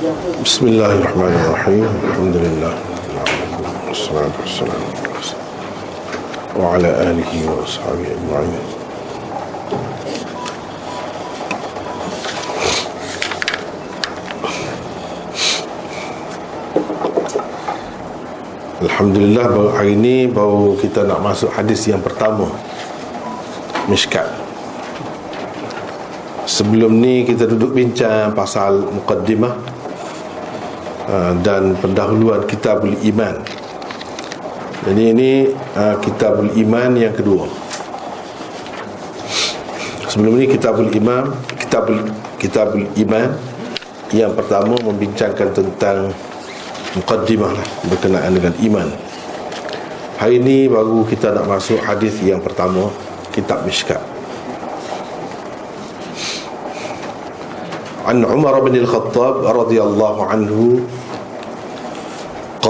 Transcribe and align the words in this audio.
بسم 0.00 0.64
الله 0.72 0.92
الرحمن 0.92 1.34
الرحيم 1.36 1.84
الحمد 1.84 2.36
لله 2.36 2.74
والصلاة 3.88 4.32
والسلام 4.40 4.80
على 4.88 5.04
رسول 5.20 5.40
الله 5.44 6.56
وعلى 6.56 6.90
آله 7.12 7.32
وأصحابه 7.44 8.06
أجمعين 8.08 8.64
Alhamdulillah 18.80 19.44
baru 19.44 19.70
hari 19.76 19.92
ini 19.92 20.16
baru 20.24 20.72
kita 20.80 21.04
nak 21.04 21.20
masuk 21.20 21.52
hadis 21.52 21.84
yang 21.84 22.00
pertama 22.00 22.48
Mishkat 23.92 24.46
Sebelum 26.46 27.02
ni 27.02 27.26
kita 27.26 27.50
duduk 27.50 27.74
bincang 27.74 28.30
pasal 28.30 28.86
mukaddimah 28.86 29.58
uh, 29.58 29.69
Dan 31.46 31.78
pendahuluan 31.78 32.42
kitabul 32.50 32.98
iman 32.98 33.38
Jadi 34.90 35.02
ini 35.14 35.30
uh, 35.78 35.94
kitabul 36.02 36.50
iman 36.50 36.90
yang 36.98 37.14
kedua 37.14 37.46
Sebelum 40.10 40.34
ni 40.34 40.50
kitabul 40.50 40.90
iman 40.90 41.30
Kitabul, 41.54 42.02
kitabul 42.42 42.90
iman 43.06 43.28
Yang 44.10 44.32
pertama 44.34 44.74
membincangkan 44.82 45.54
tentang 45.54 46.10
Muqaddimah 46.98 47.54
lah 47.54 47.66
Berkenaan 47.86 48.34
dengan 48.34 48.54
iman 48.58 48.88
Hari 50.18 50.42
ini 50.42 50.66
baru 50.66 51.06
kita 51.06 51.38
nak 51.38 51.46
masuk 51.46 51.78
hadis 51.86 52.18
yang 52.24 52.42
pertama 52.42 52.90
Kitab 53.30 53.62
Mishkat 53.62 54.16
عن 58.06 58.22
عمر 58.24 58.60
بن 58.60 58.74
الخطاب 58.86 59.34
رضي 59.46 59.82
الله 59.82 60.16
عنه 60.26 60.78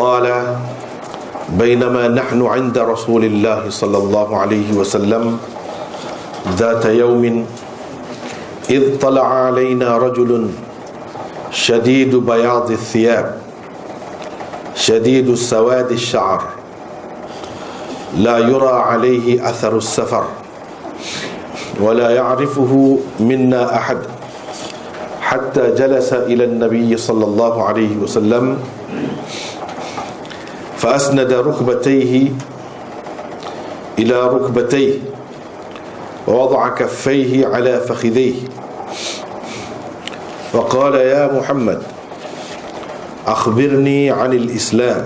قال 0.02 0.55
بينما 1.49 2.07
نحن 2.07 2.41
عند 2.45 2.77
رسول 2.77 3.25
الله 3.25 3.69
صلى 3.69 3.97
الله 3.97 4.38
عليه 4.38 4.73
وسلم 4.73 5.38
ذات 6.57 6.85
يوم 6.85 7.45
إذ 8.69 8.97
طلع 8.99 9.27
علينا 9.45 9.97
رجل 9.97 10.49
شديد 11.52 12.16
بياض 12.16 12.72
الثياب 12.72 13.38
شديد 14.75 15.33
سواد 15.35 15.91
الشعر 15.91 16.41
لا 18.17 18.38
يرى 18.38 18.69
عليه 18.89 19.49
أثر 19.49 19.77
السفر 19.77 20.23
ولا 21.81 22.09
يعرفه 22.09 22.99
منا 23.19 23.75
أحد 23.75 23.97
حتى 25.22 25.72
جلس 25.77 26.13
إلى 26.13 26.44
النبي 26.44 26.97
صلى 26.97 27.25
الله 27.25 27.63
عليه 27.63 27.97
وسلم 27.97 28.57
فأسند 30.81 31.33
ركبتيه 31.33 32.31
إلى 33.99 34.17
ركبتيه 34.27 34.93
ووضع 36.27 36.69
كفيه 36.69 37.47
على 37.47 37.79
فخذيه. 37.85 38.33
وقال 40.53 40.95
يا 40.95 41.29
محمد 41.38 41.81
أخبرني 43.27 44.11
عن 44.11 44.33
الإسلام. 44.33 45.05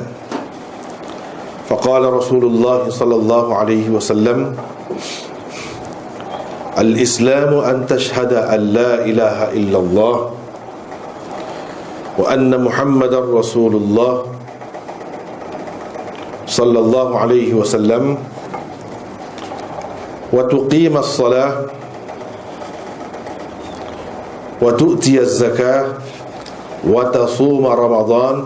فقال 1.70 2.14
رسول 2.14 2.46
الله 2.46 2.90
صلى 2.90 3.16
الله 3.16 3.56
عليه 3.56 3.90
وسلم 3.90 4.56
الإسلام 6.78 7.52
أن 7.54 7.86
تشهد 7.88 8.34
أن 8.34 8.60
لا 8.60 9.06
إله 9.06 9.38
إلا 9.54 9.78
الله 9.80 10.32
وأن 12.18 12.64
محمد 12.64 13.14
رسول 13.14 13.76
الله 13.76 14.35
صلى 16.56 16.80
الله 16.80 17.20
عليه 17.20 17.54
وسلم 17.54 18.18
وتقيم 20.34 20.98
الصلاة 20.98 21.54
وتؤتي 24.62 25.20
الزكاة 25.20 25.86
وتصوم 26.88 27.66
رمضان 27.66 28.46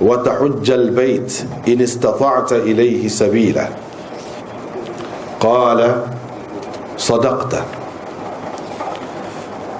وتحج 0.00 0.70
البيت 0.70 1.30
إن 1.68 1.82
استطعت 1.82 2.52
إليه 2.52 3.08
سبيلا. 3.08 3.68
قال 5.40 6.02
صدقت. 6.98 7.54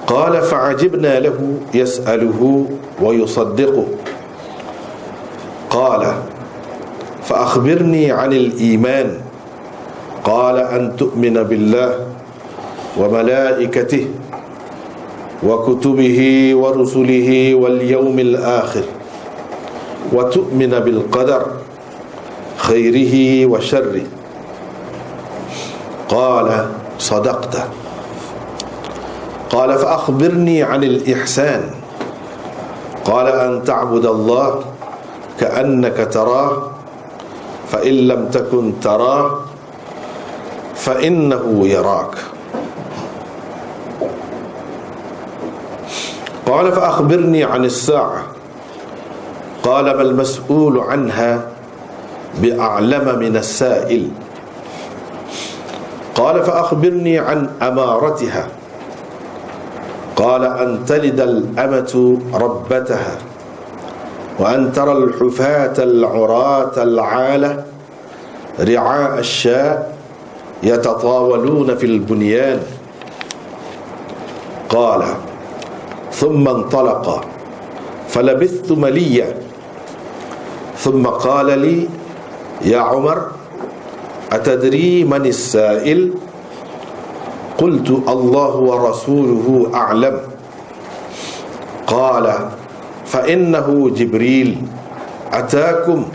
قال 0.07 0.41
فعجبنا 0.41 1.19
له 1.19 1.39
يسأله 1.73 2.65
ويصدقه. 3.01 3.87
قال 5.69 6.03
فأخبرني 7.39 8.11
عن 8.11 8.33
الإيمان. 8.33 9.07
قال 10.23 10.57
أن 10.59 10.95
تؤمن 10.99 11.43
بالله 11.43 11.91
وملائكته 12.99 14.07
وكتبه 15.43 16.19
ورسله 16.55 17.29
واليوم 17.55 18.19
الآخر 18.19 18.85
وتؤمن 20.11 20.73
بالقدر 20.79 21.41
خيره 22.57 23.45
وشره. 23.45 24.07
قال 26.09 26.47
صدقت. 26.99 27.55
قال 29.49 29.69
فأخبرني 29.79 30.63
عن 30.63 30.83
الإحسان. 30.83 31.61
قال 33.07 33.27
أن 33.27 33.63
تعبد 33.63 34.05
الله 34.05 34.59
كأنك 35.39 35.97
تراه 36.11 36.78
فإن 37.69 37.93
لم 37.93 38.29
تكن 38.29 38.79
تراه 38.81 39.39
فإنه 40.75 41.67
يراك. 41.67 42.15
قال 46.45 46.71
فأخبرني 46.71 47.43
عن 47.43 47.65
الساعة. 47.65 48.23
قال 49.63 49.85
ما 49.85 50.01
المسؤول 50.01 50.79
عنها 50.79 51.41
بأعلم 52.41 53.19
من 53.19 53.37
السائل. 53.37 54.09
قال 56.15 56.43
فأخبرني 56.43 57.19
عن 57.19 57.49
أمارتها. 57.61 58.47
قال 60.15 60.43
أن 60.45 60.85
تلد 60.85 61.19
الأمة 61.19 62.17
ربتها. 62.33 63.15
وأن 64.39 64.71
ترى 64.71 64.91
الحفاة 64.91 65.83
العراة 65.83 66.83
العالة 66.83 67.63
رعاء 68.59 69.19
الشاء 69.19 69.97
يتطاولون 70.63 71.75
في 71.75 71.85
البنيان. 71.85 72.59
قال 74.69 75.03
ثم 76.11 76.47
انطلق 76.47 77.25
فلبثت 78.07 78.71
مليا. 78.71 79.37
ثم 80.77 81.07
قال 81.07 81.59
لي 81.59 81.87
يا 82.61 82.79
عمر 82.79 83.27
أتدري 84.31 85.03
من 85.03 85.25
السائل؟ 85.25 86.13
قلت 87.57 87.89
الله 87.89 88.55
ورسوله 88.55 89.71
أعلم. 89.73 90.19
قال 91.87 92.49
فإنه 93.09 93.89
جبريل 93.89 94.57
أتاكم 95.33 96.05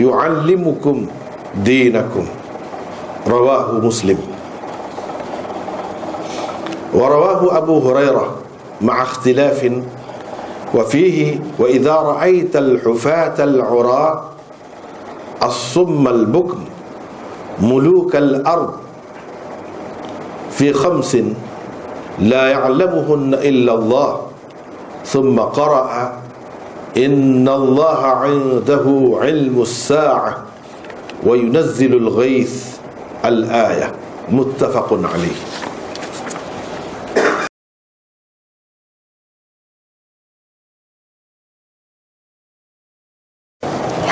يعلمكم 0.00 1.06
دينكم. 1.64 2.24
رواه 3.28 3.72
مسلم. 3.72 4.18
ورواه 6.94 7.56
أبو 7.58 7.74
هريرة 7.90 8.34
مع 8.80 9.02
اختلاف 9.02 9.72
وفيه 10.74 11.40
وإذا 11.58 11.94
رأيت 11.94 12.56
الحفاة 12.56 13.44
العراة 13.44 14.22
الصم 15.42 16.08
البكم 16.08 16.64
ملوك 17.62 18.16
الأرض 18.16 18.72
في 20.50 20.72
خمس 20.72 21.16
لا 22.18 22.48
يعلمهن 22.48 23.34
إلا 23.34 23.74
الله. 23.74 24.27
ثم 25.08 25.40
قرأ 25.40 25.88
إن 26.96 27.48
الله 27.48 28.00
عنده 28.06 28.84
علم 29.24 29.56
الساعة 29.62 30.32
وينزل 31.24 31.92
الغيث 31.96 32.54
الآية. 33.24 33.88
متفق 34.28 34.88
عليه. 34.92 35.38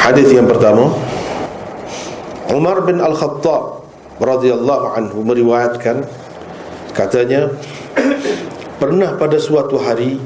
حديث 0.06 0.32
ينبردامو 0.32 0.87
عمر 2.54 2.76
بن 2.81 3.02
الخطاب 3.02 3.64
رضي 4.22 4.50
الله 4.54 4.81
عنه 4.88 5.12
مروايات 5.12 5.76
كان 5.82 6.06
katanya 6.96 7.52
pernah 8.81 9.19
pada 9.20 9.37
suatu 9.37 9.76
hari 9.76 10.16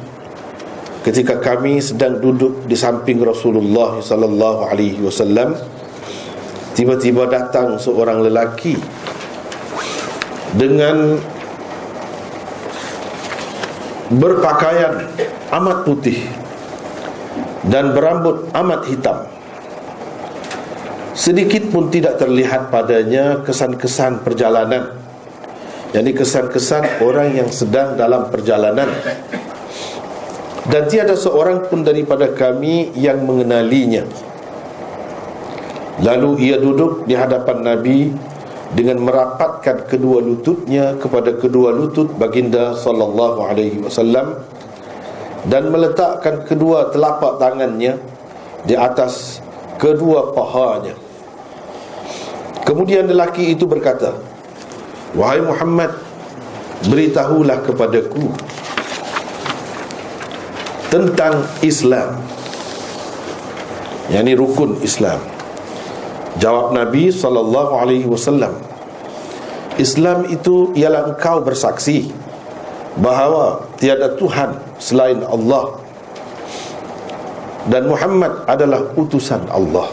ketika 1.00 1.40
kami 1.40 1.80
sedang 1.80 2.20
duduk 2.20 2.68
di 2.68 2.76
samping 2.76 3.24
Rasulullah 3.24 4.04
sallallahu 4.04 4.68
alaihi 4.68 5.00
wasallam 5.00 5.56
tiba-tiba 6.76 7.24
datang 7.24 7.80
seorang 7.80 8.20
lelaki 8.20 8.76
dengan 10.56 11.16
berpakaian 14.10 15.08
amat 15.54 15.78
putih 15.86 16.18
dan 17.70 17.94
berambut 17.94 18.50
amat 18.52 18.80
hitam. 18.90 19.18
Sedikit 21.14 21.68
pun 21.68 21.92
tidak 21.92 22.16
terlihat 22.16 22.72
padanya 22.72 23.44
kesan-kesan 23.44 24.24
perjalanan. 24.24 24.96
Jadi 25.90 26.10
kesan-kesan 26.14 27.02
orang 27.02 27.34
yang 27.34 27.50
sedang 27.50 27.98
dalam 27.98 28.30
perjalanan 28.30 28.88
dan 30.68 30.84
tiada 30.90 31.16
seorang 31.16 31.70
pun 31.72 31.80
daripada 31.80 32.28
kami 32.36 32.92
yang 32.98 33.24
mengenalinya 33.24 34.04
lalu 36.04 36.50
ia 36.50 36.60
duduk 36.60 37.08
di 37.08 37.16
hadapan 37.16 37.64
Nabi 37.64 38.12
dengan 38.70 39.02
merapatkan 39.02 39.88
kedua 39.88 40.22
lututnya 40.22 40.94
kepada 41.00 41.34
kedua 41.34 41.74
lutut 41.74 42.12
baginda 42.14 42.76
sallallahu 42.76 43.40
alaihi 43.42 43.82
wasallam 43.82 44.40
dan 45.48 45.72
meletakkan 45.72 46.44
kedua 46.44 46.92
telapak 46.92 47.40
tangannya 47.40 47.96
di 48.68 48.76
atas 48.76 49.40
kedua 49.80 50.36
pahanya. 50.36 50.92
Kemudian 52.68 53.08
lelaki 53.08 53.56
itu 53.56 53.64
berkata, 53.64 54.12
"Wahai 55.16 55.40
Muhammad, 55.40 55.96
beritahulah 56.86 57.64
kepadaku 57.64 58.28
tentang 60.92 61.46
Islam." 61.64 62.18
Yani 64.10 64.34
rukun 64.34 64.76
Islam. 64.82 65.22
Jawab 66.38 66.76
Nabi 66.76 67.10
sallallahu 67.10 67.72
alaihi 67.74 68.06
wasallam 68.06 68.54
Islam 69.80 70.28
itu 70.28 70.76
ialah 70.76 71.16
engkau 71.16 71.40
bersaksi 71.40 72.12
bahawa 73.00 73.64
tiada 73.80 74.12
Tuhan 74.20 74.60
selain 74.76 75.24
Allah 75.24 75.80
dan 77.72 77.88
Muhammad 77.88 78.44
adalah 78.44 78.92
utusan 78.92 79.48
Allah 79.48 79.88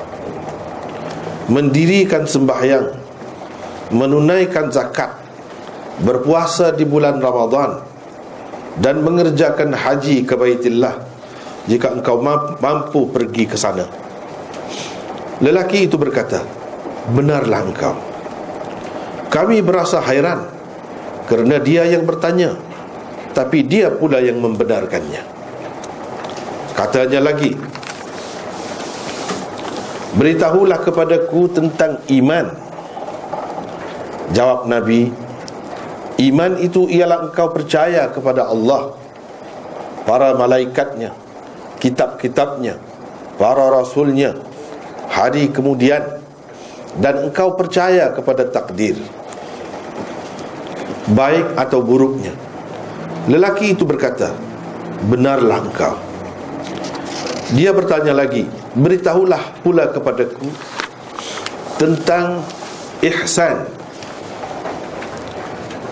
mendirikan 1.47 2.27
sembahyang 2.27 2.91
menunaikan 3.95 4.67
zakat 4.67 5.15
berpuasa 6.03 6.75
di 6.75 6.83
bulan 6.83 7.23
Ramadan 7.23 7.87
dan 8.77 9.01
mengerjakan 9.01 9.74
haji 9.74 10.24
ke 10.24 10.33
Baitillah 10.38 10.95
jika 11.68 11.91
engkau 11.91 12.21
mampu 12.62 13.09
pergi 13.09 13.44
ke 13.50 13.57
sana. 13.57 13.85
Lelaki 15.38 15.85
itu 15.85 16.01
berkata 16.01 16.41
Benarlah 17.13 17.62
engkau. 17.62 17.94
Kami 19.29 19.62
berasa 19.62 20.01
hairan 20.01 20.50
Kerana 21.29 21.62
dia 21.62 21.85
yang 21.85 22.09
bertanya 22.09 22.57
Tapi 23.38 23.62
dia 23.62 23.94
pula 23.94 24.18
yang 24.18 24.41
membenarkannya. 24.41 25.21
Katanya 26.74 27.21
lagi 27.21 27.53
Beritahulah 30.18 30.81
kepadaku 30.81 31.45
tentang 31.53 32.01
iman. 32.09 32.50
Jawab 34.33 34.65
Nabi 34.65 35.13
Iman 36.17 36.57
itu 36.57 36.89
ialah 36.89 37.29
engkau 37.29 37.53
percaya 37.53 38.09
kepada 38.09 38.49
Allah 38.49 38.97
Para 40.03 40.33
malaikatnya 40.33 41.13
Kitab-kitabnya 41.77 42.81
Para 43.37 43.69
rasulnya 43.69 44.33
hari 45.07 45.49
kemudian. 45.49 46.03
Dan 46.97 47.29
engkau 47.29 47.53
percaya 47.53 48.09
kepada 48.09 48.49
takdir 48.49 48.97
baik 51.13 51.55
atau 51.55 51.79
buruknya. 51.79 52.35
Lelaki 53.31 53.75
itu 53.75 53.87
berkata 53.87 54.33
benarlah 55.07 55.61
engkau. 55.61 55.95
Dia 57.55 57.71
bertanya 57.71 58.11
lagi 58.11 58.43
beritahulah 58.75 59.61
pula 59.63 59.87
kepadaku 59.93 60.51
tentang 61.79 62.43
ihsan 63.05 63.63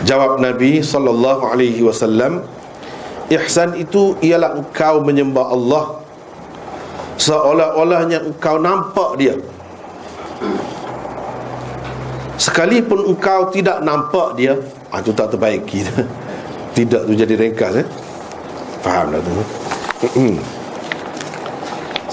jawab 0.05 0.37
nabi 0.37 0.85
sallallahu 0.85 1.49
alaihi 1.49 1.81
wasallam 1.81 2.45
ihsan 3.33 3.73
itu 3.81 4.13
ialah 4.21 4.61
engkau 4.61 5.01
menyembah 5.01 5.49
Allah. 5.49 5.85
Seolah-olahnya 7.15 8.27
engkau 8.27 8.61
nampak 8.61 9.17
dia. 9.17 9.35
Sekalipun 12.37 13.15
engkau 13.15 13.49
tidak 13.49 13.81
nampak 13.81 14.37
dia. 14.37 14.53
Ah, 14.93 15.01
itu 15.01 15.15
tak 15.15 15.33
terbaiki 15.33 15.87
tidak 16.77 17.01
tu 17.07 17.13
jadi 17.15 17.33
ringkas 17.39 17.81
eh? 17.81 17.87
faham 18.83 19.15
dah 19.15 19.21
tu. 19.23 19.33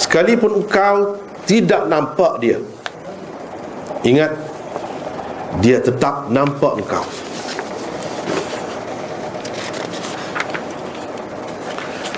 Sekalipun 0.01 0.65
engkau 0.65 1.21
tidak 1.45 1.91
nampak 1.91 2.41
dia. 2.41 2.57
Ingat 4.07 4.33
dia 5.61 5.83
tetap 5.83 6.31
nampak 6.33 6.81
engkau 6.81 7.05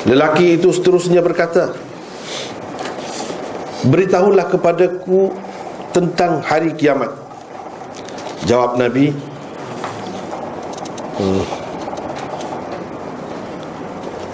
lelaki 0.05 0.61
itu 0.61 0.69
seterusnya 0.73 1.25
berkata 1.25 1.73
Beritahulah 3.85 4.49
kepadaku 4.49 5.29
tentang 5.93 6.41
hari 6.41 6.73
kiamat 6.73 7.13
Jawab 8.49 8.81
Nabi 8.81 9.13
hmm. 11.21 11.45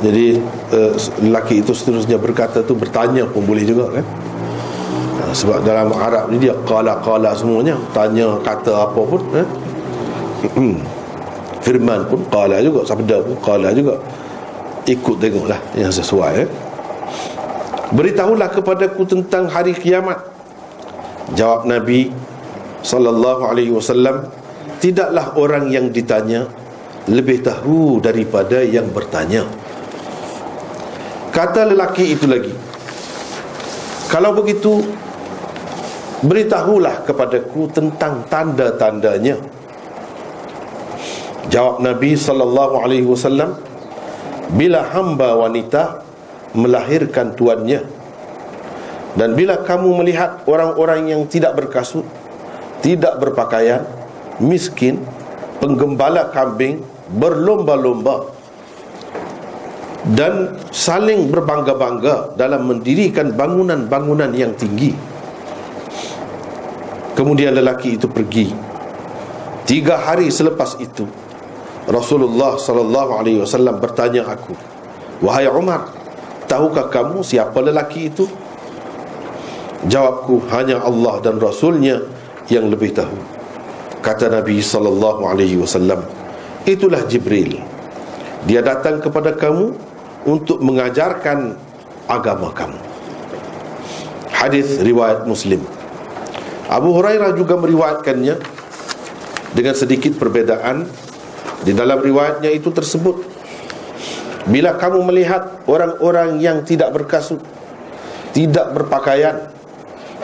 Jadi 0.00 0.26
uh, 0.70 0.94
Lelaki 1.20 1.60
itu 1.60 1.74
seterusnya 1.74 2.16
berkata 2.16 2.62
tu 2.62 2.78
Bertanya 2.78 3.26
pun 3.26 3.42
boleh 3.42 3.66
juga 3.66 3.90
kan 3.90 4.06
uh, 5.26 5.34
Sebab 5.34 5.66
dalam 5.66 5.90
Arab 5.98 6.30
ni 6.30 6.38
dia 6.38 6.54
Kala-kala 6.62 7.34
semuanya 7.34 7.74
Tanya 7.90 8.38
kata 8.46 8.86
apa 8.86 9.00
pun 9.02 9.22
eh? 9.34 9.46
Firman 11.66 12.06
pun 12.06 12.22
Kala 12.30 12.62
juga 12.62 12.86
Sabda 12.86 13.18
pun 13.18 13.34
Kala 13.42 13.74
juga 13.74 13.98
Ikut 14.88 15.16
tengoklah 15.20 15.60
Yang 15.76 16.04
sesuai 16.04 16.32
eh? 16.44 16.48
Beritahulah 17.90 18.46
kepadaku 18.54 19.02
tentang 19.02 19.50
hari 19.50 19.74
kiamat. 19.74 20.22
Jawab 21.34 21.66
Nabi 21.66 22.08
Sallallahu 22.80 23.42
alaihi 23.50 23.74
wasallam 23.74 24.30
Tidaklah 24.80 25.36
orang 25.36 25.68
yang 25.68 25.92
ditanya 25.92 26.48
Lebih 27.10 27.44
tahu 27.44 28.00
daripada 28.00 28.62
yang 28.64 28.88
bertanya. 28.88 29.44
Kata 31.34 31.68
lelaki 31.68 32.16
itu 32.16 32.24
lagi 32.24 32.54
Kalau 34.08 34.32
begitu 34.32 34.80
Beritahulah 36.20 37.00
kepadaku 37.08 37.64
tentang 37.72 38.20
tanda-tandanya. 38.28 39.40
Jawab 41.48 41.80
Nabi 41.80 42.12
sallallahu 42.12 42.84
alaihi 42.84 43.08
wasallam 43.08 43.56
bila 44.54 44.86
hamba 44.90 45.38
wanita 45.38 46.02
melahirkan 46.56 47.34
tuannya 47.38 47.86
dan 49.14 49.34
bila 49.34 49.62
kamu 49.62 50.02
melihat 50.02 50.42
orang-orang 50.46 51.10
yang 51.10 51.22
tidak 51.30 51.54
berkasut 51.54 52.06
tidak 52.82 53.18
berpakaian 53.22 53.86
miskin 54.42 54.98
penggembala 55.62 56.32
kambing 56.34 56.82
berlomba-lomba 57.14 58.30
dan 60.16 60.56
saling 60.72 61.28
berbangga-bangga 61.28 62.34
dalam 62.34 62.66
mendirikan 62.66 63.36
bangunan-bangunan 63.36 64.32
yang 64.32 64.56
tinggi 64.56 65.10
kemudian 67.20 67.52
lelaki 67.52 68.00
itu 68.00 68.08
pergi. 68.08 68.48
Tiga 69.68 70.00
hari 70.00 70.32
selepas 70.32 70.80
itu 70.80 71.04
Rasulullah 71.90 72.54
sallallahu 72.54 73.18
alaihi 73.18 73.42
wasallam 73.42 73.82
bertanya 73.82 74.24
aku 74.30 74.54
wahai 75.20 75.50
Umar 75.50 76.00
Tahukah 76.50 76.90
kamu 76.90 77.22
siapa 77.22 77.62
lelaki 77.62 78.10
itu? 78.10 78.26
Jawabku 79.86 80.50
hanya 80.50 80.82
Allah 80.82 81.22
dan 81.22 81.38
Rasulnya 81.38 82.02
yang 82.50 82.66
lebih 82.66 82.90
tahu. 82.90 83.14
Kata 84.02 84.26
Nabi 84.26 84.58
sallallahu 84.58 85.30
alaihi 85.30 85.54
wasallam, 85.62 86.02
itulah 86.66 87.06
Jibril. 87.06 87.62
Dia 88.50 88.66
datang 88.66 88.98
kepada 88.98 89.30
kamu 89.38 89.78
untuk 90.26 90.58
mengajarkan 90.58 91.54
agama 92.10 92.50
kamu. 92.50 92.82
Hadis 94.34 94.82
riwayat 94.82 95.30
Muslim. 95.30 95.62
Abu 96.66 96.98
Hurairah 96.98 97.30
juga 97.38 97.54
meriwayatkannya 97.62 98.34
dengan 99.54 99.74
sedikit 99.78 100.18
perbezaan. 100.18 100.90
Di 101.60 101.76
dalam 101.76 102.00
riwayatnya 102.00 102.48
itu 102.52 102.72
tersebut. 102.72 103.20
Bila 104.48 104.74
kamu 104.80 105.04
melihat 105.04 105.64
orang-orang 105.68 106.40
yang 106.40 106.64
tidak 106.64 106.90
berkasut 106.96 107.38
tidak 108.30 108.72
berpakaian 108.74 109.50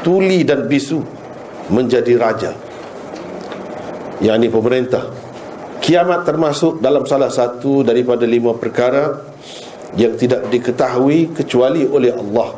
tuli 0.02 0.47
dan 0.47 0.71
bisu 0.71 1.02
menjadi 1.71 2.14
raja 2.14 2.50
yang 4.23 4.38
ini 4.40 4.49
pemerintah 4.49 5.11
kiamat 5.83 6.25
termasuk 6.25 6.78
dalam 6.78 7.05
salah 7.05 7.28
satu 7.28 7.83
daripada 7.83 8.25
lima 8.25 8.55
perkara 8.55 9.12
yang 9.99 10.14
tidak 10.14 10.49
diketahui 10.52 11.33
kecuali 11.33 11.88
oleh 11.88 12.12
Allah. 12.12 12.52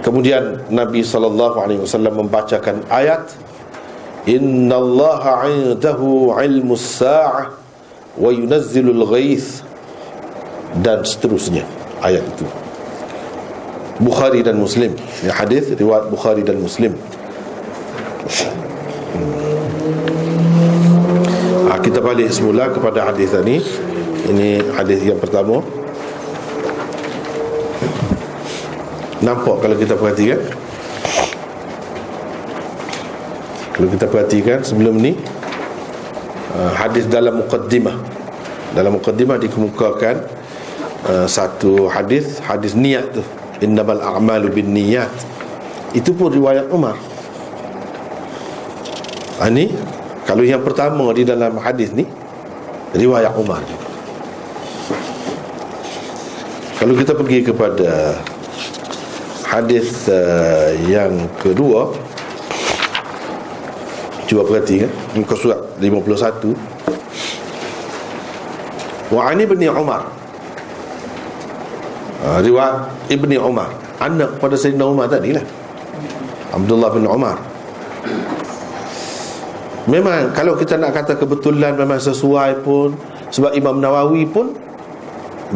Kemudian 0.00 0.72
Nabi 0.72 1.04
SAW 1.04 1.84
membacakan 1.92 2.88
ayat 2.88 3.36
Inna 4.28 4.76
Allah 4.76 5.48
indahu 5.48 6.36
ilmu 6.36 6.76
sa'ah 6.76 7.56
wa 8.20 8.28
yunazzilul 8.28 9.08
ghaith 9.08 9.64
dan 10.84 11.00
seterusnya 11.06 11.64
ayat 12.04 12.20
itu. 12.24 12.44
Bukhari 14.00 14.40
dan 14.44 14.60
Muslim. 14.60 14.96
Ya 15.24 15.32
hadis 15.36 15.72
riwayat 15.72 16.08
Bukhari 16.08 16.40
dan 16.44 16.60
Muslim. 16.60 16.96
Ha, 21.68 21.76
kita 21.80 22.00
balik 22.00 22.32
semula 22.32 22.72
kepada 22.72 23.12
hadis 23.12 23.32
tadi. 23.32 23.60
Ini 24.28 24.72
hadis 24.76 25.00
yang 25.04 25.20
pertama. 25.20 25.64
Nampak 29.20 29.60
kalau 29.60 29.76
kita 29.76 30.00
perhatikan 30.00 30.40
kalau 33.80 33.96
kita 33.96 34.06
perhatikan 34.12 34.60
sebelum 34.60 35.00
ni 35.00 35.16
ha, 36.52 36.84
hadis 36.84 37.08
dalam 37.08 37.40
mukaddimah 37.40 37.96
dalam 38.76 39.00
mukaddimah 39.00 39.40
dikemukakan 39.40 40.20
uh, 41.08 41.24
satu 41.24 41.88
hadis 41.88 42.44
hadis 42.44 42.76
niat 42.76 43.08
tu. 43.08 43.24
Innamal 43.64 44.04
a'malu 44.04 44.52
bin 44.52 44.76
niyat 44.76 45.08
itu 45.96 46.12
pun 46.12 46.28
riwayat 46.28 46.68
Umar. 46.68 47.00
Ini 49.48 49.72
ha, 49.72 49.80
kalau 50.28 50.44
yang 50.44 50.60
pertama 50.60 51.08
di 51.16 51.24
dalam 51.24 51.56
hadis 51.56 51.96
ni 51.96 52.04
riwayat 52.92 53.32
Umar 53.32 53.64
kalau 56.76 56.92
kita 56.92 57.16
pergi 57.16 57.48
kepada 57.48 58.20
hadis 59.48 60.04
uh, 60.12 60.76
yang 60.84 61.16
kedua 61.40 62.09
cuba 64.30 64.46
perhati 64.46 64.86
kan? 64.86 64.90
Muka 65.18 65.34
surat 65.34 65.58
51 65.82 66.54
wa 69.10 69.26
ani 69.26 69.42
bin 69.42 69.58
Umar. 69.66 70.06
Uh, 72.22 72.38
riwayat 72.38 73.10
Ibni 73.10 73.34
Umar. 73.42 73.74
Anak 73.98 74.38
pada 74.38 74.54
Sayyidina 74.54 74.86
Umar 74.86 75.08
tadi 75.10 75.34
lah 75.34 75.42
Abdullah 76.54 76.88
bin 76.94 77.04
Umar. 77.10 77.36
Memang 79.90 80.30
kalau 80.36 80.54
kita 80.54 80.76
nak 80.76 80.92
kata 80.92 81.16
kebetulan 81.16 81.72
Memang 81.72 81.96
sesuai 81.96 82.60
pun 82.60 82.92
Sebab 83.32 83.56
Imam 83.56 83.80
Nawawi 83.80 84.28
pun 84.28 84.52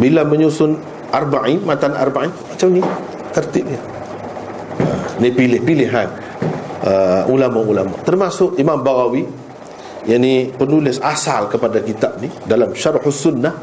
Bila 0.00 0.24
menyusun 0.24 0.80
Arba'in 1.12 1.60
Matan 1.60 1.92
Arba'in 1.92 2.32
Macam 2.32 2.72
ni 2.72 2.80
Tertibnya. 3.36 3.76
Ha, 4.80 5.20
Ni 5.20 5.28
pilih 5.28 5.60
pilihan 5.60 6.08
uh, 6.84 7.22
Ulama-ulama. 7.32 7.96
Termasuk 8.04 8.60
Imam 8.60 8.78
Baghawi 8.84 9.24
Yang 10.04 10.20
ni 10.20 10.34
penulis 10.52 11.00
asal 11.00 11.48
kepada 11.48 11.80
kitab 11.80 12.20
ni 12.20 12.28
Dalam 12.44 12.76
Syarhus 12.76 13.16
Sunnah 13.16 13.54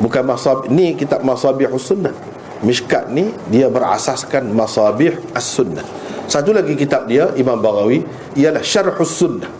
Bukan 0.00 0.24
masab 0.24 0.66
Ni 0.72 0.96
kitab 0.96 1.20
Masabihus 1.26 1.90
Sunnah. 1.90 2.14
Mishkat 2.58 3.14
ni 3.14 3.30
dia 3.54 3.70
berasaskan 3.70 4.50
Masabih 4.50 5.14
As-Sunnah. 5.30 5.86
Satu 6.26 6.50
lagi 6.50 6.74
kitab 6.74 7.06
dia 7.06 7.30
Imam 7.38 7.58
Baghawi 7.60 8.02
Ialah 8.34 8.64
Syarhus 8.64 9.14
Sunnah. 9.14 9.50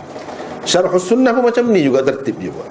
Syarhus 0.67 1.07
Sunnah 1.07 1.31
pun 1.33 1.47
macam 1.47 1.65
ni 1.71 1.87
juga 1.87 2.03
tertib 2.03 2.39
dia 2.43 2.51
buat. 2.51 2.71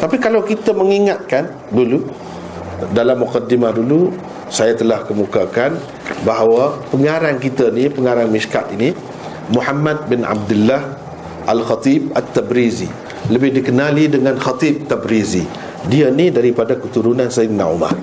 Tapi 0.00 0.16
kalau 0.16 0.40
kita 0.42 0.72
mengingatkan 0.72 1.70
dulu 1.70 2.06
Dalam 2.90 3.20
mukaddimah 3.20 3.70
dulu 3.76 4.29
Saya 4.50 4.74
telah 4.74 5.06
kemukakan 5.06 5.78
Bahawa 6.26 6.82
pengarang 6.90 7.38
kita 7.38 7.70
ni 7.70 7.88
Pengarang 7.88 8.28
Mishkat 8.28 8.74
ini 8.74 8.92
Muhammad 9.50 10.06
bin 10.06 10.22
Abdullah 10.22 10.94
Al-Khatib 11.50 12.14
At-Tabrizi. 12.14 12.86
Lebih 13.30 13.50
dikenali 13.60 14.06
dengan 14.06 14.38
Khatib 14.38 14.86
Tabrizi. 14.86 15.42
Dia 15.90 16.12
ni 16.14 16.30
daripada 16.30 16.78
keturunan 16.78 17.26
Sayyidina 17.26 17.66
Umar. 17.66 17.94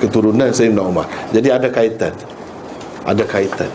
Keturunan 0.00 0.50
Sayyidina 0.50 0.82
Umar. 0.82 1.06
Jadi 1.30 1.48
ada 1.54 1.70
kaitan. 1.70 2.12
Ada 3.06 3.24
kaitan. 3.24 3.70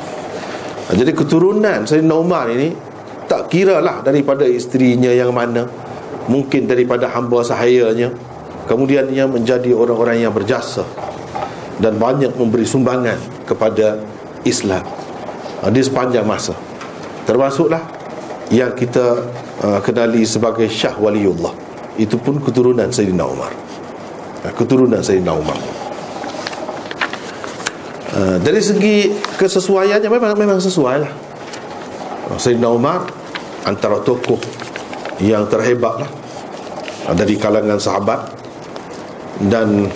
Jadi 0.92 1.12
keturunan 1.16 1.88
Sayyidina 1.88 2.16
Umar 2.18 2.52
ini 2.52 2.76
tak 3.30 3.48
kira 3.48 3.80
lah 3.80 4.04
daripada 4.04 4.44
isterinya 4.44 5.10
yang 5.10 5.32
mana. 5.32 5.64
Mungkin 6.30 6.70
daripada 6.70 7.10
hamba 7.10 7.42
sahayanya 7.42 8.14
kemudian 8.70 9.10
ia 9.10 9.26
menjadi 9.26 9.74
orang-orang 9.74 10.22
yang 10.22 10.30
berjasa 10.30 10.86
dan 11.82 11.98
banyak 11.98 12.38
memberi 12.38 12.70
sumbangan 12.70 13.18
kepada 13.50 13.98
Islam. 14.46 14.86
Di 15.60 15.82
sepanjang 15.82 16.24
masa. 16.24 16.54
Termasuklah 17.26 17.84
yang 18.54 18.72
kita 18.78 19.28
uh, 19.60 19.80
kenali 19.84 20.24
sebagai 20.24 20.70
Syah 20.70 20.96
Waliullah. 20.96 21.52
Itu 22.00 22.16
pun 22.16 22.40
keturunan 22.40 22.88
Sayyidina 22.88 23.26
Umar. 23.28 23.52
Keturunan 24.56 25.04
Sayyidina 25.04 25.36
Umar. 25.36 25.60
Dari 28.20 28.58
segi 28.60 29.12
kesesuaiannya 29.38 30.10
memang 30.10 30.34
memang 30.34 30.60
sesuai 30.60 30.98
lah 30.98 31.14
Sayyidina 32.36 32.68
Umar 32.68 33.06
antara 33.64 34.02
tokoh 34.02 34.42
yang 35.22 35.46
terhebat 35.46 36.04
lah 36.04 36.12
dari 37.16 37.38
kalangan 37.38 37.78
sahabat 37.78 38.39
dan 39.48 39.88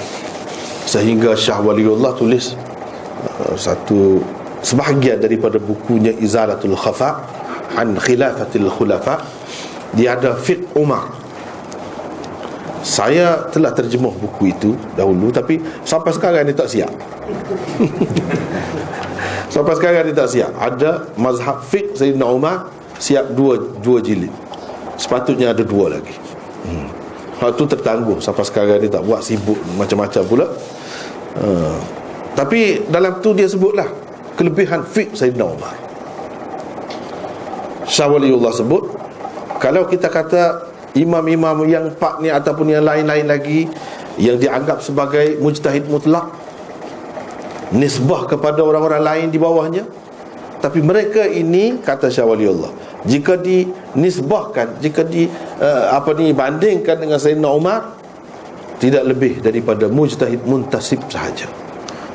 sehingga 0.88 1.36
Syah 1.36 1.60
Waliullah 1.60 2.16
tulis 2.16 2.56
uh, 3.44 3.56
satu 3.60 4.24
sebahagian 4.64 5.20
daripada 5.20 5.60
bukunya 5.60 6.16
Izalatul 6.16 6.78
Khafa 6.80 7.20
an 7.76 8.00
Khilafatil 8.00 8.72
Khulafa 8.72 9.20
dia 9.94 10.18
ada 10.18 10.34
Fiqh 10.40 10.64
Umar. 10.74 11.22
Saya 12.84 13.48
telah 13.48 13.72
terjemuh 13.72 14.12
buku 14.12 14.52
itu 14.52 14.76
dahulu 15.00 15.32
tapi 15.32 15.64
sampai 15.88 16.12
sekarang 16.12 16.44
dia 16.44 16.58
tak 16.58 16.68
siap. 16.68 16.92
Sampai 19.54 19.78
sekarang 19.78 20.10
dia 20.10 20.18
tak 20.18 20.34
siap. 20.34 20.52
Ada 20.58 21.14
mazhab 21.14 21.62
fiqh 21.62 21.94
Sayyidina 21.94 22.26
Umar 22.26 22.74
siap 22.98 23.38
dua 23.38 23.62
dua 23.86 24.02
jilid. 24.02 24.34
Sepatutnya 24.98 25.54
ada 25.54 25.62
dua 25.62 25.94
lagi. 25.94 26.18
Hmm. 26.66 26.90
Hal 27.44 27.52
tu 27.60 27.68
tertangguh. 27.68 28.24
Sampai 28.24 28.48
sekarang 28.48 28.80
dia 28.80 28.88
tak 28.88 29.04
buat 29.04 29.20
sibuk 29.20 29.60
macam-macam 29.76 30.24
pula. 30.24 30.48
Uh, 31.36 31.78
tapi 32.34 32.88
dalam 32.88 33.20
tu 33.20 33.36
dia 33.36 33.46
sebutlah 33.46 33.86
kelebihan 34.40 34.82
fiqh 34.88 35.14
Sayyidina 35.14 35.46
Umar. 35.46 35.76
Syawaliullah 37.84 38.54
sebut 38.56 38.84
kalau 39.60 39.86
kita 39.86 40.08
kata 40.08 40.72
imam-imam 40.98 41.68
yang 41.68 41.94
empat 41.94 42.24
ni 42.24 42.30
ataupun 42.32 42.74
yang 42.74 42.86
lain-lain 42.86 43.28
lagi 43.28 43.68
yang 44.18 44.38
dianggap 44.38 44.82
sebagai 44.82 45.42
mujtahid 45.42 45.90
mutlak 45.90 46.30
nisbah 47.74 48.30
kepada 48.30 48.62
orang-orang 48.62 49.02
lain 49.02 49.28
di 49.34 49.42
bawahnya 49.42 49.84
tapi 50.62 50.80
mereka 50.80 51.26
ini 51.26 51.82
kata 51.82 52.08
Syah 52.14 52.30
Allah 52.30 52.72
jika 53.04 53.36
dinisbahkan 53.36 54.80
jika 54.80 55.04
di 55.04 55.28
uh, 55.60 55.92
apa 55.92 56.16
ni 56.16 56.32
bandingkan 56.32 56.96
dengan 56.96 57.20
Sayyidina 57.20 57.52
Umar 57.52 58.00
tidak 58.80 59.04
lebih 59.08 59.44
daripada 59.44 59.92
mujtahid 59.92 60.44
muntasib 60.48 61.04
sahaja. 61.12 61.48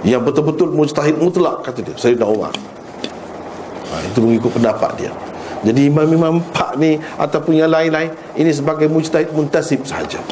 Yang 0.05 0.33
betul-betul 0.33 0.73
mujtahid 0.73 1.17
mutlak 1.21 1.65
kata 1.65 1.85
dia 1.85 1.97
Sayyidina 1.97 2.29
Umar. 2.29 2.53
Ha, 3.89 3.95
itu 4.05 4.21
mengikut 4.21 4.53
pendapat 4.53 4.93
dia. 5.01 5.13
Jadi 5.59 5.91
imam-imam 5.91 6.39
empat 6.39 6.79
ni 6.79 7.03
Ataupun 7.19 7.59
yang 7.59 7.67
lain-lain 7.67 8.15
Ini 8.39 8.47
sebagai 8.55 8.87
mujtahid 8.87 9.35
muntasib 9.35 9.83
sahaja. 9.83 10.23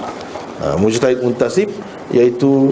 Ha, 0.62 0.78
Mujtahid 0.78 1.18
muntasib 1.18 1.66
Iaitu 2.14 2.70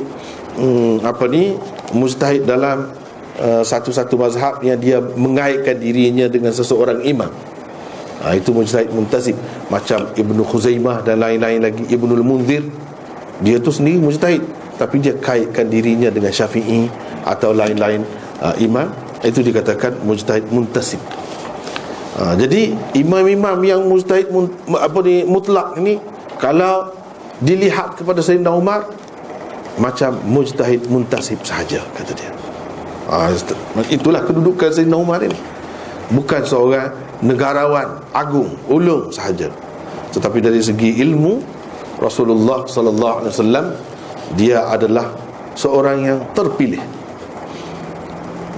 hmm, 0.55 1.03
Apa 1.03 1.27
ni 1.27 1.59
Mujtahid 1.91 2.47
dalam 2.47 2.95
uh, 3.43 3.63
Satu-satu 3.67 4.15
mazhab 4.15 4.63
Yang 4.63 4.79
dia 4.87 4.99
mengaitkan 5.03 5.83
dirinya 5.83 6.31
Dengan 6.31 6.55
seseorang 6.55 7.03
imam 7.03 7.35
ha, 8.25 8.33
Itu 8.33 8.57
mujtahid 8.57 8.89
muntasib 8.91 9.37
Macam 9.69 10.09
Ibnu 10.17 10.43
Khuzaimah 10.43 11.05
Dan 11.05 11.21
lain-lain 11.21 11.61
lagi. 11.61 11.85
Ibnu 11.93 12.17
Al-Munzir 12.17 12.65
Dia 13.45 13.61
tu 13.61 13.69
sendiri 13.69 14.01
mujtahid. 14.01 14.43
Tapi 14.81 15.05
dia 15.05 15.15
kaitkan 15.21 15.69
dirinya 15.69 16.09
Dengan 16.09 16.33
syafi'i 16.33 16.89
Atau 17.29 17.53
lain-lain 17.53 18.01
uh, 18.41 18.57
imam. 18.57 18.89
Itu 19.21 19.45
dikatakan 19.45 20.01
mujtahid 20.05 20.49
muntasib 20.49 21.01
ha, 22.19 22.35
jadi 22.39 22.75
imam-imam 22.95 23.59
yang 23.67 23.83
mustahid 23.87 24.31
apa 24.71 24.99
ni 25.03 25.27
mutlak 25.27 25.75
ni 25.83 25.99
kalau 26.39 26.95
dilihat 27.43 27.99
kepada 27.99 28.23
Sayyidina 28.23 28.55
Umar 28.55 28.87
macam 29.79 30.15
mujtahid 30.23 30.87
muntasib 30.87 31.43
sahaja 31.43 31.83
kata 31.99 32.13
dia. 32.15 32.31
Ha, 33.11 33.35
itulah 33.91 34.23
kedudukan 34.23 34.71
Sayyidina 34.71 34.99
Umar 34.99 35.19
ini. 35.27 35.37
Bukan 36.15 36.47
seorang 36.47 36.95
negarawan 37.23 38.03
agung 38.11 38.51
ulung 38.67 39.13
sahaja. 39.15 39.51
Tetapi 40.11 40.39
dari 40.43 40.63
segi 40.63 41.03
ilmu 41.03 41.43
Rasulullah 41.99 42.67
sallallahu 42.67 43.15
alaihi 43.23 43.33
wasallam 43.35 43.67
dia 44.35 44.67
adalah 44.67 45.15
seorang 45.55 45.99
yang 46.03 46.21
terpilih. 46.35 46.83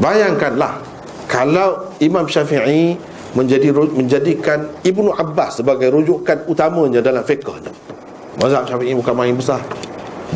Bayangkanlah 0.01 0.81
kalau 1.29 1.93
Imam 2.01 2.29
Syafi'i 2.29 2.97
menjadi 3.37 3.73
menjadikan 3.73 4.69
Ibnu 4.85 5.13
Abbas 5.13 5.61
sebagai 5.61 5.93
rujukan 5.93 6.49
utamanya 6.49 7.01
dalam 7.05 7.25
fiqhnya. 7.25 7.73
Mazhab 8.41 8.69
Syafi'i 8.69 8.93
bukan 8.97 9.15
main 9.17 9.37
besar. 9.37 9.61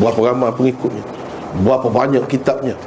Berapa 0.00 0.32
ramai 0.32 0.52
pengikutnya 0.52 1.20
berapa 1.58 1.88
banyak 1.90 2.24
kitabnya 2.30 2.78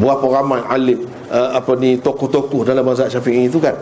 berapa 0.00 0.24
ramai 0.28 0.60
alim 0.68 1.04
uh, 1.28 1.56
apa 1.56 1.76
ni 1.76 2.00
tokoh-tokoh 2.00 2.64
dalam 2.64 2.84
mazhab 2.84 3.08
Syafi'i 3.12 3.48
itu 3.48 3.60
kan 3.60 3.76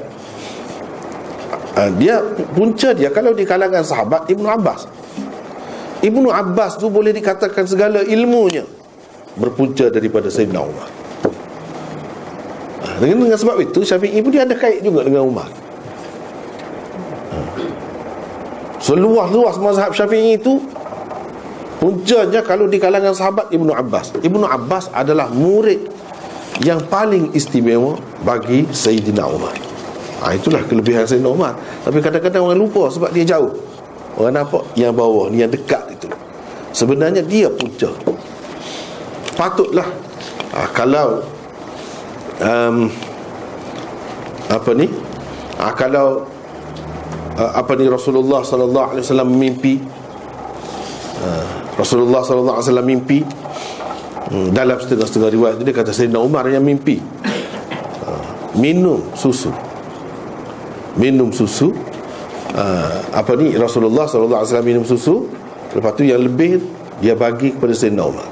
uh, 1.79 1.91
dia 1.95 2.19
punca 2.51 2.91
dia 2.91 3.15
kalau 3.15 3.31
di 3.31 3.47
kalangan 3.47 3.87
sahabat 3.87 4.27
Ibnu 4.27 4.51
Abbas 4.51 4.91
Ibnu 5.99 6.31
Abbas 6.31 6.79
tu 6.79 6.91
boleh 6.91 7.11
dikatakan 7.11 7.67
segala 7.67 8.03
ilmunya 8.07 8.63
berpunca 9.39 9.91
daripada 9.91 10.31
Sayyidina 10.31 10.63
Umar. 10.63 10.89
Ha, 12.83 13.03
dengan, 13.03 13.27
dengan 13.27 13.39
sebab 13.39 13.59
itu 13.63 13.83
Syafi'i 13.83 14.23
pun 14.23 14.31
dia 14.31 14.47
ada 14.47 14.55
kait 14.55 14.83
juga 14.83 15.03
dengan 15.03 15.27
Umar. 15.27 15.51
Ha. 17.35 17.39
Seluas-luas 18.79 19.59
mazhab 19.59 19.91
Syafi'i 19.91 20.39
itu 20.39 20.63
puncanya 21.83 22.47
kalau 22.47 22.71
di 22.71 22.79
kalangan 22.79 23.15
sahabat 23.15 23.51
Ibnu 23.51 23.75
Abbas. 23.75 24.15
Ibnu 24.23 24.47
Abbas 24.47 24.91
adalah 24.95 25.31
murid 25.31 25.83
yang 26.63 26.83
paling 26.87 27.35
istimewa 27.35 27.99
bagi 28.23 28.67
Sayyidina 28.71 29.27
Umar. 29.27 29.55
Ha, 30.19 30.35
itulah 30.35 30.63
kelebihan 30.67 31.07
Sayyidina 31.07 31.31
Umar. 31.31 31.55
Tapi 31.87 32.03
kadang-kadang 32.03 32.43
orang 32.43 32.59
lupa 32.59 32.91
sebab 32.91 33.15
dia 33.15 33.23
jauh. 33.23 33.55
Orang 34.19 34.35
nampak 34.35 34.67
yang 34.75 34.91
bawah 34.91 35.31
ni 35.31 35.47
yang 35.47 35.51
dekat 35.51 35.95
itu. 35.95 36.11
Sebenarnya 36.75 37.23
dia 37.23 37.47
punca. 37.47 37.87
Patutlah 39.39 39.87
ha, 40.55 40.67
kalau 40.75 41.23
um, 42.43 42.91
apa 44.51 44.71
ni? 44.75 44.91
Ha, 45.63 45.71
kalau 45.79 46.27
uh, 47.39 47.53
apa 47.55 47.79
ni 47.79 47.87
Rasulullah 47.87 48.43
sallallahu 48.43 48.89
alaihi 48.95 49.05
wasallam 49.07 49.31
mimpi 49.31 49.75
uh, 51.23 51.47
Rasulullah 51.79 52.27
sallallahu 52.27 52.57
alaihi 52.59 52.67
wasallam 52.67 52.89
mimpi 52.91 53.19
um, 54.35 54.51
dalam 54.51 54.83
setengah-setengah 54.83 55.31
riwayat 55.31 55.57
dia 55.63 55.75
kata 55.75 55.95
Sayyidina 55.95 56.19
Umar 56.19 56.51
yang 56.51 56.67
mimpi 56.67 56.99
uh, 58.03 58.23
minum 58.59 59.15
susu 59.15 59.55
minum 60.99 61.31
susu 61.31 61.71
uh, 62.53 62.99
apa 63.15 63.33
ni 63.39 63.55
Rasulullah 63.55 64.05
sallallahu 64.05 64.43
alaihi 64.43 64.51
wasallam 64.53 64.69
minum 64.69 64.85
susu 64.85 65.31
lepas 65.73 65.95
tu 65.95 66.05
yang 66.05 66.21
lebih 66.21 66.59
dia 66.99 67.15
bagi 67.15 67.55
kepada 67.55 67.73
Sayyidina 67.75 68.03
Umar. 68.03 68.27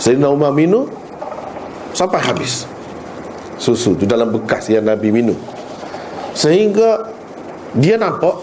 Sayyidina 0.00 0.28
Umar 0.32 0.50
minum 0.56 0.88
sampai 1.92 2.20
habis 2.24 2.64
susu 3.60 3.96
tu 3.96 4.08
dalam 4.08 4.32
bekas 4.32 4.68
yang 4.72 4.84
Nabi 4.88 5.12
minum. 5.12 5.36
Sehingga 6.36 7.12
dia 7.76 8.00
nampak 8.00 8.36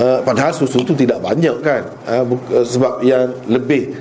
uh, 0.00 0.20
padahal 0.24 0.52
susu 0.52 0.84
tu 0.84 0.92
tidak 0.92 1.20
banyak 1.20 1.56
kan? 1.64 1.88
Uh, 2.04 2.24
sebab 2.64 3.00
yang 3.04 3.32
lebih 3.48 3.96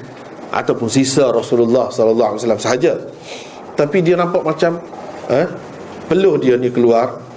ataupun 0.52 0.92
sisa 0.92 1.32
Rasulullah 1.32 1.88
sallallahu 1.92 2.36
alaihi 2.36 2.42
wasallam 2.44 2.64
sahaja. 2.64 2.94
Tapi 3.80 4.04
dia 4.04 4.20
nampak 4.20 4.44
macam 4.44 4.84
uh, 5.32 5.48
peluh 6.12 6.36
dia 6.42 6.60
ni 6.60 6.74
keluar 6.74 7.29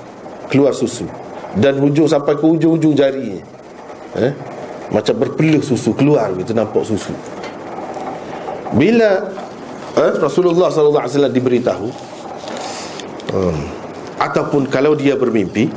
keluar 0.53 0.77
susu 0.77 1.09
dan 1.57 1.81
hujung 1.81 2.05
sampai 2.05 2.37
ke 2.37 2.45
hujung-hujung 2.45 2.93
jari 2.93 3.41
eh? 4.21 4.33
macam 4.93 5.17
berpeluh 5.17 5.65
susu 5.65 5.97
keluar 5.97 6.29
gitu 6.37 6.53
nampak 6.53 6.85
susu. 6.85 7.17
Bila 8.77 9.33
eh, 9.97 10.13
Rasulullah 10.21 10.69
SAW 10.69 11.33
diberitahu 11.33 11.89
um, 13.33 13.57
ataupun 14.21 14.69
kalau 14.69 14.93
dia 14.93 15.17
bermimpi 15.17 15.73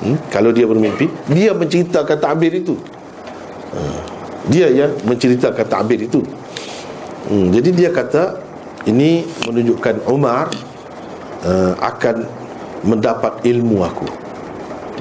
hmm, 0.00 0.32
kalau 0.32 0.52
dia 0.52 0.64
bermimpi 0.64 1.08
dia 1.28 1.52
menceritakan 1.52 2.16
takbir 2.16 2.56
itu. 2.56 2.76
Uh, 3.76 4.00
dia 4.46 4.70
yang 4.70 4.94
menceritakan 5.04 5.66
takbir 5.66 6.00
itu. 6.06 6.22
Hmm, 7.26 7.50
jadi 7.50 7.70
dia 7.74 7.90
kata 7.90 8.40
ini 8.86 9.26
menunjukkan 9.42 10.06
Umar 10.06 10.46
uh, 11.42 11.74
akan 11.82 12.22
mendapat 12.86 13.42
ilmu 13.42 13.82
aku. 13.82 14.06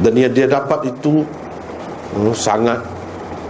Dan 0.01 0.17
yang 0.17 0.33
dia 0.33 0.49
dapat 0.49 0.91
itu 0.91 1.23
hmm, 2.17 2.35
sangat 2.35 2.83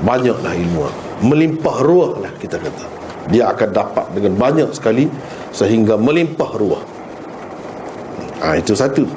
banyaklah 0.06 0.54
ilmu 0.54 0.86
melimpah 1.24 1.78
ruah 1.82 2.12
lah 2.19 2.32
kita 2.38 2.60
kata. 2.60 2.86
Dia 3.32 3.50
akan 3.50 3.69
dapat 3.71 4.06
dengan 4.13 4.38
banyak 4.38 4.69
sekali 4.76 5.10
sehingga 5.50 5.98
melimpah 5.98 6.52
ruah. 6.60 6.84
Ha, 8.43 8.60
itu 8.60 8.76
satu. 8.76 9.08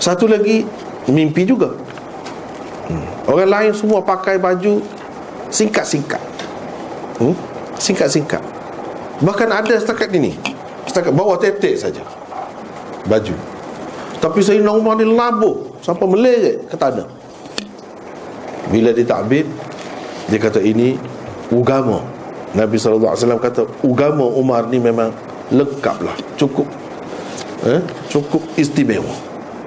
Satu 0.00 0.24
lagi 0.30 0.64
mimpi 1.10 1.44
juga. 1.44 1.74
Hmm. 2.90 3.06
orang 3.30 3.50
lain 3.50 3.70
semua 3.70 4.02
pakai 4.02 4.34
baju 4.40 4.82
singkat-singkat. 5.52 6.22
Hmm? 7.22 7.36
singkat-singkat. 7.78 8.42
Bahkan 9.20 9.48
ada 9.52 9.74
setakat 9.76 10.10
ini. 10.10 10.34
Setakat 10.88 11.12
bawah 11.14 11.38
tetek 11.38 11.76
saja. 11.76 12.02
Baju 13.06 13.49
tapi 14.20 14.44
saya 14.44 14.60
Umar 14.68 15.00
ni 15.00 15.08
labuh 15.08 15.80
sampai 15.80 16.04
meleret 16.04 16.68
ke 16.68 16.76
tanah 16.76 17.08
bila 18.70 18.94
ditakbir 18.94 19.48
dia 20.30 20.38
kata 20.38 20.62
ini 20.62 20.94
ugama. 21.50 22.06
Nabi 22.50 22.78
SAW 22.78 23.14
kata 23.38 23.66
ugama 23.82 24.26
Umar 24.26 24.70
ni 24.70 24.78
memang 24.78 25.10
lengkap 25.50 25.96
lah 26.02 26.14
cukup 26.38 26.66
eh? 27.66 27.82
cukup 28.06 28.42
istimewa. 28.54 29.10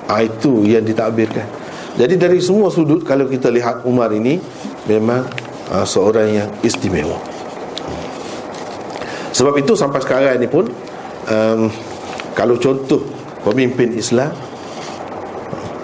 Ha, 0.07 0.23
itu 0.23 0.67
yang 0.67 0.83
ditakbirkan. 0.83 1.47
Jadi 1.95 2.19
dari 2.19 2.39
semua 2.43 2.67
sudut 2.67 3.03
kalau 3.07 3.27
kita 3.27 3.47
lihat 3.47 3.87
Umar 3.87 4.11
ini 4.11 4.39
memang 4.87 5.23
ha, 5.71 5.83
seorang 5.87 6.27
yang 6.31 6.49
istimewa. 6.63 7.19
Sebab 9.33 9.57
itu 9.57 9.73
sampai 9.73 9.99
sekarang 10.03 10.37
ini 10.37 10.47
pun 10.47 10.67
um, 11.27 11.71
kalau 12.37 12.59
contoh 12.59 13.01
pemimpin 13.43 13.93
Islam 13.93 14.31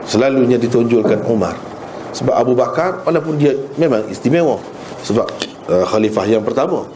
selalunya 0.07 0.57
ditunjukkan 0.57 1.27
Umar. 1.29 1.53
Sebab 2.09 2.33
Abu 2.33 2.57
Bakar 2.57 3.05
walaupun 3.05 3.37
dia 3.37 3.53
memang 3.77 4.01
istimewa 4.09 4.57
sebab 5.05 5.29
uh, 5.69 5.85
khalifah 5.85 6.25
yang 6.25 6.41
pertama. 6.41 6.87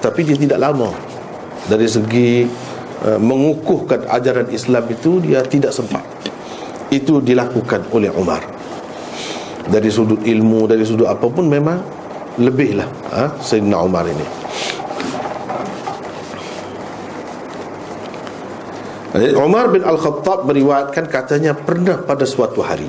Tapi 0.00 0.24
dia 0.24 0.34
tidak 0.34 0.58
lama. 0.58 0.88
Dari 1.68 1.86
segi 1.86 2.48
uh, 3.04 3.20
mengukuhkan 3.20 4.08
ajaran 4.08 4.48
Islam 4.48 4.88
itu 4.88 5.20
dia 5.20 5.44
tidak 5.44 5.76
sempat. 5.76 6.02
Itu 6.88 7.20
dilakukan 7.20 7.92
oleh 7.92 8.08
Umar. 8.16 8.40
Dari 9.62 9.92
sudut 9.92 10.24
ilmu 10.26 10.66
dari 10.66 10.82
sudut 10.82 11.06
apapun 11.06 11.46
memang 11.46 11.78
lebihlah 12.40 12.88
ha, 13.12 13.30
Sayyidina 13.38 13.78
Umar 13.78 14.08
ini 14.08 14.41
Umar 19.12 19.68
bin 19.68 19.84
Al-Khattab 19.84 20.48
meriwayatkan 20.48 21.04
katanya 21.04 21.52
pernah 21.52 22.00
pada 22.00 22.24
suatu 22.24 22.64
hari. 22.64 22.88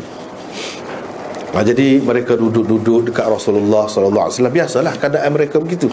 Nah, 1.52 1.62
jadi 1.62 2.00
mereka 2.00 2.40
duduk-duduk 2.40 3.12
dekat 3.12 3.28
Rasulullah 3.28 3.86
sallallahu 3.92 4.26
alaihi 4.26 4.36
wasallam 4.40 4.56
biasalah 4.56 4.94
keadaan 4.98 5.32
mereka 5.36 5.60
begitu. 5.60 5.92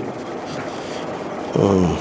Hmm. 1.58 1.98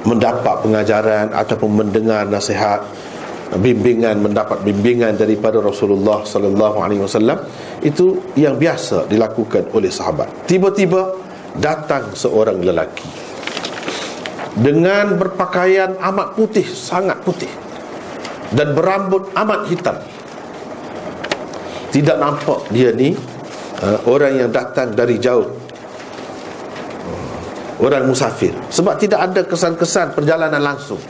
Mendapat 0.00 0.64
pengajaran 0.64 1.28
ataupun 1.36 1.70
mendengar 1.84 2.24
nasihat 2.24 2.88
bimbingan 3.60 4.24
mendapat 4.24 4.64
bimbingan 4.64 5.12
daripada 5.20 5.60
Rasulullah 5.60 6.24
sallallahu 6.24 6.80
alaihi 6.80 7.04
wasallam 7.04 7.36
itu 7.84 8.32
yang 8.32 8.56
biasa 8.56 9.12
dilakukan 9.12 9.68
oleh 9.76 9.92
sahabat. 9.92 10.48
Tiba-tiba 10.48 11.12
datang 11.60 12.16
seorang 12.16 12.64
lelaki 12.64 13.19
dengan 14.60 15.16
berpakaian 15.16 15.96
amat 15.96 16.36
putih 16.36 16.68
sangat 16.68 17.16
putih 17.24 17.48
dan 18.52 18.76
berambut 18.76 19.32
amat 19.32 19.66
hitam. 19.72 19.96
Tidak 21.90 22.16
nampak 22.22 22.70
dia 22.70 22.94
ni 22.94 23.16
uh, 23.82 23.98
orang 24.06 24.46
yang 24.46 24.50
datang 24.52 24.94
dari 24.94 25.18
jauh. 25.18 25.48
Uh, 27.08 27.34
orang 27.82 28.06
musafir. 28.06 28.54
Sebab 28.70 28.94
tidak 29.00 29.32
ada 29.32 29.42
kesan-kesan 29.42 30.14
perjalanan 30.14 30.62
langsung 30.62 31.00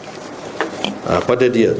uh, 1.05 1.21
pada 1.21 1.47
dia. 1.51 1.77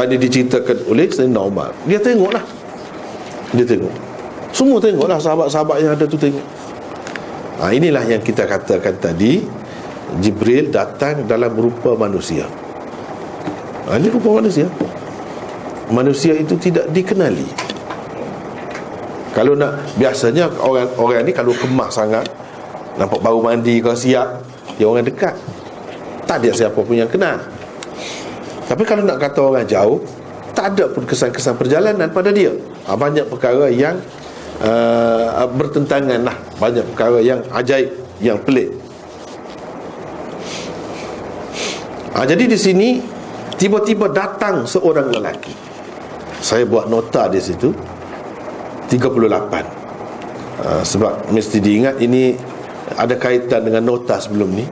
Ini 0.00 0.16
diceritakan 0.16 0.88
oleh 0.88 1.12
Sayyidina 1.12 1.42
Umar. 1.44 1.76
Dia 1.84 2.00
tengoklah. 2.00 2.40
Dia 3.52 3.66
tengok. 3.68 3.92
Semua 4.50 4.78
tengoklah 4.80 5.18
sahabat-sahabat 5.20 5.76
yang 5.82 5.92
ada 5.92 6.04
tu 6.08 6.16
tengok. 6.16 6.46
Ha, 7.60 7.76
Inilah 7.76 8.00
yang 8.08 8.22
kita 8.24 8.48
katakan 8.48 8.96
tadi 8.96 9.44
Jibril 10.18 10.74
datang 10.74 11.22
dalam 11.30 11.54
rupa 11.54 11.94
manusia. 11.94 12.50
Ha, 13.86 13.94
Ini 13.94 14.10
rupa 14.10 14.42
manusia. 14.42 14.66
Manusia 15.94 16.34
itu 16.34 16.58
tidak 16.58 16.90
dikenali. 16.90 17.46
Kalau 19.30 19.54
nak 19.54 19.94
Biasanya 19.94 20.50
orang 20.58 20.90
orang 20.98 21.22
ni 21.22 21.30
kalau 21.30 21.54
kemah 21.54 21.86
sangat 21.86 22.26
Nampak 22.98 23.22
baru 23.22 23.38
mandi 23.38 23.78
kalau 23.78 23.94
siap 23.94 24.42
Dia 24.74 24.90
orang 24.90 25.06
dekat. 25.06 25.38
Tak 26.26 26.42
ada 26.42 26.50
siapa 26.50 26.78
pun 26.78 26.94
yang 26.94 27.10
kenal. 27.10 27.38
Tapi 28.66 28.82
kalau 28.82 29.06
nak 29.06 29.22
kata 29.22 29.38
orang 29.38 29.66
jauh 29.66 30.02
Tak 30.54 30.74
ada 30.74 30.90
pun 30.90 31.06
kesan-kesan 31.06 31.54
perjalanan 31.54 32.10
pada 32.10 32.34
dia. 32.34 32.50
Ha, 32.90 32.98
Banyak 32.98 33.30
perkara 33.30 33.70
yang 33.70 34.02
uh, 34.62 35.46
Bertentangan 35.54 36.26
lah. 36.26 36.36
Banyak 36.58 36.90
perkara 36.94 37.22
yang 37.22 37.38
ajaib 37.54 37.94
Yang 38.18 38.38
pelik 38.42 38.79
ha, 42.14 42.26
Jadi 42.26 42.44
di 42.50 42.58
sini 42.58 42.88
Tiba-tiba 43.60 44.08
datang 44.08 44.64
seorang 44.64 45.12
lelaki. 45.12 45.52
Saya 46.40 46.64
buat 46.64 46.88
nota 46.88 47.28
di 47.28 47.36
situ 47.36 47.68
38 48.88 48.96
uh, 48.96 50.80
Sebab 50.80 51.28
mesti 51.28 51.60
diingat 51.60 52.00
ini 52.00 52.32
Ada 52.96 53.20
kaitan 53.20 53.68
dengan 53.68 53.84
nota 53.84 54.16
sebelum 54.16 54.48
ni. 54.56 54.64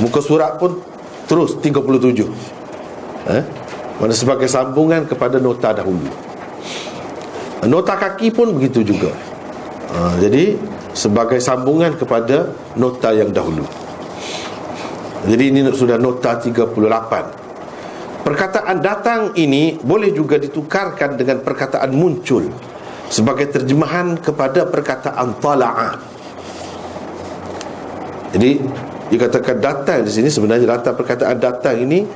Muka 0.00 0.24
surat 0.24 0.56
pun 0.56 0.80
Terus 1.28 1.60
37 1.60 3.28
eh? 3.28 3.44
Mana 3.94 4.10
sebagai 4.10 4.50
sambungan 4.50 5.06
kepada 5.06 5.38
nota 5.38 5.70
dahulu. 5.70 6.10
Nota 7.62 7.94
kaki 7.94 8.34
pun 8.34 8.50
begitu 8.56 8.82
juga. 8.82 9.12
Uh, 9.92 10.16
Jadi 10.18 10.56
Sebagai 10.94 11.42
sambungan 11.42 11.98
kepada 11.98 12.54
Nota 12.78 13.10
yang 13.10 13.34
dahulu 13.34 13.83
Jadi 15.24 15.44
ini 15.48 15.60
sudah 15.72 15.96
nota 15.96 16.36
38 16.36 17.44
Perkataan 18.24 18.80
datang 18.80 19.36
ini 19.36 19.76
boleh 19.76 20.08
juga 20.16 20.40
ditukarkan 20.40 21.20
dengan 21.20 21.44
perkataan 21.44 21.92
muncul 21.92 22.48
sebagai 23.12 23.52
terjemahan 23.52 24.16
kepada 24.16 24.64
perkataan 24.64 25.36
tala'a. 25.44 25.92
Jadi 28.32 28.64
dikatakan 29.12 29.60
datang 29.60 30.08
di 30.08 30.10
sini 30.10 30.32
sebenarnya 30.32 30.80
datang 30.80 30.96
perkataan 30.96 31.36
datang 31.36 31.76
ini 31.84 32.08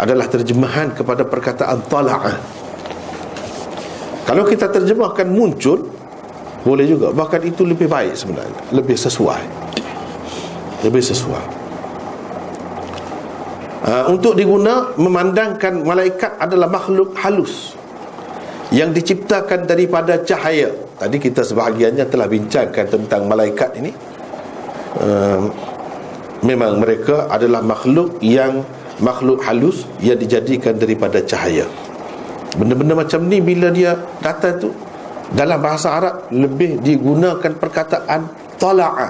adalah 0.00 0.24
terjemahan 0.32 0.96
kepada 0.96 1.28
perkataan 1.28 1.84
tala'a. 1.84 2.32
Kalau 4.24 4.48
kita 4.48 4.72
terjemahkan 4.72 5.28
muncul 5.28 5.92
boleh 6.64 6.88
juga 6.88 7.12
bahkan 7.12 7.44
itu 7.44 7.68
lebih 7.68 7.84
baik 7.84 8.16
sebenarnya, 8.16 8.72
lebih 8.72 8.96
sesuai. 8.96 9.44
Lebih 10.88 11.04
sesuai. 11.04 11.59
Uh, 13.80 14.12
untuk 14.12 14.36
diguna 14.36 14.92
memandangkan 15.00 15.80
malaikat 15.80 16.36
adalah 16.36 16.68
makhluk 16.68 17.16
halus 17.16 17.72
yang 18.68 18.92
diciptakan 18.92 19.64
daripada 19.64 20.20
cahaya. 20.20 20.68
Tadi 21.00 21.16
kita 21.16 21.40
sebahagiannya 21.40 22.04
telah 22.12 22.28
bincangkan 22.28 22.84
tentang 22.92 23.24
malaikat 23.24 23.80
ini. 23.80 23.88
Uh, 25.00 25.48
memang 26.44 26.76
mereka 26.76 27.24
adalah 27.32 27.64
makhluk 27.64 28.20
yang 28.20 28.60
makhluk 29.00 29.40
halus 29.48 29.88
yang 30.04 30.20
dijadikan 30.20 30.76
daripada 30.76 31.24
cahaya. 31.24 31.64
Benda-benda 32.60 32.92
macam 32.92 33.24
ni 33.32 33.40
bila 33.40 33.72
dia 33.72 33.96
datang 34.20 34.60
tu 34.60 34.68
dalam 35.32 35.56
bahasa 35.56 35.88
Arab 35.96 36.28
lebih 36.28 36.84
digunakan 36.84 37.56
perkataan 37.56 38.28
tala'a 38.60 39.08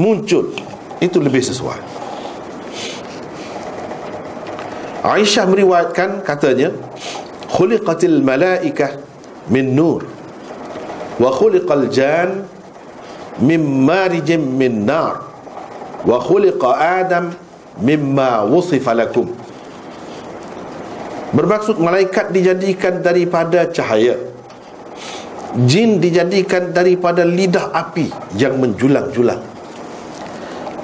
muncul 0.00 0.56
itu 1.04 1.18
lebih 1.20 1.44
sesuai 1.44 1.97
Aisyah 4.98 5.46
meriwayatkan 5.46 6.26
katanya 6.26 6.74
khuliqatil 7.54 8.18
malaikah 8.18 8.98
min 9.46 9.78
nur 9.78 10.02
wa 11.22 11.30
khuliqal 11.30 11.86
jan 11.86 12.42
min 13.38 13.62
marijin 13.62 14.42
min 14.42 14.82
nar 14.82 15.22
wa 16.02 16.18
khuliqa 16.18 16.74
adam 16.74 17.30
mimma 17.78 18.42
wusifa 18.50 18.90
lakum. 18.94 19.30
Bermaksud 21.30 21.78
malaikat 21.78 22.34
dijadikan 22.34 22.98
daripada 23.04 23.70
cahaya. 23.70 24.18
Jin 25.64 26.02
dijadikan 26.02 26.74
daripada 26.74 27.22
lidah 27.24 27.70
api 27.72 28.10
yang 28.36 28.58
menjulang-julang. 28.58 29.40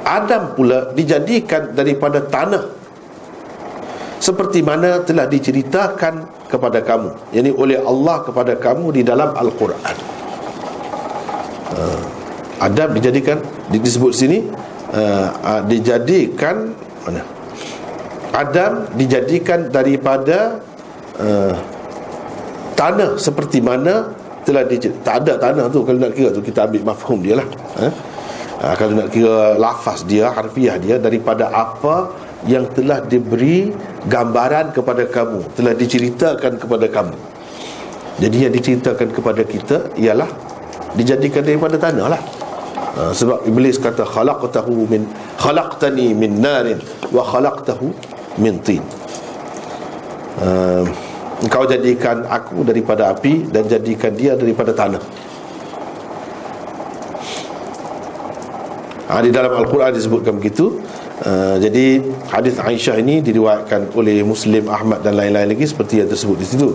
Adam 0.05 0.53
pula 0.53 0.93
dijadikan 0.93 1.73
daripada 1.73 2.21
tanah 2.21 2.84
seperti 4.19 4.61
mana 4.65 5.03
telah 5.03 5.27
diceritakan 5.29 6.47
kepada 6.49 6.81
kamu. 6.81 7.35
Yakni 7.35 7.51
oleh 7.55 7.79
Allah 7.83 8.23
kepada 8.23 8.55
kamu 8.59 9.01
di 9.01 9.03
dalam 9.03 9.35
Al-Quran. 9.35 9.97
Uh, 11.75 12.03
Adam 12.63 12.95
dijadikan 12.95 13.43
disebut 13.69 14.15
sini 14.15 14.47
uh, 14.95 15.29
uh, 15.43 15.61
dijadikan 15.67 16.71
mana? 17.03 17.23
Adam 18.31 18.87
dijadikan 18.95 19.71
daripada 19.71 20.63
uh, 21.19 21.55
tanah. 22.79 23.19
Seperti 23.19 23.59
mana 23.59 24.15
telah 24.45 24.63
di 24.69 24.77
tak 24.79 25.25
ada 25.25 25.41
tanah 25.41 25.67
tu 25.73 25.83
kalau 25.83 25.99
nak 25.99 26.13
kira 26.13 26.29
tu 26.31 26.45
kita 26.45 26.69
ambil 26.69 26.93
mafhum 26.93 27.19
dia 27.25 27.41
lah 27.41 27.49
uh, 27.81 27.89
uh, 28.61 28.75
kalau 28.77 28.93
nak 29.01 29.09
kira 29.09 29.57
lafaz 29.57 30.05
dia 30.05 30.29
harfiah 30.31 30.77
dia 30.77 31.01
daripada 31.01 31.49
apa 31.49 32.13
yang 32.45 32.69
telah 32.77 33.01
diberi 33.05 33.73
gambaran 34.05 34.77
kepada 34.77 35.09
kamu 35.09 35.41
telah 35.57 35.73
diceritakan 35.73 36.61
kepada 36.61 36.87
kamu. 36.93 37.17
Jadi 38.21 38.37
yang 38.47 38.53
diceritakan 38.53 39.09
kepada 39.11 39.43
kita 39.43 39.77
ialah 39.99 40.29
dijadikan 40.95 41.43
daripada 41.43 41.81
tanah 41.81 42.07
lah. 42.07 42.23
Ha, 42.95 43.11
sebab 43.11 43.43
iblis 43.51 43.75
kata 43.81 44.07
khalaqtahu 44.07 44.87
min 44.87 45.03
khalaqtani 45.41 46.15
min 46.15 46.39
narin 46.39 46.79
wa 47.11 47.27
khalaqtahu 47.27 47.91
min 48.39 48.55
tin. 48.63 48.85
Uh, 50.39 50.87
engkau 51.43 51.67
jadikan 51.67 52.27
aku 52.27 52.63
daripada 52.63 53.11
api 53.11 53.51
dan 53.51 53.67
jadikan 53.67 54.15
dia 54.15 54.39
daripada 54.39 54.71
tanah. 54.71 55.03
Ha, 59.11 59.21
di 59.27 59.35
dalam 59.35 59.53
Al-Quran 59.59 59.91
disebutkan 59.91 60.39
begitu 60.39 60.79
Uh, 61.15 61.63
jadi 61.63 62.03
hadis 62.27 62.59
Aisyah 62.59 62.99
ini 62.99 63.23
diriwayatkan 63.23 63.95
oleh 63.95 64.27
Muslim 64.27 64.67
Ahmad 64.67 64.99
dan 65.07 65.15
lain-lain 65.15 65.55
lagi 65.55 65.63
seperti 65.63 66.03
yang 66.03 66.11
tersebut 66.11 66.37
di 66.43 66.47
situ. 66.47 66.75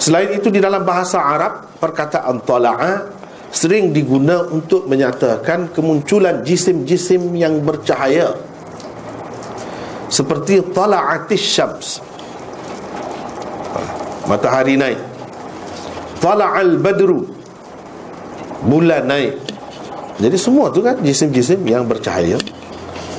Selain 0.00 0.32
itu 0.32 0.48
di 0.48 0.64
dalam 0.64 0.80
bahasa 0.80 1.20
Arab 1.20 1.76
perkataan 1.76 2.40
tala'a 2.40 3.04
sering 3.52 3.92
diguna 3.92 4.48
untuk 4.48 4.88
menyatakan 4.88 5.68
kemunculan 5.76 6.40
jisim-jisim 6.40 7.20
yang 7.36 7.60
bercahaya. 7.60 8.32
Seperti 10.08 10.64
tala'atis 10.72 11.44
syams. 11.44 12.00
Matahari 14.24 14.80
naik. 14.80 14.96
Tala'al 16.24 16.80
badru. 16.80 17.28
Bulan 18.64 19.04
naik. 19.04 19.36
Jadi 20.16 20.36
semua 20.40 20.72
tu 20.72 20.80
kan 20.80 20.96
jisim-jisim 21.04 21.60
yang 21.68 21.84
bercahaya 21.84 22.40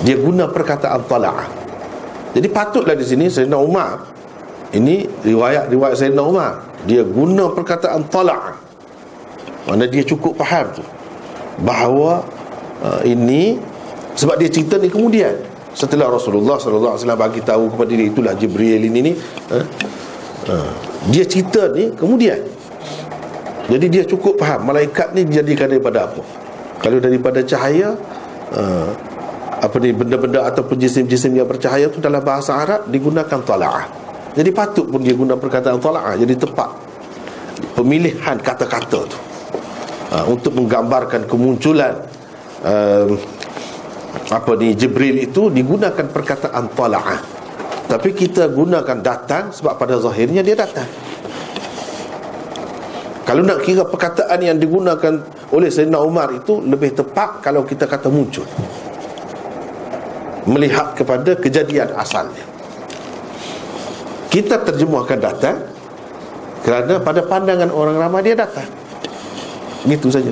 dia 0.01 0.17
guna 0.17 0.49
perkataan 0.49 1.05
tala'ah 1.05 1.61
jadi 2.31 2.47
patutlah 2.47 2.95
di 2.95 3.03
sini 3.03 3.27
Sayyidina 3.27 3.59
Umar. 3.59 4.07
Ini 4.71 5.03
riwayat-riwayat 5.27 5.95
Sayyidina 5.99 6.23
Umar. 6.23 6.63
Dia 6.87 7.03
guna 7.03 7.51
perkataan 7.51 8.07
tala'ah 8.07 8.55
mana 9.61 9.85
dia 9.85 10.01
cukup 10.01 10.41
faham 10.41 10.73
tu. 10.73 10.83
Bahawa 11.61 12.25
uh, 12.81 13.01
ini 13.05 13.61
sebab 14.17 14.41
dia 14.41 14.49
cerita 14.49 14.81
ni 14.81 14.89
kemudian. 14.89 15.37
Setelah 15.71 16.11
Rasulullah 16.11 16.59
wasallam 16.59 17.15
bagi 17.15 17.39
tahu 17.45 17.71
kepada 17.71 17.91
dia 17.93 18.07
itulah 18.09 18.33
Jibril 18.33 18.89
ini 18.89 18.99
ni. 19.11 19.13
Uh, 19.53 19.65
uh, 20.49 20.71
dia 21.13 21.27
cerita 21.27 21.69
ni 21.69 21.93
kemudian. 21.93 22.41
Jadi 23.69 23.85
dia 23.87 24.03
cukup 24.03 24.41
faham 24.41 24.65
malaikat 24.65 25.13
ni 25.13 25.29
dijadikan 25.29 25.69
daripada 25.69 26.09
apa. 26.09 26.25
Kalau 26.81 26.97
daripada 26.97 27.45
cahaya 27.45 27.93
uh, 28.57 28.89
apa 29.61 29.77
ni 29.77 29.93
benda-benda 29.93 30.49
ataupun 30.49 30.73
jisim-jisim 30.81 31.37
yang 31.37 31.45
bercahaya 31.45 31.85
tu 31.93 32.01
dalam 32.01 32.25
bahasa 32.25 32.57
Arab 32.57 32.89
digunakan 32.89 33.37
tala'ah. 33.45 33.85
Jadi 34.33 34.49
patut 34.49 34.89
pun 34.89 35.05
dia 35.05 35.13
guna 35.13 35.37
perkataan 35.37 35.77
tala'ah 35.77 36.17
jadi 36.17 36.33
tepat 36.33 36.69
pemilihan 37.77 38.41
kata-kata 38.41 38.99
tu. 39.05 39.19
Uh, 40.11 40.27
untuk 40.27 40.51
menggambarkan 40.59 41.23
kemunculan 41.23 41.95
uh, 42.67 43.07
apa 44.27 44.51
ni 44.59 44.75
Jibril 44.75 45.23
itu 45.23 45.53
digunakan 45.53 46.03
perkataan 46.09 46.65
tala'ah. 46.73 47.21
Tapi 47.85 48.09
kita 48.17 48.49
gunakan 48.49 48.97
datang 48.99 49.53
sebab 49.53 49.77
pada 49.77 50.01
zahirnya 50.01 50.41
dia 50.41 50.57
datang. 50.57 50.89
Kalau 53.23 53.45
nak 53.45 53.61
kira 53.63 53.85
perkataan 53.87 54.41
yang 54.41 54.57
digunakan 54.57 55.21
oleh 55.53 55.69
Sayyidina 55.71 56.03
Umar 56.03 56.35
itu 56.35 56.59
Lebih 56.59 56.91
tepat 56.97 57.39
kalau 57.39 57.63
kita 57.63 57.87
kata 57.87 58.11
muncul 58.11 58.43
Melihat 60.49 60.97
kepada 60.97 61.37
kejadian 61.37 61.93
asalnya. 61.93 62.41
Kita 64.31 64.63
terjemahkan 64.63 65.19
datang 65.19 65.57
Kerana 66.61 67.01
pada 67.01 67.25
pandangan 67.25 67.73
orang 67.73 67.97
ramai 67.97 68.21
dia 68.21 68.37
datang. 68.37 68.69
Gitu 69.85 70.13
saja. 70.13 70.29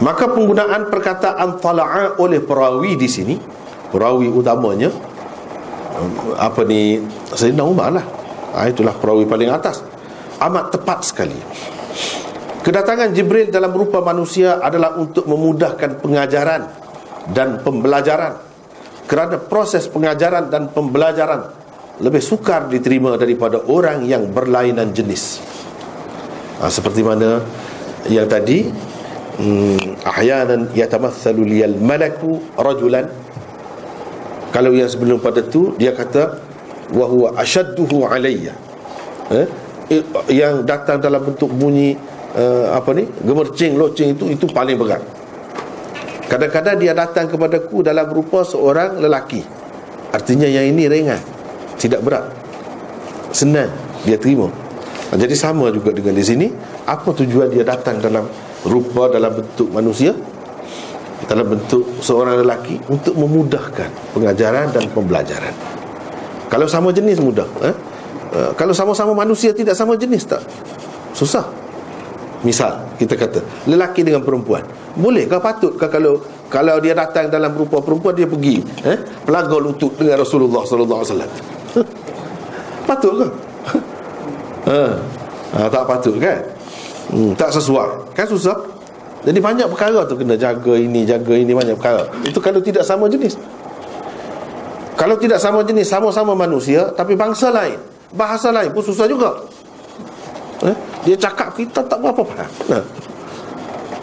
Maka 0.00 0.28
penggunaan 0.28 0.92
perkataan 0.92 1.56
tala'a 1.60 2.20
oleh 2.20 2.40
perawi 2.44 3.00
di 3.00 3.08
sini 3.08 3.36
Perawi 3.88 4.28
utamanya 4.28 4.92
Apa 6.36 6.68
ni 6.68 7.00
Sayyidina 7.32 7.64
Umar 7.64 7.92
lah. 7.92 8.04
Ha, 8.56 8.68
Itulah 8.68 8.96
perawi 8.96 9.28
paling 9.28 9.52
atas. 9.52 9.80
Amat 10.40 10.72
tepat 10.72 11.00
sekali. 11.04 11.36
Kedatangan 12.60 13.12
Jibril 13.12 13.48
dalam 13.48 13.72
rupa 13.72 14.04
manusia 14.04 14.60
adalah 14.60 14.96
untuk 14.96 15.24
memudahkan 15.24 16.02
pengajaran 16.02 16.85
dan 17.30 17.62
pembelajaran. 17.62 18.46
Kerana 19.06 19.38
proses 19.38 19.86
pengajaran 19.86 20.50
dan 20.50 20.66
pembelajaran 20.74 21.62
Lebih 22.02 22.20
sukar 22.20 22.66
diterima 22.68 23.14
daripada 23.16 23.62
orang 23.70 24.04
yang 24.04 24.28
berlainan 24.28 24.92
jenis. 24.92 25.40
Ha, 26.60 26.68
Seperti 26.68 27.00
mana 27.00 27.40
yang 28.10 28.28
tadi 28.28 28.68
hmm, 29.40 30.04
Ahyanan 30.04 30.74
yatamathalu 30.76 31.56
liyal 31.56 31.78
malaku 31.80 32.42
rajulan. 32.58 33.08
Kalau 34.52 34.76
yang 34.76 34.90
sebelum 34.90 35.22
pada 35.22 35.40
tu 35.40 35.72
Dia 35.80 35.96
kata 35.96 36.36
Wahuwa 36.92 37.34
asyadduhu 37.40 38.04
alayya. 38.06 38.52
Eh? 39.32 39.46
Yang 40.30 40.66
datang 40.66 40.98
dalam 40.98 41.22
bentuk 41.22 41.50
bunyi 41.50 41.94
uh, 42.34 42.74
Apa 42.74 42.90
ni 42.94 43.06
Gemercing, 43.22 43.78
loceng 43.78 44.18
itu 44.18 44.34
Itu 44.34 44.46
paling 44.50 44.74
berat 44.78 45.15
Kadang-kadang 46.26 46.76
dia 46.82 46.90
datang 46.90 47.30
kepadaku 47.30 47.86
dalam 47.86 48.10
rupa 48.10 48.42
seorang 48.42 48.98
lelaki. 48.98 49.66
Artinya 50.16 50.46
yang 50.46 50.72
ini 50.72 50.86
ringan 50.86 51.20
Tidak 51.76 52.00
berat 52.00 52.24
Senang 53.34 53.68
dia 54.06 54.14
terima. 54.16 54.46
Jadi 55.10 55.34
sama 55.34 55.68
juga 55.74 55.90
dengan 55.90 56.14
di 56.14 56.24
sini 56.24 56.46
Apa 56.86 57.10
tujuan 57.10 57.50
dia 57.50 57.66
datang 57.66 57.98
dalam 57.98 58.26
rupa 58.64 59.10
dalam 59.10 59.34
bentuk 59.34 59.68
manusia? 59.74 60.14
Dalam 61.26 61.46
bentuk 61.52 62.00
seorang 62.00 62.40
lelaki 62.40 62.78
Untuk 62.88 63.18
memudahkan 63.18 64.14
pengajaran 64.14 64.70
dan 64.72 64.84
pembelajaran. 64.94 65.52
Kalau 66.46 66.70
sama 66.70 66.94
jenis 66.94 67.18
mudah 67.18 67.48
eh? 67.66 67.74
Uh, 68.26 68.50
kalau 68.58 68.74
sama-sama 68.74 69.14
manusia 69.14 69.54
tidak 69.54 69.78
sama 69.78 69.94
jenis 69.94 70.26
tak? 70.26 70.42
Susah 71.14 71.46
Misal 72.44 72.84
kita 73.00 73.16
kata 73.16 73.40
lelaki 73.64 74.04
dengan 74.04 74.20
perempuan. 74.20 74.60
Boleh 74.96 75.24
kau 75.24 75.40
patut 75.40 75.72
kau 75.76 75.88
kalau 75.88 76.20
kalau 76.52 76.76
dia 76.80 76.92
datang 76.92 77.32
dalam 77.32 77.56
rupa 77.56 77.80
perempuan 77.80 78.12
dia 78.12 78.28
pergi 78.28 78.60
eh 78.84 78.98
pelagar 79.24 79.60
lutut 79.60 79.96
dengan 79.96 80.20
Rasulullah 80.20 80.62
sallallahu 80.68 81.00
alaihi 81.00 81.12
wasallam. 81.12 81.32
patut 82.88 83.12
ke? 83.16 83.26
ha. 84.68 84.80
ha. 85.56 85.60
tak 85.72 85.84
patut 85.88 86.14
kan? 86.20 86.38
Hmm, 87.06 87.32
tak 87.38 87.50
sesuai. 87.54 88.12
Kan 88.12 88.26
susah. 88.26 88.56
Jadi 89.26 89.42
banyak 89.42 89.66
perkara 89.66 90.06
tu 90.06 90.14
kena 90.14 90.38
jaga 90.38 90.78
ini, 90.78 91.02
jaga 91.02 91.34
ini 91.34 91.50
banyak 91.50 91.74
perkara. 91.74 92.06
Itu 92.22 92.38
kalau 92.38 92.62
tidak 92.62 92.86
sama 92.86 93.10
jenis. 93.10 93.34
Kalau 94.96 95.18
tidak 95.20 95.42
sama 95.42 95.60
jenis, 95.66 95.90
sama-sama 95.90 96.32
manusia 96.32 96.88
tapi 96.96 97.18
bangsa 97.18 97.52
lain, 97.52 97.76
bahasa 98.16 98.48
lain 98.48 98.72
pun 98.72 98.80
susah 98.80 99.04
juga. 99.04 99.44
Eh? 100.64 100.76
Dia 101.04 101.16
cakap 101.20 101.52
kita 101.52 101.84
tak 101.84 101.98
berapa 102.00 102.22
faham 102.24 102.50
nah. 102.72 102.84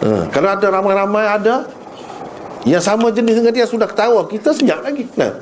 Ha. 0.04 0.28
Kalau 0.30 0.48
ada 0.52 0.66
ramai-ramai 0.68 1.24
ada 1.26 1.66
Yang 2.62 2.82
sama 2.86 3.08
jenis 3.10 3.40
dengan 3.40 3.54
dia 3.54 3.66
sudah 3.66 3.88
ketawa 3.88 4.22
Kita 4.28 4.54
senyap 4.54 4.84
lagi 4.84 5.08
nah. 5.18 5.32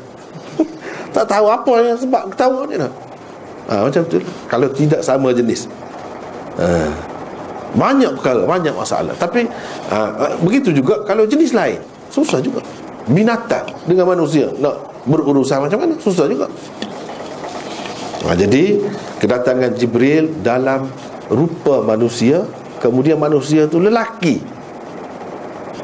Tak 1.16 1.28
tahu 1.28 1.46
apa 1.50 1.72
yang 1.82 1.98
sebab 1.98 2.32
ketawa 2.32 2.64
ni 2.70 2.78
nah. 2.80 2.92
ha, 3.68 3.84
Macam 3.84 4.00
tu 4.06 4.22
Kalau 4.48 4.68
tidak 4.72 5.04
sama 5.04 5.34
jenis 5.34 5.68
ha. 6.56 6.88
Banyak 7.76 8.16
perkara 8.16 8.46
Banyak 8.48 8.72
masalah 8.72 9.12
Tapi 9.18 9.44
ha, 9.92 10.30
Begitu 10.40 10.72
juga 10.72 11.04
Kalau 11.04 11.28
jenis 11.28 11.52
lain 11.52 11.80
Susah 12.08 12.38
juga 12.40 12.62
Binatang 13.10 13.66
Dengan 13.84 14.14
manusia 14.14 14.48
Nak 14.62 15.04
berurusan 15.04 15.58
macam 15.66 15.78
mana 15.82 15.94
Susah 15.98 16.30
juga 16.30 16.46
ha, 18.26 18.34
Jadi 18.34 18.78
Kedatangan 19.18 19.74
Jibril 19.78 20.42
Dalam 20.42 20.90
rupa 21.32 21.80
manusia 21.80 22.44
kemudian 22.82 23.14
manusia 23.14 23.70
tu 23.70 23.78
lelaki. 23.78 24.42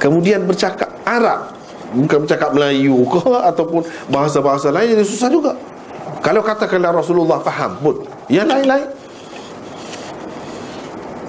Kemudian 0.03 0.43
bercakap 0.43 0.91
Arab. 1.07 1.55
Bukan 1.95 2.27
bercakap 2.27 2.51
Melayu 2.51 3.07
ke 3.07 3.23
ataupun 3.55 3.87
bahasa-bahasa 4.11 4.75
lain 4.75 4.99
jadi 4.99 5.07
susah 5.07 5.31
juga. 5.31 5.55
Kalau 6.19 6.43
katakanlah 6.43 6.91
Rasulullah 6.91 7.39
faham 7.39 7.79
pun. 7.79 7.97
Yang 8.27 8.49
lain-lain. 8.51 8.89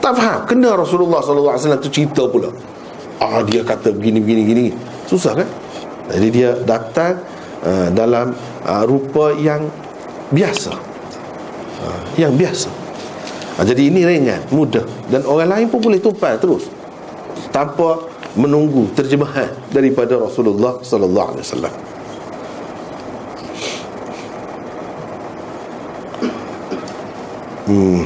Tak 0.01 0.13
faham. 0.17 0.39
Kena 0.49 0.73
Rasulullah 0.73 1.21
SAW 1.21 1.77
tu 1.77 1.93
cerita 1.93 2.25
pula. 2.25 2.49
Ah 3.21 3.45
dia 3.45 3.61
kata 3.61 3.93
begini 3.93 4.23
begini 4.23 4.41
gini 4.47 4.65
susah 5.05 5.37
kan? 5.37 5.47
Jadi 6.09 6.27
dia 6.33 6.55
datang 6.63 7.19
uh, 7.61 7.87
dalam 7.91 8.31
uh, 8.63 8.83
rupa 8.87 9.35
yang 9.35 9.67
biasa 10.31 10.88
uh, 11.83 12.01
yang 12.19 12.35
biasa 12.35 12.69
ha, 13.57 13.63
Jadi 13.63 13.91
ini 13.91 14.03
ringan, 14.07 14.43
mudah 14.51 14.83
Dan 15.07 15.23
orang 15.27 15.49
lain 15.49 15.65
pun 15.67 15.79
boleh 15.83 15.99
tumpah 15.99 16.35
terus 16.39 16.67
Tanpa 17.49 18.05
menunggu 18.35 18.91
terjemahan 18.95 19.49
Daripada 19.73 20.19
Rasulullah 20.19 20.79
Sallallahu 20.79 21.27
Alaihi 21.33 21.45
Wasallam. 21.45 21.75
Hmm. 27.69 28.01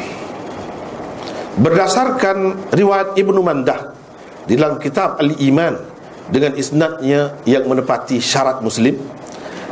Berdasarkan 1.55 2.67
riwayat 2.75 3.15
Ibnu 3.15 3.39
Mandah 3.39 3.95
di 4.43 4.59
dalam 4.59 4.75
kitab 4.75 5.15
Al-Iman 5.23 5.79
dengan 6.27 6.51
isnadnya 6.59 7.39
yang 7.47 7.71
menepati 7.71 8.19
syarat 8.19 8.59
Muslim 8.59 8.99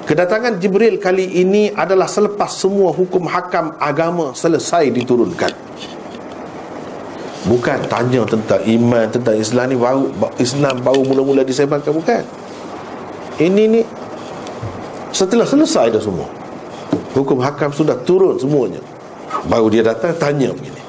Kedatangan 0.01 0.57
Jibril 0.57 0.97
kali 0.97 1.45
ini 1.45 1.69
adalah 1.69 2.09
selepas 2.09 2.49
semua 2.49 2.89
hukum 2.89 3.29
hakam 3.29 3.77
agama 3.77 4.33
selesai 4.33 4.89
diturunkan. 4.89 5.53
Bukan 7.45 7.79
tanya 7.89 8.21
tentang 8.25 8.61
iman, 8.65 9.05
tentang 9.09 9.37
Islam 9.37 9.65
ni 9.69 9.77
baru 9.77 10.09
Islam 10.41 10.81
baru 10.81 11.01
mula-mula 11.05 11.41
disebarkan 11.45 11.93
bukan. 11.93 12.23
Ini 13.41 13.63
ni 13.69 13.81
setelah 15.13 15.45
selesai 15.45 15.93
dah 15.93 16.01
semua. 16.01 16.29
Hukum 17.13 17.41
hakam 17.41 17.69
sudah 17.69 17.97
turun 18.01 18.37
semuanya. 18.41 18.81
Baru 19.49 19.69
dia 19.69 19.85
datang 19.85 20.13
tanya 20.17 20.53
begini. 20.53 20.81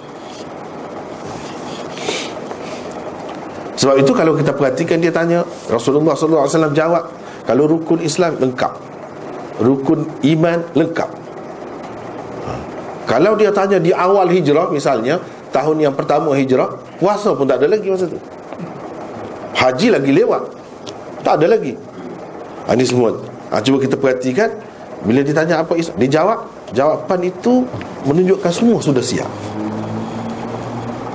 Sebab 3.77 3.99
itu 3.99 4.13
kalau 4.15 4.39
kita 4.39 4.55
perhatikan 4.55 5.03
dia 5.03 5.11
tanya 5.11 5.43
Rasulullah 5.67 6.15
SAW 6.15 6.71
jawab 6.71 7.03
Kalau 7.43 7.67
rukun 7.67 7.99
Islam 7.99 8.39
lengkap 8.39 8.92
rukun 9.61 10.09
iman 10.25 10.59
lengkap. 10.73 11.11
Ha. 12.43 12.53
kalau 13.05 13.37
dia 13.37 13.53
tanya 13.53 13.77
di 13.77 13.93
awal 13.93 14.31
hijrah 14.33 14.73
misalnya 14.73 15.21
tahun 15.53 15.85
yang 15.85 15.95
pertama 15.95 16.33
hijrah 16.33 16.81
puasa 16.97 17.37
pun 17.37 17.45
tak 17.45 17.61
ada 17.61 17.77
lagi 17.77 17.93
masa 17.93 18.09
tu. 18.09 18.17
Haji 19.53 19.95
lagi 19.95 20.11
lewat. 20.11 20.43
Tak 21.23 21.39
ada 21.39 21.55
lagi. 21.55 21.77
Ha, 22.67 22.75
ini 22.75 22.83
semua. 22.83 23.15
Ha, 23.53 23.63
cuba 23.63 23.79
kita 23.79 23.95
perhatikan 24.01 24.49
bila 25.07 25.21
ditanya 25.23 25.61
apa 25.61 25.77
Islam 25.77 25.99
dia 26.03 26.23
jawab 26.23 26.47
jawapan 26.73 27.31
itu 27.31 27.69
menunjukkan 28.09 28.51
semua 28.51 28.79
sudah 28.81 29.05
siap. 29.05 29.29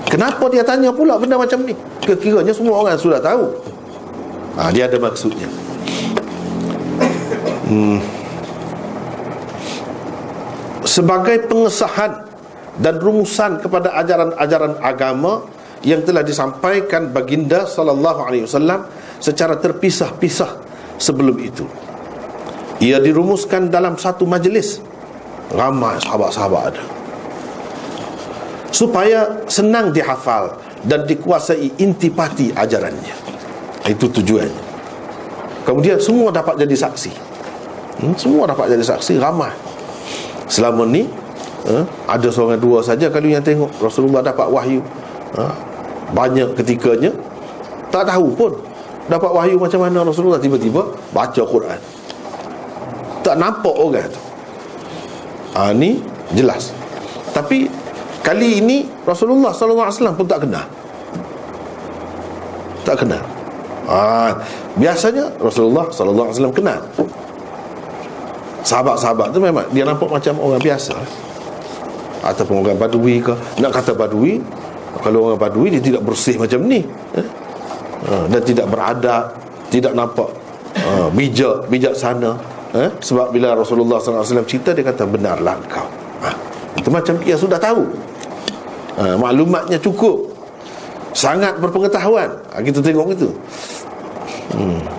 Kenapa 0.07 0.47
dia 0.47 0.63
tanya 0.63 0.95
pula 0.95 1.19
benda 1.19 1.35
macam 1.35 1.59
ni? 1.67 1.75
Kekiranya 2.05 2.55
semua 2.55 2.79
orang 2.79 2.95
sudah 2.95 3.19
tahu. 3.19 3.51
Ha, 4.55 4.71
dia 4.71 4.87
ada 4.87 4.95
maksudnya. 4.95 5.49
Hmm 7.67 8.16
sebagai 10.97 11.45
pengesahan 11.45 12.25
dan 12.81 12.97
rumusan 12.97 13.61
kepada 13.61 13.93
ajaran-ajaran 14.01 14.81
agama 14.81 15.45
yang 15.85 16.01
telah 16.01 16.25
disampaikan 16.25 17.13
baginda 17.13 17.69
sallallahu 17.69 18.25
alaihi 18.25 18.49
wasallam 18.49 18.89
secara 19.21 19.61
terpisah-pisah 19.61 20.57
sebelum 20.97 21.37
itu. 21.37 21.69
Ia 22.81 22.97
dirumuskan 22.97 23.69
dalam 23.69 23.93
satu 24.01 24.25
majlis 24.25 24.81
ramai 25.53 26.01
sahabat-sahabat 26.01 26.61
ada. 26.73 26.83
Supaya 28.73 29.45
senang 29.45 29.93
dihafal 29.93 30.57
dan 30.81 31.05
dikuasai 31.05 31.77
intipati 31.77 32.53
ajarannya. 32.57 33.13
Itu 33.85 34.09
tujuannya. 34.09 34.65
Kemudian 35.61 36.01
semua 36.01 36.33
dapat 36.33 36.57
jadi 36.57 36.73
saksi. 36.89 37.11
Hmm, 38.01 38.13
semua 38.17 38.49
dapat 38.49 38.73
jadi 38.73 38.85
saksi 38.85 39.17
ramai 39.17 39.76
selama 40.47 40.87
ni 40.87 41.07
ha? 41.67 41.83
ada 42.07 42.27
seorang 42.31 42.59
dua 42.59 42.79
saja 42.81 43.11
kalau 43.11 43.27
yang 43.27 43.43
tengok 43.43 43.71
Rasulullah 43.79 44.23
dapat 44.23 44.47
wahyu. 44.47 44.81
Ha? 45.35 45.45
banyak 46.07 46.55
ketikanya 46.55 47.11
tak 47.91 48.07
tahu 48.07 48.31
pun 48.31 48.51
dapat 49.07 49.31
wahyu 49.31 49.55
macam 49.59 49.83
mana 49.83 50.03
Rasulullah 50.03 50.39
tiba-tiba 50.39 50.83
baca 51.15 51.41
Quran. 51.47 51.79
Tak 53.23 53.35
nampak 53.39 53.75
orang 53.75 54.07
tu. 54.07 54.21
Ha, 55.55 55.71
ni 55.71 55.99
jelas. 56.35 56.75
Tapi 57.31 57.67
kali 58.23 58.59
ini 58.63 58.77
Rasulullah 59.07 59.55
SAW 59.55 60.15
pun 60.15 60.27
tak 60.27 60.43
kenal. 60.43 60.67
Tak 62.83 63.03
kenal. 63.03 63.23
Ha, 63.87 64.35
biasanya 64.75 65.31
Rasulullah 65.39 65.87
SAW 65.91 66.51
kenal 66.51 66.83
sahabat-sahabat 68.67 69.31
tu 69.31 69.39
memang 69.39 69.63
dia 69.71 69.87
nampak 69.87 70.11
macam 70.11 70.35
orang 70.43 70.59
biasa. 70.59 70.95
Ataupun 72.27 72.67
orang 72.67 72.75
badui 72.75 73.23
ke. 73.23 73.31
Nak 73.63 73.71
kata 73.71 73.95
badui 73.95 74.43
kalau 74.99 75.31
orang 75.31 75.39
badui 75.39 75.71
dia 75.71 75.79
tidak 75.79 76.03
bersih 76.03 76.35
macam 76.35 76.67
ni. 76.67 76.83
Eh? 77.15 77.27
ha, 78.11 78.27
dan 78.27 78.41
tidak 78.43 78.67
beradab 78.67 79.23
tidak 79.71 79.93
nampak 79.95 80.27
ha, 80.83 81.07
bijak 81.15 81.71
bijak 81.71 81.95
sana. 81.95 82.35
Eh? 82.75 82.91
sebab 82.99 83.31
bila 83.31 83.55
Rasulullah 83.55 83.95
SAW 84.03 84.43
cerita 84.43 84.75
dia 84.75 84.83
kata 84.83 85.07
benarlah 85.07 85.55
kau. 85.71 85.87
Ha, 86.19 86.29
itu 86.75 86.91
macam 86.91 87.15
dia 87.23 87.39
sudah 87.39 87.55
tahu. 87.55 87.87
Ha, 88.99 89.15
maklumatnya 89.15 89.79
cukup. 89.79 90.35
Sangat 91.15 91.57
berpengetahuan. 91.63 92.29
Ha, 92.53 92.61
kita 92.61 92.83
tengok 92.83 93.15
itu. 93.15 93.29
Hmm. 94.53 94.96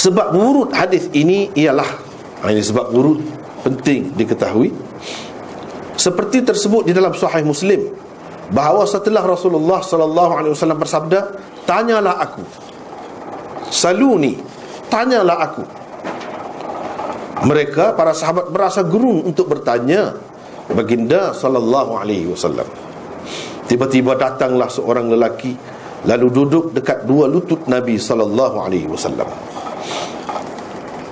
Sebab 0.00 0.32
urut 0.32 0.72
hadis 0.72 1.12
ini 1.12 1.52
ialah 1.52 1.84
ha, 2.40 2.48
ini 2.48 2.64
sebab 2.64 2.88
urut 2.96 3.20
penting 3.60 4.16
diketahui. 4.16 4.72
Seperti 6.00 6.40
tersebut 6.40 6.88
di 6.88 6.96
dalam 6.96 7.12
sahih 7.12 7.44
Muslim 7.44 7.92
bahawa 8.48 8.88
setelah 8.88 9.20
Rasulullah 9.20 9.84
sallallahu 9.84 10.32
alaihi 10.32 10.52
wasallam 10.56 10.80
bersabda 10.80 11.20
tanyalah 11.68 12.16
aku. 12.24 12.40
Saluni 13.68 14.40
tanyalah 14.88 15.36
aku. 15.44 15.64
Mereka 17.44 17.92
para 17.92 18.16
sahabat 18.16 18.48
merasa 18.48 18.80
gerun 18.80 19.28
untuk 19.28 19.52
bertanya 19.52 20.16
baginda 20.72 21.34
sallallahu 21.34 21.98
alaihi 21.98 22.30
wasallam 22.30 22.66
tiba-tiba 23.66 24.18
datanglah 24.18 24.66
seorang 24.70 25.10
lelaki 25.10 25.54
lalu 26.06 26.26
duduk 26.30 26.64
dekat 26.74 27.06
dua 27.06 27.30
lutut 27.30 27.66
Nabi 27.70 27.98
sallallahu 27.98 28.56
alaihi 28.62 28.86
wasallam 28.90 29.26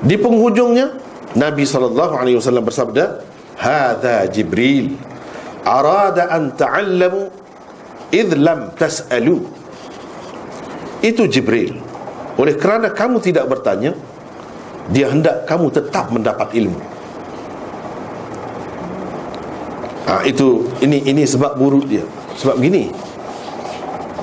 di 0.03 0.15
penghujungnya 0.15 0.95
Nabi 1.35 1.65
sallallahu 1.67 2.15
alaihi 2.17 2.37
wasallam 2.39 2.65
bersabda 2.65 3.21
hadha 3.59 4.25
jibril 4.31 4.95
arada 5.67 6.33
an 6.33 6.55
ta'allamu 6.57 7.29
idh 8.15 8.33
lam 8.39 8.73
tas'alu. 8.73 9.45
Itu 11.05 11.31
jibril. 11.31 11.79
Oleh 12.39 12.55
kerana 12.59 12.91
kamu 12.91 13.23
tidak 13.23 13.51
bertanya 13.51 13.95
dia 14.89 15.13
hendak 15.13 15.45
kamu 15.45 15.69
tetap 15.69 16.09
mendapat 16.09 16.49
ilmu. 16.57 16.81
Ha, 20.09 20.25
itu 20.25 20.65
ini 20.81 21.05
ini 21.05 21.29
sebab 21.29 21.61
buruk 21.61 21.85
dia. 21.85 22.07
Sebab 22.39 22.57
gini 22.63 22.89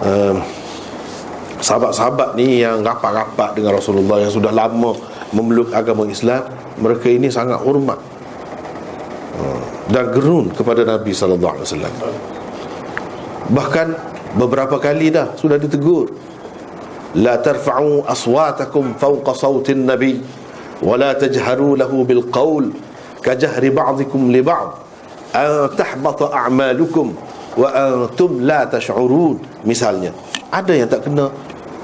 um, 0.01 0.41
sahabat-sahabat 1.61 2.33
ni 2.39 2.63
yang 2.63 2.81
rapat-rapat 2.81 3.59
dengan 3.59 3.77
Rasulullah 3.77 4.23
yang 4.23 4.33
sudah 4.33 4.49
lama 4.49 4.97
memeluk 5.35 5.75
agama 5.75 6.07
Islam 6.07 6.47
mereka 6.79 7.11
ini 7.11 7.27
sangat 7.27 7.59
hormat 7.59 7.99
dan 9.89 10.09
gerun 10.09 10.49
kepada 10.49 10.81
Nabi 10.81 11.13
sallallahu 11.13 11.53
alaihi 11.61 11.67
wasallam. 11.69 11.93
Bahkan 13.53 13.87
beberapa 14.33 14.81
kali 14.81 15.13
dah 15.13 15.37
sudah 15.37 15.61
ditegur. 15.61 16.09
La 17.15 17.39
tarfa'u 17.39 18.03
aswatakum 18.03 18.99
fawqa 18.99 19.31
sautin 19.31 19.87
nabi 19.87 20.19
wa 20.83 20.99
la 20.99 21.15
tajharu 21.15 21.79
lahu 21.79 22.03
bil 22.03 22.27
qawl 22.27 22.67
kajahri 23.23 23.71
ba'dikum 23.71 24.35
li 24.35 24.43
ba'd 24.43 24.75
an 25.31 25.71
tahbata 25.79 26.27
a'malukum 26.27 27.15
wa 27.55 27.71
antum 27.71 28.43
la 28.43 28.67
tash'urun 28.67 29.39
misalnya 29.63 30.11
ada 30.51 30.75
yang 30.75 30.91
tak 30.91 31.07
kena 31.07 31.31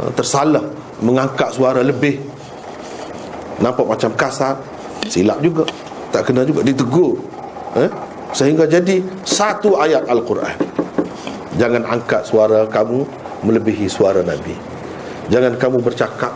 uh, 0.04 0.12
tersalah 0.12 0.68
mengangkat 1.00 1.48
suara 1.56 1.80
lebih 1.80 2.20
nampak 3.62 3.86
macam 3.86 4.12
kasar 4.18 4.58
silap 5.08 5.40
juga. 5.40 5.64
Tak 6.12 6.28
kena 6.28 6.44
juga 6.44 6.60
ditegur 6.66 7.16
eh? 7.80 7.88
Sehingga 8.32 8.68
jadi 8.68 9.00
satu 9.24 9.80
ayat 9.80 10.08
Al-Quran. 10.08 10.56
Jangan 11.60 11.84
angkat 11.84 12.24
suara 12.24 12.64
kamu 12.64 13.04
Melebihi 13.44 13.90
suara 13.92 14.24
Nabi. 14.24 14.56
Jangan 15.28 15.60
kamu 15.60 15.84
bercakap 15.84 16.32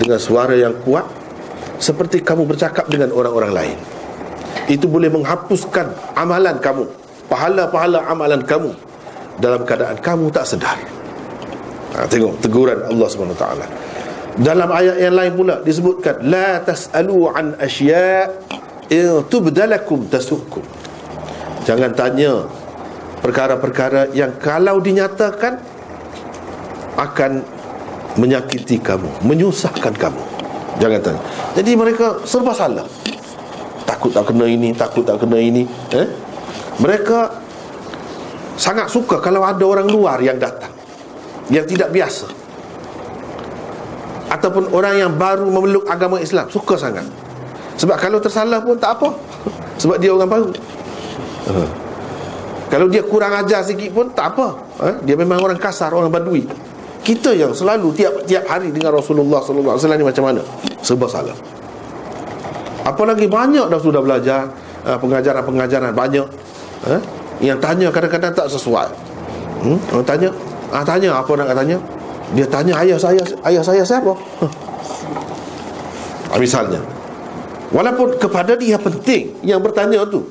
Dengan 0.00 0.18
suara 0.18 0.56
yang 0.56 0.74
kuat 0.82 1.06
Seperti 1.78 2.24
kamu 2.26 2.48
bercakap 2.48 2.90
dengan 2.90 3.14
orang-orang 3.14 3.52
lain. 3.54 3.78
Itu 4.66 4.90
boleh 4.90 5.12
menghapuskan 5.14 6.18
Amalan 6.18 6.58
kamu 6.58 6.84
Pahala-pahala 7.30 8.08
amalan 8.10 8.42
kamu 8.42 8.74
Dalam 9.38 9.62
keadaan 9.62 10.02
kamu 10.02 10.32
tak 10.34 10.44
sedar. 10.48 10.78
Ha, 11.94 12.04
Tengok 12.10 12.42
teguran 12.42 12.82
Allah 12.90 13.06
SWT 13.06 13.44
Dalam 14.38 14.70
ayat 14.70 15.02
yang 15.02 15.18
lain 15.18 15.32
pula 15.34 15.58
Disebutkan 15.66 16.22
La 16.30 16.62
tas'alu 16.62 17.26
an 17.34 17.58
asya' 17.58 18.30
in 18.88 19.26
tubdalakum 19.28 20.06
tasukum. 20.08 20.62
Jangan 21.66 21.92
tanya 21.92 22.48
perkara-perkara 23.20 24.14
yang 24.16 24.38
kalau 24.40 24.80
dinyatakan 24.80 25.60
akan 26.96 27.44
menyakiti 28.16 28.80
kamu 28.80 29.26
menyusahkan 29.26 29.92
kamu. 29.92 30.22
Jangan 30.80 31.00
tanya. 31.02 31.22
Jadi 31.58 31.70
mereka 31.76 32.22
serba 32.24 32.54
salah. 32.56 32.86
Takut 33.84 34.14
tak 34.14 34.30
kena 34.30 34.44
ini 34.44 34.70
takut 34.76 35.00
tak 35.00 35.16
kena 35.16 35.40
ini 35.40 35.64
eh? 35.96 36.08
mereka 36.76 37.40
sangat 38.60 38.92
suka 38.92 39.16
kalau 39.16 39.40
ada 39.40 39.64
orang 39.64 39.88
luar 39.88 40.20
yang 40.20 40.36
datang 40.36 40.70
yang 41.48 41.64
tidak 41.64 41.88
biasa 41.88 42.28
ataupun 44.28 44.70
orang 44.76 44.94
yang 45.00 45.12
baru 45.16 45.48
memeluk 45.48 45.88
agama 45.88 46.20
Islam 46.20 46.48
suka 46.52 46.76
sangat 46.76 47.04
sebab 47.78 47.96
kalau 47.96 48.18
tersalah 48.18 48.58
pun 48.58 48.74
tak 48.74 48.98
apa 48.98 49.08
Sebab 49.78 49.96
dia 50.02 50.10
orang 50.10 50.26
baru. 50.26 50.50
Kalau 52.68 52.90
dia 52.90 53.00
kurang 53.06 53.32
ajar 53.32 53.64
sikit 53.64 53.88
pun 53.94 54.12
tak 54.12 54.36
apa 54.36 54.46
ha? 54.84 54.88
Dia 55.00 55.16
memang 55.16 55.40
orang 55.40 55.56
kasar, 55.56 55.94
orang 55.96 56.12
badui 56.12 56.44
Kita 57.00 57.32
yang 57.32 57.56
selalu 57.56 57.96
tiap-tiap 57.96 58.44
hari 58.44 58.68
dengan 58.68 58.92
Rasulullah 58.92 59.40
SAW 59.40 59.80
ni 59.96 60.04
macam 60.04 60.28
mana? 60.28 60.44
Sebab 60.84 61.08
salah 61.08 61.32
Apalagi 62.84 63.24
banyak 63.24 63.72
dah 63.72 63.80
sudah 63.80 64.04
belajar 64.04 64.52
ha, 64.84 65.00
Pengajaran-pengajaran 65.00 65.96
banyak 65.96 66.28
ha? 66.84 67.00
Yang 67.40 67.58
tanya 67.64 67.88
kadang-kadang 67.88 68.36
tak 68.36 68.52
sesuai 68.52 68.92
hmm? 69.64 69.78
Orang 69.96 70.04
tanya 70.04 70.28
ah, 70.68 70.84
Tanya 70.84 71.16
apa 71.16 71.32
nak 71.40 71.56
tanya 71.56 71.80
Dia 72.36 72.44
tanya 72.44 72.76
ayah 72.84 72.98
saya 73.00 73.22
Ayah 73.44 73.62
saya 73.64 73.82
siapa? 73.84 74.12
Ha. 76.28 76.36
Misalnya 76.36 76.80
Walaupun 77.72 78.16
kepada 78.20 78.56
dia 78.56 78.76
penting 78.76 79.32
yang 79.44 79.60
bertanya 79.64 80.04
tu 80.08 80.24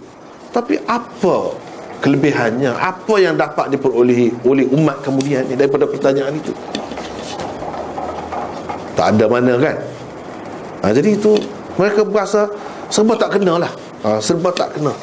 Tapi 0.53 0.77
apa 0.85 1.53
kelebihannya? 2.01 2.73
Apa 2.77 3.17
yang 3.17 3.33
dapat 3.37 3.73
diperolehi 3.73 4.29
oleh 4.45 4.65
umat 4.73 5.01
kemudian 5.01 5.45
Daripada 5.49 5.89
pertanyaan 5.89 6.37
itu? 6.37 6.53
Tak 8.97 9.13
ada 9.17 9.25
mana 9.29 9.53
kan? 9.57 9.77
Ha, 10.81 10.93
Jadi 10.93 11.17
itu 11.17 11.37
mereka 11.77 12.01
berasa 12.05 12.49
Serba 12.87 13.19
tak 13.19 13.35
kena 13.37 13.59
lah. 13.61 13.71
Ha, 14.07 14.17
Serba 14.17 14.49
tak 14.49 14.73
kena. 14.77 14.93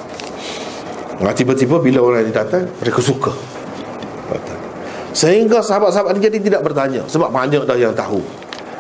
Ha, 1.23 1.31
Tiba-tiba 1.31 1.79
bila 1.79 2.03
orang 2.03 2.27
ini 2.27 2.35
datang 2.35 2.67
Mereka 2.83 2.99
suka 2.99 3.31
Sehingga 5.15 5.63
sahabat-sahabat 5.63 6.19
jadi 6.19 6.43
tidak 6.43 6.61
bertanya. 6.67 7.07
Sebab 7.07 7.31
banyak 7.31 7.63
dah 7.63 7.79
yang 7.79 7.95
tahu. 7.95 8.19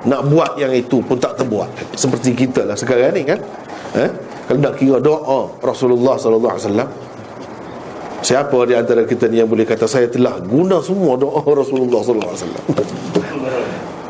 Nak 0.04 0.20
buat 0.28 0.58
yang 0.58 0.74
itu 0.74 0.98
pun 1.00 1.16
tak 1.16 1.38
terbuat. 1.38 1.70
Seperti 1.94 2.34
kita 2.34 2.66
lah 2.66 2.76
sekarang 2.76 3.14
ni 3.14 3.22
kan. 3.24 3.38
Eh? 3.94 4.10
kalau 4.44 4.60
nak 4.60 4.74
kira 4.76 4.98
doa 5.00 5.48
Rasulullah 5.64 6.18
wasallam. 6.18 6.88
Siapa 8.20 8.58
di 8.68 8.74
antara 8.76 9.06
kita 9.06 9.30
ni 9.30 9.40
yang 9.40 9.48
boleh 9.48 9.64
kata 9.64 9.86
saya 9.88 10.10
telah 10.10 10.42
guna 10.42 10.82
semua 10.84 11.16
doa 11.16 11.40
Rasulullah 11.40 12.02
wasallam. 12.02 12.64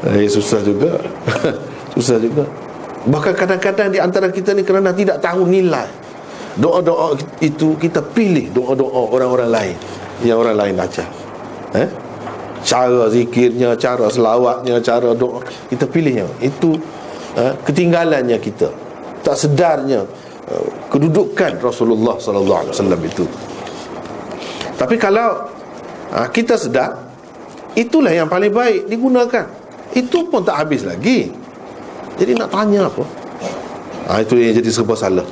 Eh 0.05 0.29
susah 0.29 0.61
juga. 0.61 1.01
Susah 1.97 2.21
juga. 2.21 2.45
Bahkan 3.09 3.35
kadang-kadang 3.41 3.89
di 3.89 3.97
antara 3.97 4.29
kita 4.29 4.53
ni 4.53 4.61
kerana 4.61 4.93
tidak 4.93 5.17
tahu 5.25 5.49
nilai 5.49 5.89
doa-doa 6.61 7.17
itu 7.41 7.73
kita 7.81 8.05
pilih 8.05 8.53
doa-doa 8.53 9.01
orang-orang 9.09 9.49
lain. 9.49 9.77
Yang 10.21 10.37
orang 10.45 10.57
lain 10.61 10.75
baca. 10.77 11.05
Eh 11.73 12.04
cara 12.65 13.13
zikirnya, 13.13 13.77
cara 13.77 14.09
selawatnya, 14.09 14.81
cara 14.81 15.13
doa 15.13 15.45
kita 15.69 15.85
pilih 15.85 16.25
yang 16.25 16.31
itu 16.41 16.81
uh, 17.37 17.53
ketinggalannya 17.63 18.41
kita. 18.41 18.73
Tak 19.21 19.37
sedarnya 19.37 20.09
uh, 20.49 20.69
kedudukan 20.89 21.61
Rasulullah 21.61 22.17
sallallahu 22.17 22.61
alaihi 22.65 22.75
wasallam 22.75 23.01
itu. 23.05 23.25
Tapi 24.75 24.99
kalau 24.99 25.47
ha, 26.11 26.27
kita 26.29 26.59
sedar 26.59 26.99
itulah 27.79 28.11
yang 28.11 28.27
paling 28.27 28.51
baik 28.51 28.91
digunakan. 28.91 29.47
Itu 29.95 30.27
pun 30.27 30.43
tak 30.43 30.67
habis 30.67 30.83
lagi. 30.83 31.31
Jadi 32.19 32.35
nak 32.35 32.51
tanya 32.51 32.91
apa? 32.91 33.05
Ha, 34.11 34.21
itu 34.27 34.35
yang 34.35 34.55
jadi 34.59 34.71
serba 34.75 34.99
salah. 34.99 35.27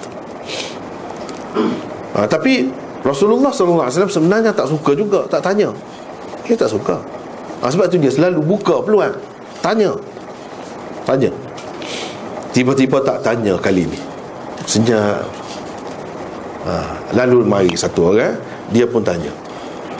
Ha, 2.14 2.26
tapi 2.30 2.70
Rasulullah 3.02 3.50
wasallam 3.50 4.10
sebenarnya 4.10 4.54
tak 4.54 4.70
suka 4.70 4.94
juga 4.94 5.26
tak 5.26 5.42
tanya. 5.42 5.74
Dia 6.46 6.54
tak 6.54 6.70
suka. 6.70 7.02
Ha, 7.62 7.70
sebab 7.70 7.86
tu 7.86 7.94
dia 8.02 8.10
selalu 8.10 8.42
buka 8.42 8.82
peluang. 8.82 9.14
Tanya. 9.62 9.94
Tanya. 11.06 11.30
Tiba-tiba 12.50 12.98
tak 13.06 13.22
tanya 13.22 13.54
kali 13.54 13.86
ni. 13.86 13.98
Senyap. 14.66 15.22
Ha, 16.66 16.74
lalu 17.14 17.46
mari 17.46 17.70
satu 17.78 18.10
orang 18.10 18.34
dia 18.74 18.90
pun 18.90 19.06
tanya. 19.06 19.30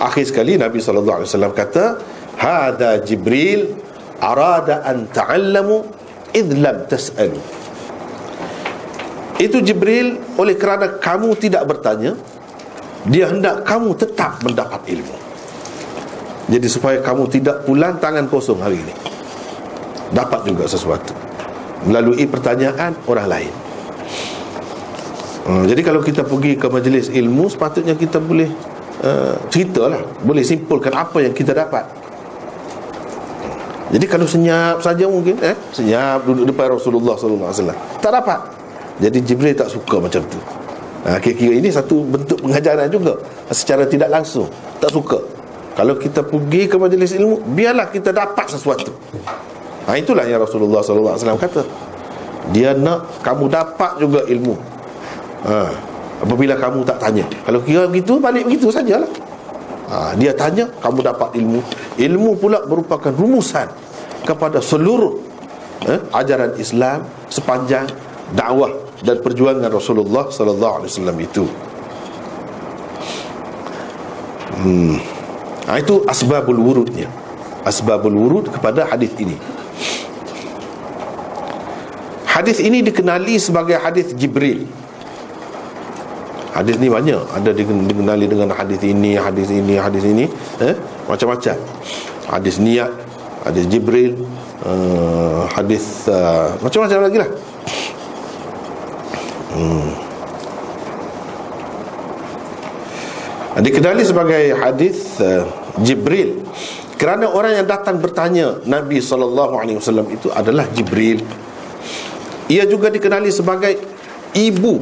Akhir 0.02 0.26
sekali 0.26 0.58
Nabi 0.58 0.82
wasallam 0.82 1.54
kata, 1.54 2.02
"Hada 2.34 2.98
Jibril 3.06 3.78
arada 4.18 4.82
an 4.82 5.06
ta'allamu 5.06 5.86
id 6.34 6.58
lam 6.58 6.82
tas'alu." 6.90 7.38
Itu 9.38 9.62
Jibril 9.62 10.18
oleh 10.34 10.58
kerana 10.58 10.98
kamu 10.98 11.34
tidak 11.38 11.66
bertanya, 11.66 12.18
dia 13.06 13.30
hendak 13.30 13.62
kamu 13.66 13.94
tetap 13.94 14.42
mendapat 14.42 14.82
ilmu 14.86 15.21
jadi 16.53 16.68
supaya 16.68 17.00
kamu 17.00 17.32
tidak 17.32 17.64
pulang 17.64 17.96
tangan 17.96 18.28
kosong 18.28 18.61
hari 18.61 18.76
ini. 18.76 18.92
Dapat 20.12 20.44
juga 20.44 20.68
sesuatu. 20.68 21.16
Melalui 21.88 22.28
pertanyaan 22.28 22.92
orang 23.09 23.26
lain. 23.26 23.53
Uh, 25.48 25.64
jadi 25.64 25.80
kalau 25.80 26.05
kita 26.05 26.28
pergi 26.28 26.61
ke 26.61 26.68
majlis 26.68 27.09
ilmu 27.09 27.48
sepatutnya 27.48 27.96
kita 27.96 28.20
boleh 28.22 28.46
uh, 29.03 29.34
ceritalah 29.50 29.98
boleh 30.22 30.44
simpulkan 30.44 30.92
apa 30.92 31.24
yang 31.24 31.32
kita 31.32 31.57
dapat. 31.57 31.88
Jadi 33.90 34.07
kalau 34.07 34.28
senyap 34.28 34.78
saja 34.84 35.09
mungkin 35.09 35.40
eh 35.42 35.57
senyap 35.72 36.22
duduk 36.28 36.53
depan 36.53 36.76
Rasulullah 36.76 37.16
wasallam 37.16 37.74
tak 37.98 38.12
dapat. 38.12 38.38
Jadi 39.00 39.18
Jibril 39.24 39.57
tak 39.57 39.72
suka 39.72 39.98
macam 39.98 40.20
tu. 40.28 40.38
Ha, 41.03 41.18
Kira-kira 41.18 41.59
ini 41.59 41.72
satu 41.72 42.07
bentuk 42.07 42.38
pengajaran 42.44 42.86
juga. 42.86 43.18
Secara 43.50 43.82
tidak 43.90 44.07
langsung 44.07 44.46
Tak 44.78 44.94
suka 44.94 45.18
Kalau 45.72 45.96
kita 45.96 46.20
pergi 46.20 46.68
ke 46.68 46.76
majlis 46.76 47.16
ilmu 47.16 47.40
Biarlah 47.56 47.88
kita 47.88 48.12
dapat 48.12 48.46
sesuatu. 48.48 48.92
Ha, 49.88 49.96
Itulah 49.98 50.28
yang 50.28 50.44
Rasulullah 50.44 50.84
SAW 50.84 51.40
kata. 51.40 51.62
Dia 52.52 52.76
nak 52.76 53.24
kamu 53.24 53.48
dapat 53.48 53.98
juga 53.98 54.20
ilmu. 54.28 54.54
Ha, 55.48 55.56
Apabila 56.22 56.54
kamu 56.54 56.86
tak 56.86 57.02
tanya. 57.02 57.24
Kalau 57.42 57.60
kira 57.64 57.88
begitu 57.90 58.20
balik 58.22 58.46
begitu 58.46 58.68
sajalah. 58.70 59.08
Ha, 59.90 60.14
Dia 60.16 60.36
tanya 60.36 60.68
kamu 60.80 61.02
dapat 61.02 61.34
ilmu. 61.34 61.60
Ilmu 61.98 62.30
pula 62.40 62.64
merupakan 62.64 63.12
rumusan 63.12 63.68
Kepada 64.24 64.64
seluruh 64.64 65.20
eh, 65.84 66.00
Ajaran 66.16 66.56
Islam 66.56 67.04
Sepanjang 67.28 67.84
dakwah 68.32 68.72
dan 69.02 69.18
perjuangan 69.18 69.68
Rasulullah 69.68 70.30
sallallahu 70.30 70.74
alaihi 70.82 70.90
wasallam 70.94 71.18
itu. 71.18 71.44
Hmm. 74.62 74.96
Ha, 75.72 75.80
itu 75.80 76.04
asbabul 76.04 76.60
wurudnya. 76.60 77.08
Asbabul 77.64 78.12
wurud 78.12 78.52
kepada 78.52 78.84
hadis 78.84 79.08
ini. 79.16 79.40
Hadis 82.28 82.60
ini 82.60 82.84
dikenali 82.84 83.40
sebagai 83.40 83.80
hadis 83.80 84.12
Jibril. 84.12 84.68
Hadis 86.52 86.76
ni 86.76 86.92
banyak 86.92 87.24
ada 87.32 87.56
dikenali 87.56 88.28
dengan 88.28 88.52
hadis 88.52 88.84
ini, 88.84 89.16
hadis 89.16 89.48
ini, 89.48 89.80
hadis 89.80 90.04
ini, 90.04 90.28
eh? 90.60 90.76
macam-macam. 91.08 91.56
Hadis 92.28 92.60
niat, 92.60 92.92
hadis 93.48 93.64
Jibril, 93.72 94.28
uh, 94.68 95.48
hadis 95.56 96.04
uh, 96.12 96.52
macam-macam 96.60 97.08
lagi 97.08 97.16
lah. 97.16 97.30
Hmm. 99.56 99.88
Dikenali 103.64 104.02
sebagai 104.04 104.56
hadis 104.56 105.20
uh, 105.20 105.44
Jibril. 105.80 106.44
Kerana 107.00 107.32
orang 107.32 107.58
yang 107.58 107.66
datang 107.66 107.98
bertanya 107.98 108.62
Nabi 108.68 109.02
SAW 109.02 109.72
itu 110.12 110.28
adalah 110.30 110.68
Jibril. 110.70 111.24
Ia 112.52 112.68
juga 112.68 112.92
dikenali 112.92 113.32
sebagai 113.32 113.80
Ibu. 114.36 114.74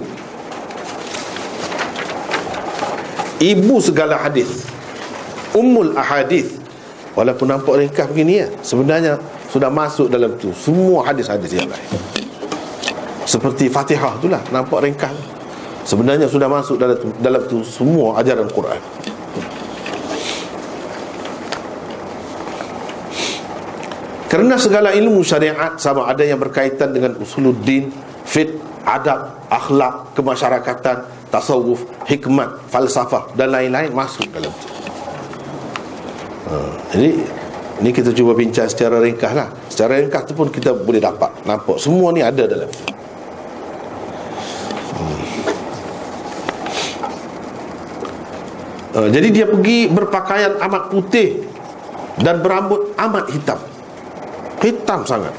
Ibu 3.40 3.76
segala 3.80 4.20
hadis. 4.20 4.68
Ummul 5.56 5.96
ahadith. 5.96 6.60
Walaupun 7.10 7.50
nampak 7.50 7.74
ringkas 7.82 8.06
begini 8.06 8.38
ya 8.38 8.46
Sebenarnya 8.62 9.18
sudah 9.50 9.66
masuk 9.66 10.06
dalam 10.06 10.38
tu 10.38 10.54
Semua 10.54 11.02
hadis-hadis 11.10 11.58
yang 11.58 11.66
lain. 11.66 11.90
Seperti 13.26 13.66
Fatihah 13.66 14.14
itulah 14.18 14.38
nampak 14.54 14.86
ringkas. 14.86 15.14
Sebenarnya 15.82 16.30
sudah 16.30 16.46
masuk 16.46 16.78
dalam 16.78 16.98
dalam 17.18 17.42
tu 17.48 17.64
semua 17.66 18.20
ajaran 18.20 18.46
Quran 18.52 18.78
kerana 24.30 24.54
segala 24.56 24.94
ilmu 24.94 25.26
syariat 25.26 25.74
sama 25.74 26.06
ada 26.06 26.22
yang 26.22 26.38
berkaitan 26.38 26.94
dengan 26.94 27.18
usuluddin 27.18 27.90
fit 28.22 28.54
adab 28.86 29.42
akhlak 29.50 30.14
kemasyarakatan 30.14 31.02
tasawuf 31.34 31.82
hikmat 32.06 32.62
falsafah 32.70 33.34
dan 33.34 33.50
lain-lain 33.50 33.90
masuk 33.90 34.30
dalam 34.30 34.54
tu 34.54 34.68
ha, 36.46 36.54
jadi 36.94 37.10
ini 37.80 37.96
kita 37.96 38.12
cuba 38.12 38.36
bincang 38.36 38.68
secara 38.68 39.00
ringkas 39.00 39.32
lah. 39.32 39.48
Secara 39.72 40.04
ringkas 40.04 40.28
tu 40.28 40.36
pun 40.36 40.52
kita 40.52 40.76
boleh 40.76 41.00
dapat 41.00 41.32
Nampak 41.48 41.80
semua 41.80 42.12
ni 42.12 42.20
ada 42.20 42.44
dalam 42.44 42.68
tu 42.68 43.00
Uh, 48.90 49.06
jadi 49.06 49.28
dia 49.30 49.46
pergi 49.46 49.86
berpakaian 49.86 50.58
amat 50.66 50.90
putih 50.90 51.46
dan 52.18 52.42
berambut 52.42 52.90
amat 52.98 53.30
hitam. 53.30 53.69
Hitam 54.60 55.08
sangat. 55.08 55.32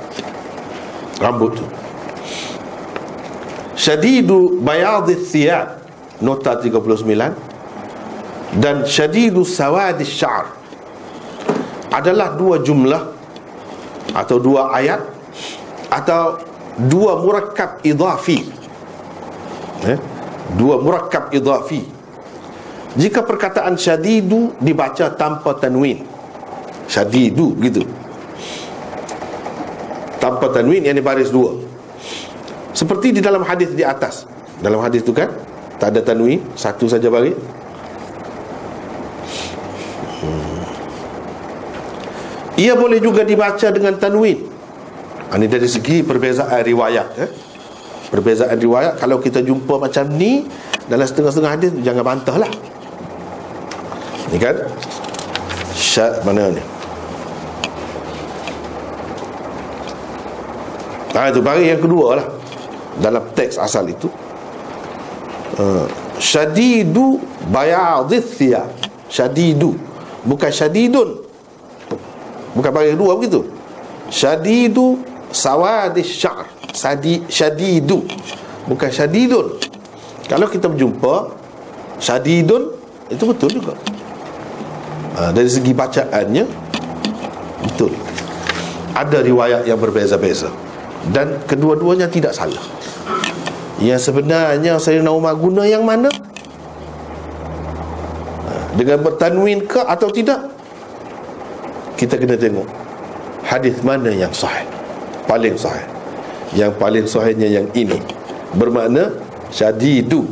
Rambut 1.22 1.58
tu. 1.58 1.66
Syadidu 3.78 4.62
bayadhi 4.62 5.18
thiyab 5.18 5.82
nota 6.22 6.58
39 6.58 8.62
dan 8.62 8.86
syadidu 8.86 9.42
sawadi 9.42 10.06
sya'r 10.06 10.54
adalah 11.92 12.38
dua 12.38 12.62
jumlah 12.62 13.04
atau 14.14 14.38
dua 14.38 14.76
ayat 14.76 15.02
atau 15.92 16.40
dua 16.88 17.20
murakkab 17.20 17.84
idhafi 17.84 18.48
eh? 19.88 20.00
dua 20.56 20.80
murakkab 20.80 21.32
idhafi 21.32 21.84
jika 22.96 23.24
perkataan 23.24 23.80
syadidu 23.80 24.56
dibaca 24.60 25.16
tanpa 25.16 25.56
tanwin 25.56 26.04
Syadidu 26.92 27.56
gitu 27.64 27.88
Tanpa 30.22 30.54
tanwin 30.54 30.86
yang 30.86 31.02
baris 31.02 31.34
dua. 31.34 31.58
Seperti 32.78 33.18
di 33.18 33.22
dalam 33.26 33.42
hadis 33.42 33.74
di 33.74 33.82
atas. 33.82 34.30
Dalam 34.62 34.78
hadis 34.86 35.02
itu 35.02 35.10
kan 35.10 35.34
Tak 35.82 35.98
ada 35.98 36.06
tanwin 36.06 36.38
Satu 36.54 36.86
saja 36.86 37.10
baris. 37.10 37.34
Hmm. 40.22 40.62
Ia 42.62 42.78
boleh 42.78 43.02
juga 43.02 43.26
dibaca 43.26 43.74
dengan 43.74 43.98
tanwin. 43.98 44.38
Ini 45.32 45.48
dari 45.48 45.66
segi 45.66 46.04
perbezaan 46.04 46.60
riwayat 46.60 47.08
eh? 47.16 47.30
Perbezaan 48.12 48.60
riwayat 48.60 49.00
Kalau 49.00 49.24
kita 49.24 49.40
jumpa 49.40 49.80
macam 49.80 50.04
ni 50.12 50.44
Dalam 50.92 51.08
setengah-setengah 51.08 51.52
hadis 51.56 51.72
Jangan 51.80 52.04
bantah 52.04 52.36
lah 52.36 52.52
Ni 54.28 54.36
kan? 54.36 54.60
Syad 55.72 56.28
mana 56.28 56.52
ni 56.52 56.71
Nah 61.12 61.28
itu 61.28 61.40
baris 61.44 61.68
yang 61.68 61.82
kedua 61.84 62.08
lah. 62.20 62.28
Dalam 63.00 63.24
teks 63.36 63.60
asal 63.60 63.88
itu. 63.92 64.08
Uh, 65.60 65.88
Syadidu 66.16 67.20
bayadithya. 67.52 68.68
Syadidu. 69.12 69.76
Bukan 70.24 70.52
syadidun. 70.54 71.20
Bukan 72.56 72.72
baris 72.72 72.96
dua 72.96 73.20
begitu. 73.20 73.44
Syadidu 74.08 75.04
sawadis 75.32 76.08
syar. 76.08 76.48
Sadi, 76.72 77.28
Syadidu. 77.28 78.08
Bukan 78.64 78.88
syadidun. 78.88 79.60
Kalau 80.32 80.48
kita 80.48 80.72
berjumpa 80.72 81.36
Syadidun 82.00 82.72
Itu 83.12 83.28
betul 83.28 83.52
juga. 83.60 83.76
Ha, 85.20 85.36
Dari 85.36 85.52
segi 85.52 85.76
bacaannya 85.76 86.46
Betul. 87.68 87.92
Ada 88.96 89.20
riwayat 89.20 89.68
yang 89.68 89.76
berbeza-beza 89.76 90.71
Dan 91.10 91.42
kedua-duanya 91.50 92.06
tidak 92.06 92.38
salah. 92.38 92.62
Yang 93.82 94.14
sebenarnya 94.14 94.78
Sayyidina 94.78 95.10
Umar 95.10 95.34
guna 95.34 95.66
yang 95.66 95.82
mana? 95.82 96.14
Dengan 98.78 99.02
bertanwin 99.02 99.66
ke 99.66 99.82
atau 99.82 100.14
tidak? 100.14 100.48
Kita 101.98 102.18
kena 102.18 102.34
tengok 102.34 102.66
Hadis 103.42 103.82
mana 103.82 104.14
yang 104.14 104.32
sahih. 104.32 104.64
Paling 105.26 105.58
sahih. 105.58 105.84
Yang 106.54 106.72
paling 106.78 107.06
sahihnya 107.10 107.50
yang 107.50 107.68
ini. 107.74 107.98
Bermakna 108.54 109.12
Syadidu 109.50 110.24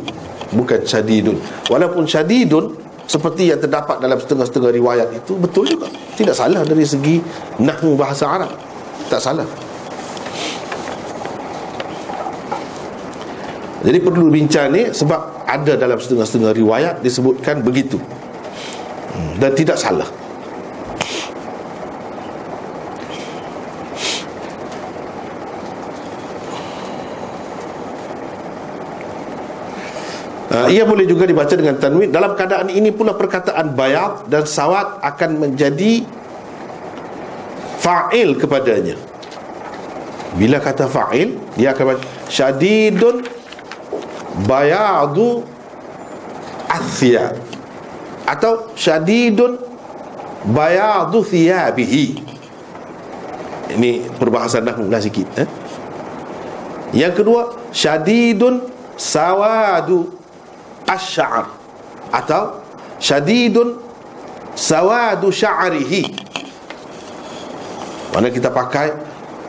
Bukan 0.50 0.82
syadidun. 0.82 1.38
Walaupun 1.70 2.10
syadidun 2.10 2.74
Seperti 3.10 3.50
yang 3.50 3.62
terdapat 3.62 4.02
dalam 4.02 4.18
setengah-setengah 4.22 4.72
riwayat 4.72 5.10
itu 5.14 5.34
Betul 5.36 5.74
juga. 5.74 5.90
Tidak 6.16 6.34
salah 6.38 6.62
dari 6.62 6.86
segi 6.86 7.18
Nahu 7.60 7.98
bahasa 7.98 8.30
Arab. 8.30 8.54
Tak 9.10 9.20
salah 9.20 9.69
Jadi 13.80 13.98
perlu 14.04 14.28
bincang 14.28 14.76
ni 14.76 14.92
sebab 14.92 15.48
ada 15.48 15.80
dalam 15.80 15.96
setengah-setengah 15.96 16.52
riwayat 16.52 16.96
disebutkan 17.00 17.64
begitu. 17.64 17.96
Hmm, 19.16 19.40
dan 19.40 19.56
tidak 19.56 19.80
salah. 19.80 20.08
Uh, 30.50 30.66
ia 30.66 30.82
boleh 30.82 31.06
juga 31.06 31.30
dibaca 31.30 31.54
dengan 31.54 31.78
tanwin 31.78 32.10
Dalam 32.10 32.34
keadaan 32.34 32.74
ini 32.74 32.90
pula 32.90 33.14
perkataan 33.14 33.78
bayat 33.78 34.26
dan 34.34 34.50
sawat 34.50 34.98
akan 35.06 35.38
menjadi 35.46 36.02
fa'il 37.78 38.34
kepadanya 38.34 38.98
Bila 40.42 40.58
kata 40.58 40.90
fa'il 40.90 41.38
Dia 41.54 41.78
akan 41.78 41.94
baca 41.94 42.02
syadidun 42.34 43.39
bayadu 44.46 45.44
athiyab 46.70 47.36
atau 48.30 48.70
syadidun 48.78 49.58
bayadu 50.54 51.26
thiyabihi. 51.26 52.30
Ini 53.70 54.10
perbahasan 54.18 54.66
dah 54.66 54.74
mula 54.78 54.98
sikit 54.98 55.30
eh? 55.38 55.50
yang 56.94 57.14
kedua 57.14 57.70
syadidun 57.70 58.66
sawadu 58.98 60.10
asy'ar. 60.90 61.54
Atau 62.10 62.66
syadidun 62.98 63.78
sawadu 64.58 65.30
sya'rihi. 65.30 66.18
Mana 68.10 68.34
kita 68.34 68.50
pakai 68.50 68.90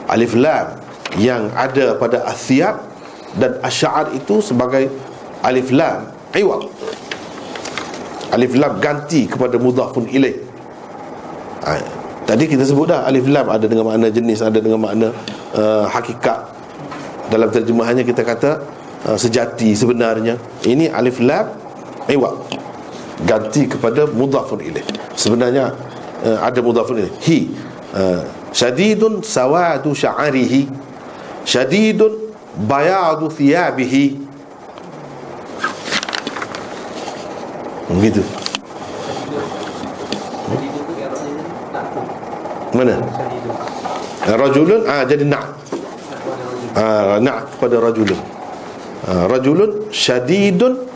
alif 0.04 0.36
lam 0.36 0.76
yang 1.16 1.48
ada 1.56 1.96
pada 1.96 2.28
athiyab 2.28 2.89
dan 3.38 3.60
asy'ar 3.62 4.10
itu 4.16 4.42
sebagai 4.42 4.90
alif 5.46 5.70
lam 5.70 6.10
iwad 6.34 6.66
alif 8.30 8.54
lam 8.54 8.78
ganti 8.78 9.26
kepada 9.26 9.58
mudhafun 9.58 10.06
ilaih. 10.10 10.38
Ha, 11.66 11.76
tadi 12.24 12.46
kita 12.46 12.62
sebut 12.62 12.88
dah 12.88 13.04
alif 13.04 13.26
lam 13.26 13.46
ada 13.50 13.66
dengan 13.66 13.90
makna 13.90 14.08
jenis 14.08 14.40
ada 14.40 14.58
dengan 14.62 14.80
makna 14.80 15.10
uh, 15.54 15.86
hakikat. 15.90 16.58
Dalam 17.30 17.46
terjemahannya 17.50 18.02
kita 18.02 18.22
kata 18.26 18.50
uh, 19.06 19.18
sejati 19.18 19.74
sebenarnya. 19.74 20.38
Ini 20.66 20.90
alif 20.90 21.22
lam 21.22 21.50
iwad 22.10 22.34
ganti 23.26 23.66
kepada 23.66 24.06
mudhafun 24.10 24.62
ilaih. 24.62 24.86
Sebenarnya 25.14 25.74
uh, 26.22 26.38
ada 26.42 26.58
mudhafun 26.62 27.02
ilaih. 27.02 27.14
Hi 27.26 27.38
uh, 27.94 28.22
syadidun 28.54 29.26
sawadu 29.26 29.94
sya'arihi. 29.94 30.70
Syadidun 31.42 32.19
bayadu 32.56 33.30
thiyabihi. 33.30 34.18
Begitu. 37.90 38.22
Mana? 42.70 43.02
Rajulun? 44.26 44.86
Ah 44.86 45.02
jadi 45.02 45.26
nak. 45.26 45.46
Ah 46.78 47.18
nak 47.18 47.50
kepada 47.58 47.82
rajulun. 47.82 48.20
Ah, 49.10 49.26
rajulun 49.26 49.90
syadidun 49.90 50.86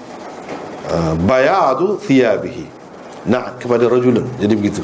ah, 0.87 1.19
bayadu 1.19 1.99
thiyabihi. 1.99 2.71
Nak 3.27 3.59
kepada 3.59 3.91
rajulun. 3.91 4.23
Jadi 4.39 4.55
begitu. 4.55 4.83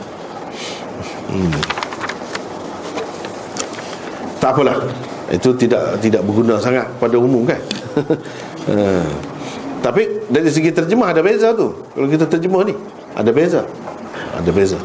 Hmm. 1.31 1.55
tak 4.43 4.51
apalah 4.57 4.83
itu 5.31 5.55
tidak 5.55 6.03
tidak 6.03 6.27
berguna 6.27 6.59
sangat 6.59 6.91
pada 6.99 7.17
umum 7.17 7.47
kan? 7.47 7.61
Ha. 8.61 8.77
tapi 9.81 10.21
dari 10.29 10.53
segi 10.53 10.69
terjemah 10.69 11.17
ada 11.17 11.25
beza 11.25 11.57
tu. 11.57 11.73
Kalau 11.97 12.07
kita 12.13 12.29
terjemah 12.29 12.69
ni 12.69 12.77
ada 13.17 13.33
beza. 13.33 13.65
Ada 14.37 14.51
beza. 14.53 14.77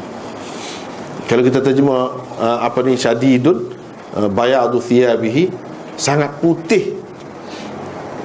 Kalau 1.27 1.43
kita 1.43 1.59
terjemah 1.59 2.15
uh, 2.39 2.59
apa 2.63 2.79
ni 2.87 2.95
syadidun 2.95 3.75
uh, 4.15 4.31
bayadu 4.31 4.79
thiyabihi 4.79 5.51
sangat 5.99 6.39
putih 6.39 6.95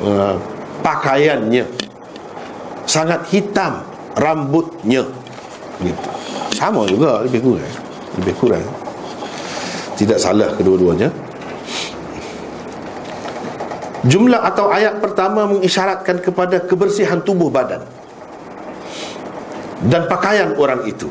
uh, 0.07 0.39
pakaiannya. 0.87 1.67
Sangat 2.87 3.27
hitam 3.35 3.83
rambutnya. 4.15 5.03
Gitu. 5.83 6.09
Sama 6.55 6.87
juga 6.87 7.27
lebih 7.27 7.43
kurang. 7.43 7.75
Lebih 8.23 8.35
kurang. 8.39 8.65
Tidak 9.99 10.17
salah 10.17 10.55
kedua-duanya 10.55 11.11
Jumlah 14.01 14.41
atau 14.41 14.73
ayat 14.73 14.97
pertama 14.97 15.45
mengisyaratkan 15.45 16.25
kepada 16.25 16.65
kebersihan 16.65 17.21
tubuh 17.21 17.53
badan 17.53 17.85
dan 19.89 20.09
pakaian 20.09 20.57
orang 20.57 20.89
itu. 20.89 21.09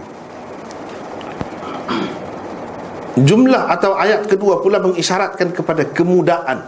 Jumlah 3.19 3.69
atau 3.69 3.93
ayat 3.93 4.25
kedua 4.25 4.57
pula 4.65 4.81
mengisyaratkan 4.81 5.53
kepada 5.53 5.85
kemudahan, 5.85 6.65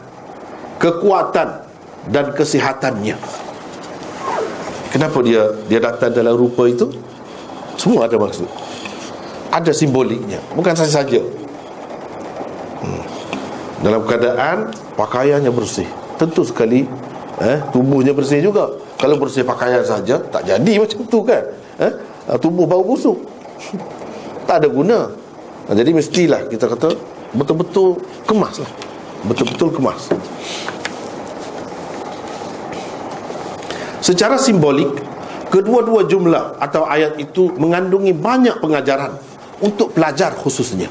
kekuatan 0.78 1.64
dan 2.14 2.26
kesihatannya. 2.38 3.18
Kenapa 4.94 5.18
dia 5.26 5.58
dia 5.66 5.80
datang 5.82 6.14
dalam 6.14 6.38
rupa 6.38 6.70
itu? 6.70 6.86
Semua 7.82 8.06
ada 8.06 8.20
maksud. 8.22 8.46
Ada 9.50 9.74
simboliknya, 9.74 10.38
bukan 10.54 10.78
saja-saja. 10.78 11.24
Hmm. 12.84 13.04
Dalam 13.82 14.06
keadaan 14.06 14.70
pakaiannya 15.00 15.50
bersih 15.50 16.01
tentu 16.22 16.46
sekali 16.46 16.86
eh, 17.42 17.58
tubuhnya 17.74 18.14
bersih 18.14 18.46
juga. 18.46 18.70
Kalau 19.02 19.18
bersih 19.18 19.42
pakaian 19.42 19.82
saja 19.82 20.22
tak 20.22 20.46
jadi 20.46 20.74
macam 20.78 21.02
tu 21.10 21.26
kan. 21.26 21.42
Eh, 21.82 21.94
ah, 22.30 22.38
tubuh 22.38 22.70
bau 22.70 22.86
busuk. 22.86 23.18
Tak 24.42 24.68
ada 24.68 24.70
guna. 24.74 25.08
Ah, 25.70 25.74
jadi 25.78 25.96
mestilah 25.96 26.44
kita 26.50 26.68
kata 26.68 26.92
betul-betul 27.32 28.04
kemas 28.28 28.60
lah 28.60 28.72
betul-betul 29.26 29.70
kemas. 29.70 30.10
Secara 34.02 34.36
simbolik 34.42 34.90
kedua-dua 35.54 36.10
jumlah 36.10 36.58
atau 36.58 36.90
ayat 36.90 37.22
itu 37.22 37.54
mengandungi 37.54 38.18
banyak 38.18 38.58
pengajaran 38.58 39.14
untuk 39.62 39.94
pelajar 39.94 40.34
khususnya 40.34 40.90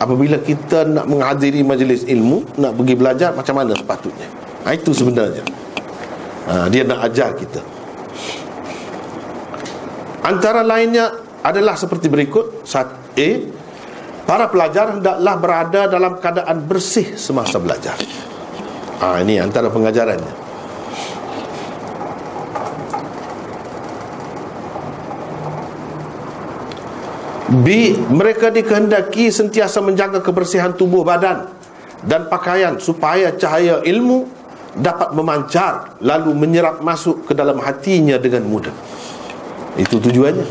apabila 0.00 0.40
kita 0.40 0.88
nak 0.88 1.04
menghadiri 1.04 1.60
majlis 1.60 2.08
ilmu 2.08 2.56
nak 2.56 2.72
pergi 2.72 2.94
belajar 2.96 3.30
macam 3.36 3.54
mana 3.60 3.76
sepatutnya? 3.76 4.28
Ha, 4.64 4.72
itu 4.72 4.96
sebenarnya. 4.96 5.44
Ha, 6.48 6.72
dia 6.72 6.82
nak 6.88 7.04
ajar 7.04 7.36
kita. 7.36 7.60
Antara 10.24 10.64
lainnya 10.64 11.12
adalah 11.44 11.76
seperti 11.76 12.08
berikut. 12.08 12.64
Satu 12.64 12.96
A 13.20 13.30
para 14.24 14.46
pelajar 14.46 14.96
hendaklah 14.96 15.34
berada 15.36 15.80
dalam 15.90 16.16
keadaan 16.22 16.64
bersih 16.64 17.18
semasa 17.20 17.60
belajar. 17.60 17.98
Ha, 19.04 19.20
ini 19.20 19.36
antara 19.36 19.68
pengajarannya 19.68 20.39
B. 27.50 27.98
Mereka 27.98 28.54
dikehendaki 28.54 29.34
sentiasa 29.34 29.82
menjaga 29.82 30.22
kebersihan 30.22 30.70
tubuh 30.70 31.02
badan 31.02 31.50
dan 32.06 32.30
pakaian 32.30 32.78
supaya 32.78 33.34
cahaya 33.34 33.82
ilmu 33.82 34.30
dapat 34.78 35.10
memancar 35.18 35.98
lalu 35.98 36.30
menyerap 36.30 36.78
masuk 36.78 37.26
ke 37.26 37.32
dalam 37.34 37.58
hatinya 37.58 38.16
dengan 38.22 38.46
mudah. 38.46 38.74
Itu 39.74 39.98
tujuannya. 39.98 40.46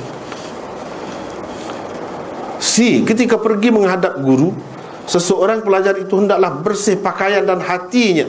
C. 2.60 3.08
Ketika 3.08 3.40
pergi 3.40 3.72
menghadap 3.72 4.20
guru, 4.20 4.52
seseorang 5.08 5.64
pelajar 5.64 5.96
itu 5.96 6.20
hendaklah 6.20 6.60
bersih 6.60 7.00
pakaian 7.00 7.48
dan 7.48 7.64
hatinya 7.64 8.28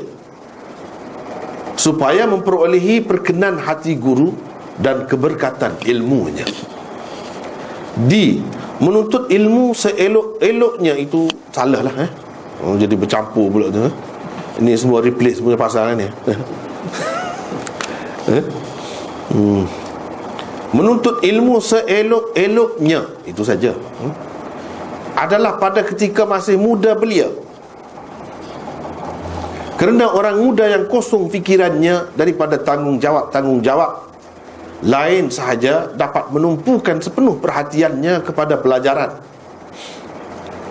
supaya 1.74 2.28
memperolehi 2.30 3.02
perkenan 3.02 3.58
hati 3.58 3.98
guru 3.98 4.30
dan 4.78 5.10
keberkatan 5.10 5.80
ilmunya. 5.82 6.46
D 8.06 8.38
menuntut 8.80 9.28
ilmu 9.28 9.76
seelok-eloknya 9.76 10.96
itu 10.96 11.28
salah 11.52 11.84
lah 11.84 11.94
eh? 12.00 12.10
Oh, 12.64 12.76
jadi 12.76 12.96
bercampur 12.96 13.52
pula 13.52 13.68
tu 13.68 13.84
eh? 13.84 13.92
Ini 14.60 14.72
semua 14.76 15.04
replace 15.04 15.40
punya 15.40 15.56
pasal 15.60 15.96
ni 16.00 16.08
eh? 18.36 18.44
hmm. 19.36 19.64
Menuntut 20.72 21.20
ilmu 21.20 21.60
seelok-eloknya 21.60 23.28
Itu 23.28 23.44
saja 23.44 23.76
hmm? 23.76 24.12
Adalah 25.12 25.60
pada 25.60 25.84
ketika 25.84 26.24
masih 26.24 26.56
muda 26.56 26.96
belia 26.96 27.28
Kerana 29.76 30.08
orang 30.08 30.40
muda 30.40 30.64
yang 30.64 30.88
kosong 30.88 31.28
fikirannya 31.28 32.16
Daripada 32.16 32.56
tanggungjawab-tanggungjawab 32.60 34.09
Lain 34.80 35.28
sahaja 35.28 35.92
dapat 35.92 36.32
menumpukan 36.32 37.04
sepenuh 37.04 37.36
perhatiannya 37.36 38.24
kepada 38.24 38.56
pelajaran 38.56 39.20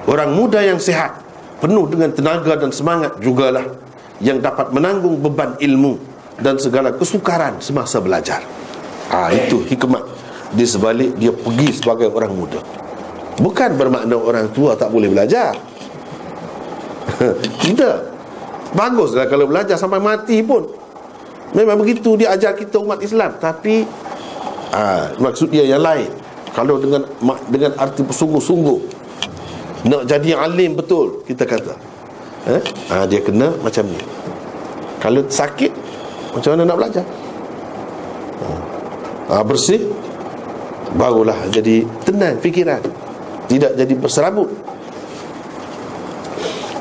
Orang 0.10 0.34
muda 0.34 0.58
yang 0.66 0.82
sihat 0.82 1.22
penuh 1.62 1.86
dengan 1.86 2.10
tenaga 2.10 2.58
dan 2.58 2.74
semangat 2.74 3.22
jugalah 3.22 3.62
yang 4.18 4.42
dapat 4.42 4.74
menanggung 4.74 5.22
beban 5.22 5.54
ilmu 5.62 6.02
dan 6.42 6.58
segala 6.58 6.90
kesukaran 6.98 7.62
semasa 7.62 8.02
belajar. 8.02 8.42
Ha, 9.14 9.30
itu 9.30 9.62
hikmat 9.70 10.02
di 10.58 10.66
sebalik 10.66 11.14
dia 11.14 11.30
pergi 11.30 11.70
sebagai 11.78 12.10
orang 12.10 12.34
muda. 12.34 12.58
Bukan 13.38 13.78
bermakna 13.78 14.18
orang 14.18 14.50
tua 14.50 14.74
tak 14.74 14.90
boleh 14.90 15.14
belajar. 15.14 15.54
Tidak. 17.62 17.98
Baguslah 18.74 19.30
kalau 19.30 19.46
belajar 19.46 19.78
sampai 19.78 20.02
mati 20.02 20.42
pun. 20.42 20.66
Memang 21.50 21.82
begitu 21.82 22.14
dia 22.14 22.30
ajar 22.30 22.54
kita 22.54 22.78
umat 22.78 23.02
Islam, 23.02 23.34
tapi 23.42 23.82
ah 24.70 25.10
ha, 25.10 25.18
maksud 25.18 25.50
dia 25.50 25.66
yang 25.66 25.82
lain. 25.82 26.10
Kalau 26.54 26.78
dengan 26.78 27.06
dengan 27.50 27.72
arti 27.78 28.06
bersungguh-sungguh 28.06 28.80
nak 29.90 30.06
jadi 30.06 30.38
alim 30.38 30.78
betul 30.78 31.26
kita 31.26 31.48
kata. 31.50 31.74
Eh? 32.50 32.62
ha, 32.94 33.10
dia 33.10 33.20
kena 33.26 33.50
macam 33.66 33.86
ni. 33.90 34.00
Kalau 35.02 35.26
sakit 35.26 35.72
macam 36.38 36.50
mana 36.54 36.64
nak 36.70 36.78
belajar? 36.78 37.06
Ha, 39.30 39.42
bersih 39.46 39.90
barulah 40.94 41.38
jadi 41.50 41.86
tenang 42.06 42.38
fikiran. 42.38 42.82
Tidak 43.50 43.74
jadi 43.74 43.94
berserabut. 43.98 44.50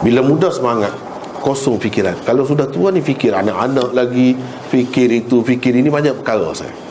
Bila 0.04 0.20
muda 0.20 0.52
semangat 0.52 1.07
kosong 1.48 1.80
fikiran. 1.80 2.12
Kalau 2.28 2.44
sudah 2.44 2.68
tua 2.68 2.92
ni 2.92 3.00
fikir 3.00 3.32
anak-anak 3.32 3.96
lagi 3.96 4.36
fikir 4.68 5.08
itu 5.24 5.40
fikir 5.40 5.72
ini 5.80 5.88
banyak 5.88 6.20
perkara 6.20 6.52
saya 6.52 6.88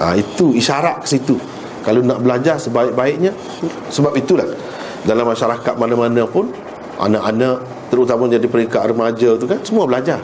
ha, 0.00 0.16
itu 0.16 0.56
isyarat 0.56 1.04
ke 1.04 1.06
situ. 1.06 1.36
Kalau 1.80 2.02
nak 2.04 2.20
belajar 2.20 2.58
sebaik-baiknya 2.58 3.30
sebab 3.92 4.16
itulah. 4.16 4.48
Dalam 5.00 5.24
masyarakat 5.24 5.80
mana-mana 5.80 6.28
pun 6.28 6.52
anak-anak 7.00 7.88
terutama 7.88 8.28
jadi 8.28 8.44
peringkat 8.44 8.92
remaja 8.92 9.36
tu 9.40 9.48
kan 9.48 9.60
semua 9.64 9.88
belajar. 9.88 10.20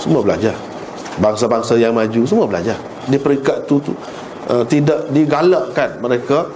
Semua 0.00 0.24
belajar. 0.24 0.56
Bangsa-bangsa 1.20 1.76
yang 1.76 1.92
maju 1.92 2.22
semua 2.24 2.48
belajar. 2.48 2.78
Di 3.04 3.20
peringkat 3.20 3.68
tu, 3.68 3.84
tu 3.84 3.92
uh, 4.48 4.64
tidak 4.64 5.12
digalakkan 5.12 6.00
mereka 6.00 6.48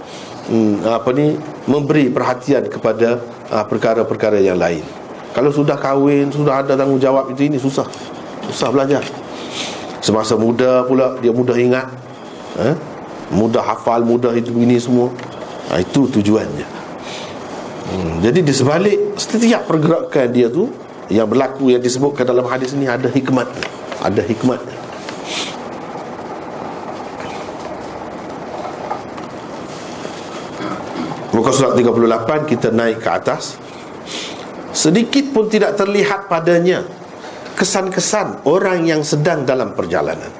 um, 0.49 0.81
apa 0.81 1.09
ni 1.13 1.37
memberi 1.69 2.09
perhatian 2.09 2.65
kepada 2.65 3.21
uh, 3.53 3.65
perkara-perkara 3.69 4.41
yang 4.41 4.57
lain 4.57 4.81
kalau 5.39 5.55
sudah 5.55 5.79
kahwin 5.79 6.27
sudah 6.27 6.59
ada 6.59 6.75
tanggungjawab 6.75 7.31
itu 7.31 7.47
ini 7.47 7.55
susah 7.55 7.87
susah 8.51 8.75
belajar 8.75 8.99
semasa 10.03 10.35
muda 10.35 10.83
pula 10.83 11.15
dia 11.23 11.31
mudah 11.31 11.55
ingat 11.55 11.87
eh? 12.59 12.75
mudah 13.31 13.63
hafal 13.63 14.03
mudah 14.03 14.35
itu 14.35 14.51
ini 14.59 14.75
semua 14.75 15.07
ha, 15.71 15.79
itu 15.79 16.11
tujuannya 16.11 16.79
Hmm, 17.89 18.21
jadi 18.21 18.45
di 18.45 18.53
sebalik 18.53 19.17
setiap 19.17 19.65
pergerakan 19.65 20.29
dia 20.29 20.45
tu 20.45 20.69
yang 21.09 21.25
berlaku 21.25 21.73
yang 21.73 21.81
disebutkan 21.81 22.21
dalam 22.21 22.45
hadis 22.45 22.77
ini 22.77 22.85
ada 22.85 23.09
hikmat. 23.09 23.49
Ada 24.05 24.21
hikmat. 24.21 24.61
Muka 31.33 31.49
surat 31.49 31.73
38 31.73 32.45
kita 32.45 32.69
naik 32.69 33.01
ke 33.01 33.09
atas. 33.09 33.57
Sedikit 34.79 35.35
pun 35.35 35.51
tidak 35.51 35.75
terlihat 35.75 36.31
padanya 36.31 36.87
kesan-kesan 37.59 38.47
orang 38.47 38.87
yang 38.87 39.03
sedang 39.03 39.43
dalam 39.43 39.75
perjalanan. 39.75 40.31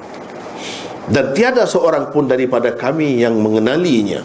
Dan 1.12 1.36
tiada 1.36 1.68
seorang 1.68 2.08
pun 2.08 2.24
daripada 2.24 2.72
kami 2.72 3.20
yang 3.20 3.36
mengenalinya. 3.36 4.24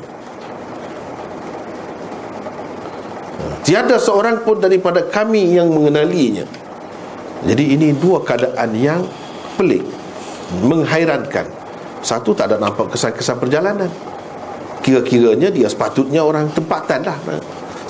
Tiada 3.68 4.00
seorang 4.00 4.48
pun 4.48 4.64
daripada 4.64 5.04
kami 5.04 5.52
yang 5.52 5.68
mengenalinya. 5.68 6.48
Jadi 7.44 7.76
ini 7.76 7.92
dua 7.92 8.24
keadaan 8.24 8.72
yang 8.72 9.04
pelik 9.60 9.84
Menghairankan. 10.64 11.50
Satu 12.00 12.32
tak 12.32 12.54
ada 12.54 12.62
nampak 12.62 12.94
kesan-kesan 12.94 13.36
perjalanan. 13.36 13.92
Kira-kiranya 14.80 15.52
dia 15.52 15.68
sepatutnya 15.68 16.24
orang 16.24 16.48
tempatan 16.54 17.04
lah 17.04 17.18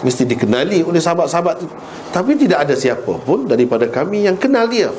Mesti 0.03 0.27
dikenali 0.27 0.83
oleh 0.83 0.99
sahabat-sahabat 0.99 1.63
itu 1.63 1.71
Tapi 2.11 2.35
tidak 2.35 2.67
ada 2.67 2.75
siapa 2.75 3.15
pun 3.23 3.47
daripada 3.47 3.87
kami 3.87 4.27
yang 4.27 4.35
kenal 4.35 4.67
dia. 4.67 4.91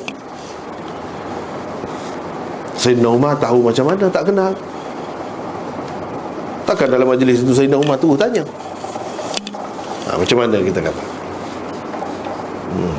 Sayyidina 2.76 3.08
Umar 3.10 3.36
tahu 3.40 3.66
macam 3.66 3.84
mana 3.88 4.06
tak 4.08 4.30
kenal. 4.30 4.52
Takkan 6.68 6.88
dalam 6.90 7.08
majlis 7.08 7.42
itu 7.42 7.52
Sayyidina 7.52 7.80
Umar 7.80 7.98
tu 7.98 8.14
tanya. 8.14 8.46
Ha, 10.06 10.14
Macam 10.14 10.36
mana 10.38 10.56
kita 10.62 10.78
kata? 10.78 11.04
Hmm. 12.76 12.98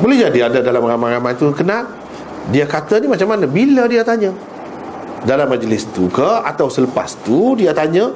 Boleh 0.00 0.16
jadi 0.16 0.48
ada 0.48 0.58
dalam 0.60 0.84
ramai-ramai 0.84 1.32
itu 1.32 1.48
kenal. 1.52 1.86
Dia 2.50 2.64
kata 2.64 2.98
ni 2.98 3.06
macam 3.06 3.28
mana? 3.30 3.44
Bila 3.44 3.84
dia 3.86 4.00
tanya? 4.02 4.32
Dalam 5.28 5.52
majlis 5.52 5.84
tu 5.92 6.08
ke? 6.08 6.24
Atau 6.44 6.72
selepas 6.72 7.20
tu 7.20 7.54
dia 7.56 7.76
tanya 7.76 8.10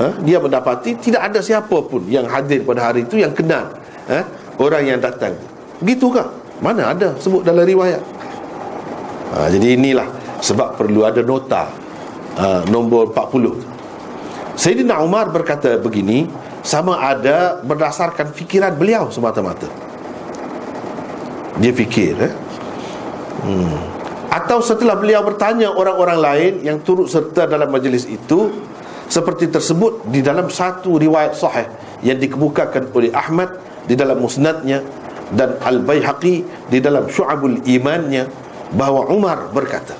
ha, 0.00 0.16
Dia 0.24 0.40
mendapati 0.40 0.96
Tidak 0.96 1.20
ada 1.20 1.44
siapa 1.44 1.76
pun 1.84 2.02
Yang 2.08 2.26
hadir 2.32 2.60
pada 2.64 2.90
hari 2.90 3.04
itu 3.04 3.20
Yang 3.20 3.44
kenal 3.44 3.68
ha, 4.08 4.24
Orang 4.56 4.88
yang 4.88 4.98
datang. 4.98 5.36
Begitu 5.84 6.08
ke 6.08 6.24
Mana 6.60 6.92
ada 6.92 7.16
sebut 7.16 7.40
dalam 7.40 7.64
riwayat. 7.64 8.02
Ha, 9.36 9.52
Jadi 9.52 9.76
inilah 9.76 10.08
Sebab 10.40 10.80
perlu 10.80 11.04
ada 11.04 11.20
nota 11.20 11.68
ha, 12.40 12.64
Nombor 12.66 13.12
40 13.12 14.56
Sayyidina 14.60 15.00
Umar 15.00 15.32
berkata 15.32 15.80
begini 15.80 16.28
sama 16.60 17.00
ada 17.00 17.64
berdasarkan 17.64 18.36
fikiran 18.36 18.76
beliau 18.76 19.08
semata-mata. 19.08 19.64
Dia 21.56 21.72
fikir 21.72 22.12
eh? 22.20 22.32
hmm. 23.44 23.78
atau 24.32 24.60
setelah 24.60 24.96
beliau 24.96 25.24
bertanya 25.24 25.72
orang-orang 25.72 26.18
lain 26.20 26.52
yang 26.64 26.78
turut 26.80 27.08
serta 27.08 27.48
dalam 27.48 27.68
majlis 27.68 28.08
itu 28.08 28.52
seperti 29.10 29.50
tersebut 29.50 30.06
di 30.06 30.22
dalam 30.22 30.46
satu 30.46 30.94
riwayat 30.94 31.34
sahih 31.34 31.66
yang 32.06 32.16
dikemukakan 32.22 32.94
oleh 32.94 33.10
Ahmad 33.10 33.58
di 33.90 33.98
dalam 33.98 34.22
musnadnya 34.22 34.86
dan 35.34 35.58
Al-Bayhaqi 35.58 36.70
di 36.70 36.78
dalam 36.78 37.10
syu'abul 37.10 37.66
imannya 37.66 38.30
bahawa 38.70 39.10
Umar 39.10 39.50
berkata 39.50 39.98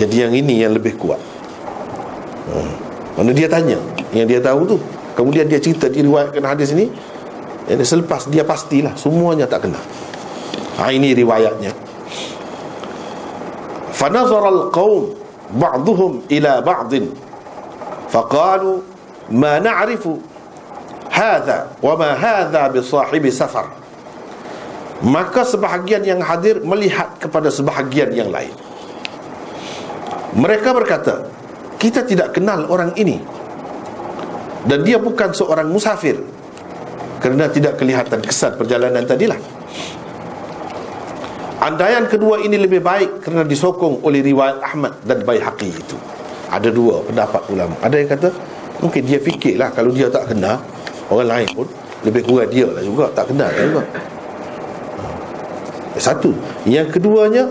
jadi 0.00 0.26
yang 0.26 0.32
ini 0.32 0.64
yang 0.64 0.72
lebih 0.72 0.96
kuat. 0.96 1.20
Hmm. 2.50 2.72
mana 3.20 3.30
dia 3.36 3.50
tanya? 3.50 3.76
Yang 4.16 4.26
dia 4.32 4.40
tahu 4.40 4.60
tu. 4.64 4.76
Kemudian 5.18 5.44
dia 5.50 5.60
cerita 5.60 5.90
diriwayatkan 5.90 6.40
hadis 6.46 6.72
ini. 6.72 6.88
Ini 7.70 7.84
selepas 7.86 8.26
dia 8.26 8.42
pastilah 8.42 8.98
Semuanya 8.98 9.46
tak 9.46 9.68
kena. 9.68 9.78
Ha, 10.80 10.90
Ini 10.90 11.14
riwayatnya. 11.14 11.70
Fanazar 13.94 14.42
al-qawm 14.48 15.12
Ba'duhum 15.50 16.30
ila 16.30 16.62
ba'din 16.62 17.10
Ma 19.30 19.62
na'rifu 19.62 20.18
Hadha 21.10 21.70
Wa 21.78 21.94
ma 21.94 22.18
hadha 22.18 22.66
bisahibi 22.70 23.30
safar 23.30 23.70
Maka 25.06 25.46
sebahagian 25.46 26.02
yang 26.02 26.20
hadir 26.20 26.60
Melihat 26.60 27.16
kepada 27.22 27.48
sebahagian 27.48 28.10
yang 28.12 28.28
lain. 28.28 28.52
Mereka 30.34 30.74
berkata 30.74 31.30
Kita 31.78 32.02
tidak 32.04 32.34
kenal 32.36 32.66
orang 32.68 32.92
ini. 32.98 33.22
Dan 34.66 34.84
dia 34.84 35.00
bukan 35.00 35.32
seorang 35.32 35.72
musafir 35.72 36.20
kerana 37.20 37.52
tidak 37.52 37.76
kelihatan 37.76 38.20
kesan 38.24 38.56
perjalanan 38.56 39.04
tadilah. 39.04 39.40
Andaian 41.60 42.08
kedua 42.08 42.40
ini 42.40 42.56
lebih 42.56 42.80
baik 42.80 43.20
kerana 43.20 43.44
disokong 43.44 44.00
oleh 44.04 44.24
riwayat 44.24 44.64
Ahmad 44.64 44.96
dan 45.04 45.20
Baihaqi 45.24 45.68
itu 45.68 46.19
ada 46.50 46.68
dua 46.68 47.00
pendapat 47.06 47.42
ulama. 47.48 47.74
Ada 47.80 47.94
yang 48.02 48.10
kata 48.10 48.28
mungkin 48.82 49.02
dia 49.06 49.18
fikirlah 49.22 49.70
kalau 49.70 49.94
dia 49.94 50.10
tak 50.10 50.34
kenal 50.34 50.58
orang 51.08 51.28
lain 51.28 51.48
pun 51.54 51.66
lebih 52.02 52.22
kurang 52.26 52.50
dia 52.50 52.66
lah 52.66 52.82
juga 52.82 53.06
tak 53.14 53.30
kenal 53.30 53.48
lah 53.48 53.64
juga. 53.64 53.82
Satu. 56.00 56.32
Yang 56.64 56.96
keduanya 56.96 57.44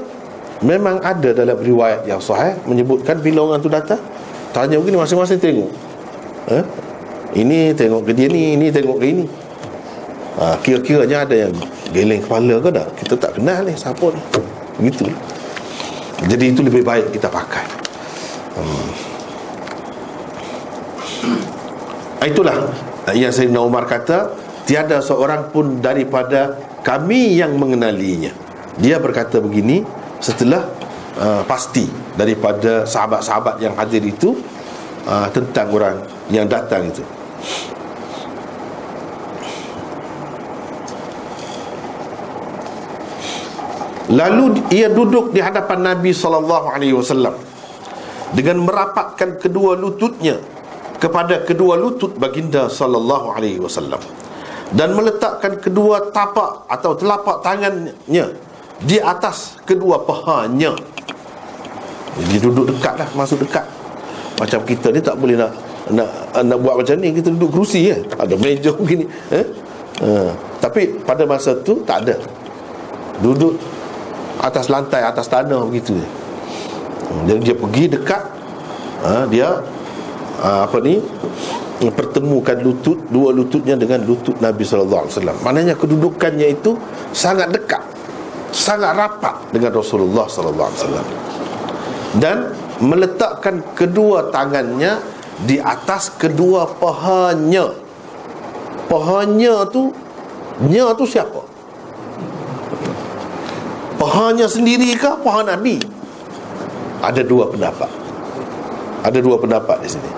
memang 0.65 0.99
ada 0.99 1.31
dalam 1.31 1.55
riwayat 1.59 2.03
yang 2.03 2.19
sahih 2.19 2.57
menyebutkan 2.65 3.21
bila 3.21 3.45
orang 3.45 3.61
tu 3.61 3.69
datang 3.69 4.01
tanya 4.51 4.81
begini 4.81 4.97
masing-masing 4.97 5.37
tengok. 5.37 5.69
Eh? 6.49 6.63
Ini 7.29 7.77
tengok 7.77 8.09
ke 8.09 8.11
dia 8.17 8.25
ni 8.25 8.57
Ini 8.57 8.73
tengok 8.73 8.97
ke 8.97 9.05
ini. 9.05 9.25
Ha, 10.41 10.57
Kira-kiranya 10.65 11.29
ada 11.29 11.35
yang 11.35 11.53
geleng 11.93 12.25
kepala 12.25 12.57
ke 12.57 12.69
tak? 12.73 12.87
Kita 12.97 13.13
tak 13.21 13.31
kenal 13.37 13.61
ni 13.67 13.73
siapa 13.77 14.05
ni? 14.09 14.21
Begitu. 14.81 15.13
Jadi 16.25 16.45
itu 16.51 16.61
lebih 16.65 16.81
baik 16.81 17.13
kita 17.13 17.29
pakai. 17.29 17.63
hmm. 17.67 17.78
Itulah 22.29 22.55
yang 23.11 23.33
Sayyidina 23.33 23.59
Umar 23.63 23.89
kata 23.89 24.31
tiada 24.69 25.01
seorang 25.01 25.49
pun 25.49 25.81
daripada 25.81 26.55
kami 26.85 27.35
yang 27.35 27.57
mengenalinya. 27.57 28.29
Dia 28.79 29.01
berkata 29.01 29.41
begini 29.41 29.83
setelah 30.21 30.69
uh, 31.17 31.41
pasti 31.43 31.89
daripada 32.15 32.85
sahabat-sahabat 32.85 33.59
yang 33.59 33.73
hadir 33.75 34.05
itu 34.05 34.37
uh, 35.09 35.27
tentang 35.33 35.67
orang 35.73 35.97
yang 36.29 36.45
datang 36.45 36.87
itu. 36.87 37.03
Lalu 44.09 44.65
ia 44.73 44.89
duduk 44.89 45.29
di 45.33 45.37
hadapan 45.37 45.93
Nabi 45.93 46.09
sallallahu 46.09 46.73
alaihi 46.73 46.97
wasallam 46.97 47.48
dengan 48.33 48.61
merapatkan 48.61 49.41
kedua 49.41 49.73
lututnya 49.73 50.37
kepada 50.99 51.41
kedua 51.47 51.79
lutut 51.79 52.13
baginda 52.19 52.67
sallallahu 52.67 53.33
alaihi 53.33 53.57
wasallam 53.57 54.01
dan 54.75 54.93
meletakkan 54.93 55.57
kedua 55.57 56.13
tapak 56.13 56.69
atau 56.69 56.93
telapak 56.93 57.41
tangannya 57.41 58.25
di 58.85 58.97
atas 59.01 59.57
kedua 59.65 59.97
pahanya. 60.05 60.77
Jadi 62.19 62.37
duduk 62.37 62.69
dekat 62.69 62.99
lah, 62.99 63.09
masuk 63.15 63.41
dekat. 63.41 63.65
Macam 64.37 64.61
kita 64.63 64.93
ni 64.93 65.01
tak 65.01 65.17
boleh 65.17 65.35
nak 65.35 65.51
nak 65.89 66.07
nak 66.45 66.57
buat 66.61 66.79
macam 66.79 66.95
ni 67.01 67.11
kita 67.11 67.33
duduk 67.33 67.59
kerusi 67.59 67.91
ya. 67.91 67.97
Ada 68.19 68.35
meja 68.37 68.71
begini, 68.79 69.09
eh? 69.33 69.45
Uh, 69.99 70.31
tapi 70.61 70.95
pada 71.03 71.25
masa 71.25 71.57
tu 71.65 71.81
tak 71.83 72.07
ada. 72.07 72.15
Duduk 73.19 73.57
atas 74.39 74.71
lantai 74.71 75.03
atas 75.03 75.27
tanah 75.27 75.65
begitu 75.67 75.99
jadi 77.25 77.39
dia 77.41 77.55
pergi 77.57 77.83
dekat 77.89 78.23
ha, 79.01 79.25
dia 79.25 79.49
ha, 80.41 80.69
apa 80.69 80.77
ni 80.83 81.01
pertemukan 81.87 82.59
lutut 82.59 82.99
dua 83.07 83.31
lututnya 83.31 83.79
dengan 83.79 84.03
lutut 84.03 84.35
Nabi 84.43 84.67
wasallam. 84.67 85.37
Maknanya 85.41 85.79
kedudukannya 85.79 86.59
itu 86.59 86.75
sangat 87.15 87.55
dekat 87.55 87.79
sangat 88.51 88.97
rapat 88.97 89.35
dengan 89.55 89.79
Rasulullah 89.79 90.27
wasallam. 90.27 91.07
Dan 92.19 92.51
meletakkan 92.83 93.63
kedua 93.77 94.27
tangannya 94.33 94.99
di 95.47 95.55
atas 95.61 96.11
kedua 96.11 96.67
pahanya. 96.67 97.71
Pahanya 98.89 99.69
tu 99.69 99.93
nya 100.67 100.91
tu 100.97 101.05
siapa? 101.07 101.45
Pahanya 103.95 104.49
sendiri 104.49 104.95
ke 104.97 105.11
paha 105.23 105.55
Nabi? 105.55 105.98
Ada 106.99 107.21
dua 107.23 107.47
pendapat. 107.47 107.91
Ada 109.03 109.19
dua 109.23 109.39
pendapat 109.39 109.77
di 109.83 109.89
sini. 109.89 110.11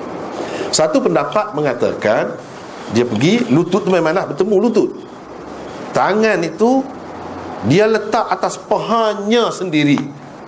Satu 0.74 1.04
pendapat 1.04 1.54
mengatakan 1.54 2.34
dia 2.96 3.06
pergi 3.06 3.46
lutut 3.52 3.86
tu 3.86 3.92
memanglah 3.94 4.26
bertemu 4.28 4.56
lutut. 4.58 4.90
Tangan 5.92 6.40
itu 6.42 6.82
dia 7.68 7.86
letak 7.86 8.26
atas 8.32 8.58
pahanya 8.58 9.54
sendiri. 9.54 10.00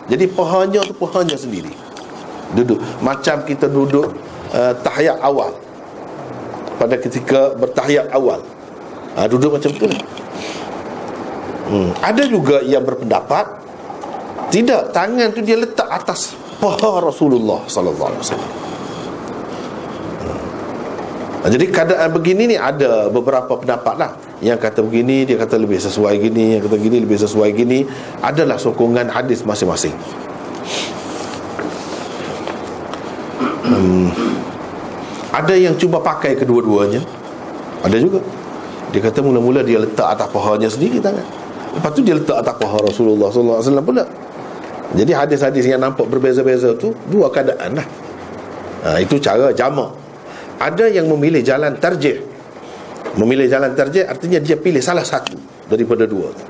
Jadi 0.09 0.25
pahanya 0.31 0.81
tu 0.84 0.95
pahanya 0.97 1.38
sendiri. 1.38 1.71
Duduk 2.57 2.81
macam 2.99 3.45
kita 3.45 3.69
duduk 3.69 4.17
uh, 4.51 4.73
tahiyat 4.81 5.21
awal. 5.21 5.53
Pada 6.81 6.97
ketika 6.97 7.53
bertahiyat 7.53 8.09
awal. 8.11 8.41
Ha, 9.13 9.29
duduk 9.29 9.55
macam 9.55 9.69
tu 9.77 9.86
lah. 9.86 10.01
Hmm. 11.69 11.89
Ada 12.01 12.27
juga 12.27 12.59
yang 12.65 12.81
berpendapat 12.81 13.62
tidak 14.54 14.93
tangan 14.93 15.34
tu 15.34 15.41
dia 15.41 15.58
letak 15.58 15.89
atas 15.89 16.38
paha 16.62 17.01
Rasulullah 17.01 17.66
sallallahu 17.66 18.10
alaihi 18.14 18.22
wasallam. 18.22 18.51
Hmm. 20.22 21.49
Jadi 21.49 21.66
keadaan 21.74 22.10
begini 22.14 22.54
ni 22.54 22.58
ada 22.62 23.10
beberapa 23.12 23.60
pendapat 23.60 23.99
lah 23.99 24.12
Yang 24.39 24.64
kata 24.64 24.80
begini, 24.80 25.28
dia 25.28 25.36
kata 25.36 25.60
lebih 25.60 25.76
sesuai 25.76 26.16
gini 26.16 26.56
Yang 26.56 26.72
kata 26.72 26.78
gini, 26.80 27.04
lebih 27.04 27.20
sesuai 27.20 27.51
gini 27.51 27.84
Adalah 28.24 28.56
sokongan 28.56 29.12
hadis 29.12 29.43
masing-masing 29.43 29.91
hmm. 33.68 34.08
Ada 35.36 35.51
yang 35.60 35.76
cuba 35.76 35.99
pakai 35.99 36.39
kedua-duanya 36.39 37.04
Ada 37.84 37.99
juga 37.99 38.24
Dia 38.95 39.04
kata 39.04 39.20
mula-mula 39.20 39.68
dia 39.68 39.84
letak 39.84 40.16
atas 40.16 40.32
pahanya 40.32 40.72
sendiri 40.72 41.04
tangan 41.04 41.28
Lepas 41.74 41.91
tu 41.91 42.01
dia 42.06 42.16
letak 42.16 42.38
atas 42.39 42.56
paha 42.56 42.78
Rasulullah 42.86 43.34
sallallahu 43.34 43.84
pula. 43.84 44.06
Jadi 44.93 45.11
hadis-hadis 45.11 45.65
yang 45.65 45.81
nampak 45.81 46.05
berbeza-beza 46.05 46.77
tu 46.77 46.93
dua 47.09 47.33
keadaan 47.33 47.81
lah. 47.81 47.87
Ha, 48.85 49.01
itu 49.01 49.17
cara 49.17 49.49
jamak. 49.49 49.89
Ada 50.61 50.85
yang 50.93 51.09
memilih 51.09 51.41
jalan 51.41 51.73
tarjih. 51.81 52.21
Memilih 53.17 53.49
jalan 53.49 53.73
tarjih 53.73 54.05
artinya 54.05 54.37
dia 54.37 54.57
pilih 54.57 54.81
salah 54.81 55.05
satu 55.05 55.33
daripada 55.65 56.05
dua 56.05 56.29
tu. 56.29 56.45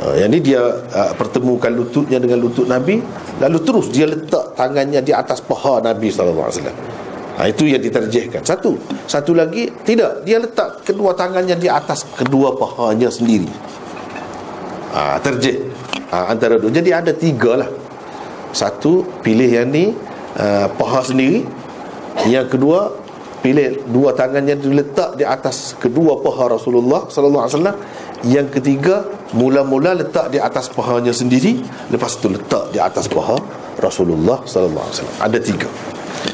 Ha, 0.00 0.04
yang 0.16 0.30
ni 0.30 0.38
dia 0.38 0.62
uh, 0.62 1.12
pertemukan 1.18 1.68
lututnya 1.74 2.16
dengan 2.22 2.40
lutut 2.40 2.64
Nabi 2.64 3.02
lalu 3.42 3.58
terus 3.60 3.92
dia 3.92 4.08
letak 4.08 4.56
tangannya 4.56 5.04
di 5.04 5.12
atas 5.12 5.42
paha 5.42 5.82
Nabi 5.82 6.06
wasallam. 6.08 6.76
Ha, 7.34 7.50
itu 7.50 7.66
yang 7.66 7.82
diterjihkan. 7.82 8.46
Satu. 8.46 8.78
Satu 9.10 9.34
lagi 9.34 9.66
tidak, 9.82 10.22
dia 10.22 10.38
letak 10.38 10.86
kedua 10.86 11.18
tangannya 11.18 11.58
di 11.58 11.66
atas 11.66 12.06
kedua 12.14 12.54
pahanya 12.54 13.10
sendiri 13.10 13.50
ha, 14.94 15.18
terjih 15.22 15.69
ha, 16.10 16.30
antara 16.30 16.58
dua. 16.58 16.70
Jadi 16.70 16.90
ada 16.90 17.12
tiga 17.14 17.60
lah. 17.60 17.70
Satu 18.50 19.06
pilih 19.22 19.46
yang 19.46 19.70
ni 19.70 19.94
uh, 20.36 20.66
paha 20.74 21.06
sendiri. 21.06 21.46
Yang 22.26 22.58
kedua 22.58 22.90
pilih 23.40 23.88
dua 23.88 24.12
tangannya 24.12 24.58
diletak 24.58 25.16
di 25.16 25.24
atas 25.24 25.72
kedua 25.80 26.20
paha 26.20 26.52
Rasulullah 26.58 27.06
sallallahu 27.06 27.44
alaihi 27.46 27.56
wasallam. 27.56 27.78
Yang 28.20 28.48
ketiga 28.60 29.06
mula-mula 29.32 29.96
letak 29.96 30.28
di 30.34 30.42
atas 30.42 30.68
pahanya 30.68 31.14
sendiri. 31.14 31.62
Lepas 31.88 32.18
tu 32.18 32.28
letak 32.28 32.74
di 32.74 32.82
atas 32.82 33.06
paha 33.06 33.38
Rasulullah 33.78 34.42
sallallahu 34.44 34.84
alaihi 34.84 34.96
wasallam. 34.98 35.18
Ada 35.22 35.38
tiga. 35.38 35.68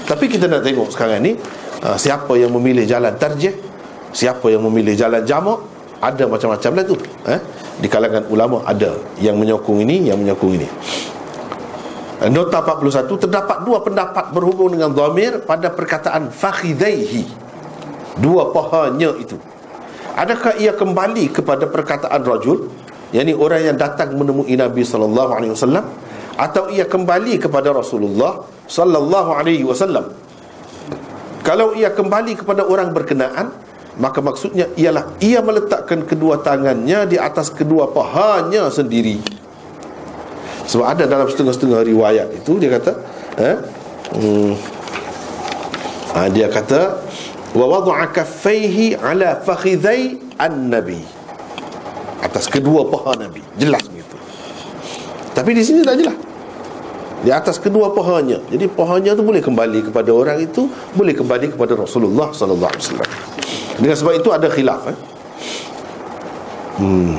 Tapi 0.08 0.24
kita 0.26 0.50
nak 0.50 0.66
tengok 0.66 0.88
sekarang 0.90 1.20
ni 1.22 1.36
uh, 1.84 1.98
siapa 2.00 2.32
yang 2.34 2.50
memilih 2.50 2.88
jalan 2.88 3.14
tarjih? 3.14 3.54
Siapa 4.16 4.48
yang 4.48 4.64
memilih 4.64 4.96
jalan 4.96 5.20
jamak? 5.22 5.60
Ada 6.00 6.28
macam-macam 6.28 6.70
lah 6.76 6.84
tu 6.84 6.96
eh? 7.28 7.40
Di 7.76 7.88
kalangan 7.92 8.24
ulama 8.32 8.64
ada 8.64 8.96
yang 9.20 9.36
menyokong 9.36 9.84
ini 9.84 10.08
yang 10.08 10.16
menyokong 10.20 10.56
ini. 10.56 10.68
Nota 12.32 12.64
41 12.64 13.12
terdapat 13.28 13.58
dua 13.68 13.84
pendapat 13.84 14.32
berhubung 14.32 14.72
dengan 14.72 14.88
dhamir 14.96 15.44
pada 15.44 15.68
perkataan 15.68 16.32
fakhidaihi. 16.32 17.28
Dua 18.16 18.48
pahanya 18.48 19.12
itu. 19.20 19.36
Adakah 20.16 20.56
ia 20.56 20.72
kembali 20.72 21.28
kepada 21.28 21.68
perkataan 21.68 22.24
rajul 22.24 22.72
yakni 23.12 23.36
orang 23.36 23.68
yang 23.68 23.76
datang 23.76 24.16
menemui 24.16 24.56
Nabi 24.56 24.80
sallallahu 24.80 25.30
alaihi 25.36 25.52
wasallam 25.52 25.84
atau 26.40 26.72
ia 26.72 26.88
kembali 26.88 27.36
kepada 27.36 27.76
Rasulullah 27.76 28.48
sallallahu 28.64 29.36
alaihi 29.36 29.68
wasallam? 29.68 30.16
Kalau 31.44 31.76
ia 31.76 31.92
kembali 31.92 32.40
kepada 32.40 32.64
orang 32.64 32.96
berkenaan 32.96 33.52
Maka 33.96 34.20
maksudnya 34.20 34.68
ialah 34.76 35.16
ia 35.24 35.40
meletakkan 35.40 36.04
kedua 36.04 36.44
tangannya 36.44 37.08
di 37.08 37.16
atas 37.16 37.48
kedua 37.48 37.88
pahanya 37.88 38.68
sendiri. 38.68 39.24
Sebab 40.68 40.84
ada 40.84 41.04
dalam 41.08 41.30
setengah-setengah 41.30 41.80
riwayat 41.80 42.28
itu 42.36 42.60
dia 42.60 42.76
kata, 42.76 42.92
eh, 43.40 43.56
hmm, 44.18 44.52
ha, 46.12 46.28
dia 46.28 46.52
kata 46.52 47.00
wa 47.56 47.66
wada'a 47.72 48.12
kaffaihi 48.12 49.00
ala 49.00 49.40
fakhidhai 49.40 50.36
an-nabi. 50.36 51.00
Atas 52.20 52.52
kedua 52.52 52.84
paha 52.88 53.16
Nabi. 53.16 53.40
Jelas 53.56 53.86
begitu. 53.88 54.16
Tapi 55.32 55.50
di 55.56 55.62
sini 55.64 55.80
tak 55.84 56.00
jelas. 56.00 56.16
Di 57.24 57.30
atas 57.32 57.56
kedua 57.56 57.96
pahanya. 57.96 58.42
Jadi 58.52 58.68
pahanya 58.68 59.16
tu 59.16 59.24
boleh 59.24 59.40
kembali 59.40 59.88
kepada 59.88 60.10
orang 60.12 60.42
itu, 60.42 60.68
boleh 60.92 61.16
kembali 61.16 61.56
kepada 61.56 61.78
Rasulullah 61.78 62.32
sallallahu 62.34 62.70
alaihi 62.72 62.84
wasallam. 62.84 63.35
Dengan 63.76 63.96
sebab 63.96 64.14
itu 64.16 64.28
ada 64.32 64.48
khilaf 64.48 64.82
eh? 64.88 64.98
Hmm. 66.76 67.16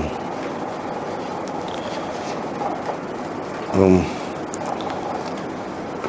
Hmm. 3.77 4.01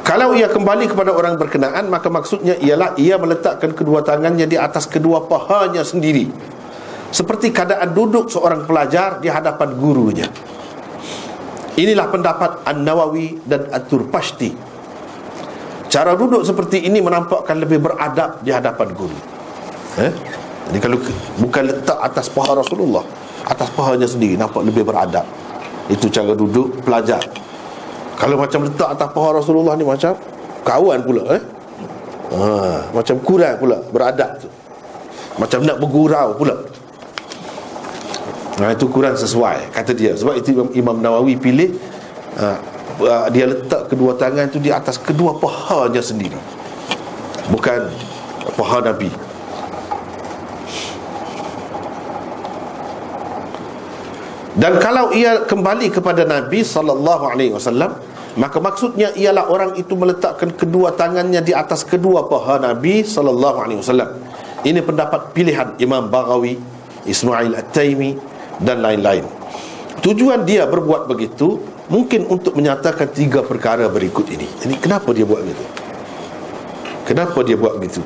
Kalau 0.04 0.32
ia 0.32 0.48
kembali 0.48 0.88
kepada 0.88 1.12
orang 1.12 1.36
berkenaan 1.36 1.92
Maka 1.92 2.08
maksudnya 2.08 2.56
ialah 2.56 2.96
Ia 2.96 3.20
meletakkan 3.20 3.76
kedua 3.76 4.00
tangannya 4.00 4.48
di 4.48 4.56
atas 4.56 4.88
kedua 4.88 5.28
pahanya 5.28 5.84
sendiri 5.84 6.32
Seperti 7.12 7.52
keadaan 7.52 7.92
duduk 7.92 8.32
seorang 8.32 8.64
pelajar 8.64 9.20
Di 9.20 9.28
hadapan 9.28 9.76
gurunya 9.76 10.28
Inilah 11.76 12.08
pendapat 12.08 12.64
An-Nawawi 12.64 13.44
dan 13.44 13.68
At-Turpashti 13.68 14.50
Cara 15.88 16.16
duduk 16.16 16.44
seperti 16.44 16.84
ini 16.84 17.00
menampakkan 17.00 17.56
lebih 17.60 17.80
beradab 17.80 18.40
di 18.44 18.52
hadapan 18.52 18.92
guru 18.96 19.37
eh? 19.98 20.12
Jadi 20.68 20.78
kalau 20.84 20.98
bukan 21.40 21.62
letak 21.64 21.98
atas 21.98 22.28
paha 22.28 22.60
Rasulullah 22.60 23.00
atas 23.48 23.68
pahanya 23.72 24.04
sendiri 24.04 24.36
nampak 24.36 24.60
lebih 24.60 24.84
beradab. 24.84 25.24
Itu 25.88 26.12
cara 26.12 26.36
duduk 26.36 26.84
pelajar. 26.84 27.24
Kalau 28.20 28.36
macam 28.36 28.68
letak 28.68 28.88
atas 28.92 29.08
paha 29.16 29.40
Rasulullah 29.40 29.72
ni 29.78 29.88
macam 29.88 30.12
kawan 30.66 31.00
pula 31.00 31.22
eh? 31.32 31.42
Ha, 32.28 32.92
macam 32.92 33.16
kurang 33.24 33.56
pula 33.56 33.80
beradab 33.88 34.36
tu. 34.44 34.48
Macam 35.40 35.64
nak 35.64 35.80
bergurau 35.80 36.36
pula. 36.36 36.56
Nah 38.60 38.74
itu 38.74 38.84
kurang 38.92 39.16
sesuai 39.16 39.72
kata 39.72 39.96
dia. 39.96 40.12
Sebab 40.12 40.34
itu 40.36 40.52
Imam 40.76 41.00
Nawawi 41.00 41.40
pilih 41.40 41.72
uh, 42.36 42.58
dia 43.32 43.48
letak 43.48 43.88
kedua 43.88 44.12
tangan 44.18 44.50
tu 44.52 44.60
di 44.60 44.68
atas 44.68 45.00
kedua 45.00 45.38
pahanya 45.40 46.04
sendiri. 46.04 46.36
Bukan 47.48 47.88
paha 48.58 48.84
Nabi 48.84 49.08
Dan 54.58 54.82
kalau 54.82 55.14
ia 55.14 55.46
kembali 55.46 55.86
kepada 55.94 56.26
Nabi 56.26 56.66
sallallahu 56.66 57.24
alaihi 57.30 57.54
wasallam, 57.54 57.94
maka 58.34 58.58
maksudnya 58.58 59.14
ialah 59.14 59.46
orang 59.46 59.78
itu 59.78 59.94
meletakkan 59.94 60.50
kedua 60.50 60.98
tangannya 60.98 61.38
di 61.38 61.54
atas 61.54 61.86
kedua 61.86 62.26
paha 62.26 62.58
Nabi 62.58 63.06
sallallahu 63.06 63.58
alaihi 63.62 63.78
wasallam. 63.78 64.18
Ini 64.66 64.82
pendapat 64.82 65.30
pilihan 65.30 65.78
Imam 65.78 66.10
Baghawi, 66.10 66.58
Ismail 67.06 67.54
At-Taimi 67.54 68.18
dan 68.58 68.82
lain-lain. 68.82 69.22
Tujuan 70.02 70.42
dia 70.42 70.66
berbuat 70.66 71.06
begitu 71.06 71.62
mungkin 71.86 72.26
untuk 72.26 72.58
menyatakan 72.58 73.14
tiga 73.14 73.46
perkara 73.46 73.86
berikut 73.86 74.26
ini. 74.26 74.46
Ini 74.66 74.74
kenapa 74.82 75.14
dia 75.14 75.22
buat 75.22 75.46
begitu? 75.46 75.64
Kenapa 77.06 77.38
dia 77.46 77.54
buat 77.54 77.78
begitu? 77.78 78.02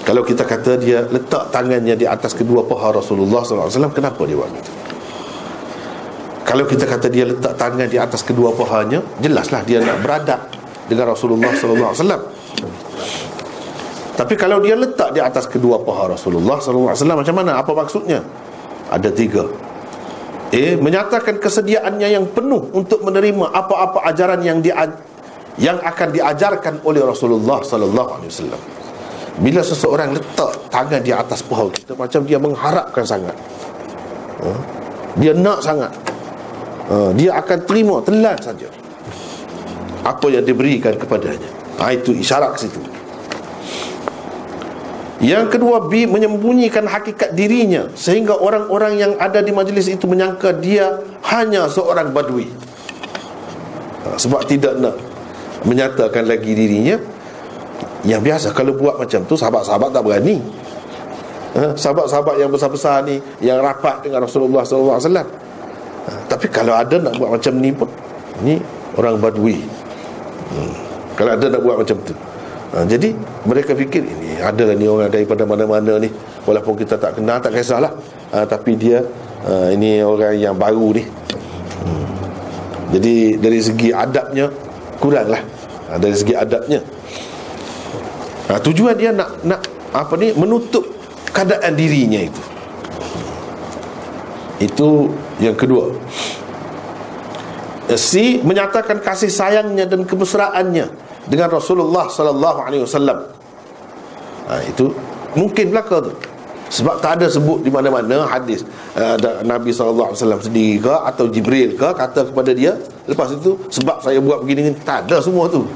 Kalau 0.00 0.22
kita 0.24 0.48
kata 0.48 0.80
dia 0.80 1.04
letak 1.04 1.52
tangannya 1.52 1.94
di 1.94 2.08
atas 2.08 2.32
kedua 2.32 2.64
paha 2.64 2.98
Rasulullah 2.98 3.44
SAW 3.44 3.92
Kenapa 3.92 4.24
dia 4.24 4.36
buat 4.36 4.48
begitu? 4.48 4.72
Kalau 6.50 6.64
kita 6.66 6.82
kata 6.82 7.06
dia 7.06 7.28
letak 7.30 7.54
tangan 7.54 7.86
di 7.86 7.94
atas 7.94 8.26
kedua 8.26 8.50
pahanya 8.50 8.98
Jelaslah 9.22 9.62
dia 9.62 9.78
nak 9.84 10.02
beradab 10.02 10.40
dengan 10.90 11.14
Rasulullah 11.14 11.54
SAW 11.54 12.20
Tapi 14.18 14.34
kalau 14.34 14.58
dia 14.58 14.74
letak 14.74 15.14
di 15.14 15.20
atas 15.22 15.46
kedua 15.46 15.78
paha 15.78 16.16
Rasulullah 16.16 16.58
SAW 16.58 16.90
Macam 16.96 17.36
mana? 17.36 17.60
Apa 17.60 17.70
maksudnya? 17.76 18.24
Ada 18.90 19.14
tiga 19.14 19.46
Eh, 20.50 20.74
menyatakan 20.74 21.38
kesediaannya 21.38 22.08
yang 22.10 22.26
penuh 22.34 22.74
untuk 22.74 23.06
menerima 23.06 23.54
apa-apa 23.54 24.02
ajaran 24.10 24.42
yang 24.42 24.58
dia 24.58 24.74
yang 25.62 25.78
akan 25.78 26.10
diajarkan 26.10 26.82
oleh 26.82 27.06
Rasulullah 27.06 27.62
sallallahu 27.62 28.10
alaihi 28.18 28.30
wasallam. 28.34 28.60
Bila 29.40 29.64
seseorang 29.64 30.12
letak 30.12 30.68
tangan 30.68 31.00
di 31.00 31.16
atas 31.16 31.40
paha 31.40 31.72
kita 31.72 31.96
Macam 31.96 32.20
dia 32.28 32.36
mengharapkan 32.36 33.04
sangat. 33.08 33.32
Ha? 34.44 34.52
Dia 35.16 35.32
nak 35.32 35.64
sangat. 35.64 35.92
Ha, 36.92 37.16
Dia 37.16 37.40
akan 37.40 37.58
terima 37.64 38.04
telan 38.04 38.36
saja. 38.36 38.68
Apa 40.04 40.28
yang 40.28 40.44
diberikan 40.44 40.92
kepadanya. 40.96 41.48
Ha, 41.80 41.96
Itu 41.96 42.12
isyarat 42.12 42.56
ke 42.56 42.68
situ. 42.68 42.80
Yang 45.20 45.56
kedua 45.56 45.84
B 45.84 46.08
menyembunyikan 46.08 46.88
hakikat 46.88 47.36
dirinya. 47.36 47.88
Sehingga 47.92 48.36
orang-orang 48.36 48.96
yang 48.96 49.12
ada 49.20 49.44
di 49.44 49.52
majlis 49.52 49.88
itu 49.88 50.08
menyangka 50.08 50.56
dia 50.56 51.00
hanya 51.32 51.68
seorang 51.68 52.12
badui. 52.12 52.48
Ha, 54.04 54.16
sebab 54.20 54.44
tidak 54.48 54.76
nak 54.80 54.96
menyatakan 55.64 56.24
lagi 56.24 56.56
dirinya 56.56 56.96
yang 58.04 58.24
biasa 58.24 58.56
kalau 58.56 58.72
buat 58.72 58.96
macam 58.96 59.20
tu 59.28 59.36
sahabat-sahabat 59.36 59.90
tak 59.92 60.02
berani. 60.04 60.36
Ha? 61.50 61.74
Sahabat-sahabat 61.74 62.34
yang 62.40 62.48
besar-besar 62.48 63.02
ni 63.04 63.18
yang 63.42 63.60
rapat 63.60 64.06
dengan 64.06 64.22
Rasulullah 64.24 64.62
SAW 64.62 64.96
ha? 65.02 66.12
Tapi 66.30 66.46
kalau 66.48 66.72
ada 66.72 66.96
nak 66.96 67.18
buat 67.18 67.36
macam 67.36 67.52
ni 67.58 67.70
pun 67.74 67.90
ni 68.40 68.56
orang 68.96 69.20
badui. 69.20 69.60
Hmm. 70.50 70.72
Kalau 71.18 71.30
ada 71.36 71.46
nak 71.52 71.60
buat 71.60 71.76
macam 71.84 71.96
tu. 72.06 72.14
Ha, 72.70 72.86
jadi 72.86 73.10
mereka 73.42 73.74
fikir 73.74 73.98
ini 73.98 74.38
ada 74.38 74.62
ni 74.78 74.86
orang 74.86 75.10
daripada 75.10 75.42
mana-mana 75.42 75.98
ni 75.98 76.06
walaupun 76.46 76.78
kita 76.78 76.96
tak 76.96 77.18
kenal 77.18 77.42
tak 77.42 77.52
kisahlah. 77.52 77.92
Ha, 78.30 78.46
tapi 78.46 78.78
dia 78.78 79.02
ha, 79.44 79.74
ini 79.74 80.00
orang 80.00 80.38
yang 80.38 80.54
baru 80.54 80.96
ni. 80.96 81.04
Hmm. 81.04 82.06
Jadi 82.94 83.36
dari 83.36 83.58
segi 83.60 83.90
adabnya 83.90 84.48
kuranglah. 85.02 85.42
Ha, 85.90 85.98
dari 85.98 86.14
segi 86.14 86.32
adabnya 86.38 86.78
ha, 88.50 88.58
tujuan 88.58 88.98
dia 88.98 89.14
nak 89.14 89.38
nak 89.46 89.62
apa 89.94 90.18
ni 90.18 90.34
menutup 90.34 90.82
keadaan 91.30 91.78
dirinya 91.78 92.20
itu. 92.26 92.42
Itu 94.60 94.88
yang 95.38 95.56
kedua. 95.56 95.94
Si 97.94 98.38
menyatakan 98.42 99.02
kasih 99.02 99.32
sayangnya 99.32 99.86
dan 99.86 100.06
kemesraannya 100.06 100.86
dengan 101.26 101.48
Rasulullah 101.50 102.06
sallallahu 102.10 102.58
alaihi 102.66 102.82
wasallam. 102.84 103.18
Ha, 104.50 104.66
itu 104.66 104.90
mungkin 105.38 105.70
belaka 105.70 106.10
tu 106.10 106.12
sebab 106.70 107.02
tak 107.02 107.18
ada 107.18 107.26
sebut 107.26 107.66
di 107.66 107.68
mana-mana 107.68 108.30
hadis 108.30 108.62
uh, 108.94 109.18
Nabi 109.42 109.74
SAW 109.74 110.14
sendiri 110.14 110.78
ke 110.78 110.94
atau 110.94 111.26
Jibril 111.26 111.74
ke 111.74 111.88
kata 111.90 112.30
kepada 112.30 112.54
dia 112.54 112.78
lepas 113.10 113.34
itu 113.34 113.58
sebab 113.74 113.98
saya 113.98 114.22
buat 114.22 114.46
begini 114.46 114.70
tak 114.86 115.10
ada 115.10 115.18
semua 115.18 115.50
tu. 115.50 115.66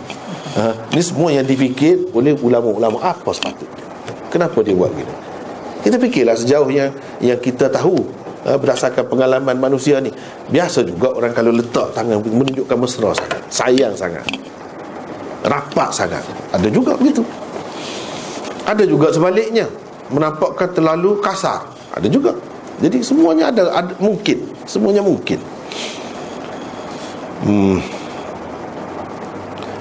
Ha, 0.54 0.70
Ini 0.94 1.02
semua 1.02 1.34
yang 1.34 1.42
difikir 1.42 1.98
oleh 2.14 2.30
ulama-ulama. 2.38 3.02
Apa 3.02 3.34
sepatutnya? 3.34 3.82
Kenapa 4.30 4.62
dia 4.62 4.70
buat 4.70 4.86
begini? 4.94 5.10
Kita 5.82 5.98
fikirlah 5.98 6.38
sejauh 6.38 6.70
yang, 6.70 6.94
yang 7.18 7.36
kita 7.42 7.68
tahu 7.68 7.98
ha, 8.46 8.54
Berdasarkan 8.54 9.04
pengalaman 9.10 9.58
manusia 9.58 9.98
ni. 9.98 10.14
Biasa 10.46 10.86
juga 10.86 11.10
orang 11.10 11.34
kalau 11.34 11.50
letak 11.50 11.90
tangan 11.92 12.22
Menunjukkan 12.22 12.76
mesra 12.78 13.10
sangat 13.12 13.42
Sayang 13.50 13.94
sangat 13.98 14.22
Rapat 15.44 15.90
sangat. 15.92 16.22
Ada 16.54 16.72
juga 16.72 16.96
begitu. 16.96 17.20
Ada 18.64 18.88
juga 18.88 19.12
sebaliknya 19.12 19.68
Menampakkan 20.14 20.70
terlalu 20.70 21.18
kasar. 21.18 21.66
Ada 21.90 22.06
juga. 22.06 22.38
Jadi 22.78 23.02
semuanya 23.02 23.50
ada, 23.50 23.70
ada 23.74 23.92
Mungkin. 23.98 24.46
Semuanya 24.64 25.02
mungkin. 25.02 25.42
Hmm. 27.44 27.82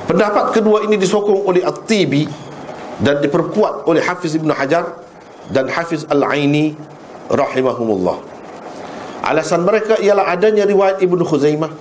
Pendapat 0.04 0.52
kedua 0.52 0.84
ini 0.84 1.00
disokong 1.00 1.48
oleh 1.48 1.64
At-Tibi 1.64 2.28
dan 3.00 3.24
diperkuat 3.24 3.88
oleh 3.88 4.04
Hafiz 4.04 4.36
Ibn 4.36 4.52
Hajar 4.52 5.00
dan 5.50 5.72
Hafiz 5.72 6.04
Al-Aini 6.12 6.76
rahimahumullah. 7.32 8.20
Alasan 9.24 9.64
mereka 9.64 9.96
ialah 10.04 10.28
adanya 10.28 10.68
riwayat 10.68 11.00
Ibn 11.00 11.20
Khuzaimah, 11.24 11.72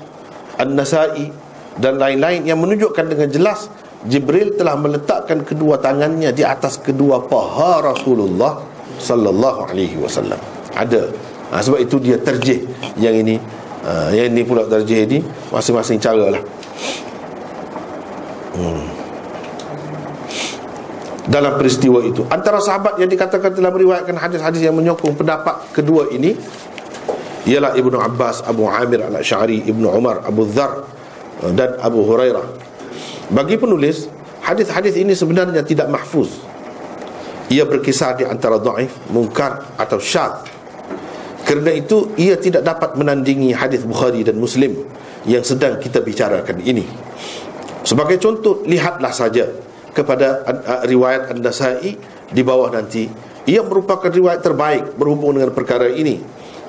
An-Nasai 0.63 1.35
dan 1.83 1.99
lain-lain 1.99 2.47
yang 2.47 2.63
menunjukkan 2.63 3.05
dengan 3.11 3.29
jelas 3.29 3.67
Jibril 4.03 4.59
telah 4.59 4.75
meletakkan 4.75 5.47
kedua 5.47 5.79
tangannya 5.79 6.35
di 6.35 6.43
atas 6.43 6.79
kedua 6.83 7.23
paha 7.23 7.95
Rasulullah 7.95 8.63
sallallahu 8.99 9.71
alaihi 9.71 9.95
wasallam. 9.99 10.39
Ada. 10.75 11.13
Ha, 11.53 11.61
sebab 11.61 11.85
itu 11.85 12.01
dia 12.01 12.17
terjih 12.17 12.65
yang 12.97 13.13
ini 13.13 13.37
uh, 13.85 14.09
yang 14.15 14.33
ini 14.33 14.43
pula 14.47 14.65
terjih 14.65 15.05
ini 15.05 15.19
masing-masing 15.53 16.01
cara 16.01 16.33
lah 16.33 16.43
hmm. 18.57 18.85
dalam 21.29 21.61
peristiwa 21.61 22.01
itu 22.01 22.25
antara 22.33 22.57
sahabat 22.57 22.97
yang 22.97 23.11
dikatakan 23.11 23.53
telah 23.53 23.69
meriwayatkan 23.69 24.17
hadis-hadis 24.17 24.65
yang 24.65 24.73
menyokong 24.73 25.13
pendapat 25.13 25.61
kedua 25.77 26.09
ini 26.09 26.33
ialah 27.43 27.75
Ibnu 27.75 27.99
Abbas, 27.99 28.47
Abu 28.47 28.71
Amir 28.71 29.03
Al-Asy'ari, 29.03 29.67
Ibnu 29.67 29.91
Umar, 29.91 30.23
Abu 30.23 30.47
Dhar 30.47 30.87
eh, 31.43 31.51
dan 31.51 31.75
Abu 31.83 32.07
Hurairah. 32.07 32.71
Bagi 33.31 33.55
penulis, 33.61 34.11
hadis-hadis 34.43 34.99
ini 34.99 35.15
sebenarnya 35.15 35.63
tidak 35.63 35.87
mahfuz. 35.93 36.43
Ia 37.53 37.69
berkisar 37.69 38.17
di 38.17 38.25
antara 38.25 38.57
dhaif, 38.59 38.97
mungkar 39.13 39.77
atau 39.77 40.01
syadz. 40.01 40.49
Kerana 41.45 41.75
itu 41.75 42.15
ia 42.17 42.39
tidak 42.39 42.65
dapat 42.65 42.97
menandingi 42.97 43.53
hadis 43.53 43.85
Bukhari 43.85 44.25
dan 44.25 44.41
Muslim 44.41 44.89
yang 45.29 45.45
sedang 45.45 45.77
kita 45.77 46.01
bicarakan 46.01 46.59
ini. 46.65 46.87
Sebagai 47.83 48.17
contoh, 48.23 48.63
lihatlah 48.65 49.11
saja 49.11 49.51
kepada 49.93 50.43
uh, 50.47 50.83
riwayat 50.87 51.35
An-Nasai 51.35 51.99
di 52.31 52.43
bawah 52.43 52.73
nanti. 52.73 53.11
Ia 53.45 53.61
merupakan 53.67 54.09
riwayat 54.09 54.41
terbaik 54.41 54.95
berhubung 54.95 55.35
dengan 55.35 55.51
perkara 55.51 55.91
ini. 55.91 56.23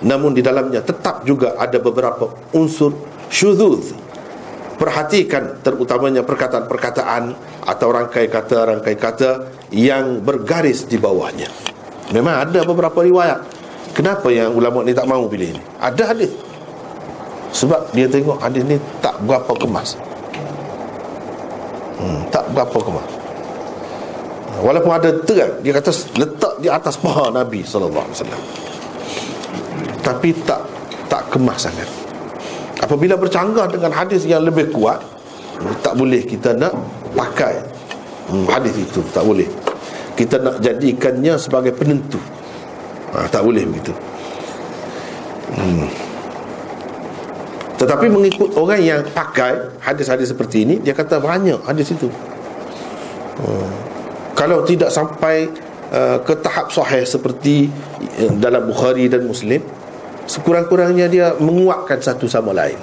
Namun 0.03 0.35
di 0.35 0.43
dalamnya 0.43 0.83
tetap 0.83 1.23
juga 1.23 1.55
ada 1.55 1.77
beberapa 1.79 2.33
unsur 2.51 2.91
syuzuz. 3.29 3.95
Perhatikan 4.73 5.61
terutamanya 5.61 6.25
perkataan-perkataan 6.25 7.23
atau 7.63 7.87
rangkai 7.93 8.27
kata-rangkai 8.27 8.95
kata 8.97 9.31
yang 9.71 10.19
bergaris 10.25 10.89
di 10.89 10.97
bawahnya. 10.97 11.47
Memang 12.11 12.49
ada 12.49 12.65
beberapa 12.67 13.05
riwayat. 13.05 13.39
Kenapa 13.93 14.33
yang 14.33 14.51
ulama 14.57 14.81
ni 14.81 14.91
tak 14.91 15.05
mahu 15.05 15.29
pilih 15.29 15.53
ini? 15.53 15.61
Ada 15.77 16.13
hadis. 16.13 16.33
Sebab 17.53 17.93
dia 17.93 18.09
tengok 18.09 18.41
hadis 18.41 18.65
ni 18.65 18.81
tak 18.99 19.21
berapa 19.21 19.53
kemas 19.53 19.93
hmm, 22.03 22.19
tak 22.29 22.43
berapa 22.51 22.77
kemas 22.77 23.07
walaupun 24.59 24.93
ada 24.93 25.09
terang 25.23 25.53
dia 25.63 25.71
kata 25.73 25.91
letak 26.19 26.53
di 26.59 26.67
atas 26.67 26.99
paha 26.99 27.31
Nabi 27.31 27.63
wasallam 27.63 28.41
tapi 30.03 30.35
tak 30.43 30.61
tak 31.07 31.23
kemas 31.31 31.63
sangat 31.63 31.87
apabila 32.83 33.15
bercanggah 33.15 33.71
dengan 33.71 33.95
hadis 33.95 34.27
yang 34.27 34.43
lebih 34.43 34.75
kuat 34.75 34.99
tak 35.79 35.95
boleh 35.95 36.27
kita 36.27 36.51
nak 36.59 36.75
pakai 37.15 37.55
hmm, 38.27 38.45
hadis 38.51 38.75
itu. 38.75 38.99
Tak 39.15 39.23
boleh. 39.23 39.47
Kita 40.13 40.37
nak 40.43 40.59
jadikannya 40.59 41.39
sebagai 41.39 41.71
penentu. 41.71 42.19
Ha, 43.15 43.29
tak 43.31 43.41
boleh 43.45 43.63
begitu. 43.63 43.93
Hmm. 45.53 45.85
tetapi 47.77 48.09
mengikut 48.09 48.57
orang 48.57 48.81
yang 48.81 49.01
pakai 49.13 49.77
hadis-hadis 49.83 50.33
seperti 50.33 50.65
ini 50.65 50.81
dia 50.81 50.97
kata 50.97 51.21
banyak 51.21 51.61
hadis 51.67 51.93
itu. 51.93 52.09
Hmm. 53.37 53.69
kalau 54.33 54.65
tidak 54.65 54.89
sampai 54.89 55.49
uh, 55.93 56.17
ke 56.25 56.33
tahap 56.41 56.73
sahih 56.73 57.05
seperti 57.05 57.69
uh, 58.17 58.33
dalam 58.41 58.65
Bukhari 58.65 59.05
dan 59.05 59.29
Muslim 59.29 59.61
sekurang-kurangnya 60.27 61.07
dia 61.11 61.27
menguatkan 61.37 61.99
satu 61.99 62.25
sama 62.27 62.55
lain. 62.55 62.77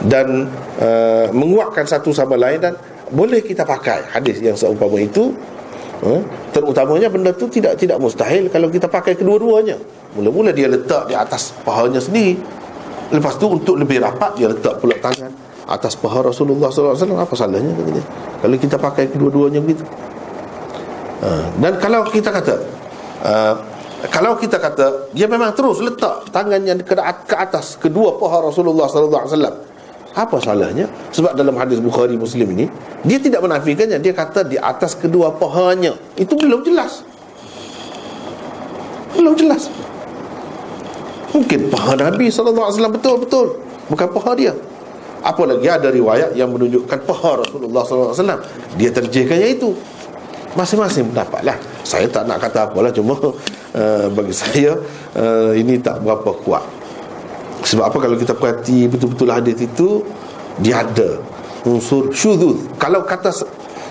Dan 0.00 0.48
uh, 0.80 1.28
menguatkan 1.28 1.84
satu 1.84 2.08
sama 2.08 2.40
lain 2.40 2.56
dan 2.56 2.72
boleh 3.12 3.44
kita 3.44 3.68
pakai. 3.68 4.08
Hadis 4.16 4.40
yang 4.40 4.56
seumpama 4.56 4.96
itu 4.96 5.36
uh, 6.00 6.20
terutamanya 6.56 7.12
benda 7.12 7.36
tu 7.36 7.50
tidak 7.52 7.76
tidak 7.76 8.00
mustahil 8.00 8.48
kalau 8.48 8.72
kita 8.72 8.88
pakai 8.88 9.12
kedua-duanya. 9.18 9.76
Mula-mula 10.16 10.56
dia 10.56 10.72
letak 10.72 11.12
di 11.12 11.14
atas 11.14 11.52
pahanya 11.62 12.00
sendiri. 12.00 12.40
Lepas 13.10 13.36
tu 13.36 13.50
untuk 13.50 13.76
lebih 13.76 14.00
rapat 14.00 14.38
dia 14.38 14.48
letak 14.48 14.78
pula 14.78 14.94
tangan 14.96 15.34
atas 15.70 15.94
paha 15.94 16.26
Rasulullah 16.26 16.66
SAW 16.66 16.98
apa 17.14 17.34
salahnya 17.38 17.70
katanya 17.78 18.02
kalau 18.42 18.56
kita 18.58 18.76
pakai 18.80 19.04
kedua-duanya 19.10 19.60
begitu. 19.62 19.84
Uh, 21.20 21.44
dan 21.60 21.76
kalau 21.76 22.08
kita 22.08 22.32
kata 22.32 22.56
uh, 23.20 23.54
kalau 24.08 24.32
kita 24.40 24.56
kata 24.56 25.12
dia 25.12 25.28
memang 25.28 25.52
terus 25.52 25.84
letak 25.84 26.32
tangannya 26.32 26.80
ke 26.80 27.36
atas 27.36 27.76
kedua 27.76 28.16
paha 28.16 28.48
Rasulullah 28.48 28.88
sallallahu 28.88 29.22
alaihi 29.28 29.34
wasallam. 29.36 29.56
Apa 30.10 30.36
salahnya? 30.42 30.90
Sebab 31.14 31.38
dalam 31.38 31.54
hadis 31.54 31.78
Bukhari 31.78 32.16
Muslim 32.16 32.48
ini 32.56 32.66
dia 33.04 33.20
tidak 33.20 33.44
menafikannya. 33.44 34.00
Dia 34.00 34.16
kata 34.16 34.48
di 34.48 34.56
atas 34.56 34.96
kedua 34.96 35.36
pahanya. 35.36 35.94
Itu 36.16 36.34
belum 36.34 36.64
jelas. 36.64 37.04
Belum 39.14 39.36
jelas. 39.36 39.68
Mungkin 41.30 41.70
paha 41.70 41.94
Nabi 41.94 42.26
sallallahu 42.26 42.66
alaihi 42.66 42.76
wasallam 42.80 42.94
betul 42.96 43.14
betul 43.22 43.46
bukan 43.92 44.08
paha 44.16 44.32
dia. 44.34 44.52
Apalagi 45.20 45.68
ada 45.68 45.92
riwayat 45.92 46.32
yang 46.32 46.48
menunjukkan 46.48 47.04
paha 47.04 47.44
Rasulullah 47.44 47.84
sallallahu 47.84 48.16
alaihi 48.16 48.22
wasallam. 48.24 48.40
Dia 48.80 48.90
terjihkannya 48.96 49.48
itu. 49.60 49.76
Masing-masing 50.58 51.14
pendapat 51.14 51.46
lah. 51.46 51.56
Saya 51.86 52.10
tak 52.10 52.26
nak 52.26 52.42
kata 52.42 52.66
apalah 52.66 52.90
cuma 52.90 53.14
uh, 53.74 54.06
bagi 54.10 54.34
saya 54.34 54.78
uh, 55.16 55.52
ini 55.54 55.78
tak 55.78 56.02
berapa 56.02 56.30
kuat. 56.42 56.64
Sebab 57.60 57.84
apa? 57.92 57.98
Kalau 58.00 58.16
kita 58.16 58.32
perhati 58.32 58.88
betul-betul 58.88 59.28
hadis 59.28 59.58
itu 59.60 60.04
dia 60.58 60.82
ada. 60.82 61.20
Unsur 61.60 62.08
syudud 62.16 62.56
kalau 62.80 63.04
kata 63.04 63.28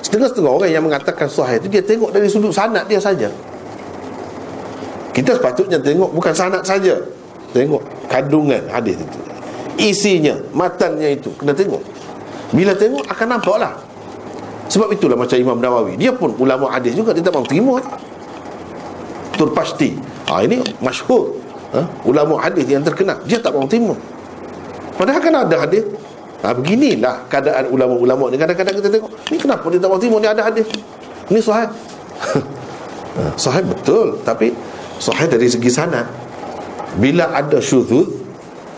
setengah-setengah 0.02 0.50
orang 0.50 0.70
yang 0.74 0.82
mengatakan 0.82 1.30
sahih 1.30 1.62
itu 1.62 1.70
dia 1.70 1.86
tengok 1.86 2.10
dari 2.10 2.26
sudut 2.26 2.50
sanad 2.50 2.90
dia 2.90 2.98
saja. 2.98 3.30
Kita 5.14 5.38
sepatutnya 5.38 5.78
tengok 5.78 6.10
bukan 6.16 6.34
sanad 6.34 6.66
saja. 6.66 6.98
Tengok 7.54 7.82
kandungan 8.10 8.62
hadis 8.74 8.98
itu. 8.98 9.20
Isinya 9.78 10.34
matannya 10.54 11.14
itu. 11.14 11.30
Kena 11.38 11.54
tengok. 11.54 11.82
Bila 12.54 12.74
tengok 12.74 13.06
akan 13.06 13.28
nampak 13.38 13.58
lah. 13.62 13.74
Sebab 14.70 14.94
itulah 14.94 15.18
macam 15.18 15.38
Imam 15.38 15.58
Nawawi. 15.58 15.98
Dia 15.98 16.14
pun 16.14 16.30
ulama 16.38 16.70
hadis 16.70 16.94
juga 16.94 17.10
Dia 17.10 17.26
tak 17.26 17.34
mahu 17.34 17.46
terima 17.50 17.82
Tur 19.40 19.56
pasti. 19.56 19.96
Ha, 20.28 20.44
Ini 20.44 20.60
masyhur. 20.84 21.40
Ha? 21.72 21.88
Ulama 22.04 22.44
hadis 22.44 22.68
yang 22.68 22.84
terkenal. 22.84 23.24
Dia 23.24 23.40
tak 23.40 23.56
mahu 23.56 23.70
terima 23.72 23.96
Padahal 25.00 25.22
kan 25.24 25.34
ada 25.48 25.56
hadis. 25.64 25.88
Ha, 26.44 26.52
Beginilah 26.52 27.24
keadaan 27.32 27.72
ulama-ulama 27.72 28.28
ni. 28.28 28.36
Kadang-kadang 28.36 28.76
kita 28.84 28.90
tengok 28.92 29.12
Ni 29.32 29.38
kenapa 29.40 29.66
dia 29.72 29.80
tak 29.80 29.88
mahu 29.88 30.00
terima 30.04 30.18
Ni 30.20 30.28
ada 30.28 30.44
hadis. 30.44 30.68
Ni 31.32 31.40
sahih. 31.40 31.72
Ha, 33.10 33.34
Sahih 33.40 33.66
betul. 33.66 34.22
Tapi 34.22 34.54
Sahih 35.02 35.26
dari 35.26 35.50
segi 35.50 35.74
sana 35.74 36.06
Bila 37.02 37.34
ada 37.34 37.58
syuzud 37.58 38.06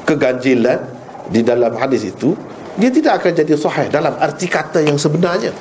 Keganjilan 0.08 0.80
Di 1.28 1.44
dalam 1.44 1.76
hadis 1.76 2.08
itu 2.08 2.32
dia 2.80 2.88
tidak 2.88 3.20
akan 3.20 3.32
jadi 3.36 3.54
sahih 3.60 3.88
dalam 3.92 4.16
arti 4.16 4.48
kata 4.48 4.80
yang 4.80 4.96
sebenarnya. 4.96 5.52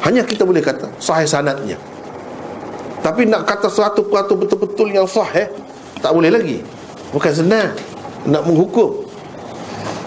Hanya 0.00 0.24
kita 0.24 0.48
boleh 0.48 0.64
kata 0.64 0.88
sahih 0.96 1.28
sanadnya. 1.28 1.76
Tapi 3.02 3.26
nak 3.26 3.42
kata 3.44 3.66
satu 3.66 4.06
peratu 4.06 4.38
betul-betul 4.38 4.94
yang 4.94 5.04
sahih 5.10 5.50
tak 5.98 6.14
boleh 6.14 6.30
lagi. 6.30 6.62
Bukan 7.10 7.32
senang 7.34 7.74
nak 8.30 8.46
menghukum. 8.46 9.02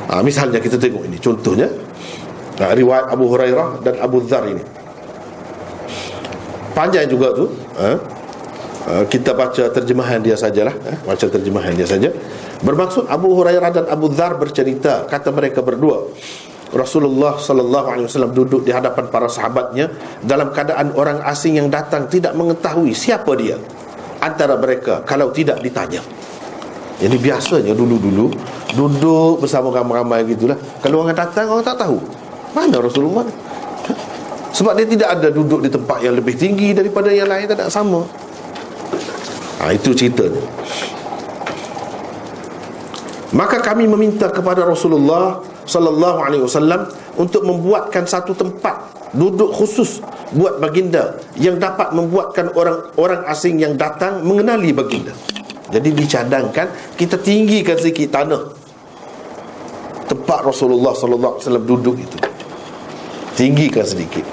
Ha, 0.08 0.24
misalnya 0.24 0.64
kita 0.64 0.80
tengok 0.80 1.04
ini 1.04 1.20
contohnya 1.20 1.68
ha, 2.64 2.72
riwayat 2.72 3.12
Abu 3.12 3.26
Hurairah 3.28 3.84
dan 3.84 4.00
Abu 4.00 4.24
Dhar 4.24 4.48
ini. 4.48 4.64
Panjang 6.72 7.08
juga 7.12 7.36
tu. 7.36 7.46
Ha? 7.76 7.90
ha 7.92 7.94
kita 9.10 9.34
baca 9.34 9.64
terjemahan 9.74 10.22
dia 10.22 10.38
sajalah 10.38 10.76
ha? 10.86 10.94
baca 11.10 11.26
terjemahan 11.26 11.74
dia 11.74 11.90
saja 11.90 12.14
bermaksud 12.62 13.10
Abu 13.10 13.34
Hurairah 13.34 13.74
dan 13.74 13.86
Abu 13.90 14.14
Dhar 14.14 14.38
bercerita 14.38 15.10
kata 15.10 15.34
mereka 15.34 15.66
berdua 15.66 16.06
Rasulullah 16.74 17.38
sallallahu 17.38 17.88
alaihi 17.94 18.06
wasallam 18.10 18.34
duduk 18.34 18.66
di 18.66 18.74
hadapan 18.74 19.06
para 19.14 19.30
sahabatnya 19.30 19.92
dalam 20.26 20.50
keadaan 20.50 20.98
orang 20.98 21.22
asing 21.22 21.62
yang 21.62 21.70
datang 21.70 22.10
tidak 22.10 22.34
mengetahui 22.34 22.92
siapa 22.96 23.32
dia 23.38 23.62
antara 24.24 24.58
mereka 24.58 25.06
kalau 25.06 25.30
tidak 25.30 25.62
ditanya. 25.62 26.02
Jadi 26.96 27.16
biasanya 27.20 27.76
dulu-dulu 27.76 28.32
duduk 28.74 29.44
bersama 29.44 29.70
ramai-ramai 29.70 30.24
gitulah. 30.32 30.56
Kalau 30.80 31.04
orang 31.04 31.14
datang 31.14 31.52
orang 31.52 31.66
tak 31.66 31.78
tahu. 31.80 32.00
Mana 32.56 32.80
Rasulullah? 32.80 33.28
Sebab 34.56 34.72
dia 34.80 34.88
tidak 34.88 35.10
ada 35.20 35.28
duduk 35.28 35.60
di 35.60 35.68
tempat 35.68 36.00
yang 36.00 36.16
lebih 36.16 36.40
tinggi 36.40 36.72
daripada 36.72 37.12
yang 37.12 37.28
lain 37.28 37.44
tak 37.52 37.60
ada 37.60 37.68
sama. 37.68 38.08
Ha, 39.60 39.76
itu 39.76 39.92
ceritanya. 39.92 40.40
Maka 43.36 43.60
kami 43.60 43.84
meminta 43.84 44.32
kepada 44.32 44.64
Rasulullah 44.64 45.44
sallallahu 45.66 46.20
alaihi 46.22 46.44
wasallam 46.46 46.88
untuk 47.18 47.42
membuatkan 47.44 48.06
satu 48.06 48.38
tempat 48.38 48.94
duduk 49.14 49.52
khusus 49.54 50.02
buat 50.34 50.62
baginda 50.62 51.18
yang 51.38 51.58
dapat 51.58 51.94
membuatkan 51.94 52.54
orang 52.54 52.90
orang 52.98 53.22
asing 53.30 53.58
yang 53.62 53.74
datang 53.78 54.22
mengenali 54.22 54.72
baginda. 54.72 55.12
Jadi 55.74 55.90
dicadangkan 55.98 56.96
kita 56.96 57.18
tinggikan 57.18 57.76
sedikit 57.76 58.22
tanah 58.22 58.42
tempat 60.06 60.46
Rasulullah 60.46 60.94
sallallahu 60.94 61.34
alaihi 61.38 61.46
wasallam 61.50 61.66
duduk 61.66 61.96
itu. 61.98 62.18
Tinggikan 63.36 63.84
sedikit. 63.84 64.24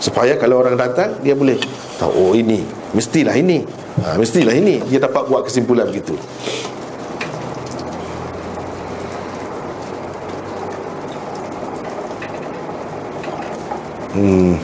Supaya 0.00 0.36
kalau 0.36 0.60
orang 0.60 0.76
datang 0.76 1.20
dia 1.20 1.36
boleh 1.36 1.56
tahu 1.96 2.12
oh 2.12 2.32
ini 2.36 2.64
mestilah 2.92 3.36
ini. 3.36 3.64
Ha, 4.00 4.16
mestilah 4.16 4.54
ini 4.54 4.80
dia 4.88 5.00
dapat 5.02 5.28
buat 5.28 5.44
kesimpulan 5.44 5.88
begitu. 5.88 6.16
Hmm. 14.10 14.54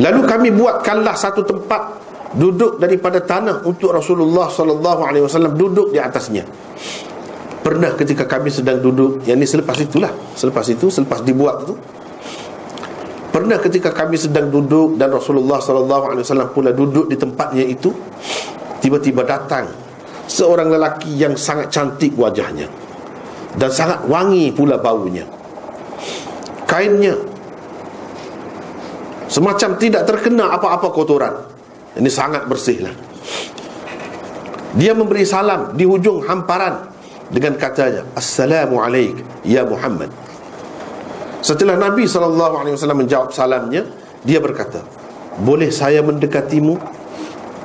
Lalu 0.00 0.20
kami 0.24 0.48
buatkanlah 0.56 1.12
satu 1.16 1.44
tempat 1.44 2.00
duduk 2.36 2.80
daripada 2.80 3.20
tanah 3.20 3.66
untuk 3.66 3.92
Rasulullah 3.92 4.48
sallallahu 4.48 5.02
alaihi 5.04 5.24
wasallam 5.26 5.56
duduk 5.56 5.92
di 5.92 5.98
atasnya. 6.00 6.46
Pernah 7.60 7.92
ketika 7.92 8.24
kami 8.24 8.48
sedang 8.48 8.80
duduk, 8.80 9.20
yang 9.28 9.36
ini 9.36 9.44
selepas 9.44 9.76
itulah, 9.76 10.08
selepas 10.32 10.64
itu 10.72 10.88
selepas 10.88 11.20
dibuat 11.20 11.68
itu. 11.68 11.74
Pernah 13.30 13.60
ketika 13.60 13.92
kami 13.92 14.16
sedang 14.16 14.48
duduk 14.48 14.96
dan 14.96 15.12
Rasulullah 15.12 15.60
sallallahu 15.60 16.04
alaihi 16.16 16.24
wasallam 16.24 16.50
pula 16.50 16.72
duduk 16.72 17.12
di 17.12 17.20
tempatnya 17.20 17.62
itu, 17.62 17.92
tiba-tiba 18.80 19.22
datang 19.28 19.68
seorang 20.24 20.72
lelaki 20.72 21.12
yang 21.14 21.36
sangat 21.36 21.68
cantik 21.68 22.16
wajahnya 22.16 22.66
dan 23.58 23.70
sangat 23.70 24.06
wangi 24.06 24.54
pula 24.54 24.78
baunya 24.78 25.26
kainnya. 26.70 27.18
Semacam 29.26 29.74
tidak 29.78 30.06
terkena 30.06 30.54
apa-apa 30.54 30.94
kotoran. 30.94 31.34
Ini 31.98 32.06
sangat 32.06 32.46
bersih 32.46 32.86
lah 32.86 32.94
dia 34.74 34.94
memberi 34.94 35.26
salam 35.26 35.74
di 35.74 35.82
hujung 35.82 36.22
hamparan 36.22 36.86
dengan 37.30 37.58
katanya 37.58 38.06
Assalamualaikum 38.14 39.26
ya 39.42 39.66
Muhammad. 39.66 40.10
Setelah 41.40 41.74
Nabi 41.74 42.04
SAW 42.04 42.76
menjawab 42.94 43.32
salamnya 43.34 43.82
dia 44.22 44.38
berkata 44.38 44.84
boleh 45.40 45.72
saya 45.72 46.04
mendekatimu 46.04 46.76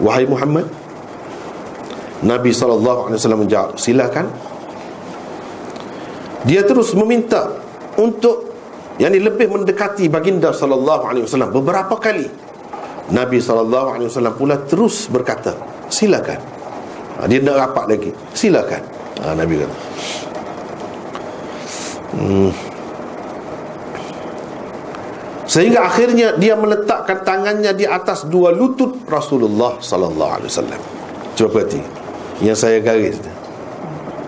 wahai 0.01 0.25
Muhammad? 0.25 0.65
Nabi 2.25 2.49
SAW 2.55 3.13
menjawab 3.13 3.77
silakan. 3.77 4.31
Dia 6.45 6.61
terus 6.65 6.93
meminta 6.93 7.57
untuk 7.97 8.54
yang 8.95 9.11
ini 9.11 9.27
lebih 9.27 9.51
mendekati 9.51 10.07
baginda 10.07 10.55
sallallahu 10.55 11.03
alaihi 11.03 11.23
wasallam 11.27 11.51
beberapa 11.51 11.99
kali. 11.99 12.27
Nabi 13.11 13.37
sallallahu 13.37 13.87
alaihi 13.99 14.07
wasallam 14.09 14.35
pula 14.39 14.55
terus 14.63 15.11
berkata 15.11 15.53
silakan. 15.91 16.39
Ha, 17.19 17.27
dia 17.27 17.43
nak 17.43 17.59
rapat 17.59 17.85
lagi. 17.91 18.11
Silakan. 18.31 18.81
Ha, 19.21 19.35
Nabi 19.35 19.53
kata. 19.59 19.77
Hmm. 22.15 22.51
sehingga 25.45 25.83
akhirnya 25.83 26.39
dia 26.39 26.55
meletakkan 26.55 27.27
tangannya 27.27 27.75
di 27.75 27.83
atas 27.83 28.23
dua 28.23 28.55
lutut 28.55 29.03
Rasulullah 29.03 29.79
sallallahu 29.83 30.31
alaihi 30.39 30.51
wasallam. 30.51 30.81
Cuba 31.35 31.59
perhati. 31.59 31.83
Yang 32.39 32.57
saya 32.63 32.79
garis 32.79 33.19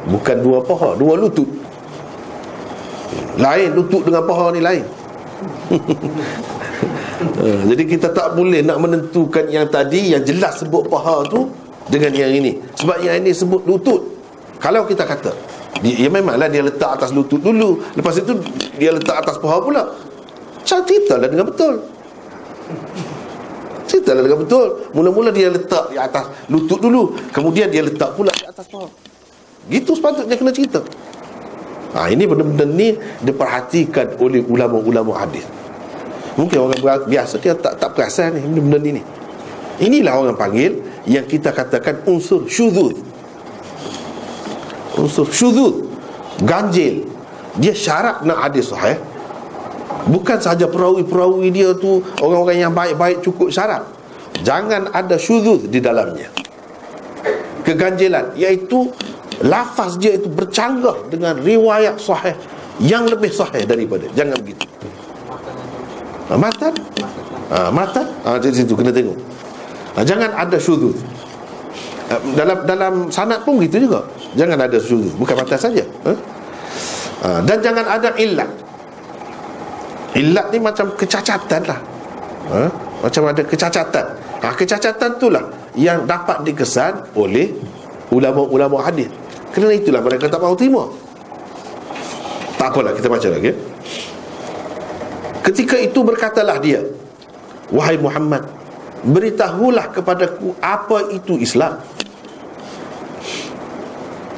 bukan 0.07 0.38
dua 0.39 0.63
paha 0.63 0.95
dua 0.95 1.20
lutut 1.20 1.47
lain 3.38 3.70
lutut 3.74 4.03
dengan 4.03 4.24
paha 4.26 4.51
ni 4.51 4.60
lain. 4.60 4.84
Uh, 7.38 7.62
jadi 7.74 7.84
kita 7.86 8.08
tak 8.12 8.34
boleh 8.34 8.66
nak 8.66 8.78
menentukan 8.82 9.45
yang 9.47 9.70
tadi 9.70 10.14
yang 10.16 10.24
jelas 10.26 10.62
sebut 10.62 10.89
paha 10.89 11.24
tu 11.30 11.49
dengan 11.88 12.12
yang 12.14 12.34
ini. 12.34 12.60
Sebab 12.76 12.97
yang 13.05 13.22
ini 13.24 13.32
sebut 13.32 13.64
lutut. 13.64 14.01
Kalau 14.58 14.89
kita 14.89 15.05
kata 15.05 15.32
dia, 15.86 15.93
ya 15.93 16.10
memanglah 16.10 16.49
dia 16.49 16.66
letak 16.66 16.97
atas 16.97 17.14
lutut 17.14 17.38
dulu 17.38 17.78
lepas 17.93 18.18
itu 18.18 18.34
dia 18.82 18.89
letak 18.89 19.22
atas 19.22 19.38
paha 19.38 19.62
pula. 19.62 19.84
Ceritalah 20.66 21.30
dengan 21.30 21.47
betul. 21.47 21.80
Ceritalah 23.88 24.26
dengan 24.26 24.39
betul. 24.43 24.68
Mula-mula 24.91 25.30
dia 25.30 25.53
letak 25.53 25.93
di 25.93 25.97
atas 26.01 26.28
lutut 26.49 26.82
dulu 26.82 27.14
kemudian 27.30 27.70
dia 27.70 27.86
letak 27.86 28.18
pula 28.18 28.34
di 28.34 28.45
atas 28.49 28.66
paha. 28.68 28.89
Gitu 29.70 29.91
sepatutnya 29.93 30.36
kena 30.39 30.51
cerita 30.51 30.82
Ha, 31.98 32.14
ini 32.14 32.30
benda-benda 32.30 32.62
ni 32.70 32.93
diperhatikan 33.26 34.22
oleh 34.22 34.45
ulama-ulama 34.45 35.18
hadis. 35.18 35.50
Mungkin 36.38 36.62
orang 36.62 37.10
biasa 37.10 37.41
dia 37.41 37.58
tak 37.58 37.82
tak 37.82 37.98
perasan 37.98 38.38
ni 38.38 38.45
benda-benda 38.45 39.02
ni. 39.02 39.04
Inilah 39.82 40.14
orang 40.22 40.38
panggil 40.38 40.78
yang 41.10 41.26
kita 41.26 41.50
katakan 41.50 42.06
unsur 42.06 42.45
syuzud. 42.45 42.93
Unsur 44.93 45.26
syuzud. 45.34 45.89
Ganjil. 46.45 47.10
Dia 47.58 47.74
syarat 47.74 48.22
nak 48.22 48.45
hadis 48.45 48.70
sahih. 48.70 49.02
Bukan 50.06 50.38
sahaja 50.38 50.70
perawi-perawi 50.70 51.50
dia 51.50 51.74
tu 51.74 52.06
orang-orang 52.22 52.62
yang 52.62 52.74
baik-baik 52.78 53.26
cukup 53.26 53.50
syarat. 53.50 53.82
Jangan 54.45 54.93
ada 54.93 55.18
syuzud 55.18 55.66
di 55.66 55.82
dalamnya. 55.82 56.30
Keganjilan 57.66 58.38
iaitu 58.38 58.93
lafaz 59.46 60.02
dia 60.02 60.18
itu 60.18 60.26
bercanggah 60.32 61.10
dengan 61.14 61.38
riwayat 61.38 62.02
sahih 62.02 62.34
yang 62.82 63.06
lebih 63.06 63.30
sahih 63.30 63.66
daripada 63.66 64.10
jangan 64.18 64.38
begitu. 64.42 64.66
Ha, 66.28 66.34
matan? 66.36 66.74
Ha, 67.54 67.70
matan? 67.72 68.06
Ha, 68.26 68.42
di 68.42 68.52
situ 68.52 68.74
kena 68.74 68.92
tengok. 68.92 69.18
Ha, 69.96 70.04
jangan 70.04 70.34
ada 70.34 70.58
syudud 70.58 70.94
ha, 72.10 72.18
dalam 72.34 72.58
dalam 72.66 72.94
sanad 73.14 73.46
pun 73.46 73.62
begitu 73.62 73.90
juga. 73.90 74.06
Jangan 74.34 74.58
ada 74.58 74.78
syudud 74.82 75.14
bukan 75.18 75.36
matan 75.38 75.58
saja 75.58 75.86
ha? 76.06 76.14
Ha, 77.26 77.28
dan 77.46 77.58
jangan 77.62 77.86
ada 77.86 78.10
illat. 78.18 78.50
Illat 80.18 80.50
ni 80.50 80.58
macam 80.58 80.90
kecacatan 80.98 81.62
lah 81.70 81.80
ha? 82.50 82.62
macam 83.06 83.24
ada 83.30 83.42
kecacatan. 83.46 84.06
Ha, 84.42 84.54
kecacatan 84.54 85.10
itulah 85.18 85.46
yang 85.78 86.06
dapat 86.10 86.42
dikesan 86.46 87.14
oleh 87.14 87.54
ulama-ulama 88.10 88.82
hadis 88.82 89.10
kerana 89.58 89.74
itulah 89.74 90.05
mereka 90.05 90.30
tak 90.30 90.38
mahu 90.38 90.53
terima. 90.53 90.86
Tak 92.62 92.74
apalah 92.74 92.93
kita 92.93 93.10
baca 93.10 93.28
lagi 93.30 93.53
Ketika 95.45 95.78
itu 95.78 96.01
berkatalah 96.01 96.58
dia 96.58 96.82
Wahai 97.70 98.01
Muhammad 98.01 98.49
Beritahulah 99.05 99.93
kepadaku 99.93 100.58
Apa 100.58 101.14
itu 101.14 101.38
Islam. 101.38 101.78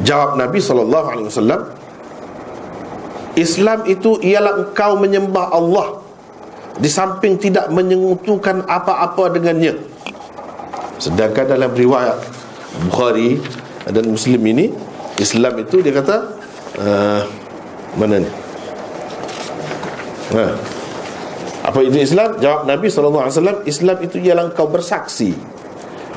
Jawab 0.03 0.36
Nabi 0.36 0.59
SAW 0.59 0.88
Islam 3.39 3.80
itu 3.88 4.20
ialah 4.20 4.67
engkau 4.67 4.99
menyembah 4.99 5.55
Allah 5.55 6.03
Di 6.80 6.91
samping 6.91 7.36
tidak 7.39 7.72
menyentuhkan 7.76 8.63
apa-apa 8.63 9.36
dengannya. 9.36 9.76
Sedangkan 10.95 11.43
dalam 11.55 11.76
riwayat 11.76 12.20
Bukhari 12.88 13.36
dan 13.84 14.07
Muslim 14.07 14.39
ini 14.47 14.72
Islam 15.20 15.53
itu 15.59 15.84
dia 15.84 15.93
kata 15.93 16.15
uh, 16.80 17.22
mana 17.99 18.24
ni? 18.24 18.30
Ha. 20.30 20.45
apa 21.65 21.78
itu 21.84 21.99
Islam? 21.99 22.38
Jawab 22.38 22.70
Nabi 22.70 22.88
SAW 22.88 23.65
Islam 23.65 23.97
itu 23.99 24.22
ialah 24.22 24.53
engkau 24.53 24.70
bersaksi 24.70 25.34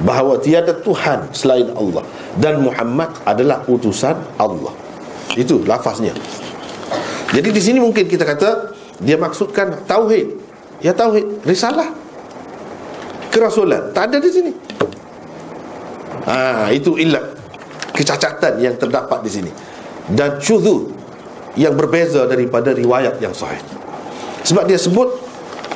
bahawa 0.01 0.41
tiada 0.41 0.73
Tuhan 0.81 1.33
selain 1.35 1.69
Allah 1.77 2.05
dan 2.39 2.63
Muhammad 2.65 3.13
adalah 3.29 3.65
utusan 3.69 4.17
Allah. 4.37 4.73
Itu 5.33 5.65
lafaznya. 5.65 6.13
Jadi 7.33 7.49
di 7.49 7.61
sini 7.65 7.81
mungkin 7.81 8.05
kita 8.05 8.29
kata 8.29 8.77
dia 9.01 9.17
maksudkan 9.17 9.89
tauhid. 9.89 10.29
Ya 10.85 10.93
tauhid. 10.93 11.45
Risalah. 11.49 11.89
Kerasulan. 13.33 13.97
Tak 13.97 14.13
ada 14.13 14.21
di 14.21 14.29
sini. 14.29 14.53
Ah 16.29 16.69
itu 16.69 17.01
ilat 17.01 17.32
kecacatan 17.93 18.59
yang 18.59 18.75
terdapat 18.81 19.21
di 19.23 19.31
sini. 19.31 19.53
Dan 20.09 20.41
syuzud 20.43 20.91
yang 21.55 21.77
berbeza 21.77 22.25
daripada 22.25 22.73
riwayat 22.73 23.21
yang 23.21 23.37
sahih. 23.37 23.61
Sebab 24.43 24.67
dia 24.67 24.81
sebut 24.81 25.07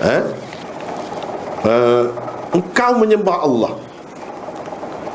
eh, 0.03 0.23
uh, 1.63 2.05
engkau 2.57 2.93
menyembah 2.99 3.39
Allah. 3.47 3.73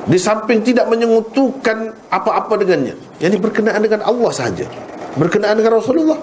Di 0.07 0.17
samping 0.17 0.65
tidak 0.65 0.89
menyentuhkan 0.89 1.93
apa-apa 2.09 2.61
dengannya. 2.61 2.97
Yang 3.21 3.41
berkenaan 3.43 3.81
dengan 3.83 4.01
Allah 4.01 4.31
sahaja. 4.33 4.65
Berkenaan 5.19 5.59
dengan 5.59 5.77
Rasulullah. 5.77 6.17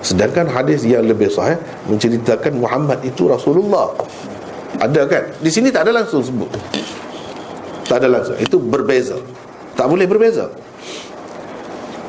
Sedangkan 0.00 0.46
hadis 0.48 0.86
yang 0.86 1.04
lebih 1.04 1.28
sahih 1.28 1.58
menceritakan 1.90 2.56
Muhammad 2.56 3.02
itu 3.04 3.26
Rasulullah. 3.28 3.92
Ada 4.78 5.10
kan? 5.10 5.24
Di 5.42 5.50
sini 5.50 5.74
tak 5.74 5.90
ada 5.90 6.00
langsung 6.00 6.22
sebut 6.22 6.48
tak 7.88 8.04
ada 8.04 8.08
langsung 8.20 8.36
itu 8.36 8.60
berbeza 8.60 9.16
tak 9.74 9.86
boleh 9.88 10.04
berbeza 10.04 10.52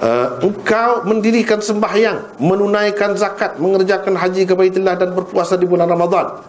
uh, 0.04 0.42
Engkau 0.42 1.06
mendirikan 1.06 1.62
sembahyang 1.62 2.42
Menunaikan 2.42 3.14
zakat 3.14 3.62
Mengerjakan 3.62 4.18
haji 4.18 4.50
ke 4.50 4.58
Baitullah 4.58 4.98
Dan 4.98 5.14
berpuasa 5.14 5.54
di 5.54 5.70
bulan 5.70 5.86
Ramadan 5.86 6.42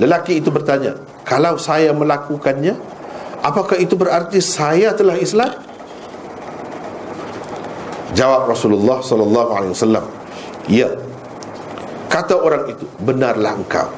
Lelaki 0.00 0.40
itu 0.40 0.48
bertanya 0.48 0.96
Kalau 1.28 1.60
saya 1.60 1.92
melakukannya 1.92 2.72
Apakah 3.42 3.74
itu 3.82 3.98
berarti 3.98 4.38
saya 4.38 4.94
telah 4.94 5.18
Islam? 5.18 5.50
Jawab 8.14 8.46
Rasulullah 8.46 9.02
sallallahu 9.02 9.50
alaihi 9.50 9.72
wasallam, 9.74 10.04
"Ya." 10.70 10.88
Kata 12.06 12.38
orang 12.38 12.70
itu, 12.70 12.86
"Benarlah 13.02 13.58
engkau." 13.58 13.90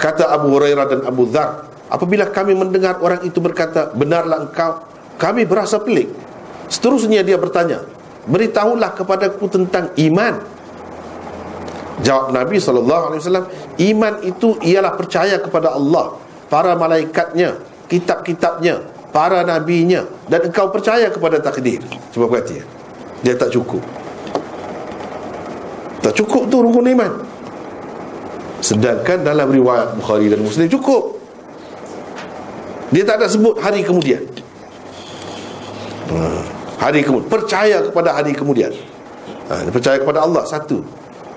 Kata 0.00 0.32
Abu 0.32 0.56
Hurairah 0.56 0.86
dan 0.88 1.00
Abu 1.04 1.28
Dhar, 1.28 1.68
apabila 1.88 2.28
kami 2.30 2.54
mendengar 2.54 2.98
orang 3.00 3.22
itu 3.22 3.38
berkata, 3.38 3.94
"Benarlah 3.94 4.46
engkau," 4.48 4.96
Kami 5.16 5.48
berasa 5.48 5.80
pelik. 5.80 6.12
Seterusnya 6.68 7.24
dia 7.24 7.40
bertanya 7.40 7.82
Beritahulah 8.26 8.92
kepadaku 8.92 9.46
tentang 9.48 9.94
iman. 9.96 10.34
Jawab 12.04 12.36
Nabi 12.36 12.60
SAW 12.60 13.48
Iman 13.80 14.20
itu 14.20 14.60
ialah 14.60 14.92
percaya 15.00 15.40
kepada 15.40 15.72
Allah 15.72 16.12
Para 16.52 16.76
malaikatnya 16.76 17.56
Kitab-kitabnya 17.88 18.84
Para 19.08 19.40
nabinya 19.40 20.04
Dan 20.28 20.52
engkau 20.52 20.68
percaya 20.68 21.08
kepada 21.08 21.40
takdir. 21.40 21.80
Cuba 22.12 22.28
perhati 22.28 22.60
ya. 22.60 22.64
Dia 23.24 23.32
tak 23.32 23.48
cukup. 23.56 23.80
Tak 26.04 26.12
cukup 26.12 26.52
tu 26.52 26.60
rukun 26.60 26.84
iman. 26.92 27.12
Sedangkan 28.60 29.24
dalam 29.24 29.48
riwayat 29.48 29.96
Bukhari 29.96 30.28
dan 30.28 30.44
Muslim 30.44 30.68
cukup 30.68 31.15
Dia 32.94 33.02
tak 33.02 33.22
ada 33.22 33.26
sebut 33.26 33.58
hari 33.58 33.82
kemudian. 33.82 34.22
Ha. 36.14 36.18
Hari 36.86 37.02
kemudian. 37.02 37.26
Percaya 37.26 37.82
kepada 37.82 38.14
hari 38.14 38.30
kemudian. 38.30 38.70
Ha. 39.50 39.66
Percaya 39.74 39.98
kepada 39.98 40.22
Allah 40.22 40.46
Satu. 40.46 40.86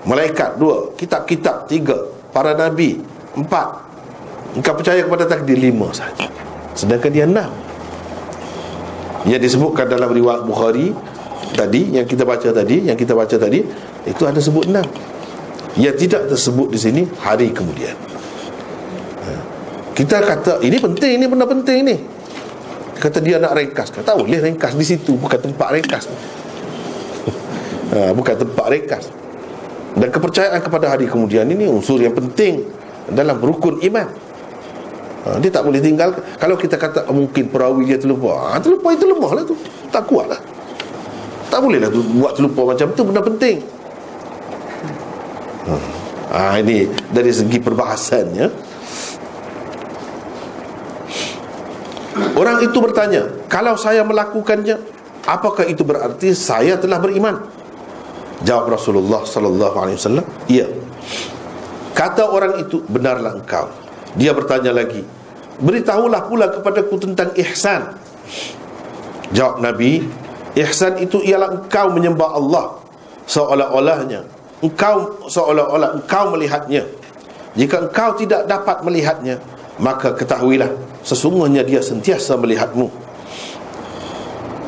Malaikat 0.06 0.58
Dua. 0.62 0.94
Kitab-kitab 0.94 1.66
Tiga. 1.66 1.98
Para 2.30 2.54
Nabi 2.54 3.02
Empat. 3.34 3.82
Engkau 4.54 4.74
percaya 4.78 5.02
kepada 5.02 5.26
takdir? 5.26 5.58
Lima 5.58 5.94
saja 5.94 6.26
Sedangkan 6.74 7.10
dia 7.10 7.26
enam. 7.26 7.50
Yang 9.26 9.50
disebutkan 9.50 9.86
dalam 9.90 10.10
riwayat 10.10 10.42
Bukhari 10.42 10.90
Tadi 11.54 11.92
Yang 11.92 12.16
kita 12.16 12.24
baca 12.24 12.48
tadi 12.50 12.88
Yang 12.88 12.98
kita 13.04 13.12
baca 13.12 13.36
tadi 13.36 13.60
Itu 14.06 14.22
ada 14.26 14.38
sebut 14.38 14.70
enam. 14.70 14.86
Yang 15.78 16.06
tidak 16.06 16.30
tersebut 16.30 16.70
di 16.70 16.78
sini 16.78 17.02
Hari 17.20 17.50
kemudian. 17.50 17.94
Kita 20.00 20.16
kata 20.24 20.52
ini 20.64 20.80
penting 20.80 21.20
ini 21.20 21.28
benda 21.28 21.44
penting 21.44 21.84
ni. 21.84 21.96
Kata 22.96 23.20
dia 23.20 23.36
nak 23.36 23.52
ringkas. 23.52 23.92
Kata 23.92 24.16
boleh 24.16 24.40
ringkas 24.40 24.72
di 24.72 24.80
situ 24.80 25.12
bukan 25.12 25.36
tempat 25.36 25.76
ringkas. 25.76 26.08
Ha, 27.92 28.08
bukan 28.18 28.32
tempat 28.32 28.66
ringkas. 28.72 29.12
Dan 30.00 30.08
kepercayaan 30.08 30.56
kepada 30.64 30.96
hari 30.96 31.04
kemudian 31.04 31.44
ini 31.52 31.68
unsur 31.68 32.00
yang 32.00 32.16
penting 32.16 32.64
dalam 33.12 33.36
rukun 33.44 33.76
iman. 33.92 34.08
Ha, 35.28 35.36
Dia 35.36 35.52
tak 35.52 35.68
boleh 35.68 35.84
tinggal. 35.84 36.16
Kalau 36.40 36.56
kita 36.56 36.80
kata 36.80 37.04
oh, 37.04 37.20
mungkin 37.20 37.52
perawi 37.52 37.92
dia 37.92 38.00
terlupa. 38.00 38.56
Ha, 38.56 38.56
Terlupa 38.56 38.96
itu 38.96 39.04
lemah 39.04 39.32
lah 39.36 39.44
tu. 39.44 39.52
Tak 39.92 40.08
kuat 40.08 40.32
lah. 40.32 40.40
Tak 41.52 41.60
boleh 41.60 41.76
lah 41.76 41.92
tu 41.92 42.00
buat 42.16 42.32
terlupa 42.32 42.72
macam 42.72 42.88
tu 42.96 43.04
Benda 43.04 43.20
penting. 43.20 43.60
Ha, 46.32 46.56
Ini 46.56 46.88
dari 47.12 47.28
segi 47.36 47.60
perbahasannya 47.60 48.69
Orang 52.34 52.62
itu 52.64 52.78
bertanya 52.82 53.26
Kalau 53.46 53.78
saya 53.78 54.02
melakukannya 54.02 54.78
Apakah 55.28 55.68
itu 55.68 55.84
berarti 55.84 56.34
saya 56.34 56.80
telah 56.80 56.98
beriman 56.98 57.38
Jawab 58.40 58.72
Rasulullah 58.72 59.20
sallallahu 59.20 59.76
alaihi 59.76 59.96
wasallam, 60.00 60.26
"Iya." 60.48 60.66
Kata 61.92 62.32
orang 62.32 62.56
itu, 62.64 62.80
"Benarlah 62.88 63.36
engkau." 63.36 63.68
Dia 64.16 64.32
bertanya 64.32 64.72
lagi, 64.72 65.04
"Beritahulah 65.60 66.24
pula 66.24 66.48
kepadaku 66.48 66.96
tentang 66.96 67.36
ihsan." 67.36 68.00
Jawab 69.36 69.60
Nabi, 69.60 70.08
"Ihsan 70.56 71.04
itu 71.04 71.20
ialah 71.20 71.60
engkau 71.60 71.92
menyembah 71.92 72.30
Allah 72.32 72.80
seolah-olahnya. 73.28 74.24
Engkau 74.64 75.28
seolah-olah 75.28 76.00
engkau 76.00 76.32
melihatnya. 76.32 76.88
Jika 77.54 77.92
engkau 77.92 78.16
tidak 78.16 78.48
dapat 78.48 78.80
melihatnya, 78.82 79.36
maka 79.80 80.12
ketahuilah 80.12 80.70
sesungguhnya 81.02 81.64
dia 81.64 81.80
sentiasa 81.80 82.36
melihatmu." 82.36 82.86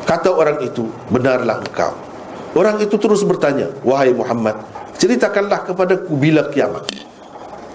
Kata 0.03 0.33
orang 0.33 0.59
itu, 0.65 0.89
"Benarlah 1.07 1.63
engkau." 1.63 2.13
Orang 2.53 2.77
itu 2.77 2.95
terus 3.01 3.25
bertanya 3.25 3.73
Wahai 3.81 4.13
Muhammad 4.13 4.53
Ceritakanlah 5.01 5.65
kepadaku 5.65 6.13
bila 6.13 6.45
kiamat 6.53 6.85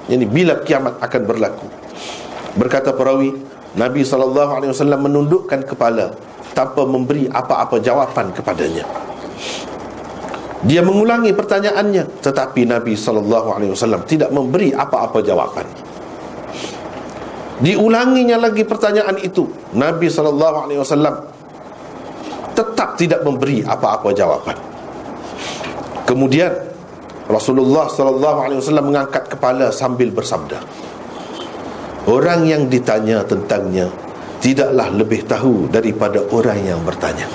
Ini 0.06 0.22
bila 0.24 0.62
kiamat 0.62 1.02
akan 1.02 1.22
berlaku 1.26 1.66
Berkata 2.54 2.94
perawi 2.94 3.34
Nabi 3.74 4.06
SAW 4.06 4.78
menundukkan 5.02 5.66
kepala 5.66 6.14
Tanpa 6.54 6.86
memberi 6.86 7.26
apa-apa 7.26 7.82
jawapan 7.82 8.30
kepadanya 8.30 8.86
Dia 10.62 10.86
mengulangi 10.86 11.34
pertanyaannya 11.34 12.22
Tetapi 12.22 12.62
Nabi 12.70 12.94
SAW 12.94 14.06
tidak 14.06 14.30
memberi 14.30 14.70
apa-apa 14.70 15.18
jawapan 15.26 15.66
Diulanginya 17.58 18.38
lagi 18.38 18.62
pertanyaan 18.62 19.18
itu 19.18 19.50
Nabi 19.74 20.06
SAW 20.06 21.34
tetap 22.54 22.94
tidak 22.94 23.20
memberi 23.26 23.66
apa-apa 23.66 24.14
jawapan 24.14 24.54
Kemudian 26.06 26.54
Rasulullah 27.26 27.90
wasallam 27.90 28.94
mengangkat 28.94 29.26
kepala 29.26 29.74
sambil 29.74 30.14
bersabda 30.14 30.62
Orang 32.08 32.48
yang 32.48 32.72
ditanya 32.72 33.20
tentangnya 33.26 33.90
tidaklah 34.38 34.88
lebih 34.94 35.26
tahu 35.26 35.66
daripada 35.68 36.22
orang 36.30 36.58
yang 36.62 36.80
bertanya. 36.86 37.26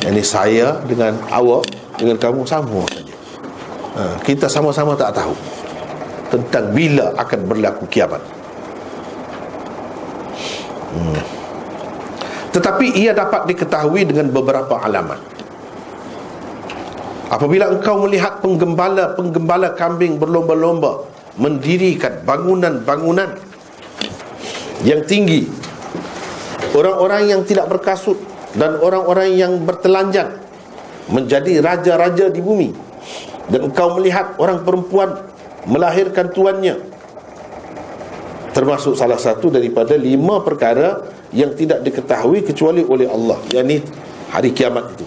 Ini 0.00 0.22
saya 0.22 0.78
dengan 0.86 1.18
awak 1.28 1.66
dengan 1.98 2.16
kamu 2.18 2.46
sama 2.46 2.86
saja. 2.90 3.14
Ha, 3.94 4.02
kita 4.22 4.46
sama-sama 4.50 4.96
tak 4.98 5.14
tahu 5.14 5.34
tentang 6.30 6.72
bila 6.74 7.14
akan 7.20 7.40
berlaku 7.46 7.84
kiamat. 7.90 8.22
Hmm. 10.94 11.18
Tetapi 12.54 12.94
ia 12.94 13.10
dapat 13.10 13.50
diketahui 13.50 14.06
dengan 14.06 14.30
beberapa 14.30 14.78
alamat. 14.78 15.18
Apabila 17.34 17.66
engkau 17.66 17.98
melihat 18.06 18.38
penggembala-penggembala 18.38 19.74
kambing 19.74 20.22
berlomba-lomba 20.22 21.02
mendirikan 21.34 22.22
bangunan-bangunan 22.22 23.42
yang 24.86 25.02
tinggi, 25.02 25.50
orang-orang 26.78 27.26
yang 27.26 27.40
tidak 27.42 27.66
berkasut 27.66 28.22
dan 28.54 28.78
orang-orang 28.78 29.34
yang 29.34 29.52
bertelanjang 29.66 30.38
menjadi 31.10 31.58
raja-raja 31.58 32.30
di 32.30 32.38
bumi 32.38 32.70
dan 33.50 33.66
engkau 33.66 33.98
melihat 33.98 34.38
orang 34.38 34.62
perempuan 34.62 35.26
melahirkan 35.66 36.30
tuannya 36.30 36.93
termasuk 38.54 38.94
salah 38.94 39.18
satu 39.18 39.50
daripada 39.50 39.98
lima 39.98 40.40
perkara 40.40 41.02
yang 41.34 41.52
tidak 41.58 41.82
diketahui 41.82 42.46
kecuali 42.46 42.86
oleh 42.86 43.10
Allah 43.10 43.36
yakni 43.50 43.82
hari 44.30 44.54
kiamat 44.54 44.94
itu 44.94 45.06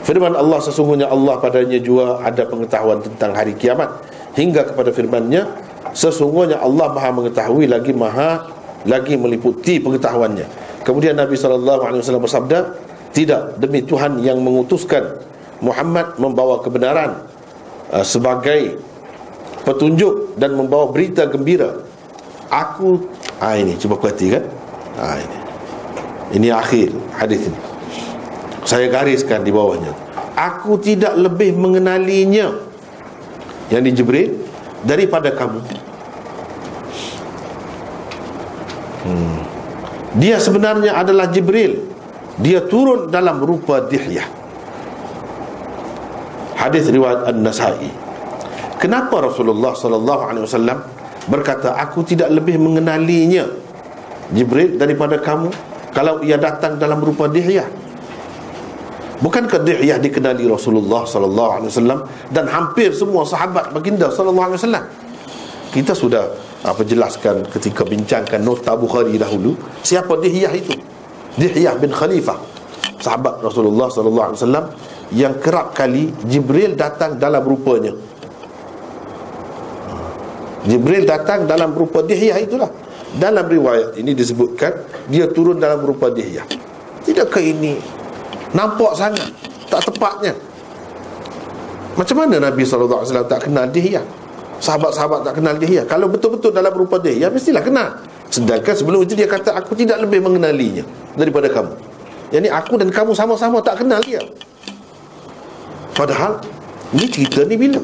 Firman 0.00 0.32
Allah 0.32 0.58
sesungguhnya 0.64 1.06
Allah 1.12 1.38
padanya 1.38 1.76
juga 1.78 2.24
ada 2.24 2.42
pengetahuan 2.48 3.04
tentang 3.04 3.36
hari 3.36 3.52
kiamat 3.54 4.00
hingga 4.34 4.66
kepada 4.72 4.90
firman-Nya 4.90 5.46
sesungguhnya 5.92 6.58
Allah 6.58 6.90
Maha 6.90 7.10
mengetahui 7.14 7.68
lagi 7.68 7.92
Maha 7.94 8.48
lagi 8.88 9.16
meliputi 9.16 9.76
pengetahuannya. 9.82 10.46
Kemudian 10.86 11.16
Nabi 11.16 11.36
wasallam 11.36 12.24
bersabda, 12.24 12.58
tidak 13.12 13.60
demi 13.60 13.84
Tuhan 13.84 14.22
yang 14.24 14.40
mengutuskan 14.40 15.20
Muhammad 15.60 16.16
membawa 16.16 16.64
kebenaran 16.64 17.20
uh, 17.92 18.06
sebagai 18.06 18.80
petunjuk 19.62 20.36
dan 20.40 20.56
membawa 20.56 20.88
berita 20.90 21.28
gembira. 21.28 21.84
Aku 22.50 23.06
ah 23.38 23.54
ini 23.54 23.76
cuba 23.78 23.96
perhatikan. 24.00 24.44
Ah 24.98 25.16
ini. 25.18 25.38
Ini 26.30 26.48
akhir 26.54 26.94
hadis 27.18 27.50
ini. 27.50 27.70
Saya 28.64 28.92
gariskan 28.92 29.40
di 29.40 29.52
bawahnya 29.52 29.92
Aku 30.36 30.76
tidak 30.80 31.16
lebih 31.16 31.56
mengenalinya 31.56 32.52
Yang 33.72 33.82
di 33.82 33.90
Jibril 33.96 34.30
Daripada 34.84 35.32
kamu 35.32 35.60
hmm. 39.04 39.38
Dia 40.20 40.36
sebenarnya 40.40 40.96
adalah 40.96 41.28
Jibril 41.32 41.88
Dia 42.40 42.64
turun 42.68 43.08
dalam 43.08 43.40
rupa 43.40 43.84
dihyah 43.88 44.28
Hadis 46.60 46.92
riwayat 46.92 47.32
An-Nasai 47.32 48.09
Kenapa 48.80 49.20
Rasulullah 49.20 49.76
sallallahu 49.76 50.22
alaihi 50.24 50.44
wasallam 50.48 50.78
berkata 51.28 51.76
aku 51.76 52.00
tidak 52.00 52.32
lebih 52.32 52.56
mengenalinya 52.56 53.44
Jibril 54.32 54.80
daripada 54.80 55.20
kamu 55.20 55.52
kalau 55.92 56.24
ia 56.24 56.40
datang 56.40 56.80
dalam 56.80 56.96
rupa 57.04 57.28
dihyah 57.28 57.68
Bukankah 59.20 59.60
Dihiyah 59.60 60.00
dikenali 60.00 60.48
Rasulullah 60.48 61.04
sallallahu 61.04 61.50
alaihi 61.60 61.70
wasallam 61.76 62.00
dan 62.32 62.48
hampir 62.48 62.88
semua 62.96 63.20
sahabat 63.28 63.68
baginda 63.68 64.08
sallallahu 64.08 64.48
alaihi 64.48 64.60
wasallam? 64.64 64.84
Kita 65.70 65.92
sudah 65.92 66.24
apa 66.64 66.80
jelaskan 66.88 67.44
ketika 67.52 67.84
bincangkan 67.84 68.40
nota 68.40 68.72
Bukhari 68.80 69.20
dahulu, 69.20 69.52
siapa 69.84 70.16
Dihiyah 70.16 70.52
itu? 70.56 70.72
Dihiyah 71.36 71.76
bin 71.76 71.92
Khalifah, 71.92 72.40
sahabat 72.96 73.44
Rasulullah 73.44 73.92
sallallahu 73.92 74.26
alaihi 74.32 74.40
wasallam 74.40 74.66
yang 75.12 75.36
kerap 75.36 75.76
kali 75.76 76.08
Jibril 76.24 76.72
datang 76.72 77.20
dalam 77.20 77.44
rupanya. 77.44 77.92
Jibril 80.68 81.08
datang 81.08 81.48
dalam 81.48 81.72
rupa 81.72 82.04
Dihiyah 82.04 82.36
itulah. 82.40 82.68
Dalam 83.16 83.48
riwayat 83.48 83.98
ini 83.98 84.14
disebutkan 84.14 84.70
dia 85.08 85.26
turun 85.32 85.56
dalam 85.56 85.80
rupa 85.82 86.12
Dihiyah. 86.12 86.46
Tidakkah 87.00 87.40
ini 87.40 87.80
Nampak 88.50 88.92
sangat? 88.98 89.30
Tak 89.70 89.86
tepatnya. 89.86 90.34
Macam 91.94 92.16
mana 92.18 92.42
Nabi 92.42 92.66
SAW 92.66 93.06
tak 93.06 93.46
kenal 93.46 93.66
dia 93.70 94.02
Sahabat-sahabat 94.60 95.26
tak 95.26 95.34
kenal 95.38 95.54
dia 95.58 95.82
Kalau 95.86 96.06
betul-betul 96.06 96.54
dalam 96.54 96.70
rupa 96.74 96.98
dia 96.98 97.30
Mestilah 97.30 97.62
kenal. 97.62 97.98
Sedangkan 98.30 98.74
sebelum 98.74 99.02
itu 99.06 99.18
dia 99.18 99.26
kata 99.26 99.54
Aku 99.58 99.74
tidak 99.74 100.02
lebih 100.02 100.22
mengenalinya 100.22 100.82
Daripada 101.14 101.50
kamu. 101.50 101.74
Yang 102.30 102.40
ini 102.46 102.50
aku 102.50 102.74
dan 102.78 102.90
kamu 102.94 103.10
sama-sama 103.14 103.58
tak 103.58 103.82
kenal 103.82 103.98
dia. 104.02 104.22
Padahal 105.94 106.42
Ini 106.94 107.06
cerita 107.10 107.46
ni 107.46 107.54
bila 107.58 107.82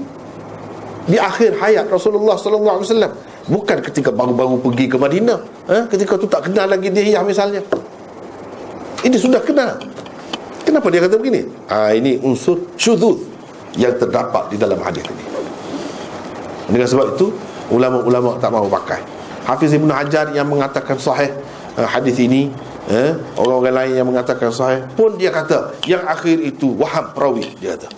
Di 1.07 1.17
akhir 1.23 1.55
hayat 1.63 1.87
Rasulullah 1.87 2.35
SAW 2.35 3.15
Bukan 3.47 3.79
ketika 3.79 4.11
baru-baru 4.11 4.59
pergi 4.59 4.91
ke 4.91 4.99
Madinah 4.99 5.39
eh? 5.71 5.83
Ketika 5.87 6.19
tu 6.19 6.27
tak 6.27 6.51
kenal 6.51 6.67
lagi 6.67 6.91
dia 6.91 7.23
misalnya 7.23 7.63
Ini 9.07 9.15
sudah 9.15 9.39
kenal 9.39 9.79
Kenapa 10.67 10.91
dia 10.91 10.99
kata 11.07 11.15
begini? 11.15 11.47
Ha, 11.71 11.95
ini 11.95 12.19
unsur 12.27 12.59
syudud 12.75 13.23
yang 13.79 13.95
terdapat 13.95 14.51
di 14.51 14.59
dalam 14.59 14.83
hadis 14.83 15.07
ini. 15.07 15.25
Dengan 16.67 16.91
sebab 16.91 17.15
itu, 17.15 17.31
ulama-ulama 17.71 18.35
tak 18.43 18.51
mahu 18.51 18.67
pakai. 18.67 18.99
Hafiz 19.47 19.79
Ibn 19.79 19.87
Hajar 19.95 20.35
yang 20.35 20.51
mengatakan 20.51 20.99
sahih 20.99 21.31
uh, 21.79 21.87
hadis 21.87 22.19
ini, 22.19 22.51
eh, 22.91 23.15
orang-orang 23.39 23.87
lain 23.87 23.93
yang 24.03 24.09
mengatakan 24.11 24.51
sahih, 24.51 24.83
pun 24.99 25.15
dia 25.15 25.31
kata, 25.31 25.79
yang 25.87 26.03
akhir 26.03 26.43
itu 26.43 26.75
waham 26.75 27.15
perawi, 27.15 27.47
dia 27.63 27.79
kata. 27.79 27.89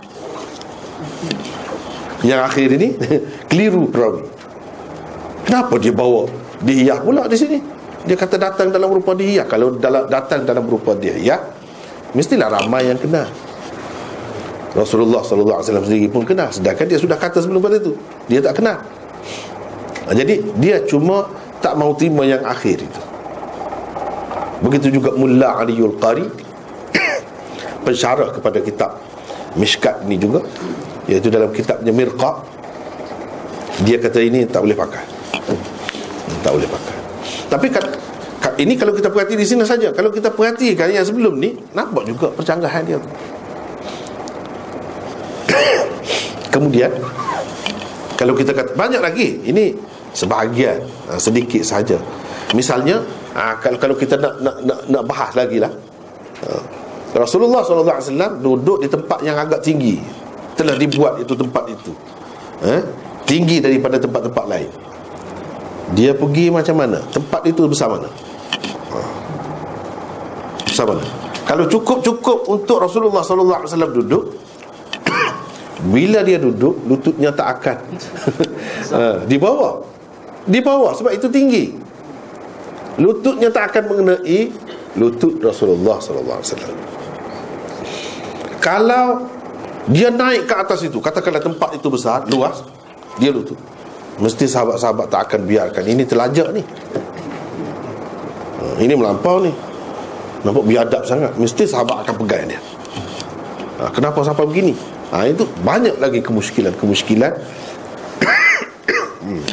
Yang 2.27 2.41
akhir 2.45 2.69
ini, 2.75 2.89
keliru 3.51 3.87
perawi. 3.91 4.23
Kenapa 5.47 5.75
dia 5.81 5.95
bawa 5.95 6.29
dihiyah 6.61 6.99
pula 7.01 7.25
di 7.31 7.37
sini? 7.39 7.59
Dia 8.05 8.17
kata 8.17 8.37
datang 8.37 8.69
dalam 8.73 8.91
rupa 8.91 9.15
dihiyah. 9.15 9.47
Kalau 9.47 9.75
datang 10.09 10.45
dalam 10.45 10.67
rupa 10.67 10.93
dihiyah, 10.97 11.59
Mestilah 12.17 12.49
ramai 12.49 12.89
yang 12.89 12.97
kenal 12.97 13.29
Rasulullah 14.73 15.21
SAW 15.21 15.61
sendiri 15.61 16.09
pun 16.09 16.25
kenal 16.25 16.49
Sedangkan 16.49 16.89
dia 16.89 16.97
sudah 16.97 17.21
kata 17.21 17.45
sebelum 17.45 17.61
pada 17.61 17.77
itu 17.77 17.93
Dia 18.33 18.41
tak 18.41 18.65
kenal 18.65 18.81
Jadi 20.09 20.41
dia 20.57 20.81
cuma 20.89 21.29
tak 21.61 21.77
mau 21.77 21.93
terima 21.93 22.25
yang 22.25 22.41
akhir 22.47 22.87
itu 22.87 23.01
begitu 24.59 24.99
juga 24.99 25.15
Mullah 25.15 25.63
Aliul 25.63 26.01
Qari 26.01 26.27
pensyarah 27.87 28.33
kepada 28.33 28.59
kitab 28.65 28.99
Mishkat 29.55 30.03
ni 30.09 30.17
juga 30.17 30.43
iaitu 31.09 31.33
dalam 31.33 31.51
kitabnya 31.51 31.91
Mirqa 31.91 32.59
dia 33.83 33.97
kata 33.99 34.19
ini 34.19 34.43
tak 34.47 34.67
boleh 34.67 34.75
pakai. 34.75 35.05
Tak 36.43 36.51
boleh 36.51 36.67
pakai. 36.67 36.97
Tapi 37.47 37.67
kat, 37.71 37.85
kat, 38.43 38.55
ini 38.59 38.75
kalau 38.75 38.91
kita 38.91 39.07
perhati 39.07 39.39
di 39.39 39.47
sini 39.47 39.63
saja. 39.63 39.95
Kalau 39.95 40.11
kita 40.11 40.35
perhatikan 40.35 40.91
yang 40.91 41.07
sebelum 41.07 41.39
ni 41.39 41.55
nampak 41.73 42.03
juga 42.11 42.27
percanggahan 42.35 42.83
dia. 42.83 42.99
Kemudian 46.55 46.91
kalau 48.19 48.35
kita 48.35 48.51
kata 48.51 48.75
banyak 48.75 48.99
lagi 48.99 49.29
ini 49.47 49.79
sebahagian 50.11 50.83
ha, 51.07 51.15
sedikit 51.23 51.63
saja. 51.63 52.03
Misalnya 52.59 52.99
ha, 53.39 53.55
kalau 53.63 53.79
kalau 53.79 53.95
kita 53.95 54.19
nak 54.19 54.43
nak 54.43 54.57
nak, 54.67 54.79
nak 54.91 55.03
bahas 55.07 55.31
lagi 55.39 55.63
lah. 55.63 55.71
Ha, 56.43 56.51
Rasulullah 57.15 57.65
SAW 57.65 58.43
duduk 58.43 58.85
di 58.85 58.89
tempat 58.91 59.23
yang 59.25 59.39
agak 59.39 59.65
tinggi 59.65 59.97
telah 60.59 60.75
dibuat 60.75 61.23
itu 61.23 61.33
tempat 61.39 61.65
itu. 61.71 61.93
Eh? 62.59 62.83
tinggi 63.29 63.61
daripada 63.61 64.01
tempat-tempat 64.01 64.45
lain. 64.49 64.71
Dia 65.93 66.17
pergi 66.17 66.49
macam 66.49 66.81
mana? 66.81 66.99
Tempat 67.13 67.45
itu 67.45 67.69
besar 67.69 67.93
mana? 67.93 68.09
Ha. 68.09 69.01
besar 70.65 70.89
mana? 70.89 71.05
Kalau 71.45 71.65
cukup-cukup 71.69 72.49
untuk 72.49 72.77
Rasulullah 72.81 73.25
SAW 73.25 73.93
duduk 73.93 74.37
bila 75.93 76.25
dia 76.25 76.41
duduk 76.41 76.83
lututnya 76.89 77.31
tak 77.31 77.61
akan. 77.61 77.79
Ha, 78.89 79.21
di 79.29 79.37
bawah. 79.37 79.85
Di 80.49 80.65
bawah 80.65 80.97
sebab 80.97 81.13
itu 81.13 81.29
tinggi. 81.29 81.77
Lututnya 82.97 83.53
tak 83.53 83.69
akan 83.69 83.85
mengenai 83.85 84.49
lutut 84.97 85.37
Rasulullah 85.45 86.01
SAW 86.01 86.41
kalau 88.59 89.23
dia 89.87 90.11
naik 90.11 90.51
ke 90.51 90.55
atas 90.55 90.83
itu. 90.83 90.99
Katakanlah 90.99 91.41
tempat 91.41 91.79
itu 91.79 91.87
besar 91.87 92.27
luas 92.27 92.65
dia 93.23 93.31
lutut. 93.31 93.57
Mesti 94.19 94.51
sahabat-sahabat 94.51 95.07
tak 95.07 95.21
akan 95.31 95.47
biarkan. 95.47 95.85
Ini 95.87 96.03
telajak 96.03 96.51
ni. 96.51 96.63
Ha, 98.59 98.83
ini 98.83 98.95
melampau 98.99 99.39
ni. 99.39 99.55
Nampak 100.43 100.65
biadab 100.67 101.07
sangat. 101.07 101.39
Mesti 101.39 101.71
sahabat 101.71 102.03
akan 102.03 102.15
pegang 102.27 102.51
dia. 102.51 102.61
Ha, 103.79 103.95
kenapa 103.95 104.27
sampai 104.27 104.43
begini? 104.43 104.75
Ha, 105.15 105.31
itu 105.31 105.47
banyak 105.63 106.03
lagi 106.03 106.19
kemuskilan-kemuskilan. 106.23 107.33
Hmm. 109.19 109.45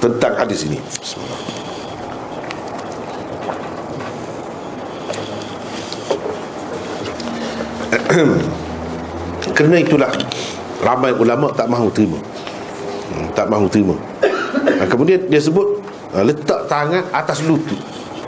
tentang 0.00 0.32
hadis 0.32 0.64
ini. 0.64 0.80
Bismillah 0.80 1.64
Kerana 9.54 9.78
itulah 9.78 10.10
Ramai 10.84 11.16
ulama 11.16 11.48
tak 11.54 11.70
mahu 11.70 11.88
terima. 11.94 12.18
Hmm, 13.08 13.30
Tak 13.32 13.46
mahu 13.48 13.70
terima. 13.70 13.96
Nah, 14.66 14.84
Kemudian 14.84 15.30
dia 15.30 15.40
sebut 15.40 15.80
ah, 16.12 16.20
Letak 16.26 16.66
tangan 16.68 17.08
atas 17.14 17.40
lutut. 17.46 17.78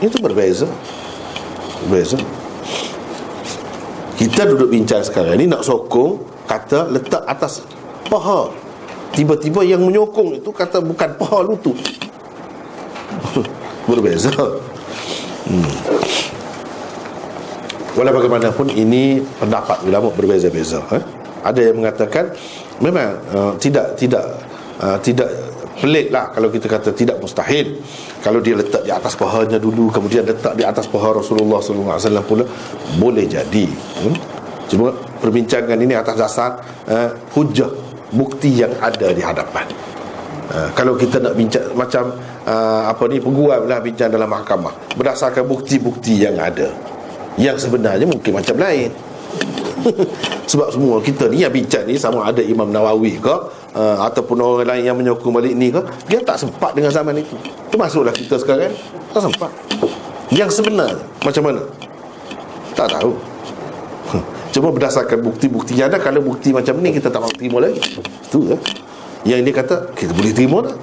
Itu 0.01 0.17
berbeza. 0.23 0.65
Berbeza. 1.85 2.17
Kita 4.17 4.49
duduk 4.49 4.73
bincang 4.73 5.05
sekarang 5.05 5.37
Ini 5.37 5.45
nak 5.45 5.61
sokong 5.61 6.17
Kata 6.49 6.89
letak 6.89 7.27
atas 7.27 7.61
paha. 8.07 8.49
Tiba-tiba 9.13 9.61
yang 9.67 9.83
menyokong 9.83 10.39
itu 10.39 10.49
Kata 10.49 10.79
bukan 10.79 11.13
paha 11.19 11.43
lutut. 11.43 11.77
Berbeza. 13.91 14.33
Hmm 15.45 16.06
Walau 17.97 18.13
bagaimanapun 18.13 18.69
ini 18.77 19.25
pendapat 19.41 19.81
ulama 19.81 20.13
berbeza-beza. 20.13 20.85
Eh? 20.93 21.03
Ada 21.41 21.73
yang 21.73 21.81
mengatakan 21.81 22.29
memang 22.77 23.17
uh, 23.33 23.53
tidak 23.57 23.97
tidak 23.97 24.21
uh, 24.77 25.01
tidak 25.01 25.25
pelik 25.81 26.09
lah 26.09 26.33
kalau 26.33 26.49
kita 26.49 26.65
kata 26.65 26.89
tidak 26.93 27.17
mustahil 27.21 27.77
kalau 28.25 28.41
dia 28.41 28.57
letak 28.57 28.81
di 28.81 28.89
atas 28.89 29.13
pahanya 29.13 29.61
dulu 29.61 29.93
kemudian 29.93 30.25
letak 30.25 30.57
di 30.57 30.65
atas 30.65 30.89
paha 30.89 31.21
Rasulullah 31.21 31.61
SAW 31.61 32.25
pula 32.25 32.45
boleh 32.97 33.29
jadi 33.29 33.65
hmm? 33.69 34.15
cuma 34.73 34.89
perbincangan 35.21 35.77
ini 35.77 35.93
atas 35.93 36.17
dasar 36.17 36.51
uh, 36.89 37.13
hujah 37.37 37.69
bukti 38.09 38.57
yang 38.57 38.73
ada 38.81 39.13
di 39.13 39.21
hadapan 39.21 39.69
uh, 40.49 40.73
kalau 40.73 40.97
kita 40.97 41.21
nak 41.21 41.37
bincang 41.37 41.69
macam 41.77 42.09
uh, 42.49 42.89
apa 42.89 43.03
ni 43.05 43.21
peguam 43.21 43.69
lah 43.69 43.77
bincang 43.77 44.09
dalam 44.09 44.33
mahkamah 44.33 44.97
berdasarkan 44.97 45.45
bukti-bukti 45.45 46.25
yang 46.25 46.41
ada 46.41 46.73
yang 47.37 47.55
sebenarnya 47.55 48.05
mungkin 48.09 48.33
macam 48.33 48.57
lain. 48.57 48.89
Sebab 50.51 50.73
semua 50.73 50.97
kita 50.99 51.29
ni 51.29 51.45
yang 51.45 51.53
bincang 51.53 51.85
ni 51.85 51.95
sama 51.95 52.25
ada 52.25 52.41
Imam 52.41 52.67
Nawawi 52.67 53.21
ke 53.21 53.35
uh, 53.77 53.97
ataupun 54.09 54.41
orang 54.41 54.67
lain 54.75 54.83
yang 54.89 54.97
menyokong 54.97 55.31
balik 55.31 55.53
ni 55.53 55.69
ke 55.69 55.79
dia 56.09 56.19
tak 56.25 56.41
sempat 56.41 56.73
dengan 56.73 56.89
zaman 56.89 57.21
itu. 57.21 57.37
Termasuklah 57.69 58.11
kita 58.11 58.41
sekarang 58.41 58.73
tak 59.13 59.21
sempat. 59.21 59.51
Yang 60.33 60.59
sebenar 60.59 60.97
macam 61.23 61.43
mana? 61.45 61.61
Tak 62.73 62.99
tahu. 62.99 63.13
Cuma 64.55 64.73
berdasarkan 64.73 65.21
bukti-bukti 65.21 65.77
yang 65.77 65.93
ada 65.93 66.01
kalau 66.01 66.25
bukti 66.25 66.49
macam 66.49 66.73
ni 66.81 66.89
kita 66.95 67.13
tak 67.13 67.21
mahu 67.21 67.33
terima 67.37 67.57
lagi. 67.61 67.79
Itu 68.25 68.49
ya. 68.49 68.57
yang 69.27 69.45
dia 69.45 69.53
kata 69.53 69.93
kita 69.93 70.11
boleh 70.15 70.33
terima 70.33 70.57
tak? 70.65 70.77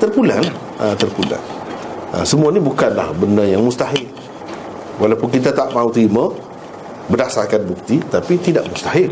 Terpulang 0.00 0.44
ha, 0.80 0.94
terpulang. 0.96 1.44
Ha, 2.14 2.22
semua 2.22 2.54
ni 2.54 2.62
bukanlah 2.62 3.10
benda 3.18 3.42
yang 3.42 3.62
mustahil 3.62 4.03
Walaupun 4.98 5.28
kita 5.30 5.50
tak 5.50 5.74
mahu 5.74 5.90
terima 5.90 6.30
Berdasarkan 7.10 7.66
bukti 7.66 8.00
Tapi 8.00 8.38
tidak 8.40 8.64
mustahil. 8.70 9.10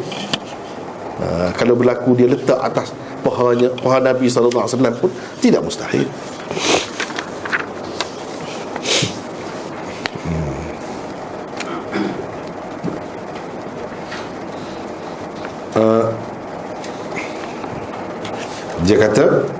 Ha, 1.21 1.53
Kalau 1.59 1.75
berlaku 1.75 2.15
dia 2.17 2.31
letak 2.31 2.59
atas 2.59 2.95
Pahanya 3.23 3.71
Paha 3.79 4.03
Nabi 4.03 4.27
SAW 4.27 4.67
pun 4.99 5.11
Tidak 5.39 5.63
mustahil. 5.63 6.07
Hmm. 10.27 10.63
uh, 15.79 16.07
Dia 18.83 18.97
kata 18.99 19.52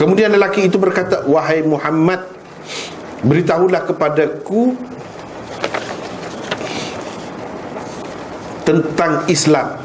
Kemudian 0.00 0.32
lelaki 0.32 0.64
itu 0.64 0.80
berkata 0.80 1.28
Wahai 1.28 1.60
Muhammad 1.60 2.24
Beritahulah 3.20 3.84
kepadaku 3.84 4.72
Tentang 8.64 9.26
Islam. 9.26 9.76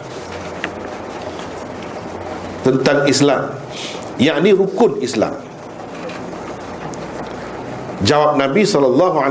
Tentang 2.61 3.09
Islam. 3.09 3.49
Yang 4.21 4.55
rukun 4.55 5.01
Islam. 5.01 5.33
Jawab 8.05 8.37
Nabi 8.37 8.61
SAW 8.61 9.25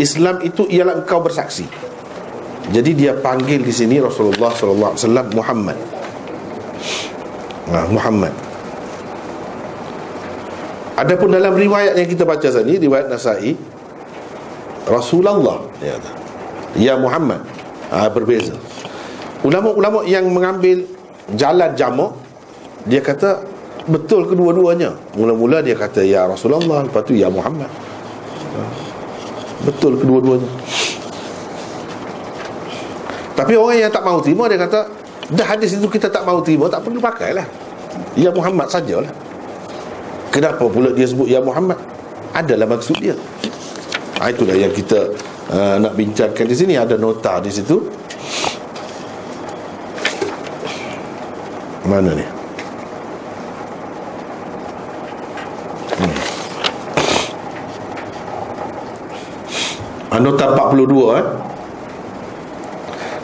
Islam 0.00 0.40
itu 0.40 0.64
ialah 0.72 1.04
engkau 1.04 1.20
bersaksi. 1.20 1.68
Jadi 2.72 2.90
dia 2.96 3.12
panggil 3.12 3.60
di 3.60 3.74
sini 3.76 4.00
Rasulullah 4.00 4.56
SAW 4.56 5.36
Muhammad. 5.36 5.76
Nah, 7.68 7.84
Muhammad 7.92 8.49
Adapun 11.00 11.32
dalam 11.32 11.56
riwayat 11.56 11.96
yang 11.96 12.04
kita 12.04 12.28
baca 12.28 12.44
tadi 12.44 12.76
riwayat 12.76 13.08
Nasa'i 13.08 13.56
Rasulullah 14.84 15.64
ya, 15.80 15.96
ya 16.76 16.94
Muhammad 17.00 17.40
ha, 17.88 18.12
berbeza. 18.12 18.52
Ulama-ulama 19.40 20.04
yang 20.04 20.28
mengambil 20.28 20.84
jalan 21.32 21.72
jamak 21.72 22.12
dia 22.84 23.00
kata 23.00 23.40
betul 23.88 24.28
kedua-duanya. 24.28 24.92
Mula-mula 25.16 25.64
dia 25.64 25.72
kata 25.72 26.04
ya 26.04 26.28
Rasulullah 26.28 26.84
lepas 26.84 27.00
tu 27.08 27.16
ya 27.16 27.32
Muhammad. 27.32 27.72
Ha, 28.52 28.60
betul 29.64 29.96
kedua-duanya. 29.96 30.52
Tapi 33.40 33.56
orang 33.56 33.88
yang 33.88 33.88
tak 33.88 34.04
mahu 34.04 34.20
terima 34.20 34.52
dia 34.52 34.60
kata 34.60 34.84
dah 35.32 35.46
hadis 35.48 35.80
itu 35.80 35.88
kita 35.88 36.12
tak 36.12 36.28
mahu 36.28 36.44
terima 36.44 36.68
tak 36.68 36.84
perlu 36.84 37.00
pakailah. 37.00 37.48
Ya 38.20 38.28
Muhammad 38.36 38.68
sajalah. 38.68 39.08
Kenapa 40.30 40.62
pula 40.70 40.94
dia 40.94 41.06
sebut 41.10 41.26
Ya 41.26 41.42
Muhammad? 41.42 41.74
Adalah 42.30 42.70
maksud 42.70 43.02
dia. 43.02 43.18
Ha, 44.22 44.30
Itulah 44.30 44.54
yang 44.54 44.70
kita 44.70 45.10
uh, 45.50 45.76
Nak 45.82 45.98
bincangkan 45.98 46.46
di 46.46 46.54
sini. 46.54 46.74
Ada 46.78 46.94
nota 46.94 47.42
di 47.42 47.50
situ. 47.50 47.82
Mana 51.90 52.14
ni? 52.14 52.22
Hmm. 55.98 56.16
Ha, 60.14 60.22
nota 60.22 60.44
42 60.54 61.18
eh. 61.18 61.26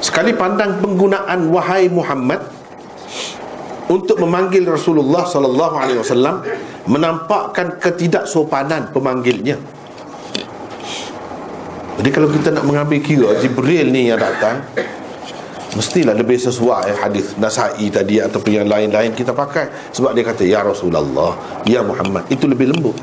Sekali 0.03 0.35
pandang 0.35 0.83
penggunaan 0.83 1.55
wahai 1.55 1.87
Muhammad 1.87 2.43
untuk 3.87 4.19
memanggil 4.19 4.67
Rasulullah 4.67 5.23
sallallahu 5.23 5.75
alaihi 5.79 5.99
wasallam 6.03 6.43
menampakkan 6.87 7.83
ketidaksopanan 7.83 8.95
pemanggilnya. 8.95 9.59
Jadi 11.97 12.11
kalau 12.13 12.29
kita 12.29 12.53
nak 12.53 12.65
mengambil 12.69 13.01
kira 13.01 13.35
Jibril 13.41 13.89
ni 13.89 14.13
yang 14.13 14.21
datang 14.21 14.63
mestilah 15.73 16.13
lebih 16.13 16.37
sesuai 16.37 16.93
hadis 17.01 17.37
Nasai 17.41 17.89
tadi 17.89 18.21
ataupun 18.21 18.53
yang 18.53 18.69
lain-lain 18.69 19.17
kita 19.17 19.33
pakai 19.33 19.93
sebab 19.93 20.13
dia 20.13 20.25
kata 20.25 20.45
ya 20.45 20.61
Rasulullah, 20.61 21.65
ya 21.65 21.81
Muhammad 21.81 22.29
itu 22.29 22.45
lebih 22.45 22.73
lembut. 22.73 22.97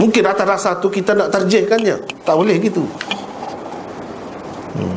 Mungkin 0.00 0.24
atas 0.24 0.46
rasa 0.48 0.70
tu 0.80 0.88
kita 0.88 1.12
nak 1.12 1.28
terjehkannya 1.28 2.24
Tak 2.24 2.32
boleh 2.32 2.56
gitu 2.56 2.88
hmm. 4.80 4.96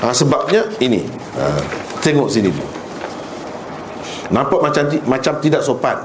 ha, 0.00 0.08
Sebabnya 0.16 0.64
ini 0.80 1.04
ha, 1.36 1.60
Tengok 2.00 2.32
sini 2.32 2.48
dulu 2.48 2.77
Nampak 4.28 4.60
macam 4.60 4.84
macam 5.08 5.34
tidak 5.40 5.64
sopan. 5.64 5.98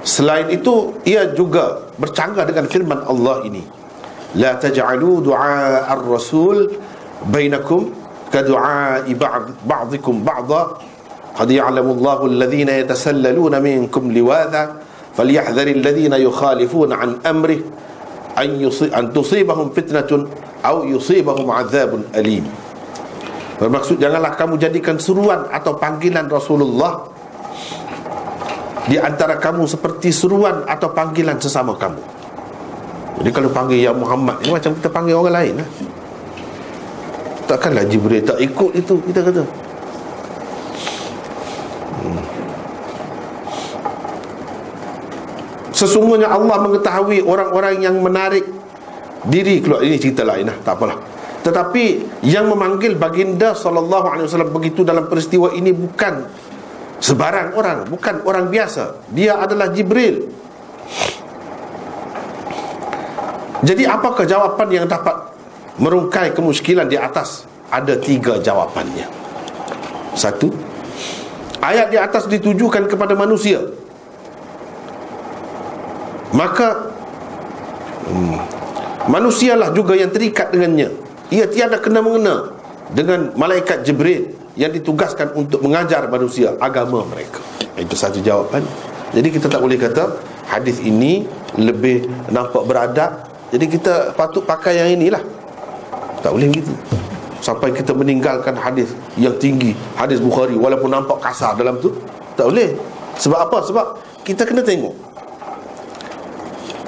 Selain 0.00 0.48
itu 0.48 0.96
Ia 1.04 1.32
juga 1.36 1.88
bercanggah 2.00 2.48
dengan 2.48 2.68
firman 2.68 3.00
Allah 3.04 3.44
ini. 3.44 3.64
La 4.36 4.56
taj'alu 4.56 5.24
du'a 5.26 5.90
ar-rasul 5.90 6.70
Bainakum 7.28 7.92
Kadu'a 8.30 9.02
ba'dikum 9.66 10.22
ba'da. 10.22 10.78
Qad 11.34 11.48
ya'lamu 11.50 11.98
Allahu 11.98 12.30
alladhina 12.30 12.78
yatasallaluna 12.78 13.58
minkum 13.58 14.10
liwadha 14.12 14.82
falyahdhar 15.14 15.66
alladhina 15.66 16.16
yukhalifuna 16.20 16.94
an 17.00 17.10
amrih 17.26 17.64
an 18.36 18.48
yusib 18.60 18.92
an 18.94 19.10
tusibahum 19.14 19.72
fitnatun 19.74 20.30
aw 20.62 20.84
yusibahum 20.86 21.48
azabun 21.50 22.06
alim. 22.14 22.44
Bermaksud 23.60 24.00
janganlah 24.00 24.34
kamu 24.36 24.56
jadikan 24.56 24.96
seruan 24.96 25.44
atau 25.52 25.76
panggilan 25.76 26.26
Rasulullah 26.30 27.08
di 28.88 28.96
antara 28.96 29.36
kamu 29.36 29.68
seperti 29.68 30.08
seruan 30.14 30.64
atau 30.64 30.94
panggilan 30.94 31.36
sesama 31.36 31.76
kamu 31.76 32.00
Jadi 33.20 33.30
kalau 33.34 33.50
panggil 33.52 33.84
Ya 33.84 33.92
Muhammad 33.92 34.40
ini 34.40 34.56
macam 34.56 34.72
kita 34.72 34.88
panggil 34.88 35.18
orang 35.18 35.34
lain 35.36 35.54
lah. 35.60 35.68
Takkanlah 37.44 37.84
Jibril 37.84 38.24
tak 38.24 38.38
ikut 38.40 38.70
itu 38.78 38.94
kita 39.04 39.20
kata 39.26 39.42
Sesungguhnya 45.80 46.28
Allah 46.28 46.60
mengetahui 46.60 47.24
orang-orang 47.24 47.80
yang 47.80 47.96
menarik 48.04 48.44
diri 49.24 49.64
keluar 49.64 49.80
ini 49.80 49.96
cerita 49.96 50.28
lain 50.28 50.52
lah, 50.52 50.56
tak 50.60 50.76
apalah. 50.76 51.00
Tetapi 51.40 51.84
yang 52.28 52.52
memanggil 52.52 53.00
baginda 53.00 53.56
sallallahu 53.56 54.12
alaihi 54.12 54.28
wasallam 54.28 54.52
begitu 54.52 54.84
dalam 54.84 55.08
peristiwa 55.08 55.48
ini 55.56 55.72
bukan 55.72 56.28
sebarang 57.00 57.56
orang, 57.56 57.88
bukan 57.88 58.22
orang 58.28 58.52
biasa. 58.52 59.08
Dia 59.10 59.40
adalah 59.40 59.72
Jibril. 59.72 60.28
Jadi 63.60 63.84
apakah 63.84 64.24
jawapan 64.24 64.68
yang 64.72 64.86
dapat 64.88 65.16
merungkai 65.76 66.32
kemuskilan 66.32 66.88
di 66.88 66.96
atas? 66.96 67.44
Ada 67.68 68.00
tiga 68.00 68.40
jawapannya. 68.40 69.06
Satu, 70.16 70.50
ayat 71.60 71.92
di 71.92 71.98
atas 72.00 72.24
ditujukan 72.26 72.88
kepada 72.88 73.12
manusia 73.12 73.60
maka 76.32 76.90
hmm, 78.08 78.38
manusialah 79.12 79.70
juga 79.76 79.94
yang 79.94 80.10
terikat 80.10 80.50
dengannya 80.50 80.88
ia 81.28 81.46
tiada 81.46 81.78
kena 81.78 82.00
mengena 82.00 82.56
dengan 82.90 83.30
malaikat 83.36 83.84
Jibril 83.86 84.34
yang 84.58 84.70
ditugaskan 84.74 85.34
untuk 85.34 85.62
mengajar 85.62 86.06
manusia 86.10 86.54
agama 86.58 87.06
mereka. 87.06 87.42
Itu 87.78 87.94
satu 87.94 88.18
jawapan. 88.22 88.66
Jadi 89.10 89.28
kita 89.30 89.46
tak 89.50 89.62
boleh 89.62 89.78
kata 89.78 90.18
hadis 90.46 90.78
ini 90.82 91.26
lebih 91.58 92.06
nampak 92.30 92.62
beradab. 92.66 93.26
Jadi 93.50 93.66
kita 93.66 94.14
patut 94.14 94.46
pakai 94.46 94.78
yang 94.78 94.90
inilah. 94.94 95.22
Tak 96.20 96.30
boleh 96.30 96.50
begitu 96.52 96.74
sampai 97.40 97.72
kita 97.72 97.96
meninggalkan 97.96 98.52
hadis 98.52 98.92
yang 99.16 99.32
tinggi 99.40 99.72
hadis 99.96 100.20
Bukhari 100.20 100.54
walaupun 100.54 100.92
nampak 100.92 101.18
kasar 101.24 101.56
dalam 101.56 101.80
tu 101.80 101.90
tak 102.36 102.52
boleh. 102.52 102.76
Sebab 103.20 103.38
apa? 103.50 103.58
Sebab 103.68 103.86
kita 104.24 104.48
kena 104.48 104.64
tengok. 104.64 104.96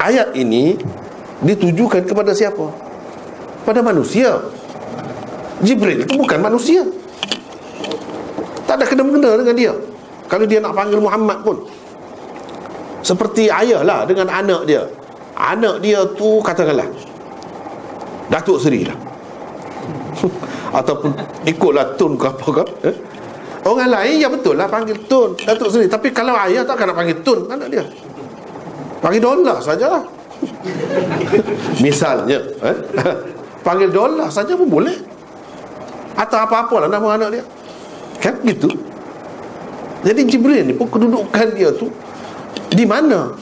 Ayat 0.00 0.32
ini 0.32 0.80
ditujukan 1.44 2.08
kepada 2.08 2.32
siapa? 2.32 2.72
Pada 3.66 3.84
manusia. 3.84 4.40
Jibril 5.60 6.08
itu 6.08 6.14
bukan 6.16 6.40
manusia. 6.40 6.82
Tak 8.72 8.80
ada 8.80 8.88
kena-mengena 8.88 9.36
dengan 9.36 9.52
dia. 9.52 9.72
Kalau 10.32 10.48
dia 10.48 10.56
nak 10.56 10.72
panggil 10.72 10.96
Muhammad 10.96 11.44
pun. 11.44 11.60
Seperti 13.04 13.52
ayah 13.52 13.84
lah 13.84 14.08
dengan 14.08 14.32
anak 14.32 14.64
dia. 14.64 14.88
Anak 15.36 15.84
dia 15.84 16.00
tu 16.16 16.40
katakanlah. 16.40 16.88
Datuk 18.32 18.56
Seri 18.64 18.88
lah. 18.88 18.96
Ataupun 20.80 21.12
ikutlah 21.44 22.00
Tun 22.00 22.16
ke 22.16 22.32
apa 22.32 22.48
ke. 22.48 22.64
Eh? 22.88 22.96
Orang 23.68 23.92
lain 23.92 24.24
ya 24.24 24.32
betul 24.32 24.56
lah 24.56 24.72
panggil 24.72 25.04
Tun, 25.04 25.36
Datuk 25.36 25.68
Seri. 25.68 25.84
Tapi 25.84 26.08
kalau 26.08 26.32
ayah 26.32 26.64
tak 26.64 26.80
nak 26.80 26.96
panggil 26.96 27.20
Tun 27.20 27.52
anak 27.52 27.68
dia. 27.68 27.84
Panggil 29.04 29.20
dolar 29.20 29.60
sajalah 29.60 30.00
Misalnya 31.84 32.40
eh? 32.40 32.76
Panggil 33.66 33.92
dolar 33.92 34.32
saja 34.32 34.54
pun 34.54 34.70
boleh 34.70 34.94
Atau 36.14 36.38
apa-apa 36.40 36.86
lah 36.86 36.88
nama 36.88 37.20
anak 37.20 37.28
dia 37.36 37.44
Kan 38.22 38.38
gitu. 38.46 38.70
Jadi 40.02 40.20
Jibril 40.30 40.62
ni 40.66 40.74
pun 40.74 40.90
kedudukan 40.90 41.54
dia 41.54 41.70
tu 41.74 41.86
Di 42.74 42.82
mana? 42.82 43.34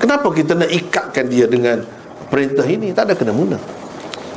Kenapa 0.00 0.32
kita 0.32 0.56
nak 0.56 0.68
ikatkan 0.72 1.28
dia 1.28 1.44
dengan 1.48 1.80
Perintah 2.28 2.64
ini? 2.64 2.92
Tak 2.92 3.08
ada 3.08 3.14
kena-muna 3.16 3.56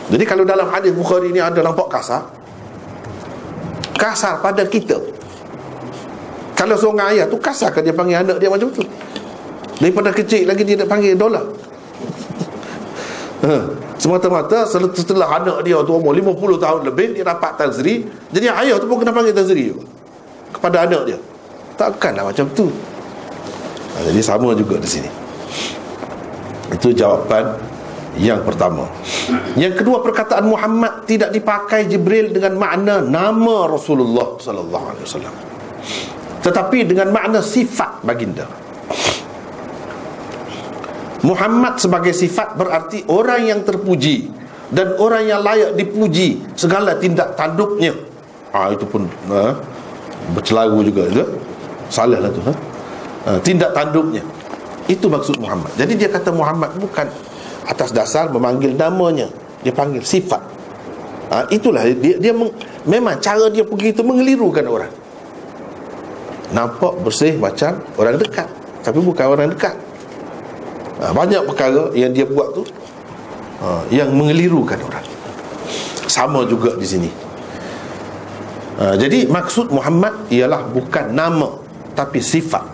Jadi 0.07 0.23
kalau 0.23 0.47
dalam 0.47 0.67
hadis 0.71 0.95
Bukhari 0.95 1.35
ni 1.35 1.43
ada 1.43 1.59
nampak 1.59 1.91
kasar. 1.91 2.31
Kasar 3.99 4.39
pada 4.39 4.63
kita. 4.63 4.95
Kalau 6.55 6.79
seorang 6.79 7.11
ayah 7.11 7.25
tu 7.27 7.35
kasar 7.35 7.75
kan 7.75 7.83
dia 7.83 7.91
panggil 7.91 8.23
anak 8.23 8.39
dia 8.39 8.47
macam 8.47 8.71
tu. 8.71 8.87
Daripada 9.83 10.15
kecil 10.15 10.47
lagi 10.47 10.63
dia 10.63 10.79
nak 10.79 10.87
panggil 10.87 11.19
dolar 11.19 11.43
ha. 13.43 13.55
Semata-mata 13.97 14.65
setelah 14.69 15.27
anak 15.41 15.65
dia 15.65 15.77
tu 15.81 15.93
umur 15.97 16.13
50 16.13 16.61
tahun 16.61 16.81
lebih 16.85 17.17
Dia 17.17 17.25
dapat 17.25 17.57
tazri. 17.57 18.05
Jadi 18.33 18.45
ayah 18.45 18.77
tu 18.77 18.85
pun 18.85 19.01
kena 19.01 19.13
panggil 19.13 19.33
tazri 19.33 19.73
Kepada 20.53 20.85
anak 20.85 21.01
dia. 21.09 21.19
Takkanlah 21.77 22.29
macam 22.33 22.45
tu. 22.53 22.69
Ha, 23.93 23.97
Jadi 24.05 24.19
sama 24.21 24.53
juga 24.53 24.77
di 24.81 24.89
sini. 24.89 25.09
Itu 26.73 26.93
jawapan 26.93 27.57
yang 28.17 28.41
pertama. 28.41 28.89
Yang 29.53 29.83
kedua 29.85 30.01
perkataan 30.01 30.49
Muhammad 30.49 31.05
Tidak 31.05 31.29
dipakai 31.29 31.85
Jibril 31.85 32.33
dengan 32.33 32.57
makna 32.57 32.99
Nama 33.01 33.69
Rasulullah 33.69 34.37
Wasallam. 34.37 35.35
Tetapi 36.41 36.77
dengan 36.87 37.11
makna 37.11 37.43
sifat 37.43 38.01
baginda 38.07 38.66
Muhammad 41.25 41.81
sebagai 41.81 42.13
sifat 42.13 42.53
berarti 42.53 43.01
orang 43.09 43.49
yang 43.49 43.59
terpuji 43.65 44.29
dan 44.69 44.93
orang 45.01 45.23
yang 45.25 45.41
layak 45.41 45.73
dipuji 45.73 46.43
segala 46.53 46.93
tindak 46.99 47.33
tanduknya. 47.33 47.95
Ah 48.53 48.69
ha, 48.69 48.75
itu 48.75 48.85
pun 48.85 49.09
ha, 49.31 49.57
bercelaru 50.37 50.85
juga 50.85 51.09
itu. 51.09 51.23
Salah 51.87 52.19
lah 52.19 52.29
tu 52.29 52.41
ha? 52.45 52.53
ha. 53.25 53.31
tindak 53.41 53.73
tanduknya. 53.73 54.21
Itu 54.85 55.09
maksud 55.09 55.41
Muhammad. 55.41 55.73
Jadi 55.75 55.97
dia 55.97 56.09
kata 56.11 56.29
Muhammad 56.29 56.75
bukan 56.77 57.07
atas 57.67 57.91
dasar 57.91 58.31
memanggil 58.31 58.77
namanya, 58.77 59.27
dia 59.65 59.73
panggil 59.73 60.05
sifat. 60.05 60.39
Ha, 61.27 61.43
itulah 61.51 61.83
dia 61.83 62.15
dia 62.21 62.31
meng, 62.31 62.53
memang 62.87 63.19
cara 63.19 63.51
dia 63.51 63.65
pergi 63.65 63.91
itu 63.91 64.05
mengelirukan 64.05 64.63
orang. 64.63 64.93
Nampak 66.55 67.03
bersih 67.03 67.35
macam 67.35 67.83
orang 67.99 68.15
dekat, 68.15 68.47
tapi 68.79 68.99
bukan 69.03 69.25
orang 69.27 69.51
dekat 69.51 69.75
ha, 71.01 71.13
Banyak 71.13 71.41
perkara 71.45 71.93
yang 71.93 72.11
dia 72.13 72.25
buat 72.25 72.53
tu 72.53 72.63
ha, 73.61 73.85
Yang 73.89 74.09
mengelirukan 74.13 74.79
orang. 74.81 75.05
Sama 76.07 76.47
juga 76.47 76.73
di 76.77 76.87
sini. 76.87 77.09
Ha, 78.81 78.95
Jadi 78.97 79.29
maksud 79.29 79.73
Muhammad 79.73 80.29
Ialah 80.33 80.69
bukan 80.69 81.13
nama 81.13 81.49
Tapi 81.93 82.19
sifat. 82.21 82.65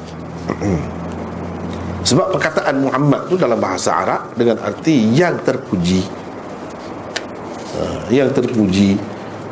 Sebab 2.03 2.35
perkataan 2.35 2.83
Muhammad 2.83 3.31
tu 3.31 3.39
Dalam 3.39 3.55
bahasa 3.59 3.95
Arab 3.95 4.35
Dengan 4.35 4.59
arti 4.63 5.11
yang 5.15 5.39
terpuji. 5.43 6.01
Ha, 7.79 8.11
Yang 8.11 8.43
terpuji. 8.43 8.99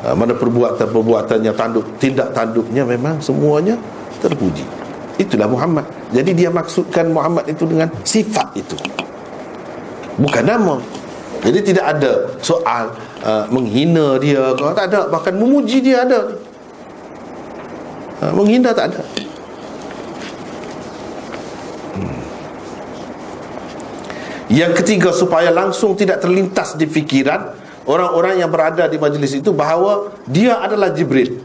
Ha, 0.03 0.15
Mana 0.15 0.35
perbuatan-perbuatan 0.35 1.39
yang 1.43 1.55
tanduk 1.55 1.99
Tindak 1.99 2.35
tanduknya 2.35 2.83
memang 2.83 3.19
semuanya 3.23 3.79
Terpuji 4.21 4.80
Itulah 5.21 5.45
Muhammad 5.45 5.85
Jadi 6.09 6.33
dia 6.33 6.49
maksudkan 6.49 7.13
Muhammad 7.13 7.45
itu 7.45 7.69
dengan 7.69 7.93
sifat 8.01 8.57
itu 8.57 8.73
Bukan 10.17 10.43
nama 10.43 10.81
Jadi 11.45 11.73
tidak 11.73 11.85
ada 11.97 12.11
soal 12.41 12.97
uh, 13.25 13.45
menghina 13.49 14.17
dia 14.21 14.53
ke 14.53 14.65
tak 14.73 14.85
ada 14.93 15.09
bahkan 15.09 15.33
memuji 15.37 15.81
dia 15.81 16.05
ada. 16.05 16.37
Uh, 18.21 18.33
menghina 18.37 18.73
tak 18.73 18.93
ada. 18.93 19.01
Hmm. 21.97 22.21
Yang 24.53 24.71
ketiga 24.83 25.09
supaya 25.09 25.49
langsung 25.49 25.97
tidak 25.97 26.21
terlintas 26.21 26.77
di 26.77 26.85
fikiran 26.85 27.57
orang-orang 27.89 28.41
yang 28.41 28.49
berada 28.53 28.85
di 28.85 29.01
majlis 29.01 29.41
itu 29.41 29.49
bahawa 29.49 30.13
dia 30.29 30.61
adalah 30.61 30.93
Jibril. 30.93 31.41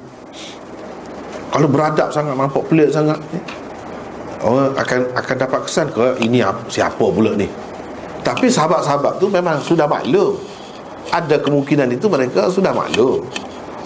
Kalau 1.49 1.73
beradab 1.73 2.13
sangat 2.13 2.37
nampak 2.37 2.69
pelik 2.69 2.93
sangat 2.93 3.17
orang 4.47 4.71
akan 4.79 5.01
akan 5.19 5.37
dapat 5.37 5.61
kesan 5.67 5.91
ke 5.91 6.23
ini 6.23 6.41
siapa 6.71 7.03
pula 7.03 7.35
ni. 7.35 7.67
Tapi 8.27 8.51
sahabat-sahabat 8.51 9.23
tu 9.23 9.31
memang 9.31 9.63
sudah 9.63 9.87
maklum 9.87 10.35
Ada 11.15 11.39
kemungkinan 11.39 11.95
itu 11.95 12.11
mereka 12.11 12.51
sudah 12.51 12.75
maklum 12.75 13.23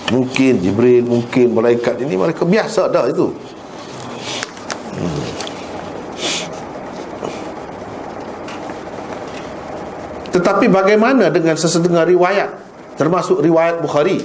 Mungkin 0.08 0.64
Jibril, 0.64 1.04
mungkin 1.04 1.52
malaikat 1.52 2.00
ini 2.00 2.16
Mereka 2.16 2.48
biasa 2.48 2.88
dah 2.88 3.04
itu 3.04 3.28
hmm. 4.96 5.22
Tetapi 10.40 10.72
bagaimana 10.72 11.28
dengan 11.28 11.60
sesetengah 11.60 12.08
riwayat 12.08 12.48
Termasuk 12.96 13.44
riwayat 13.44 13.84
Bukhari 13.84 14.24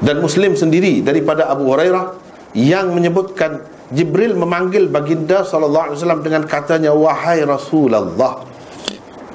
Dan 0.00 0.24
Muslim 0.24 0.56
sendiri 0.56 1.04
Daripada 1.04 1.52
Abu 1.52 1.68
Hurairah 1.68 2.16
Yang 2.56 2.86
menyebutkan 2.88 3.60
Jibril 3.90 4.38
memanggil 4.38 4.86
baginda 4.86 5.42
sallallahu 5.42 5.90
alaihi 5.90 5.98
wasallam 5.98 6.22
dengan 6.22 6.42
katanya 6.46 6.94
wahai 6.94 7.42
Rasulullah. 7.42 8.46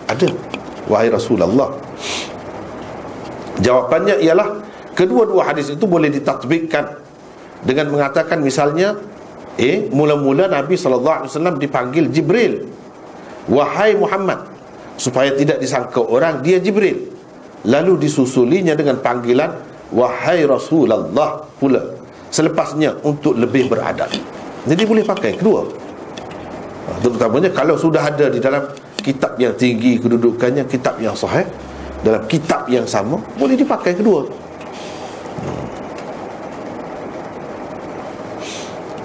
Ada 0.08 0.32
wahai 0.88 1.12
Rasulullah. 1.12 1.76
Jawapannya 3.60 4.24
ialah 4.24 4.64
kedua-dua 4.96 5.52
hadis 5.52 5.76
itu 5.76 5.84
boleh 5.84 6.08
ditatbikkan 6.08 7.04
dengan 7.68 7.92
mengatakan 7.92 8.40
misalnya 8.40 8.96
eh 9.60 9.92
mula-mula 9.92 10.48
Nabi 10.48 10.80
sallallahu 10.80 11.28
alaihi 11.28 11.32
wasallam 11.36 11.56
dipanggil 11.60 12.08
Jibril. 12.08 12.64
Wahai 13.52 14.00
Muhammad 14.00 14.40
supaya 14.96 15.36
tidak 15.36 15.60
disangka 15.60 16.00
orang 16.00 16.40
dia 16.40 16.64
Jibril. 16.64 17.12
Lalu 17.68 18.08
disusulinya 18.08 18.72
dengan 18.72 19.04
panggilan 19.04 19.52
wahai 19.92 20.48
Rasulullah 20.48 21.44
pula. 21.60 21.84
Selepasnya 22.32 23.04
untuk 23.04 23.36
lebih 23.36 23.68
beradab. 23.68 24.12
Jadi 24.66 24.84
boleh 24.84 25.06
pakai. 25.06 25.38
Kedua 25.38 25.62
Terutamanya 27.02 27.50
kalau 27.50 27.78
sudah 27.78 28.02
ada 28.02 28.30
di 28.30 28.38
dalam 28.38 28.66
Kitab 29.02 29.38
yang 29.38 29.54
tinggi 29.58 29.98
kedudukannya 30.02 30.66
Kitab 30.70 30.98
yang 31.02 31.18
sahih 31.18 31.46
Dalam 32.02 32.26
kitab 32.30 32.70
yang 32.70 32.86
sama 32.86 33.18
Boleh 33.38 33.58
dipakai 33.58 33.98
kedua. 33.98 34.26
Hmm. 34.26 35.66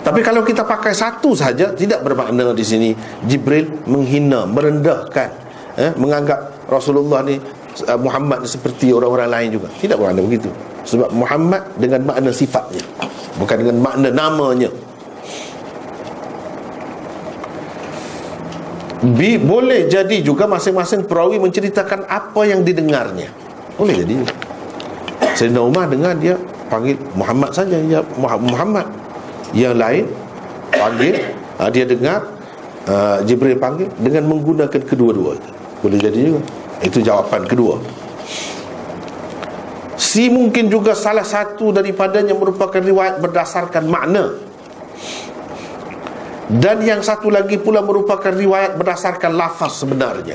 Tapi 0.01 0.21
kalau 0.25 0.45
kita 0.45 0.65
pakai 0.65 0.93
satu 0.93 1.33
saja 1.37 1.73
Tidak 1.73 2.01
bermakna 2.05 2.53
di 2.53 2.65
sini 2.65 2.91
Jibril 3.25 3.85
menghina, 3.89 4.45
merendahkan 4.49 5.29
eh, 5.77 5.93
Menganggap 5.97 6.69
Rasulullah 6.69 7.25
ni 7.25 7.37
uh, 7.37 7.99
Muhammad 8.01 8.45
ni 8.45 8.49
seperti 8.49 8.95
orang-orang 8.95 9.27
lain 9.27 9.49
juga. 9.59 9.69
Tidak 9.75 9.99
bermakna 9.99 10.23
begitu. 10.23 10.49
Sebab 10.87 11.11
Muhammad 11.13 11.67
dengan 11.77 12.01
makna 12.09 12.31
sifatnya 12.33 12.81
Bukan 13.37 13.57
dengan 13.61 13.77
makna 13.85 14.09
namanya 14.09 14.71
Bi, 19.01 19.41
boleh 19.41 19.89
jadi 19.89 20.21
juga 20.21 20.45
masing-masing 20.45 21.09
perawi 21.09 21.41
menceritakan 21.41 22.05
apa 22.05 22.45
yang 22.45 22.61
didengarnya. 22.61 23.33
Boleh 23.81 23.97
jadi. 24.05 24.29
Sayyidina 25.41 25.65
Umar 25.65 25.89
dengar 25.89 26.13
dia 26.21 26.37
panggil 26.69 27.01
Muhammad 27.17 27.57
saja 27.57 27.81
ya 27.81 28.05
Muhammad. 28.21 28.85
Yang 29.57 29.77
lain 29.81 30.05
panggil 30.77 31.15
uh, 31.57 31.71
dia 31.73 31.89
dengar 31.89 32.29
uh, 32.93 33.25
Jibril 33.25 33.57
panggil 33.57 33.89
dengan 33.97 34.29
menggunakan 34.29 34.83
kedua-dua 34.85 35.41
itu. 35.41 35.51
Boleh 35.81 35.97
jadi 35.97 36.19
juga. 36.37 36.43
Itu 36.85 37.01
jawapan 37.01 37.49
kedua. 37.49 37.81
Si 39.97 40.29
mungkin 40.29 40.69
juga 40.69 40.93
salah 40.93 41.25
satu 41.25 41.73
daripadanya 41.73 42.37
merupakan 42.37 42.81
riwayat 42.85 43.17
berdasarkan 43.17 43.89
makna 43.89 44.50
dan 46.59 46.83
yang 46.83 46.99
satu 46.99 47.31
lagi 47.31 47.63
pula 47.63 47.79
merupakan 47.79 48.35
riwayat 48.35 48.75
berdasarkan 48.75 49.39
lafaz 49.39 49.79
sebenarnya. 49.79 50.35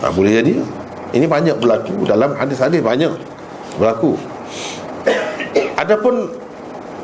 Ha, 0.00 0.08
boleh 0.08 0.40
jadi. 0.40 0.64
Ini 1.12 1.26
banyak 1.28 1.60
berlaku. 1.60 2.08
Dalam 2.08 2.32
hadis-hadis 2.32 2.80
banyak 2.80 3.12
berlaku. 3.76 4.16
Adapun 5.76 6.32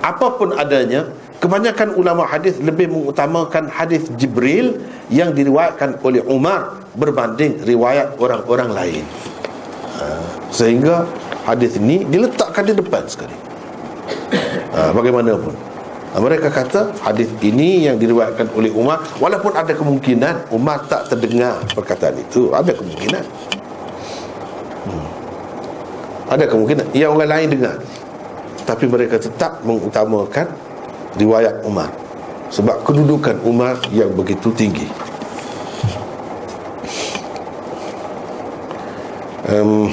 apapun 0.01 0.57
adanya 0.57 1.05
kebanyakan 1.37 1.93
ulama 2.01 2.25
hadis 2.25 2.57
lebih 2.65 2.89
mengutamakan 2.89 3.69
hadis 3.69 4.09
Jibril 4.17 4.81
yang 5.13 5.37
diriwayatkan 5.37 6.01
oleh 6.01 6.25
Umar 6.25 6.81
berbanding 6.97 7.61
riwayat 7.61 8.17
orang-orang 8.17 8.73
lain. 8.73 9.05
Ha, 10.01 10.17
sehingga 10.49 11.05
hadis 11.45 11.77
ini 11.77 12.09
diletakkan 12.09 12.65
di 12.65 12.73
depan 12.73 13.05
sekali. 13.05 13.37
Ha, 14.73 14.97
bagaimanapun 14.97 15.76
mereka 16.17 16.49
kata 16.49 16.97
hadis 17.05 17.29
ini 17.45 17.85
yang 17.85 18.01
diriwayatkan 18.01 18.49
oleh 18.57 18.73
Umar 18.73 19.05
walaupun 19.21 19.53
ada 19.53 19.77
kemungkinan 19.77 20.49
Umar 20.49 20.89
tak 20.89 21.13
terdengar 21.13 21.61
perkataan 21.77 22.17
itu. 22.17 22.49
Ada 22.57 22.73
kemungkinan. 22.73 23.25
Hmm. 24.87 25.09
ada 26.33 26.45
kemungkinan. 26.49 26.85
Yang 26.97 27.11
orang 27.13 27.31
lain 27.37 27.49
dengar. 27.59 27.77
Tapi 28.65 28.85
mereka 28.89 29.21
tetap 29.21 29.61
mengutamakan 29.61 30.49
riwayat 31.21 31.61
Umar. 31.69 31.93
Sebab 32.49 32.87
kedudukan 32.87 33.37
Umar 33.45 33.77
yang 33.93 34.09
begitu 34.17 34.49
tinggi. 34.57 34.89
Um, 39.47 39.93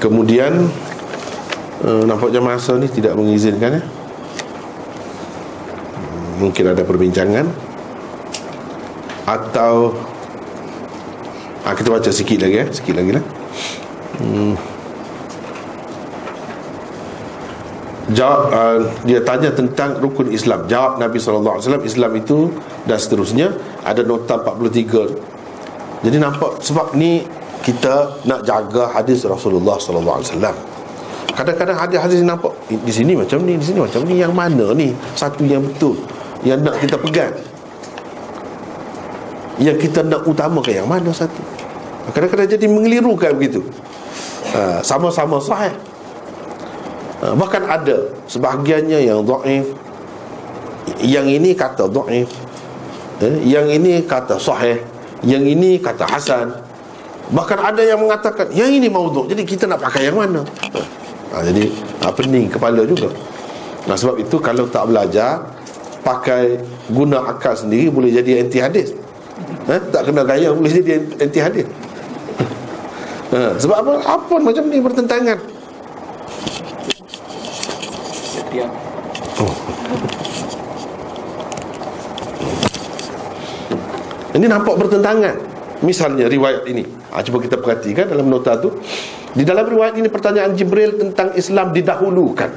kemudian 0.00 0.68
uh, 1.84 2.02
Nampaknya 2.08 2.40
masa 2.40 2.76
ni 2.80 2.88
tidak 2.88 3.12
mengizinkan 3.16 3.80
ya? 3.80 3.82
Mungkin 6.36 6.64
ada 6.72 6.84
perbincangan. 6.84 7.48
Atau 9.26 9.96
ah, 11.64 11.74
Kita 11.74 11.88
baca 11.92 12.10
sikit 12.12 12.38
lagi 12.40 12.56
ya? 12.60 12.66
Sikit 12.72 12.94
lagi 12.96 13.10
lah. 13.16 13.24
Hmm. 14.16 14.54
Jawab 18.06 18.40
uh, 18.54 18.78
Dia 19.02 19.20
tanya 19.26 19.50
tentang 19.50 19.98
rukun 19.98 20.30
Islam. 20.30 20.70
Jawab 20.70 21.02
Nabi 21.02 21.18
SAW 21.18 21.82
Islam 21.82 22.12
itu 22.14 22.54
Dan 22.86 22.96
seterusnya 23.02 23.50
Ada 23.82 24.06
nota 24.06 24.38
43 24.38 26.06
Jadi 26.06 26.16
nampak 26.16 26.62
Sebab 26.62 26.94
ni 26.94 27.26
kita 27.66 28.22
nak 28.22 28.46
jaga 28.46 28.94
hadis 28.94 29.26
Rasulullah 29.26 29.74
sallallahu 29.74 30.22
alaihi 30.22 30.30
wasallam. 30.30 30.56
Kadang-kadang 31.34 31.76
hadis-hadis 31.76 32.22
nampak 32.22 32.54
di 32.70 32.92
sini 32.94 33.18
macam 33.18 33.42
ni, 33.42 33.58
di 33.58 33.66
sini 33.66 33.82
macam 33.82 34.06
ni, 34.06 34.22
yang 34.22 34.30
mana 34.30 34.70
ni 34.70 34.94
satu 35.18 35.42
yang 35.42 35.66
betul 35.66 35.98
yang 36.46 36.62
nak 36.62 36.78
kita 36.78 36.94
pegang. 36.94 37.34
Yang 39.58 39.88
kita 39.88 40.06
nak 40.06 40.22
utamakan 40.30 40.72
yang 40.78 40.86
mana 40.86 41.10
satu. 41.10 41.42
Kadang-kadang 42.14 42.54
jadi 42.54 42.66
mengelirukan 42.70 43.34
begitu. 43.34 43.66
Ha, 44.54 44.78
sama-sama 44.86 45.42
sahih. 45.42 45.74
Ha, 47.24 47.34
bahkan 47.34 47.66
ada 47.66 48.14
sebahagiannya 48.30 49.10
yang 49.10 49.26
dhaif. 49.26 49.66
Yang 51.02 51.26
ini 51.34 51.50
kata 51.56 51.90
dhaif. 51.90 52.30
Eh, 53.26 53.36
yang 53.48 53.66
ini 53.66 54.06
kata 54.06 54.38
sahih. 54.38 54.78
Yang 55.26 55.56
ini 55.56 55.70
kata 55.82 56.04
hasan. 56.06 56.65
Bahkan 57.26 57.58
ada 57.58 57.82
yang 57.82 57.98
mengatakan 57.98 58.46
Yang 58.54 58.70
ini 58.82 58.86
mauduk 58.86 59.26
Jadi 59.26 59.42
kita 59.42 59.66
nak 59.66 59.82
pakai 59.82 60.06
yang 60.10 60.18
mana? 60.18 60.46
Ha, 61.34 61.42
Jadi 61.42 61.74
ha, 62.02 62.14
pening 62.14 62.46
kepala 62.46 62.86
juga. 62.86 63.10
Nah 63.90 63.98
sebab 63.98 64.22
itu 64.22 64.38
Kalau 64.38 64.70
tak 64.70 64.86
belajar 64.86 65.42
Pakai 66.06 66.62
Guna 66.94 67.26
akal 67.26 67.58
sendiri 67.58 67.90
Boleh 67.90 68.14
jadi 68.14 68.46
anti 68.46 68.58
hadis. 68.62 68.94
Ha, 69.66 69.82
Tak 69.90 70.06
kena 70.06 70.22
gaya 70.22 70.54
Boleh 70.54 70.70
jadi 70.70 71.02
anti 71.18 71.40
hadis. 71.42 71.66
Ha, 73.26 73.58
Sebab 73.58 73.76
apa? 73.82 73.92
Apa 74.06 74.34
macam 74.38 74.70
ni 74.70 74.78
bertentangan? 74.78 75.34
Oh. 79.36 79.54
Ini 84.32 84.46
nampak 84.46 84.78
bertentangan 84.78 85.55
Misalnya 85.84 86.24
riwayat 86.30 86.64
ini. 86.70 86.84
Ha, 87.12 87.20
Cuba 87.20 87.42
kita 87.42 87.60
perhatikan 87.60 88.08
dalam 88.08 88.28
nota 88.28 88.56
tu. 88.56 88.72
Di 89.36 89.44
dalam 89.44 89.68
riwayat 89.68 90.00
ini 90.00 90.08
pertanyaan 90.08 90.56
Jibril 90.56 90.96
tentang 90.96 91.36
Islam 91.36 91.76
didahulukan. 91.76 92.48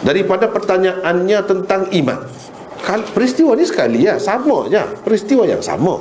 Daripada 0.00 0.48
pertanyaannya 0.48 1.38
tentang 1.44 1.92
iman. 1.92 2.20
Peristiwa 3.12 3.54
ni 3.54 3.64
sekali 3.68 4.08
ya 4.08 4.16
sama 4.16 4.66
je. 4.72 4.80
Peristiwa 5.04 5.44
yang 5.44 5.60
sama. 5.60 6.00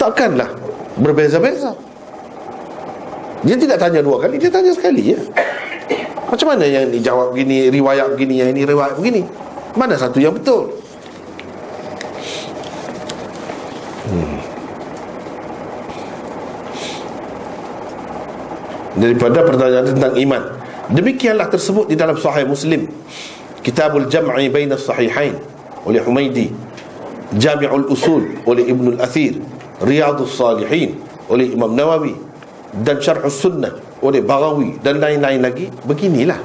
Takkanlah 0.00 0.50
berbeza-beza. 0.98 1.76
Dia 3.44 3.54
tidak 3.54 3.78
tanya 3.78 4.00
dua 4.02 4.18
kali 4.18 4.40
dia 4.40 4.50
tanya 4.50 4.72
sekali 4.74 5.14
ya. 5.14 5.20
Macam 6.26 6.50
mana 6.50 6.66
yang 6.66 6.90
ini 6.90 6.98
jawab 6.98 7.30
begini 7.30 7.70
riwayat 7.70 8.18
begini 8.18 8.42
yang 8.42 8.50
ini 8.50 8.66
riwayat 8.66 8.98
begini? 8.98 9.22
Mana 9.78 9.94
satu 9.94 10.18
yang 10.18 10.34
betul 10.34 10.72
daripada 18.96 19.44
pertanyaan 19.44 19.86
tentang 19.92 20.14
iman. 20.16 20.42
Demikianlah 20.90 21.52
tersebut 21.52 21.90
di 21.92 21.96
dalam 21.98 22.16
sahih 22.16 22.48
muslim. 22.48 22.88
Kitabul 23.60 24.06
Jam'i 24.06 24.46
Baina 24.46 24.78
Sahihain 24.78 25.34
oleh 25.82 25.98
Humaidi 25.98 26.54
Jami'ul 27.34 27.90
Usul 27.90 28.38
oleh 28.46 28.70
Ibn 28.70 28.94
Al-Athir 28.94 29.42
Riyadus 29.82 30.38
Salihin 30.38 31.02
oleh 31.26 31.50
Imam 31.50 31.74
Nawawi. 31.74 32.14
Dan 32.76 33.00
Syarh 33.00 33.24
Sunnah 33.32 33.72
oleh 34.04 34.20
Baghawi. 34.20 34.78
Dan 34.84 35.00
lain-lain 35.00 35.40
lagi. 35.40 35.66
Beginilah 35.88 36.38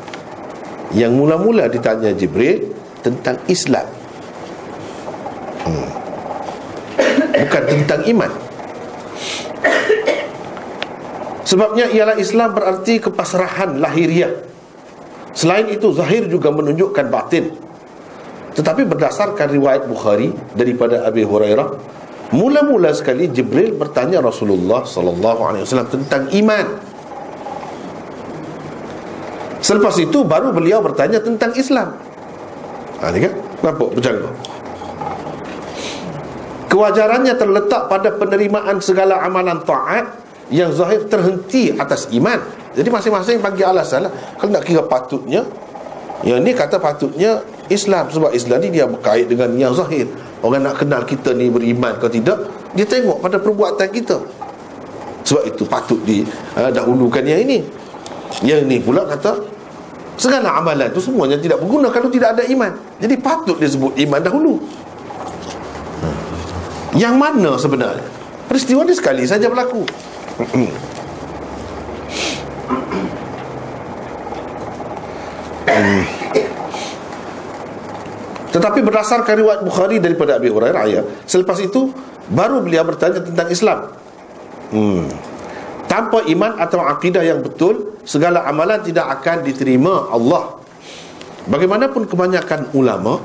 yang 0.95 1.15
mula-mula 1.15 1.67
ditanya 1.67 2.11
Jibril 2.15 2.71
tentang 3.03 3.37
Islam. 3.47 3.85
Hmm. 5.61 5.89
bukan 7.37 7.63
tentang 7.69 8.01
iman 8.09 8.31
sebabnya 11.51 11.91
ialah 11.91 12.15
Islam 12.15 12.55
berarti 12.55 13.03
kepasrahan 13.03 13.83
lahiriah. 13.83 14.31
Selain 15.35 15.67
itu 15.67 15.91
zahir 15.91 16.31
juga 16.31 16.47
menunjukkan 16.55 17.11
batin. 17.11 17.51
Tetapi 18.51 18.83
berdasarkan 18.83 19.47
riwayat 19.47 19.87
Bukhari 19.87 20.35
Daripada 20.51 21.07
Abi 21.07 21.23
Hurairah 21.23 21.71
Mula-mula 22.31 22.95
sekali 22.95 23.27
Jibril 23.27 23.75
bertanya 23.75 24.23
Rasulullah 24.23 24.87
Sallallahu 24.87 25.41
Alaihi 25.43 25.67
Wasallam 25.67 25.91
tentang 25.91 26.31
iman. 26.31 26.65
Selepas 29.59 29.99
itu 29.99 30.23
baru 30.23 30.55
beliau 30.55 30.79
bertanya 30.79 31.19
tentang 31.19 31.51
Islam. 31.59 31.91
Ha 33.03 33.11
ni 33.11 33.19
kan? 33.27 33.33
Nampak? 33.67 33.87
Berjalan 33.99 34.31
Kewajarannya 36.71 37.35
terletak 37.35 37.91
pada 37.91 38.15
penerimaan 38.15 38.79
segala 38.79 39.19
amalan 39.27 39.59
ta'at 39.67 40.20
Yang 40.51 40.83
zahir 40.83 41.01
terhenti 41.07 41.71
atas 41.71 42.11
iman. 42.11 42.37
Jadi 42.75 42.87
masing-masing 42.91 43.39
bagi 43.39 43.63
alasan 43.63 44.07
lah. 44.07 44.13
Kalau 44.35 44.51
nak 44.51 44.63
kira 44.67 44.83
patutnya 44.83 45.47
Yang 46.27 46.39
ni 46.43 46.51
kata 46.51 46.75
patutnya 46.77 47.39
Islam. 47.71 48.11
Sebab 48.11 48.35
Islam 48.35 48.59
ni 48.59 48.75
dia 48.75 48.85
berkait 48.85 49.31
dengan 49.31 49.49
yang 49.55 49.71
zahir. 49.71 50.05
Orang 50.43 50.67
nak 50.67 50.75
kenal 50.75 51.07
kita 51.07 51.31
ni 51.31 51.47
beriman 51.47 51.95
atau 51.95 52.11
tidak 52.11 52.51
Dia 52.75 52.83
tengok 52.83 53.23
pada 53.23 53.39
perbuatan 53.39 53.87
kita. 53.89 54.19
Sebab 55.23 55.43
itu 55.47 55.63
patut 55.63 56.01
di 56.03 56.27
uh, 56.59 56.67
dahulukan 56.67 57.23
yang 57.23 57.47
ini. 57.47 57.63
Yang 58.43 58.61
ni 58.67 58.77
pula 58.83 59.07
kata 59.07 59.39
Segala 60.19 60.53
amalan 60.59 60.91
tu 60.93 61.01
semuanya 61.01 61.39
tidak 61.39 61.63
berguna 61.63 61.87
Kalau 61.89 62.11
tidak 62.11 62.35
ada 62.35 62.43
iman. 62.45 62.75
Jadi 62.99 63.15
patut 63.17 63.55
disebut 63.55 63.95
iman 64.03 64.19
dahulu. 64.19 64.53
Yang 66.91 67.15
mana 67.15 67.51
sebenarnya? 67.55 68.03
Peristiwa 68.51 68.83
ni 68.83 68.91
sekali 68.91 69.23
saja 69.23 69.47
berlaku. 69.47 69.87
Tetapi 78.51 78.79
berdasarkan 78.83 79.33
riwayat 79.39 79.61
Bukhari 79.63 80.03
daripada 80.03 80.35
Abi 80.35 80.51
Hurairah 80.51 80.85
ya, 80.91 81.01
selepas 81.23 81.55
itu 81.63 81.95
baru 82.27 82.59
beliau 82.59 82.83
bertanya 82.83 83.23
tentang 83.23 83.47
Islam. 83.47 83.79
Hmm. 84.75 85.07
Tanpa 85.87 86.23
iman 86.27 86.59
atau 86.59 86.83
akidah 86.83 87.23
yang 87.23 87.43
betul, 87.43 87.99
segala 88.03 88.43
amalan 88.47 88.79
tidak 88.83 89.07
akan 89.19 89.43
diterima 89.43 90.11
Allah. 90.11 90.59
Bagaimanapun 91.47 92.07
kebanyakan 92.07 92.71
ulama 92.75 93.19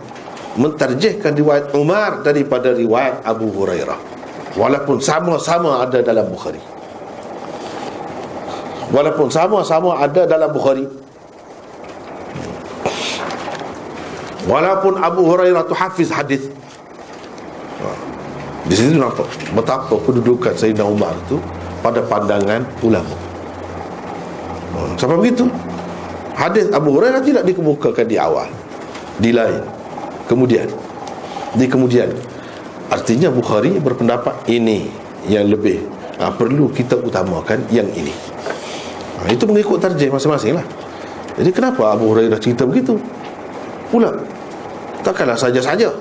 mentarjihkan 0.57 1.37
riwayat 1.37 1.75
Umar 1.77 2.25
daripada 2.25 2.73
riwayat 2.73 3.23
Abu 3.27 3.51
Hurairah. 3.51 3.99
Walaupun 4.57 5.05
sama-sama 5.05 5.85
ada 5.85 6.01
dalam 6.01 6.27
Bukhari. 6.33 6.76
Walaupun 8.95 9.27
sama-sama 9.33 9.99
ada 9.99 10.27
dalam 10.31 10.51
Bukhari. 10.55 10.87
Walaupun 14.47 15.03
Abu 15.03 15.27
Hurairah 15.27 15.67
tu 15.67 15.75
hafiz 15.75 16.07
hadis. 16.15 16.47
Ha. 17.83 17.89
Di 18.71 18.75
sini 18.79 18.95
nampak 18.95 19.27
betapa 19.59 19.91
kedudukan 20.07 20.55
Sayyidina 20.55 20.87
Umar 20.87 21.19
tu 21.27 21.43
pada 21.83 21.99
pandangan 22.07 22.63
ulama. 22.87 23.17
Ha. 24.79 24.79
Sebab 25.03 25.19
begitu 25.19 25.51
hadis 26.39 26.71
Abu 26.71 26.95
Hurairah 26.95 27.27
tidak 27.27 27.43
dikemukakan 27.43 28.07
di 28.07 28.17
awal. 28.23 28.47
Di 29.19 29.35
lain. 29.35 29.67
Kemudian 30.31 30.71
di 31.59 31.67
kemudian 31.67 32.15
artinya 32.87 33.35
Bukhari 33.35 33.83
berpendapat 33.83 34.47
ini 34.47 34.87
yang 35.27 35.51
lebih 35.51 35.83
ha, 36.23 36.31
perlu 36.31 36.71
kita 36.71 36.95
utamakan 37.03 37.67
yang 37.75 37.91
ini. 37.99 38.36
Ha, 39.17 39.33
itu 39.33 39.49
mengikut 39.49 39.81
tarjih 39.81 40.13
masing-masing 40.13 40.57
lah. 40.57 40.67
Jadi 41.37 41.51
kenapa 41.53 41.93
Abu 41.93 42.13
Hurairah 42.13 42.41
cerita 42.41 42.65
begitu? 42.65 42.97
Pula 43.93 44.13
takkanlah 45.05 45.39
saja-saja. 45.39 45.93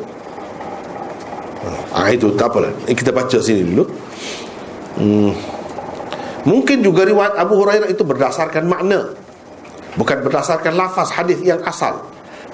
Ah 1.95 2.11
itu 2.11 2.31
tak 2.35 2.51
apalah. 2.51 2.71
Eh, 2.87 2.95
kita 2.95 3.15
baca 3.15 3.37
sini 3.39 3.63
dulu. 3.63 3.85
Hmm. 4.95 5.35
mungkin 6.47 6.79
juga 6.79 7.03
riwayat 7.03 7.35
Abu 7.35 7.59
Hurairah 7.59 7.91
itu 7.91 8.07
berdasarkan 8.07 8.63
makna. 8.63 9.11
Bukan 9.99 10.23
berdasarkan 10.23 10.75
lafaz 10.75 11.11
hadis 11.11 11.39
yang 11.43 11.59
asal. 11.67 11.99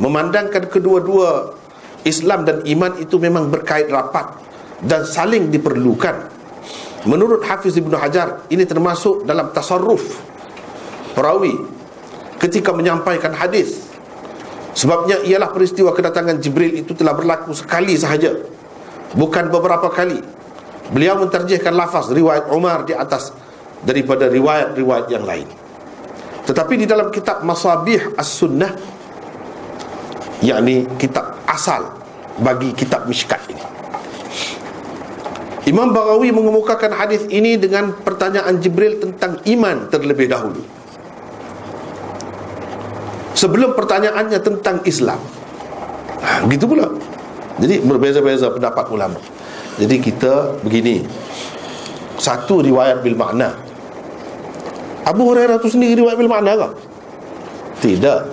Memandangkan 0.01 0.65
kedua-dua 0.65 1.53
Islam 2.01 2.45
dan 2.45 2.65
iman 2.65 2.97
itu 2.97 3.21
memang 3.21 3.53
berkait 3.53 3.89
rapat 3.93 4.41
dan 4.81 5.05
saling 5.05 5.53
diperlukan. 5.53 6.33
Menurut 7.05 7.45
Hafiz 7.45 7.77
Ibn 7.77 7.93
Hajar 7.97 8.45
ini 8.49 8.65
termasuk 8.65 9.25
dalam 9.25 9.53
tasarruf 9.53 10.30
perawi 11.13 11.55
ketika 12.41 12.73
menyampaikan 12.73 13.31
hadis. 13.37 13.91
Sebabnya 14.71 15.19
ialah 15.27 15.51
peristiwa 15.51 15.91
kedatangan 15.91 16.39
Jibril 16.39 16.79
itu 16.79 16.95
telah 16.95 17.11
berlaku 17.11 17.51
sekali 17.51 17.91
sahaja 17.99 18.39
Bukan 19.11 19.51
beberapa 19.51 19.91
kali. 19.91 20.23
Beliau 20.91 21.19
menterjihkan 21.19 21.75
lafaz 21.75 22.11
riwayat 22.11 22.51
Umar 22.51 22.87
di 22.87 22.95
atas 22.95 23.35
Daripada 23.81 24.29
riwayat-riwayat 24.29 25.09
yang 25.09 25.25
lain. 25.25 25.49
Tetapi 26.45 26.73
di 26.77 26.85
dalam 26.85 27.09
kitab 27.09 27.41
Masabih 27.41 28.13
As-Sunnah 28.13 28.77
yakni 30.45 30.85
kitab 31.01 31.41
asal 31.49 31.89
bagi 32.45 32.77
kitab 32.77 33.09
Mishkat 33.09 33.41
ini. 33.49 33.63
Imam 35.65 35.89
Baghawi 35.89 36.29
mengemukakan 36.29 36.93
hadis 36.93 37.25
ini 37.33 37.57
dengan 37.57 37.89
pertanyaan 38.05 38.61
Jibril 38.61 39.01
tentang 39.01 39.41
iman 39.49 39.89
terlebih 39.89 40.29
dahulu 40.29 40.61
sebelum 43.37 43.73
pertanyaannya 43.77 44.39
tentang 44.41 44.83
Islam. 44.87 45.19
Ha, 46.21 46.45
gitu 46.47 46.69
pula. 46.69 46.87
Jadi 47.57 47.81
berbeza-beza 47.81 48.49
pendapat 48.53 48.89
ulama. 48.93 49.19
Jadi 49.77 49.95
kita 49.97 50.61
begini. 50.61 51.03
Satu 52.21 52.61
riwayat 52.61 53.01
bil 53.01 53.17
makna. 53.17 53.57
Abu 55.01 55.25
Hurairah 55.25 55.57
itu 55.57 55.73
sendiri 55.73 56.05
riwayat 56.05 56.17
bil 56.21 56.29
makna 56.29 56.53
ke? 56.53 56.69
tidak. 57.81 58.29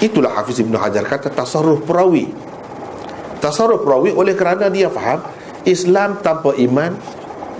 Itulah 0.00 0.32
Hafiz 0.32 0.62
Ibn 0.62 0.78
Hajar 0.80 1.04
kata 1.04 1.28
tasarruf 1.34 1.84
perawi. 1.84 2.30
Tasarruf 3.42 3.84
perawi 3.84 4.14
oleh 4.14 4.32
kerana 4.32 4.72
dia 4.72 4.88
faham 4.88 5.20
Islam 5.66 6.22
tanpa 6.24 6.56
iman 6.56 6.96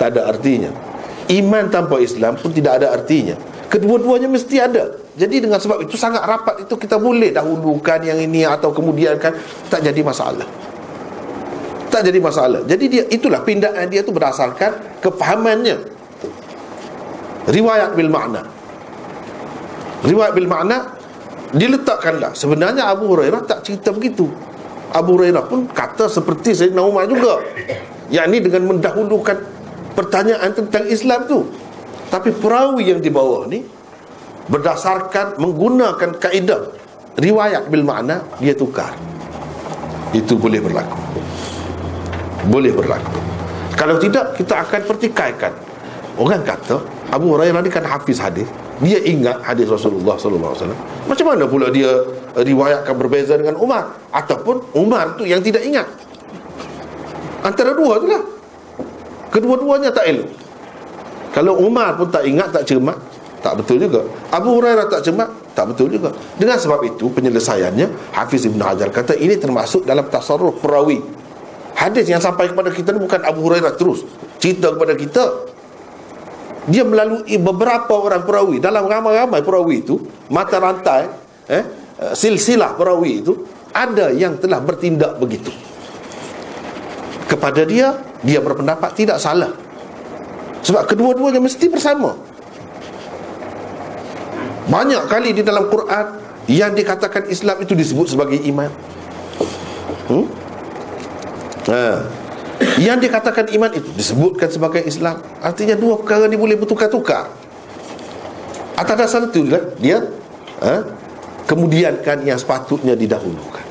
tak 0.00 0.16
ada 0.16 0.30
artinya. 0.32 0.72
Iman 1.28 1.68
tanpa 1.68 2.00
Islam 2.00 2.40
pun 2.40 2.54
tidak 2.54 2.80
ada 2.80 2.96
artinya. 2.96 3.36
Kedua-duanya 3.68 4.30
mesti 4.30 4.56
ada 4.56 4.96
jadi 5.20 5.36
dengan 5.44 5.60
sebab 5.60 5.84
itu 5.84 6.00
sangat 6.00 6.24
rapat 6.24 6.64
itu 6.64 6.80
kita 6.80 6.96
boleh 6.96 7.28
dahulukan 7.28 8.00
yang 8.00 8.16
ini 8.16 8.48
atau 8.48 8.72
kemudian 8.72 9.20
kan 9.20 9.36
tak 9.68 9.84
jadi 9.84 10.00
masalah. 10.00 10.48
Tak 11.92 12.08
jadi 12.08 12.16
masalah. 12.24 12.64
Jadi 12.64 12.84
dia 12.88 13.04
itulah 13.12 13.44
pindaan 13.44 13.84
dia 13.92 14.00
tu 14.00 14.16
berdasarkan 14.16 15.02
kefahamannya. 15.04 15.76
Riwayat 17.52 17.92
bil 17.92 18.08
makna. 18.08 18.48
Riwayat 20.08 20.32
bil 20.32 20.48
makna 20.48 20.96
diletakkanlah. 21.52 22.32
Sebenarnya 22.32 22.88
Abu 22.88 23.12
Hurairah 23.12 23.44
tak 23.44 23.68
cerita 23.68 23.92
begitu. 23.92 24.24
Abu 24.96 25.20
Hurairah 25.20 25.44
pun 25.44 25.68
kata 25.68 26.08
seperti 26.08 26.56
Sayyidina 26.56 26.80
Umar 26.80 27.04
juga. 27.04 27.44
Yang 28.08 28.24
ini 28.32 28.38
dengan 28.48 28.62
mendahulukan 28.72 29.36
pertanyaan 29.92 30.48
tentang 30.56 30.88
Islam 30.88 31.28
tu. 31.28 31.44
Tapi 32.08 32.32
perawi 32.32 32.88
yang 32.88 33.04
di 33.04 33.12
bawah 33.12 33.44
ni 33.44 33.79
berdasarkan 34.50 35.38
menggunakan 35.38 36.18
kaedah 36.18 36.74
riwayat 37.16 37.70
bil 37.70 37.86
makna 37.86 38.26
dia 38.42 38.52
tukar. 38.52 38.92
Itu 40.10 40.34
boleh 40.34 40.58
berlaku. 40.58 40.98
Boleh 42.50 42.74
berlaku. 42.74 43.14
Kalau 43.78 43.96
tidak 44.02 44.34
kita 44.34 44.66
akan 44.66 44.80
pertikaikan. 44.84 45.54
Orang 46.18 46.42
kata 46.42 46.82
Abu 47.14 47.32
Hurairah 47.32 47.62
ni 47.62 47.70
kan 47.70 47.86
hafiz 47.86 48.18
hadis. 48.18 48.44
Dia 48.82 48.98
ingat 49.06 49.40
hadis 49.46 49.70
Rasulullah 49.70 50.18
sallallahu 50.18 50.52
alaihi 50.52 50.62
wasallam. 50.66 50.80
Macam 51.06 51.26
mana 51.30 51.44
pula 51.46 51.66
dia 51.70 51.88
riwayatkan 52.34 52.94
berbeza 52.98 53.38
dengan 53.38 53.56
Umar? 53.56 53.94
Ataupun 54.10 54.74
Umar 54.74 55.14
tu 55.14 55.24
yang 55.24 55.40
tidak 55.40 55.62
ingat? 55.62 55.86
Antara 57.40 57.72
dua 57.72 58.02
tu 58.02 58.08
lah. 58.10 58.22
Kedua-duanya 59.30 59.94
tak 59.94 60.10
elok. 60.10 60.28
Kalau 61.30 61.62
Umar 61.62 61.94
pun 61.94 62.10
tak 62.10 62.26
ingat 62.26 62.50
tak 62.50 62.66
cermat 62.66 62.98
tak 63.40 63.60
betul 63.60 63.80
juga. 63.80 64.04
Abu 64.30 64.60
Hurairah 64.60 64.86
tak 64.86 65.00
cermat 65.04 65.28
tak 65.56 65.72
betul 65.72 65.88
juga. 65.92 66.12
Dengan 66.36 66.60
sebab 66.60 66.80
itu 66.84 67.08
penyelesaiannya 67.10 68.14
Hafiz 68.14 68.44
Ibn 68.46 68.60
Hajar 68.60 68.88
kata 68.92 69.16
ini 69.16 69.36
termasuk 69.40 69.88
dalam 69.88 70.06
tasarruf 70.06 70.60
perawi. 70.60 71.00
Hadis 71.74 72.04
yang 72.12 72.20
sampai 72.20 72.52
kepada 72.52 72.68
kita 72.68 72.92
ni 72.92 73.00
bukan 73.00 73.24
Abu 73.24 73.40
Hurairah 73.48 73.72
terus. 73.74 74.04
Cerita 74.36 74.76
kepada 74.76 74.92
kita 74.92 75.24
dia 76.68 76.84
melalui 76.84 77.24
beberapa 77.40 77.96
orang 77.96 78.22
perawi. 78.28 78.60
Dalam 78.60 78.84
ramai-ramai 78.84 79.40
perawi 79.40 79.80
itu 79.80 79.96
mata 80.28 80.60
rantai 80.60 81.08
eh, 81.48 81.64
silsilah 82.12 82.76
perawi 82.76 83.24
itu 83.24 83.32
ada 83.72 84.12
yang 84.12 84.36
telah 84.36 84.60
bertindak 84.60 85.16
begitu. 85.16 85.48
Kepada 87.24 87.64
dia 87.64 87.96
dia 88.20 88.44
berpendapat 88.44 88.92
tidak 88.92 89.16
salah. 89.16 89.56
Sebab 90.60 90.84
kedua-duanya 90.84 91.40
mesti 91.40 91.72
bersama 91.72 92.29
banyak 94.70 95.02
kali 95.10 95.34
di 95.34 95.42
dalam 95.42 95.66
Quran 95.66 96.06
yang 96.46 96.72
dikatakan 96.72 97.26
Islam 97.26 97.58
itu 97.58 97.74
disebut 97.74 98.14
sebagai 98.14 98.38
iman. 98.48 98.70
Hmm? 100.06 100.26
Ha. 101.70 102.06
Yang 102.78 102.98
dikatakan 103.10 103.50
iman 103.56 103.70
itu 103.74 103.90
disebutkan 103.98 104.48
sebagai 104.48 104.82
Islam. 104.86 105.20
Artinya 105.42 105.74
dua 105.74 105.98
perkara 105.98 106.30
ni 106.30 106.38
boleh 106.38 106.54
bertukar-tukar. 106.54 107.30
Atas 108.78 108.96
dasar 108.96 109.28
itu 109.28 109.44
dia, 109.44 109.60
dia 109.76 109.98
ha? 110.64 110.86
kemudian 111.44 112.00
kan 112.00 112.22
yang 112.24 112.38
sepatutnya 112.38 112.94
didahulukan. 112.94 113.66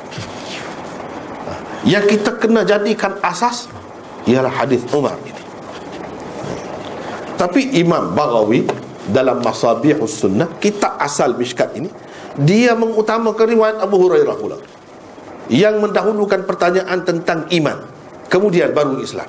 Ha. 1.48 1.52
Yang 1.88 2.20
kita 2.20 2.32
kena 2.38 2.62
jadikan 2.68 3.16
asas 3.24 3.72
ialah 4.28 4.52
hadis 4.52 4.84
Umar 4.92 5.16
ini. 5.24 5.42
Tapi 7.40 7.72
Imam 7.80 8.12
Baghawi 8.12 8.68
dalam 9.10 9.42
Masabihus 9.42 10.22
Sunnah 10.22 10.48
kitab 10.62 10.96
asal 11.02 11.34
Mishkat 11.36 11.76
ini 11.76 11.90
dia 12.38 12.78
mengutamakan 12.78 13.46
riwayat 13.50 13.78
Abu 13.82 13.98
Hurairah 14.00 14.36
pula 14.38 14.58
yang 15.50 15.82
mendahulukan 15.82 16.46
pertanyaan 16.46 17.02
tentang 17.02 17.50
iman 17.50 17.78
kemudian 18.30 18.70
baru 18.72 19.02
Islam. 19.02 19.28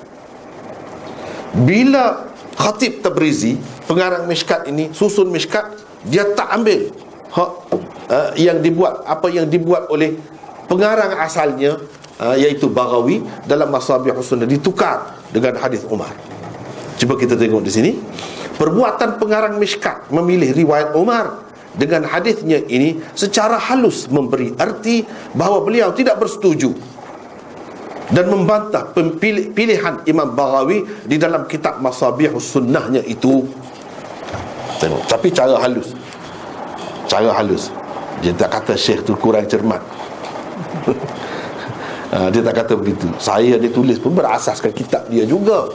Bila 1.64 2.30
Khatib 2.54 3.00
Tabrizi 3.00 3.56
pengarang 3.88 4.28
Mishkat 4.28 4.68
ini 4.68 4.92
susun 4.92 5.32
Mishkat 5.32 5.72
dia 6.06 6.28
tak 6.36 6.52
ambil 6.54 6.92
hak 7.32 7.50
uh, 8.12 8.30
yang 8.36 8.60
dibuat 8.60 9.02
apa 9.08 9.32
yang 9.32 9.48
dibuat 9.48 9.88
oleh 9.88 10.14
pengarang 10.68 11.16
asalnya 11.18 11.80
uh, 12.20 12.36
iaitu 12.36 12.68
Baghawi 12.68 13.24
dalam 13.48 13.72
Masabihus 13.72 14.28
Sunnah 14.28 14.46
ditukar 14.46 15.18
dengan 15.32 15.56
hadis 15.58 15.82
Umar. 15.88 16.12
Cuba 17.00 17.16
kita 17.16 17.32
tengok 17.34 17.64
di 17.64 17.72
sini 17.72 17.90
Perbuatan 18.60 19.16
pengarang 19.16 19.56
Mishkat 19.56 20.12
memilih 20.12 20.52
riwayat 20.52 20.92
Umar 20.92 21.48
dengan 21.72 22.04
hadisnya 22.04 22.60
ini 22.68 23.00
secara 23.16 23.56
halus 23.56 24.04
memberi 24.12 24.52
arti 24.60 25.00
bahawa 25.32 25.64
beliau 25.64 25.96
tidak 25.96 26.20
bersetuju 26.20 26.76
dan 28.12 28.28
membantah 28.28 28.90
pilihan 29.56 30.04
Imam 30.04 30.36
Baghawi 30.36 30.84
di 31.08 31.16
dalam 31.16 31.48
kitab 31.48 31.80
Masabihus 31.80 32.52
Sunnahnya 32.52 33.00
itu. 33.06 33.48
Tengok, 34.76 35.08
tapi 35.08 35.32
cara 35.32 35.56
halus. 35.56 35.96
Cara 37.08 37.32
halus. 37.32 37.72
Dia 38.20 38.36
tak 38.36 38.60
kata 38.60 38.76
syekh 38.76 39.08
tu 39.08 39.16
kurang 39.16 39.48
cermat. 39.48 39.80
ha, 42.12 42.28
dia 42.32 42.44
tak 42.44 42.60
kata 42.60 42.76
begitu. 42.76 43.08
Saya 43.16 43.56
dia 43.56 43.72
tulis 43.72 43.96
pun 43.96 44.12
berasaskan 44.12 44.72
kitab 44.76 45.08
dia 45.08 45.24
juga. 45.24 45.70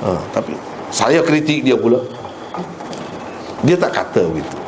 Ha, 0.00 0.16
tapi 0.32 0.56
saya 0.90 1.22
kritik 1.22 1.62
dia 1.62 1.78
pula. 1.78 2.02
Dia 3.62 3.76
tak 3.76 3.92
kata 3.94 4.24
begitu. 4.26 4.60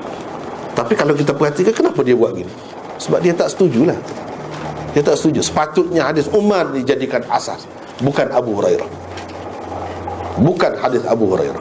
Tapi 0.73 0.93
kalau 0.97 1.12
kita 1.12 1.36
perhatikan 1.36 1.73
Kenapa 1.73 2.01
dia 2.01 2.16
buat 2.16 2.32
gini? 2.32 2.49
Sebab 2.97 3.20
dia 3.20 3.36
tak 3.36 3.53
setuju 3.53 3.89
lah 3.89 3.99
Dia 4.97 5.05
tak 5.05 5.16
setuju. 5.20 5.44
Sepatutnya 5.44 6.09
hadis 6.09 6.28
Umar 6.32 6.73
dijadikan 6.73 7.24
asas 7.28 7.69
Bukan 8.01 8.32
Abu 8.32 8.57
Hurairah. 8.61 8.89
Bukan 10.40 10.73
hadis 10.81 11.05
Abu 11.05 11.28
Hurairah. 11.28 11.61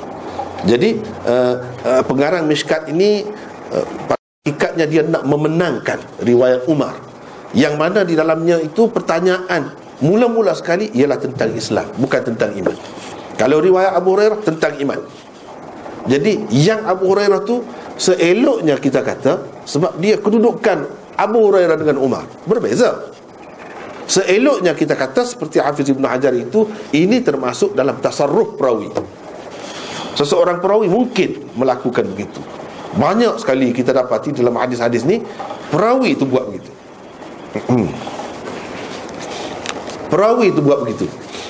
Jadi 0.64 1.00
uh, 1.28 1.56
uh, 1.84 2.02
Pengarang 2.08 2.48
Mishkat 2.48 2.88
ini 2.88 3.28
uh, 3.76 4.16
Ikatnya 4.48 4.90
dia 4.90 5.04
nak 5.06 5.28
memenangkan 5.28 6.00
Riwayat 6.24 6.66
Umar. 6.72 6.98
Yang 7.52 7.76
mana 7.76 8.08
di 8.08 8.16
dalamnya 8.16 8.64
itu 8.64 8.88
pertanyaan 8.88 9.76
Mula-mula 10.02 10.56
sekali 10.56 10.88
ialah 10.96 11.20
tentang 11.20 11.52
Islam 11.54 11.86
Bukan 12.00 12.22
tentang 12.32 12.56
iman 12.58 12.74
kalau 13.42 13.58
riwayat 13.58 13.98
Abu 13.98 14.14
Hurairah 14.14 14.38
tentang 14.46 14.78
iman. 14.86 15.02
Jadi 16.06 16.46
yang 16.54 16.86
Abu 16.86 17.10
Hurairah 17.10 17.42
tu 17.42 17.66
seeloknya 17.98 18.78
kita 18.78 19.02
kata 19.02 19.66
sebab 19.66 19.98
dia 19.98 20.22
kedudukan 20.22 20.86
Abu 21.18 21.50
Hurairah 21.50 21.74
dengan 21.74 21.98
Umar 22.06 22.30
berbeza. 22.46 23.02
Seeloknya 24.06 24.78
kita 24.78 24.94
kata 24.94 25.26
seperti 25.26 25.58
Hafiz 25.58 25.90
Ibn 25.90 26.06
Hajar 26.06 26.38
itu 26.38 26.70
ini 26.94 27.18
termasuk 27.26 27.74
dalam 27.74 27.98
tasarruf 27.98 28.62
perawi. 28.62 28.94
Seseorang 30.14 30.62
perawi 30.62 30.86
mungkin 30.86 31.42
melakukan 31.58 32.14
begitu. 32.14 32.46
Banyak 32.94 33.42
sekali 33.42 33.74
kita 33.74 33.90
dapati 33.90 34.38
dalam 34.38 34.54
hadis-hadis 34.54 35.02
ni 35.02 35.18
perawi 35.74 36.14
itu 36.14 36.30
buat 36.30 36.46
begitu. 36.46 36.70
Hmm. 37.58 37.90
perawi 40.14 40.54
itu 40.54 40.62
buat 40.62 40.86
begitu. 40.86 41.08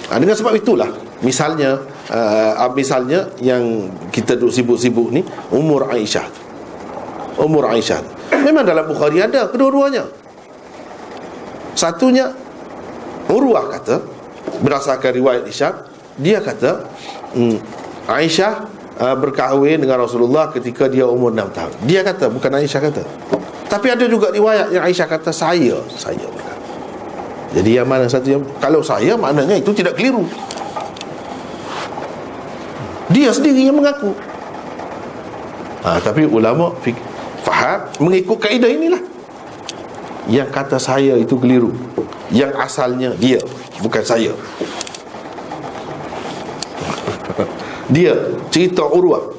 Ha, 0.08 0.22
dengan 0.22 0.38
sebab 0.38 0.54
itulah 0.54 1.11
misalnya 1.22 1.82
uh, 2.10 2.70
misalnya 2.74 3.30
yang 3.42 3.90
kita 4.10 4.38
duk 4.38 4.50
sibuk-sibuk 4.50 5.14
ni 5.14 5.22
umur 5.54 5.90
Aisyah. 5.90 6.28
Umur 7.42 7.70
Aisyah. 7.70 8.02
Memang 8.42 8.66
dalam 8.66 8.86
Bukhari 8.90 9.22
ada 9.22 9.48
kedua-duanya. 9.50 10.06
Satunya 11.78 12.30
Urwah 13.32 13.72
kata 13.72 14.04
berdasarkan 14.60 15.12
riwayat 15.16 15.44
Isyad 15.48 15.88
dia 16.20 16.44
kata 16.44 16.92
hmm, 17.38 17.58
Aisyah 18.12 18.54
uh, 19.00 19.16
berkahwin 19.16 19.80
dengan 19.80 20.04
Rasulullah 20.04 20.52
ketika 20.52 20.92
dia 20.92 21.08
umur 21.08 21.32
6 21.32 21.56
tahun. 21.56 21.74
Dia 21.88 22.02
kata 22.04 22.28
bukan 22.28 22.52
Aisyah 22.60 22.82
kata. 22.92 23.04
Tapi 23.72 23.88
ada 23.88 24.04
juga 24.04 24.36
riwayat 24.36 24.76
yang 24.76 24.84
Aisyah 24.84 25.08
kata 25.08 25.32
saya, 25.32 25.80
saya. 25.96 26.28
Jadi 27.52 27.76
yang 27.76 27.88
mana 27.88 28.08
satu 28.08 28.28
yang 28.32 28.44
Kalau 28.64 28.80
saya 28.80 29.16
maknanya 29.20 29.60
itu 29.60 29.72
tidak 29.76 30.00
keliru 30.00 30.24
Dia 33.12 33.36
sendiri 33.36 33.68
yang 33.68 33.78
mengaku. 33.78 34.16
Ha, 35.82 35.98
Tapi 36.00 36.30
ulama 36.30 36.70
Faham 37.42 37.90
mengikut 37.98 38.38
kaedah 38.38 38.70
inilah. 38.70 39.02
Yang 40.30 40.50
kata 40.54 40.78
saya 40.78 41.18
itu 41.18 41.34
keliru. 41.42 41.74
Yang 42.30 42.54
asalnya 42.62 43.10
dia 43.18 43.42
Bukan 43.82 44.06
saya. 44.06 44.32
Dia 47.96 48.14
cerita 48.54 48.86
urwah. 48.86 49.34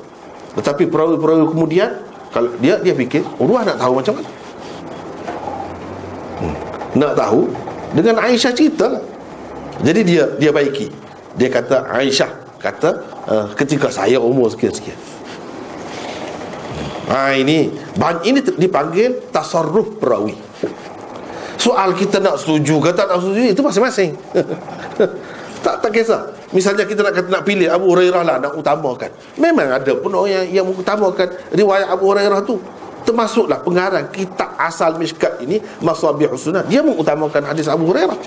Tetapi 0.58 0.90
perawi-perawi 0.90 1.46
kemudian 1.48 1.88
Kalau 2.28 2.52
dia 2.60 2.76
dia 2.80 2.92
fikir 2.92 3.24
Urwah 3.40 3.64
nak 3.64 3.80
tahu 3.80 3.96
macam 3.96 4.20
mana? 4.20 4.28
Hmm. 6.40 6.56
Nak 6.96 7.12
tahu 7.16 7.48
dengan 7.96 8.20
Aisyah 8.20 8.52
cerita 8.52 9.00
jadi 9.82 10.00
dia 10.06 10.24
dia 10.38 10.50
baiki. 10.54 10.86
Dia 11.34 11.50
kata 11.50 11.90
Aisyah 11.90 12.30
kata 12.62 13.11
uh, 13.28 13.46
ketika 13.54 13.92
saya 13.92 14.18
umur 14.18 14.50
sekian-sekian. 14.50 14.98
Ha, 17.12 17.36
ini 17.36 17.68
ini 18.24 18.40
dipanggil 18.56 19.28
tasarruf 19.34 20.00
perawi. 20.00 20.38
Soal 21.60 21.94
kita 21.94 22.18
nak 22.18 22.40
setuju 22.40 22.80
ke 22.82 22.90
tak 22.94 23.06
nak 23.10 23.20
setuju 23.20 23.52
itu 23.52 23.62
masing-masing. 23.62 24.10
Tak 25.62 25.78
tak 25.78 25.94
kisah. 25.94 26.26
Misalnya 26.50 26.82
kita 26.82 27.06
nak 27.06 27.14
kata 27.14 27.28
nak 27.30 27.46
pilih 27.46 27.70
Abu 27.70 27.94
Hurairah 27.94 28.26
lah 28.26 28.36
nak 28.42 28.58
utamakan. 28.58 29.14
Memang 29.38 29.70
ada 29.70 29.92
pun 29.94 30.10
orang 30.10 30.42
yang, 30.50 30.66
yang 30.66 30.66
utamakan 30.66 31.30
riwayat 31.54 31.86
Abu 31.86 32.10
Hurairah 32.10 32.42
tu. 32.42 32.58
Termasuklah 33.06 33.62
pengarang 33.62 34.10
kitab 34.10 34.58
asal 34.58 34.98
Mishkat 34.98 35.38
ini 35.38 35.62
Masabihus 35.78 36.50
Sunnah. 36.50 36.66
Dia 36.66 36.82
mengutamakan 36.82 37.46
hadis 37.46 37.70
Abu 37.70 37.94
Hurairah 37.94 38.18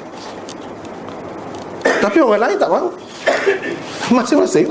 tapi 2.01 2.17
orang 2.21 2.41
lain 2.41 2.57
tak 2.57 2.69
mahu 2.69 2.89
masing-masing 4.17 4.65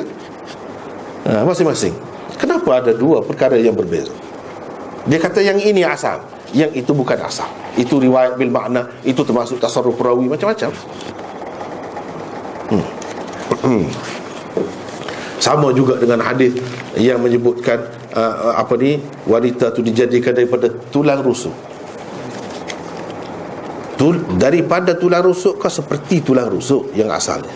ha, 1.27 1.43
masing-masing. 1.45 1.95
Kenapa 2.37 2.83
ada 2.83 2.93
dua 2.93 3.25
perkara 3.25 3.57
yang 3.57 3.73
berbeza? 3.73 4.13
Dia 5.09 5.19
kata 5.21 5.41
yang 5.45 5.61
ini 5.61 5.85
asal 5.85 6.21
yang 6.55 6.71
itu 6.73 6.95
bukan 6.95 7.19
asal. 7.21 7.49
Itu 7.75 7.99
riwayat 7.99 8.39
bil 8.39 8.53
makna 8.53 8.87
itu 9.03 9.21
termasuk 9.27 9.59
tasarruf 9.59 9.97
perawi 9.99 10.31
macam-macam. 10.31 10.71
Hmm. 12.65 12.87
hmm. 13.61 13.85
sama 15.37 15.69
juga 15.77 16.01
dengan 16.01 16.25
hadis 16.25 16.57
yang 16.97 17.21
menyebutkan 17.21 17.77
uh, 18.17 18.57
apa 18.57 18.73
ni 18.81 18.97
wanita 19.29 19.69
tu 19.77 19.85
dijadikan 19.85 20.33
daripada 20.33 20.73
tulang 20.89 21.21
rusuk 21.21 21.53
Tul, 23.95 24.19
daripada 24.37 24.99
tulang 24.99 25.23
rusuk 25.23 25.63
ke 25.63 25.69
seperti 25.71 26.21
tulang 26.27 26.51
rusuk 26.51 26.91
yang 26.99 27.11
asalnya. 27.15 27.53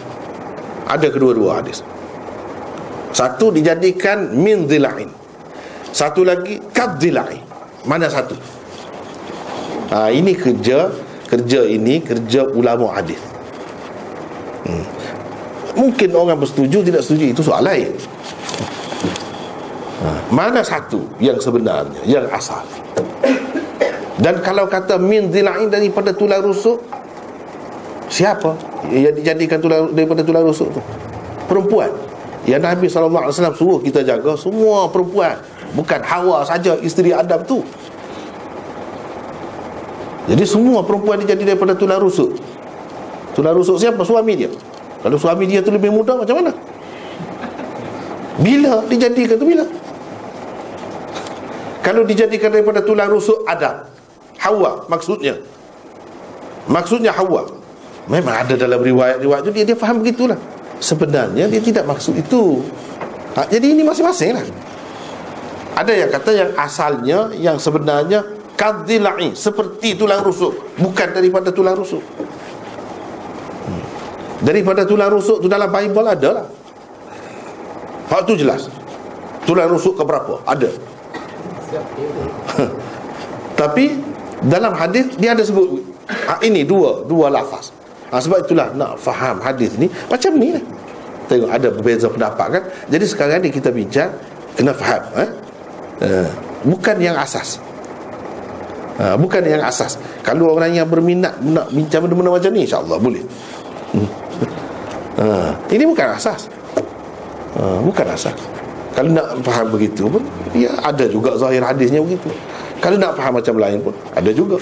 Ada 0.87 1.11
kedua-dua 1.11 1.61
hadis. 1.61 1.83
Satu 3.11 3.51
dijadikan 3.51 4.31
min 4.37 4.71
dhilain 4.71 5.19
satu 5.93 6.25
lagi 6.25 6.61
kad 6.73 7.01
dhilain 7.01 7.41
mana 7.89 8.09
satu? 8.13 8.37
Ha, 9.89 10.13
ini 10.13 10.37
kerja 10.37 10.93
kerja 11.29 11.65
ini 11.65 12.05
kerja 12.05 12.45
ulama 12.53 12.93
hadis. 12.93 13.21
Hmm. 14.69 14.85
mungkin 15.79 16.13
orang 16.13 16.37
bersetuju 16.37 16.85
tidak 16.85 17.01
setuju 17.01 17.33
itu 17.33 17.41
soal 17.41 17.65
lain. 17.65 17.89
Ha, 20.05 20.09
mana 20.29 20.61
satu 20.61 21.01
yang 21.17 21.41
sebenarnya 21.41 22.05
yang 22.05 22.29
asal 22.29 22.61
dan 24.19 24.43
kalau 24.43 24.67
kata 24.67 24.99
min 24.99 25.31
zilain 25.31 25.71
daripada 25.71 26.11
tulang 26.11 26.43
rusuk 26.43 26.83
Siapa 28.11 28.59
yang 28.91 29.15
dijadikan 29.15 29.63
tulang 29.63 29.95
daripada 29.95 30.27
tulang 30.27 30.43
rusuk 30.43 30.75
tu? 30.75 30.83
Perempuan 31.47 31.87
Yang 32.43 32.63
Nabi 32.67 32.87
SAW 32.91 33.55
suruh 33.55 33.79
kita 33.79 34.03
jaga 34.03 34.35
Semua 34.35 34.91
perempuan 34.91 35.39
Bukan 35.79 36.01
Hawa 36.03 36.43
saja 36.43 36.75
isteri 36.83 37.15
Adam 37.15 37.47
tu 37.47 37.63
Jadi 40.27 40.43
semua 40.43 40.83
perempuan 40.83 41.23
dijadi 41.23 41.47
daripada 41.55 41.79
tulang 41.79 42.03
rusuk 42.03 42.35
Tulang 43.39 43.55
rusuk 43.55 43.79
siapa? 43.79 44.03
Suami 44.03 44.35
dia 44.35 44.51
Kalau 44.99 45.15
suami 45.15 45.47
dia 45.47 45.63
tu 45.63 45.71
lebih 45.71 45.95
muda 45.95 46.19
macam 46.19 46.43
mana? 46.43 46.51
Bila 48.43 48.83
dijadikan 48.91 49.39
tu 49.39 49.47
bila? 49.47 49.63
Kalau 51.87 52.03
dijadikan 52.03 52.51
daripada 52.51 52.83
tulang 52.83 53.15
rusuk 53.15 53.47
Adam 53.47 53.98
Hawa 54.39 54.87
maksudnya. 54.87 55.35
Maksudnya 56.71 57.11
Hawa. 57.11 57.45
Memang 58.09 58.35
ada 58.41 58.57
dalam 58.57 58.81
riwayat-riwayat 58.81 59.43
itu 59.45 59.53
Dia, 59.53 59.65
dia 59.69 59.77
faham 59.77 60.01
begitulah. 60.01 60.39
Sebenarnya 60.81 61.51
dia 61.51 61.61
tidak 61.61 61.85
maksud 61.85 62.17
itu. 62.17 62.63
Ha, 63.37 63.45
Jadi 63.51 63.77
ini 63.77 63.83
masing-masing 63.85 64.33
lah. 64.33 64.47
Ada 65.79 65.93
yang 65.95 66.11
kata 66.11 66.31
yang 66.35 66.51
asalnya 66.59 67.31
Yang 67.39 67.63
sebenarnya 67.63 68.25
Kadilai 68.59 69.37
Seperti 69.39 69.95
tulang 69.95 70.25
rusuk. 70.25 70.79
Bukan 70.81 71.15
daripada 71.15 71.55
tulang 71.55 71.79
rusuk. 71.79 72.03
Hmm. 73.67 73.83
Daripada 74.43 74.83
tulang 74.83 75.15
rusuk 75.15 75.39
tu 75.39 75.47
dalam 75.47 75.71
Bible 75.71 76.09
ada 76.09 76.43
lah. 76.43 76.47
Hak 78.09 78.25
tu 78.25 78.35
jelas. 78.35 78.67
Tulang 79.45 79.69
rusuk 79.71 79.97
ke 79.97 80.03
berapa? 80.05 80.41
Ada 80.45 80.69
Tapi 83.61 83.85
dalam 84.47 84.71
hadis 84.71 85.11
dia 85.19 85.35
ada 85.35 85.43
sebut 85.43 85.83
ha, 86.07 86.39
ini 86.47 86.63
dua 86.63 87.03
dua 87.07 87.27
lafaz. 87.33 87.75
Ha, 88.09 88.23
sebab 88.23 88.47
itulah 88.47 88.71
nak 88.73 88.97
faham 88.97 89.43
hadis 89.43 89.75
ni 89.77 89.91
macam 90.07 90.33
ni 90.39 90.55
lah. 90.55 90.65
Tengok 91.29 91.51
ada 91.51 91.69
berbeza 91.69 92.07
pendapat 92.09 92.47
kan? 92.57 92.63
Jadi 92.89 93.05
sekarang 93.05 93.39
ni 93.45 93.51
kita 93.53 93.69
bincang 93.69 94.09
kena 94.57 94.73
faham 94.73 95.03
eh? 95.19 95.31
Uh, 95.99 96.31
bukan 96.65 96.97
yang 97.03 97.19
asas. 97.19 97.61
Uh, 98.97 99.19
bukan 99.19 99.45
yang 99.45 99.61
asas. 99.61 100.01
Kalau 100.25 100.57
orang 100.57 100.73
yang 100.73 100.89
berminat 100.89 101.37
nak 101.43 101.69
bincang 101.69 102.07
benda-benda 102.07 102.33
macam 102.33 102.51
ni 102.55 102.65
insyaAllah 102.65 102.97
boleh. 102.97 103.23
Uh, 105.21 105.53
ini 105.75 105.85
bukan 105.85 106.07
asas. 106.17 106.49
Uh, 107.59 107.83
bukan 107.85 108.07
asas. 108.09 108.39
Kalau 108.97 109.13
nak 109.13 109.37
faham 109.45 109.69
begitu 109.69 110.09
pun 110.09 110.25
ya 110.57 110.73
ada 110.81 111.05
juga 111.07 111.37
zahir 111.37 111.61
hadisnya 111.61 112.01
begitu 112.01 112.33
kalau 112.79 112.97
nak 112.97 113.19
faham 113.19 113.43
macam 113.43 113.55
lain 113.59 113.79
pun 113.83 113.95
Ada 114.15 114.31
juga. 114.31 114.59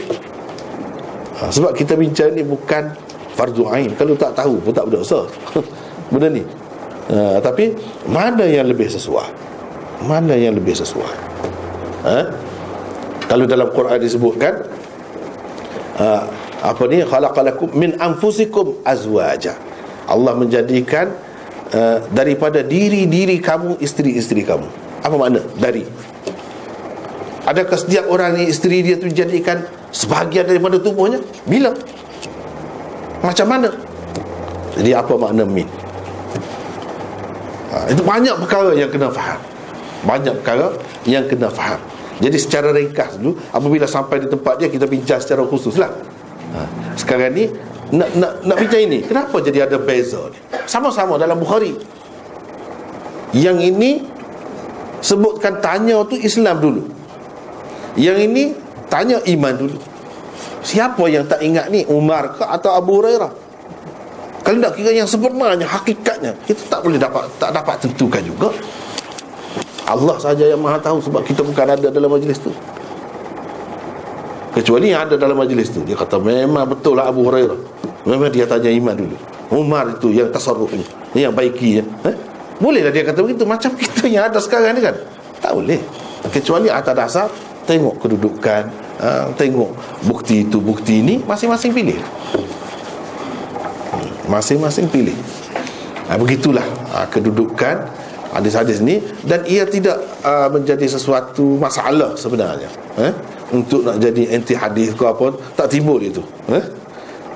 Ha, 1.36 1.52
Sebab 1.52 1.76
kita 1.76 1.94
bincang 1.94 2.32
ni 2.32 2.40
bukan 2.40 2.88
Fardu 3.36 3.68
Ain. 3.68 3.92
Kalau 3.92 4.16
tak 4.16 4.32
tahu 4.32 4.56
pun 4.60 4.72
tak 4.72 4.88
berdosa. 4.88 5.28
Benda 6.12 6.32
ni. 6.32 6.42
Ha, 7.12 7.38
Tapi 7.44 7.76
Mana 8.08 8.48
yang 8.48 8.64
lebih 8.68 8.88
sesuai? 8.88 9.28
Mana 10.08 10.32
yang 10.36 10.56
lebih 10.56 10.72
sesuai? 10.76 11.14
Ha? 12.08 12.18
Kalau 13.26 13.44
dalam 13.44 13.68
Quran 13.74 14.00
disebutkan 14.00 14.64
ha, 16.00 16.24
Apa 16.64 16.88
ni? 16.88 17.04
Khalaqalakum 17.04 17.76
min 17.76 18.00
anfusikum 18.00 18.80
azwaja. 18.80 19.60
Allah 20.08 20.32
menjadikan 20.38 21.12
uh, 21.74 21.98
Daripada 22.14 22.64
diri-diri 22.64 23.42
kamu 23.44 23.76
Isteri-isteri 23.76 24.40
kamu. 24.46 24.68
Apa 25.04 25.14
makna? 25.20 25.44
Dari 25.60 25.84
Adakah 27.46 27.78
setiap 27.78 28.10
orang 28.10 28.34
ni 28.34 28.50
isteri 28.50 28.82
dia 28.82 28.98
tu 28.98 29.06
dijadikan 29.06 29.62
sebahagian 29.94 30.50
daripada 30.50 30.82
tubuhnya? 30.82 31.22
Bila? 31.46 31.70
Macam 33.22 33.46
mana? 33.46 33.70
Jadi 34.74 34.90
apa 34.90 35.14
makna 35.14 35.46
min? 35.46 35.64
Ha, 37.70 37.86
itu 37.94 38.02
banyak 38.02 38.34
perkara 38.42 38.74
yang 38.74 38.90
kena 38.90 39.14
faham. 39.14 39.38
Banyak 40.02 40.42
perkara 40.42 40.74
yang 41.06 41.24
kena 41.30 41.46
faham. 41.46 41.78
Jadi 42.18 42.34
secara 42.34 42.74
ringkas 42.74 43.20
dulu 43.20 43.38
apabila 43.54 43.86
sampai 43.86 44.26
di 44.26 44.28
tempat 44.28 44.58
dia 44.58 44.66
kita 44.66 44.90
bincang 44.90 45.22
secara 45.22 45.46
khusus 45.46 45.78
lah. 45.78 45.94
Ha, 46.50 46.60
sekarang 46.98 47.30
ni 47.30 47.46
nak 47.94 48.10
nak 48.18 48.32
nak 48.42 48.56
bincang 48.58 48.90
ini. 48.90 49.06
Kenapa 49.06 49.38
jadi 49.38 49.70
ada 49.70 49.78
beza 49.78 50.18
ni? 50.34 50.38
Sama-sama 50.66 51.14
dalam 51.14 51.38
Bukhari. 51.38 51.78
Yang 53.30 53.58
ini 53.70 53.90
sebutkan 54.98 55.62
tanya 55.62 56.02
tu 56.10 56.18
Islam 56.18 56.58
dulu. 56.58 56.82
Yang 57.96 58.18
ini 58.28 58.44
tanya 58.92 59.18
iman 59.24 59.54
dulu. 59.56 59.78
Siapa 60.60 61.00
yang 61.08 61.24
tak 61.24 61.40
ingat 61.40 61.72
ni 61.72 61.82
Umar 61.88 62.36
ke 62.36 62.44
atau 62.44 62.76
Abu 62.76 63.00
Hurairah? 63.00 63.32
Kalau 64.46 64.62
tak 64.62 64.78
kira 64.78 64.94
yang 64.94 65.10
sebenarnya 65.10 65.66
hakikatnya 65.66 66.38
kita 66.46 66.70
tak 66.70 66.86
boleh 66.86 67.00
dapat 67.00 67.26
tak 67.40 67.50
dapat 67.50 67.82
tentukan 67.82 68.22
juga. 68.22 68.48
Allah 69.86 70.18
saja 70.18 70.46
yang 70.46 70.58
Maha 70.62 70.78
tahu 70.78 70.98
sebab 71.02 71.22
kita 71.26 71.42
bukan 71.42 71.66
ada 71.66 71.88
dalam 71.90 72.10
majlis 72.10 72.38
tu. 72.38 72.50
Kecuali 74.54 74.90
yang 74.94 75.06
ada 75.06 75.18
dalam 75.18 75.38
majlis 75.38 75.70
tu 75.74 75.82
dia 75.82 75.98
kata 75.98 76.22
memang 76.22 76.66
betul 76.66 76.94
lah 76.94 77.10
Abu 77.10 77.26
Hurairah. 77.26 77.58
Memang 78.06 78.30
dia 78.30 78.46
tanya 78.46 78.70
iman 78.70 78.94
dulu. 78.94 79.16
Umar 79.50 79.86
itu 79.94 80.10
yang 80.10 80.30
tasarruf 80.30 80.74
ni, 80.74 80.82
yang 81.14 81.30
baiki 81.34 81.78
ya. 81.78 81.84
Eh? 82.06 82.14
Bolehlah 82.58 82.90
dia 82.90 83.06
kata 83.06 83.22
begitu 83.22 83.46
macam 83.46 83.70
kita 83.78 84.06
yang 84.10 84.30
ada 84.30 84.38
sekarang 84.42 84.74
ni 84.74 84.82
kan. 84.82 84.94
Tak 85.38 85.54
boleh. 85.54 85.78
Kecuali 86.30 86.66
atas 86.66 86.94
dasar 86.94 87.26
tengok 87.66 87.98
kedudukan 88.00 88.70
uh, 89.02 89.28
tengok 89.34 89.74
bukti 90.06 90.46
itu 90.46 90.62
bukti 90.62 91.02
ini 91.02 91.20
masing-masing 91.26 91.74
pilih 91.74 91.98
masing-masing 94.30 94.86
pilih 94.86 95.16
uh, 96.08 96.16
begitulah 96.16 96.64
uh, 96.94 97.06
kedudukan 97.10 97.90
hadis-hadis 98.36 98.84
ni 98.84 99.00
dan 99.24 99.42
ia 99.48 99.64
tidak 99.64 99.96
uh, 100.22 100.48
menjadi 100.52 100.86
sesuatu 100.86 101.56
masalah 101.56 102.14
sebenarnya 102.18 102.68
eh? 103.00 103.12
untuk 103.54 103.86
nak 103.86 103.96
jadi 104.02 104.36
anti 104.36 104.52
hadis 104.52 104.92
ke 104.92 105.04
apa 105.06 105.32
tak 105.56 105.72
timbul 105.72 105.98
itu 106.02 106.20
eh? 106.52 106.64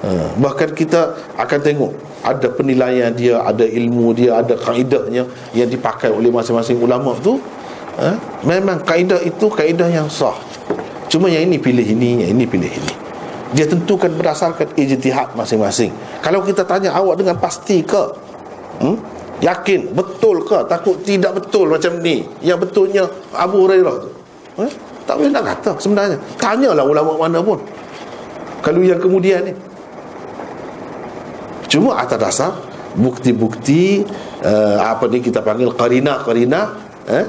uh, 0.05 0.29
bahkan 0.37 0.71
kita 0.77 1.17
akan 1.41 1.61
tengok 1.63 1.93
ada 2.21 2.53
penilaian 2.53 3.09
dia 3.17 3.41
ada 3.41 3.65
ilmu 3.65 4.13
dia 4.13 4.45
ada 4.45 4.53
kaedahnya 4.59 5.25
yang 5.57 5.69
dipakai 5.71 6.13
oleh 6.13 6.29
masing-masing 6.29 6.77
ulama 6.77 7.17
tu 7.25 7.41
ha? 8.01 8.17
Memang 8.43 8.81
kaedah 8.83 9.21
itu 9.23 9.47
kaedah 9.47 9.89
yang 9.93 10.09
sah. 10.09 10.35
Cuma 11.11 11.27
yang 11.27 11.51
ini 11.51 11.59
pilih 11.59 11.83
ini 11.83 12.25
Yang 12.25 12.31
ini 12.33 12.45
pilih 12.49 12.71
ini. 12.71 12.93
Dia 13.51 13.67
tentukan 13.67 14.15
berdasarkan 14.15 14.79
ijtihad 14.79 15.35
masing-masing. 15.35 15.91
Kalau 16.23 16.41
kita 16.47 16.63
tanya 16.63 16.95
awak 16.95 17.19
dengan 17.19 17.35
pasti 17.37 17.83
ke? 17.83 18.03
Hmm? 18.79 18.97
Yakin? 19.43 19.91
Betul 19.91 20.47
ke? 20.47 20.63
Takut 20.71 21.03
tidak 21.03 21.35
betul 21.35 21.67
macam 21.67 21.99
ni? 21.99 22.23
Yang 22.47 22.71
betulnya 22.71 23.11
Abu 23.35 23.67
Hurairah 23.67 23.97
tu. 24.07 24.11
Ha? 24.63 24.67
Tak 25.03 25.15
boleh 25.19 25.31
nak 25.35 25.45
kata 25.51 25.71
sebenarnya. 25.83 26.19
Tanyalah 26.39 26.87
ulama 26.87 27.19
mana 27.19 27.43
pun. 27.43 27.59
Kalau 28.63 28.79
yang 28.85 29.03
kemudian 29.03 29.51
ni. 29.51 29.53
Cuma 31.71 32.03
atas 32.03 32.19
dasar 32.19 32.53
Bukti-bukti 32.99 34.03
uh, 34.43 34.79
Apa 34.83 35.07
ni 35.07 35.23
kita 35.23 35.39
panggil 35.39 35.71
Qarina-qarina 35.71 36.61
eh? 37.07 37.25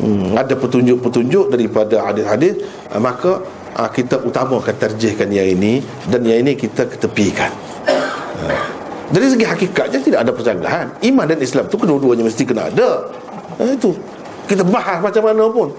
Hmm, 0.00 0.32
ada 0.34 0.54
petunjuk-petunjuk 0.56 1.52
daripada 1.52 2.08
hadis-hadis 2.08 2.58
uh, 2.90 3.00
maka 3.00 3.44
uh, 3.76 3.90
kita 3.92 4.24
utamakan 4.24 4.74
terjihkan 4.74 5.28
yang 5.28 5.46
ini 5.46 5.84
dan 6.08 6.24
yang 6.24 6.40
ini 6.42 6.56
kita 6.56 6.88
ketepikan. 6.88 7.52
Uh, 7.86 8.64
dari 9.10 9.26
segi 9.28 9.44
hakikatnya 9.44 10.00
tidak 10.00 10.20
ada 10.24 10.32
percanggahan 10.32 10.86
iman 11.04 11.26
dan 11.28 11.38
Islam 11.38 11.68
tu 11.68 11.76
kedua-duanya 11.76 12.24
mesti 12.24 12.42
kena 12.48 12.72
ada. 12.72 13.06
Uh, 13.60 13.70
itu. 13.76 13.92
Kita 14.50 14.66
bahas 14.66 14.98
macam 14.98 15.22
mana 15.30 15.46
pun. 15.46 15.70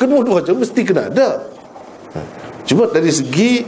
Kedua-duanya 0.00 0.56
mesti 0.56 0.80
kena 0.80 1.12
ada. 1.12 1.52
Cuma 2.64 2.88
dari 2.88 3.12
segi 3.12 3.60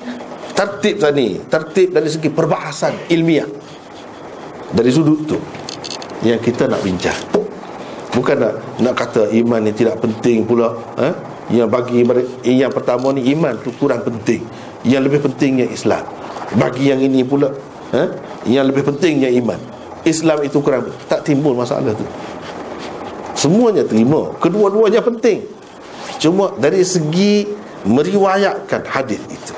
tertib 0.57 0.97
tadi, 0.99 1.37
tertib 1.47 1.93
dari 1.93 2.09
segi 2.09 2.33
perbahasan 2.33 3.13
ilmiah. 3.13 3.45
Dari 4.73 4.89
sudut 4.89 5.21
tu 5.29 5.39
yang 6.25 6.41
kita 6.41 6.65
nak 6.65 6.81
bincang. 6.81 7.17
Bukan 8.15 8.37
nak 8.41 8.55
nak 8.81 8.95
kata 8.97 9.29
iman 9.31 9.61
ni 9.63 9.73
tidak 9.77 10.01
penting 10.01 10.49
pula, 10.49 10.75
ha? 10.97 11.13
Yang 11.49 11.69
bagi 11.69 12.05
yang 12.45 12.73
pertama 12.73 13.13
ni 13.13 13.29
iman 13.37 13.57
tu 13.61 13.73
kurang 13.77 14.05
penting. 14.05 14.45
Yang 14.85 15.03
lebih 15.11 15.21
pentingnya 15.29 15.67
Islam. 15.69 16.05
Bagi 16.57 16.89
yang 16.89 17.01
ini 17.01 17.23
pula, 17.23 17.53
ha? 17.93 18.05
Yang 18.49 18.65
lebih 18.73 18.83
pentingnya 18.89 19.29
iman. 19.45 19.61
Islam 20.09 20.41
itu 20.41 20.59
kurang 20.65 20.89
tak 21.07 21.25
timbul 21.25 21.53
masalah 21.53 21.93
tu. 21.93 22.07
Semuanya 23.37 23.87
terima, 23.87 24.35
kedua-duanya 24.41 25.05
penting. 25.05 25.47
Cuma 26.19 26.51
dari 26.59 26.83
segi 26.83 27.47
meriwayatkan 27.87 28.83
hadis 28.91 29.23
itu 29.31 29.55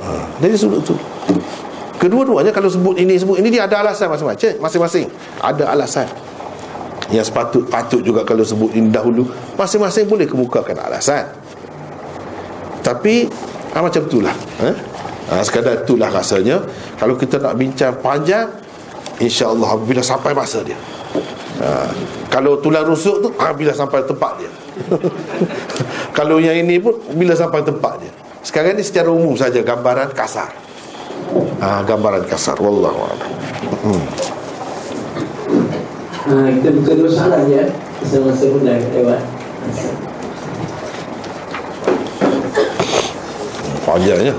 ha, 0.00 0.24
dari 0.40 0.56
sudut 0.56 0.80
itu 0.80 0.94
kedua-duanya 2.00 2.52
kalau 2.54 2.72
sebut 2.72 2.96
ini 2.96 3.20
sebut 3.20 3.36
ini 3.40 3.52
dia 3.52 3.68
ada 3.68 3.84
alasan 3.84 4.08
masing-masing 4.08 4.56
masing-masing 4.60 5.06
ada 5.44 5.68
alasan 5.72 6.08
yang 7.14 7.26
sepatut 7.26 7.70
patut 7.70 8.02
juga 8.02 8.26
kalau 8.26 8.42
sebut 8.42 8.74
ini 8.74 8.90
dahulu 8.90 9.22
masing-masing 9.54 10.10
boleh 10.10 10.26
kemukakan 10.26 10.74
alasan. 10.82 11.30
Tapi 12.82 13.30
ha, 13.72 13.80
macam 13.80 14.02
itulah 14.04 14.34
ha? 14.34 14.70
ha, 15.30 15.34
sekadar 15.46 15.86
itulah 15.86 16.10
rasanya. 16.10 16.58
Kalau 16.98 17.14
kita 17.14 17.38
nak 17.38 17.54
bincang 17.54 17.94
panjang 18.02 18.50
insyaAllah 19.22 19.78
bila 19.86 20.02
sampai 20.02 20.34
masa 20.34 20.60
dia. 20.66 20.76
Ha, 21.62 21.86
kalau 22.34 22.58
tulang 22.58 22.82
rusuk 22.82 23.22
tu 23.22 23.28
ha, 23.38 23.54
bila 23.54 23.70
sampai 23.70 24.02
tempat 24.02 24.42
dia. 24.42 24.50
Kalau 26.18 26.42
yang 26.42 26.58
ini 26.66 26.82
pun 26.82 26.98
Bila 27.14 27.34
sampai 27.38 27.62
tempat 27.62 27.94
dia. 28.02 28.10
Sekarang 28.42 28.74
ni 28.74 28.82
secara 28.82 29.06
umum 29.06 29.38
saja 29.38 29.62
Gambaran 29.62 30.10
kasar. 30.10 30.50
Ha, 31.62 31.86
Gambaran 31.86 32.26
kasar 32.26 32.58
Wallahualam 32.58 33.30
hmm. 33.86 34.33
Ha, 36.24 36.34
Kita 36.48 36.68
buka 36.72 36.92
dua 36.96 37.10
soalan 37.12 37.42
je 37.48 37.62
Masa-masa 38.00 38.44
mulai 38.48 38.80
lewat 38.92 39.20
Panjangnya 43.84 44.34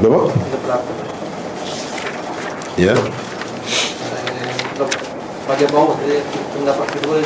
Berapa? 0.00 0.92
Ya. 2.78 2.94
Pada 5.44 5.64
bawah 5.74 5.96
pendapat 6.54 6.86
kedua 6.94 7.18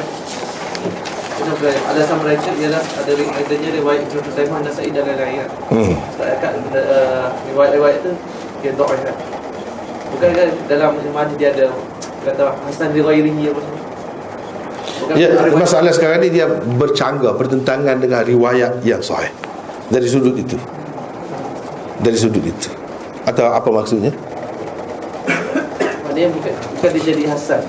alasan 1.43 2.19
mereka 2.23 2.51
ialah 2.55 2.83
ada 2.83 3.13
adanya 3.13 3.71
riwayat 3.75 4.07
Ibn 4.07 4.17
Huzaimah 4.23 4.59
Nasai 4.63 4.91
dan 4.95 5.03
lain-lain. 5.09 5.51
Hmm. 5.71 5.95
Kat 6.19 6.55
uh, 6.73 7.29
riwayat-riwayat 7.51 7.99
tu 8.07 8.13
dia 8.63 8.73
doa 8.79 8.95
kan. 8.95 9.17
Bukan 10.15 10.31
kan 10.31 10.49
dalam 10.71 10.95
hadis 10.95 11.35
dia 11.37 11.49
ada 11.51 11.67
kata 12.23 12.55
Hasan 12.71 12.95
riwayatnya 12.95 13.51
apa 13.51 13.61
ya, 15.21 15.29
masalah 15.53 15.93
sekarang 15.93 16.25
ni 16.25 16.33
dia 16.33 16.49
bercanggah 16.81 17.37
bertentangan 17.37 17.99
dengan 18.01 18.23
riwayat 18.25 18.81
yang 18.87 19.03
sahih 19.03 19.29
dari 19.91 20.07
sudut 20.07 20.39
itu. 20.39 20.57
Dari 22.01 22.17
sudut 22.17 22.41
itu. 22.41 22.71
Atau 23.27 23.51
apa 23.51 23.69
maksudnya? 23.69 24.15
maknanya 26.15 26.31
bukan, 26.31 26.55
bukan 26.79 26.91
dia 26.95 27.03
jadi 27.11 27.23
hasan 27.27 27.63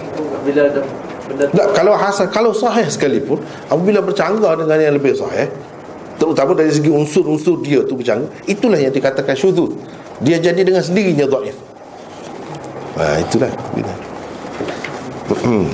bila 0.45 0.61
ada 0.69 0.81
tak, 1.33 1.67
kalau 1.73 1.93
hasan 1.97 2.27
kalau 2.29 2.51
sahih 2.53 2.85
sekalipun 2.85 3.41
apabila 3.67 3.99
bercanggah 4.05 4.53
dengan 4.61 4.77
yang 4.77 4.95
lebih 4.95 5.17
sahih 5.17 5.49
terutama 6.15 6.55
dari 6.55 6.71
segi 6.71 6.87
unsur-unsur 6.93 7.59
dia 7.65 7.81
tu 7.83 7.97
bercanggah 7.97 8.29
itulah 8.45 8.77
yang 8.77 8.93
dikatakan 8.93 9.35
syudzud 9.35 9.75
dia 10.23 10.39
jadi 10.39 10.63
dengan 10.63 10.79
sendirinya 10.79 11.27
dhaif. 11.27 11.57
Ha 12.95 13.19
itulah 13.19 13.51
bila 13.75 13.93
hmm. 15.43 15.67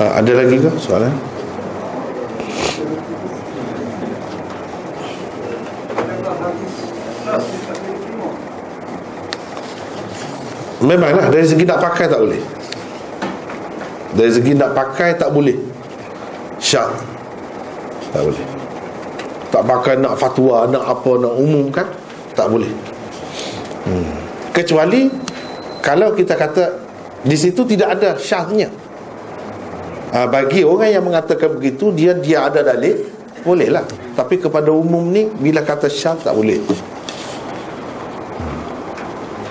Uh, 0.00 0.16
ada 0.30 0.46
lagi 0.46 0.62
ke 0.62 0.70
soalan? 0.78 1.10
Memanglah 10.86 11.26
dari 11.34 11.46
segi 11.50 11.66
nak 11.66 11.82
pakai 11.82 12.06
tak 12.06 12.22
boleh. 12.22 12.38
Dari 14.14 14.30
segi 14.30 14.54
nak 14.54 14.70
pakai 14.70 15.18
tak 15.18 15.34
boleh. 15.34 15.58
Syak. 16.62 16.94
Tak 18.14 18.22
boleh. 18.22 18.46
Tak 19.50 19.62
pakai 19.66 19.98
nak 19.98 20.14
fatwa, 20.14 20.70
nak 20.70 20.86
apa, 20.86 21.10
nak 21.18 21.34
umumkan 21.34 21.90
tak 22.38 22.46
boleh. 22.46 22.70
Hmm. 23.82 24.14
Kecuali 24.54 25.10
kalau 25.82 26.14
kita 26.14 26.38
kata 26.38 26.64
di 27.26 27.34
situ 27.34 27.66
tidak 27.66 27.98
ada 27.98 28.14
syahnya 28.14 28.70
ha, 30.14 30.26
bagi 30.26 30.62
orang 30.66 30.90
yang 30.90 31.04
mengatakan 31.06 31.56
begitu 31.56 31.90
dia 31.94 32.14
dia 32.14 32.46
ada 32.46 32.62
dalil 32.62 33.06
bolehlah. 33.42 33.84
Tapi 34.14 34.36
kepada 34.36 34.68
umum 34.68 35.08
ni 35.08 35.28
bila 35.40 35.64
kata 35.64 35.88
syarat 35.88 36.28
tak 36.28 36.34
boleh. 36.36 36.60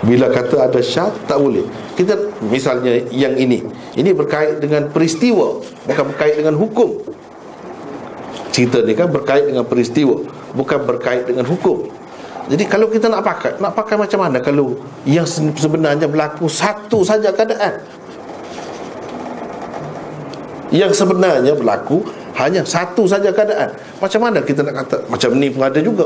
Bila 0.05 0.31
kata 0.31 0.69
ada 0.69 0.79
syarat 0.79 1.15
tak 1.25 1.37
boleh. 1.41 1.65
Kita 1.97 2.15
misalnya 2.47 3.01
yang 3.11 3.35
ini. 3.35 3.65
Ini 3.97 4.13
berkait 4.15 4.61
dengan 4.61 4.87
peristiwa 4.93 5.59
bukan 5.89 6.05
berkait 6.13 6.35
dengan 6.39 6.55
hukum. 6.55 7.01
Cerita 8.53 8.81
ni 8.85 8.93
kan 8.93 9.09
berkait 9.09 9.49
dengan 9.49 9.65
peristiwa 9.65 10.21
bukan 10.53 10.79
berkait 10.85 11.25
dengan 11.25 11.45
hukum. 11.45 11.89
Jadi 12.49 12.65
kalau 12.65 12.89
kita 12.89 13.05
nak 13.13 13.21
pakai 13.21 13.61
nak 13.61 13.77
pakai 13.77 13.93
macam 13.93 14.25
mana 14.25 14.41
kalau 14.41 14.73
yang 15.05 15.25
sebenarnya 15.29 16.09
berlaku 16.09 16.49
satu 16.49 17.05
saja 17.05 17.29
keadaan 17.29 17.77
yang 20.69 20.93
sebenarnya 20.93 21.57
berlaku 21.57 22.05
hanya 22.37 22.61
satu 22.61 23.09
saja 23.09 23.33
keadaan 23.33 23.73
macam 23.97 24.19
mana 24.21 24.39
kita 24.45 24.61
nak 24.61 24.85
kata 24.85 24.97
macam 25.09 25.29
ni 25.37 25.49
pun 25.49 25.65
ada 25.65 25.79
juga 25.81 26.05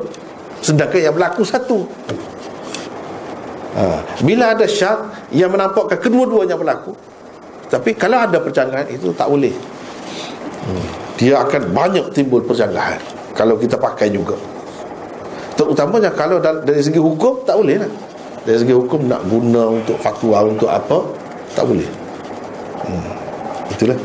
sedangkan 0.64 1.00
yang 1.04 1.14
berlaku 1.14 1.44
satu 1.44 1.84
ha. 3.76 4.00
bila 4.24 4.56
ada 4.56 4.64
syak 4.64 5.30
yang 5.36 5.52
menampakkan 5.52 6.00
kedua-duanya 6.00 6.56
berlaku 6.56 6.96
tapi 7.68 7.92
kalau 7.98 8.24
ada 8.24 8.40
percanggahan 8.40 8.88
itu 8.88 9.12
tak 9.12 9.28
boleh 9.28 9.52
hmm. 9.52 10.86
dia 11.20 11.44
akan 11.44 11.76
banyak 11.76 12.06
timbul 12.16 12.40
percanggahan 12.40 13.02
kalau 13.36 13.60
kita 13.60 13.76
pakai 13.76 14.08
juga 14.14 14.40
terutamanya 15.60 16.10
kalau 16.16 16.40
dari 16.40 16.82
segi 16.82 17.04
hukum 17.04 17.44
tak 17.44 17.60
boleh 17.60 17.84
lah 17.84 17.92
dari 18.48 18.58
segi 18.64 18.74
hukum 18.74 19.12
nak 19.12 19.22
guna 19.28 19.76
untuk 19.76 20.00
fatwa 20.00 20.48
untuk 20.48 20.72
apa 20.72 21.04
tak 21.52 21.68
boleh 21.68 21.90
hmm. 22.88 23.12
itulah 23.76 24.00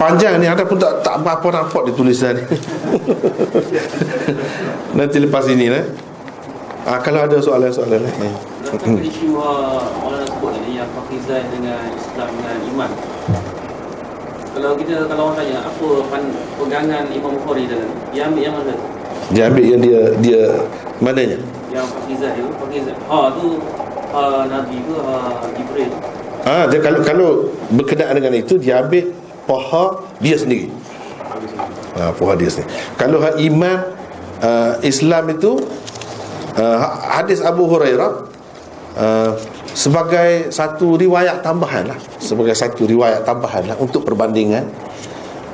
Panjang 0.00 0.40
ni 0.40 0.48
ada 0.48 0.64
pun 0.64 0.80
tak 0.80 1.04
tak 1.04 1.20
apa-apa 1.20 1.60
nampak 1.60 1.84
di 1.84 1.92
tulisan 1.92 2.32
ni. 2.32 2.44
Nanti 4.96 5.20
lepas 5.20 5.44
ini 5.52 5.68
lah. 5.68 5.84
Ah, 6.88 6.96
kalau 7.04 7.28
ada 7.28 7.36
soalan-soalan 7.36 8.08
ni. 8.08 8.08
Hmm. 8.16 8.96
Isu 8.96 9.36
orang 9.36 10.24
sebut 10.24 10.56
tadi 10.56 10.80
yang 10.80 10.88
Fakizan 10.96 11.44
dengan 11.52 11.84
Islam 11.92 12.32
dengan 12.32 12.56
iman. 12.72 12.90
Kalau 14.56 14.72
kita 14.80 15.04
kalau 15.04 15.22
orang 15.28 15.36
tanya 15.36 15.68
apa 15.68 15.88
pegangan 16.56 17.04
Imam 17.12 17.36
Bukhari 17.36 17.68
dalam 17.68 17.92
dia 18.08 18.24
ambil 18.24 18.40
yang 18.40 18.56
mana? 18.56 18.74
Dia 19.36 19.42
ambil 19.52 19.64
yang 19.68 19.80
dia 19.84 20.00
dia 20.24 20.42
mananya? 21.04 21.38
Yang 21.68 21.86
Fakizan 21.92 22.32
itu, 22.40 22.48
Fakizan. 22.56 22.96
Ha 23.04 23.18
tu 23.36 23.60
ha, 24.16 24.48
Nabi 24.48 24.80
ke 24.80 24.96
ha, 24.96 25.14
Jibril. 25.52 25.92
Ah, 26.48 26.64
dia 26.72 26.80
kalau 26.80 27.04
kalau 27.04 27.28
berkenaan 27.76 28.16
dengan 28.16 28.32
itu 28.32 28.56
dia 28.56 28.80
ambil 28.80 29.19
paha 29.50 30.06
dia 30.22 30.38
sendiri. 30.38 30.70
Ha, 31.98 32.14
paha 32.14 32.38
dia 32.38 32.46
sendiri. 32.46 32.70
Kalau 32.94 33.18
iman 33.18 33.78
uh, 34.38 34.72
Islam 34.86 35.34
itu 35.34 35.58
uh, 36.54 36.78
hadis 37.18 37.42
Abu 37.42 37.66
Hurairah 37.66 38.12
uh, 38.94 39.30
sebagai 39.74 40.54
satu 40.54 40.94
riwayat 40.94 41.42
tambahan 41.42 41.90
lah. 41.90 41.98
Sebagai 42.22 42.54
satu 42.54 42.86
riwayat 42.86 43.26
tambahan 43.26 43.74
lah 43.74 43.76
untuk 43.82 44.06
perbandingan. 44.06 44.70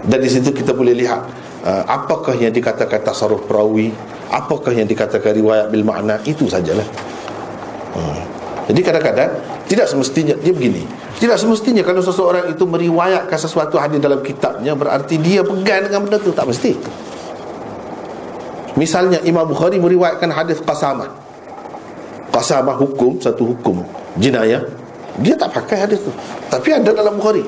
Dan 0.04 0.18
di 0.20 0.28
situ 0.28 0.52
kita 0.52 0.76
boleh 0.76 0.92
lihat 0.92 1.24
uh, 1.64 1.82
apakah 1.88 2.36
yang 2.36 2.52
dikatakan 2.52 3.00
tasarruf 3.00 3.48
perawi 3.48 3.90
apakah 4.30 4.74
yang 4.74 4.86
dikatakan 4.86 5.32
riwayat 5.34 5.66
bil 5.72 5.86
makna 5.86 6.20
itu 6.28 6.46
sajalah. 6.50 6.84
Hmm. 7.96 8.35
Jadi 8.66 8.80
kadang-kadang 8.82 9.30
tidak 9.70 9.86
semestinya 9.86 10.34
dia 10.42 10.50
begini. 10.50 10.82
Tidak 11.22 11.38
semestinya 11.38 11.86
kalau 11.86 12.02
seseorang 12.02 12.50
itu 12.50 12.66
meriwayatkan 12.66 13.38
sesuatu 13.38 13.78
hadis 13.78 14.02
dalam 14.02 14.18
kitabnya 14.26 14.74
berarti 14.74 15.22
dia 15.22 15.46
pegang 15.46 15.86
dengan 15.86 16.02
benda 16.02 16.18
itu 16.18 16.34
tak 16.34 16.50
mesti. 16.50 16.74
Misalnya 18.74 19.22
Imam 19.22 19.46
Bukhari 19.46 19.78
meriwayatkan 19.78 20.28
hadis 20.34 20.58
qasamah 20.60 21.14
qasamah 22.34 22.74
hukum 22.74 23.22
satu 23.22 23.54
hukum. 23.54 23.86
Jinayah. 24.18 24.66
Dia 25.22 25.38
tak 25.38 25.54
pakai 25.54 25.86
hadis 25.86 26.02
tu. 26.02 26.10
Tapi 26.50 26.68
ada 26.74 26.90
dalam 26.90 27.22
Bukhari. 27.22 27.46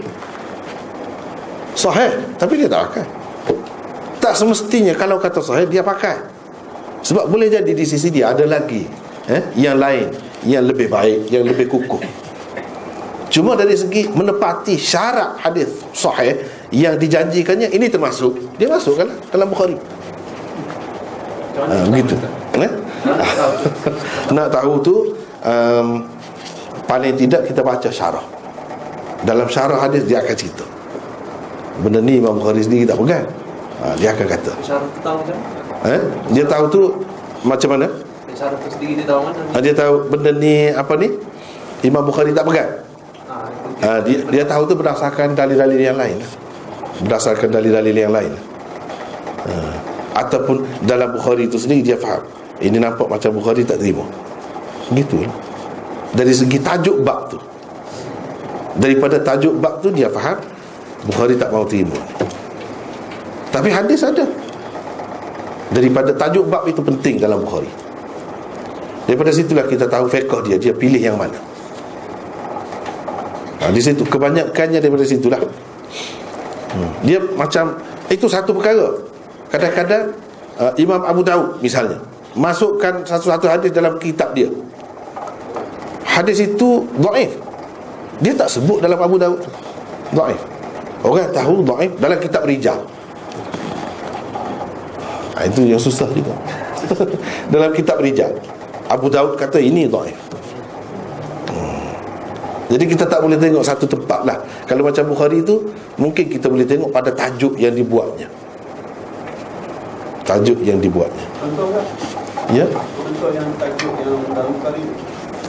Sahih 1.74 2.14
tapi 2.38 2.62
dia 2.62 2.70
tak 2.70 2.94
pakai. 2.94 3.04
Tak 4.22 4.38
semestinya 4.38 4.94
kalau 4.94 5.18
kata 5.18 5.42
sahih 5.42 5.66
dia 5.66 5.82
pakai. 5.82 6.14
Sebab 7.02 7.26
boleh 7.26 7.50
jadi 7.50 7.74
di 7.74 7.82
sisi 7.82 8.06
dia 8.14 8.30
ada 8.30 8.46
lagi 8.46 8.86
eh, 9.26 9.42
yang 9.58 9.78
lain 9.78 10.27
yang 10.48 10.64
lebih 10.64 10.88
baik 10.88 11.28
yang 11.28 11.44
lebih 11.44 11.68
kukuh. 11.68 12.00
Cuma 13.28 13.52
dari 13.52 13.76
segi 13.76 14.08
menepati 14.08 14.80
syarat 14.80 15.36
hadis 15.44 15.68
sahih 15.92 16.40
yang 16.72 16.96
dijanjikannya 16.96 17.68
ini 17.68 17.92
termasuk. 17.92 18.56
Dia 18.56 18.72
masuk 18.72 18.96
kan 18.96 19.12
dalam 19.28 19.52
Bukhari? 19.52 19.76
Ha, 21.58 21.84
begitu 21.92 22.16
eh? 22.56 22.72
nak 24.34 24.48
tahu 24.48 24.72
tu 24.80 24.94
um, 25.44 26.08
paling 26.88 27.14
tidak 27.20 27.44
kita 27.44 27.60
baca 27.60 27.92
syarah. 27.92 28.24
Dalam 29.28 29.44
syarah 29.52 29.84
hadis 29.84 30.08
dia 30.08 30.24
akan 30.24 30.36
cerita. 30.38 30.64
Benda 31.84 32.00
ni 32.00 32.16
Imam 32.18 32.40
Bukhari 32.40 32.64
sendiri 32.64 32.88
tak 32.88 32.96
pegang. 32.96 33.28
Ha, 33.84 33.94
dia 34.00 34.16
akan 34.16 34.26
kata. 34.26 34.52
Syarah 34.64 34.88
tahu 35.04 35.20
kan? 35.28 35.36
eh? 35.86 36.02
dia 36.34 36.44
tahu 36.48 36.64
tu 36.72 36.82
macam 37.46 37.78
mana 37.78 37.86
Tu 38.38 38.70
sendiri 38.70 39.02
dia 39.02 39.06
tahu 39.10 39.20
mana? 39.26 39.40
ha, 39.50 39.58
dia 39.58 39.74
tahu 39.74 39.94
benda 40.06 40.30
ni 40.30 40.70
apa 40.70 40.94
ni? 40.94 41.10
Imam 41.82 42.06
Bukhari 42.06 42.30
tak 42.30 42.46
pegang? 42.46 42.70
Ha, 43.82 43.98
dia, 44.06 44.22
dia 44.30 44.44
tahu 44.46 44.62
tu 44.70 44.74
berdasarkan 44.78 45.34
dalil-dalil 45.34 45.78
yang 45.78 45.98
lain. 45.98 46.22
Berdasarkan 47.02 47.50
dalil-dalil 47.50 47.96
yang 47.98 48.14
lain. 48.14 48.30
Ha, 49.42 49.52
ataupun 50.22 50.62
dalam 50.86 51.18
Bukhari 51.18 51.50
itu 51.50 51.58
sendiri 51.58 51.82
dia 51.82 51.98
faham. 51.98 52.22
Ini 52.62 52.78
nampak 52.78 53.10
macam 53.10 53.34
Bukhari 53.34 53.66
tak 53.66 53.82
terima. 53.82 54.06
Gitu. 54.94 55.18
Dari 56.14 56.30
segi 56.30 56.62
tajuk 56.62 57.02
bab 57.02 57.34
tu. 57.34 57.38
Daripada 58.78 59.18
tajuk 59.18 59.58
bab 59.58 59.82
tu 59.82 59.90
dia 59.90 60.06
faham 60.14 60.38
Bukhari 61.10 61.34
tak 61.34 61.50
mau 61.50 61.66
terima. 61.66 61.98
Tapi 63.50 63.66
hadis 63.66 64.06
ada. 64.06 64.22
Daripada 65.74 66.14
tajuk 66.14 66.46
bab 66.46 66.70
itu 66.70 66.78
penting 66.86 67.18
dalam 67.18 67.42
Bukhari 67.42 67.87
daripada 69.08 69.32
situlah 69.32 69.64
kita 69.64 69.88
tahu 69.88 70.04
fiqh 70.12 70.36
dia. 70.44 70.60
Dia 70.60 70.76
pilih 70.76 71.00
yang 71.00 71.16
mana. 71.16 71.40
Ha, 73.64 73.72
di 73.72 73.80
situ. 73.80 74.04
Kebanyakannya 74.04 74.84
daripada 74.84 75.08
situlah. 75.08 75.40
Hmm. 76.68 76.92
dia 77.00 77.16
macam 77.32 77.80
itu 78.12 78.28
satu 78.28 78.52
perkara. 78.52 78.92
Kadang-kadang 79.48 80.12
uh, 80.60 80.72
Imam 80.76 81.00
Abu 81.00 81.24
Daud 81.24 81.64
misalnya 81.64 81.96
masukkan 82.36 83.00
satu-satu 83.08 83.48
hadis 83.48 83.72
dalam 83.72 83.96
kitab 83.96 84.36
dia. 84.36 84.52
Hadis 86.04 86.44
itu 86.44 86.84
dhaif. 87.00 87.32
Dia 88.20 88.36
tak 88.36 88.52
sebut 88.52 88.84
dalam 88.84 89.00
Abu 89.00 89.16
Daud. 89.16 89.40
Dhaif. 90.12 90.40
Orang 91.00 91.32
tahu 91.32 91.64
dhaif 91.64 91.92
dalam 91.96 92.18
kitab 92.20 92.44
rijal. 92.44 92.84
Ha, 95.40 95.48
itu 95.48 95.64
yang 95.64 95.80
susah 95.80 96.10
juga. 96.12 96.34
Dalam 97.54 97.70
kitab 97.70 98.02
rijal 98.02 98.34
Abu 98.88 99.12
Daud 99.12 99.36
kata 99.36 99.60
ini 99.60 99.84
dhaif. 99.84 100.16
Hmm. 101.48 101.92
jadi 102.72 102.84
kita 102.84 103.04
tak 103.08 103.20
boleh 103.20 103.36
tengok 103.36 103.64
satu 103.64 103.84
tempat 103.84 104.24
lah. 104.24 104.38
Kalau 104.64 104.84
macam 104.84 105.04
Bukhari 105.08 105.40
tu 105.44 105.68
Mungkin 105.98 106.30
kita 106.30 106.46
boleh 106.46 106.62
tengok 106.62 106.94
pada 106.94 107.10
tajuk 107.10 107.58
yang 107.58 107.74
dibuatnya. 107.74 108.30
Tajuk 110.22 110.62
yang 110.62 110.78
dibuatnya. 110.78 111.26
Contoh 111.42 111.74
kan? 111.74 111.84
Ya? 112.54 112.66
Contoh 112.70 113.30
yang 113.34 113.50
tajuk 113.58 113.92
yang 113.98 114.14
dalam 114.30 114.54
Bukhari. 114.54 114.86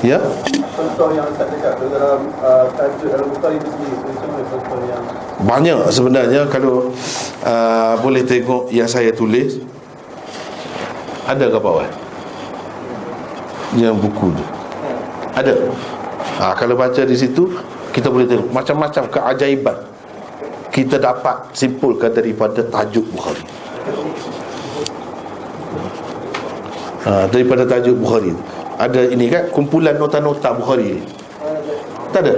Ya? 0.01 0.17
Contoh 0.73 1.13
yang 1.13 1.29
tak 1.37 1.53
dekat 1.53 1.77
dalam 1.85 2.33
uh, 2.41 2.65
tajuk 2.73 3.13
dalam 3.13 3.27
Bukhari 3.29 3.59
itu 3.59 3.67
sendiri 3.67 3.95
Macam 3.99 4.27
mana 4.31 4.43
contoh 4.47 4.79
yang 4.87 5.03
Banyak 5.43 5.79
sebenarnya. 5.91 6.41
Kalau 6.49 6.75
uh, 7.45 7.93
boleh 8.01 8.23
tengok 8.25 8.73
yang 8.73 8.87
saya 8.89 9.13
tulis 9.13 9.61
Ada 11.29 11.51
ke 11.51 11.59
bawah? 11.61 11.85
Yang 13.77 13.95
buku 14.01 14.33
tu 14.33 14.45
Ada. 15.37 15.53
Ha, 16.41 16.57
Kalau 16.57 16.73
baca 16.73 17.01
di 17.05 17.13
situ 17.13 17.45
Kita 17.93 18.09
boleh 18.09 18.25
tengok 18.25 18.49
Macam-macam 18.49 19.03
keajaiban 19.13 19.77
Kita 20.73 20.97
dapat 20.97 21.53
simpulkan 21.53 22.09
daripada 22.09 22.65
tajuk 22.65 23.05
Bukhari. 23.13 23.43
Ha, 27.05 27.25
Daripada 27.29 27.63
tajuk 27.65 27.97
Bukhari. 28.01 28.33
Ada 28.79 29.11
ini 29.13 29.29
kan 29.29 29.53
Kumpulan 29.53 30.01
nota-nota 30.01 30.49
Bukhari 30.55 30.97
Tak 32.09 32.25
ada? 32.25 32.33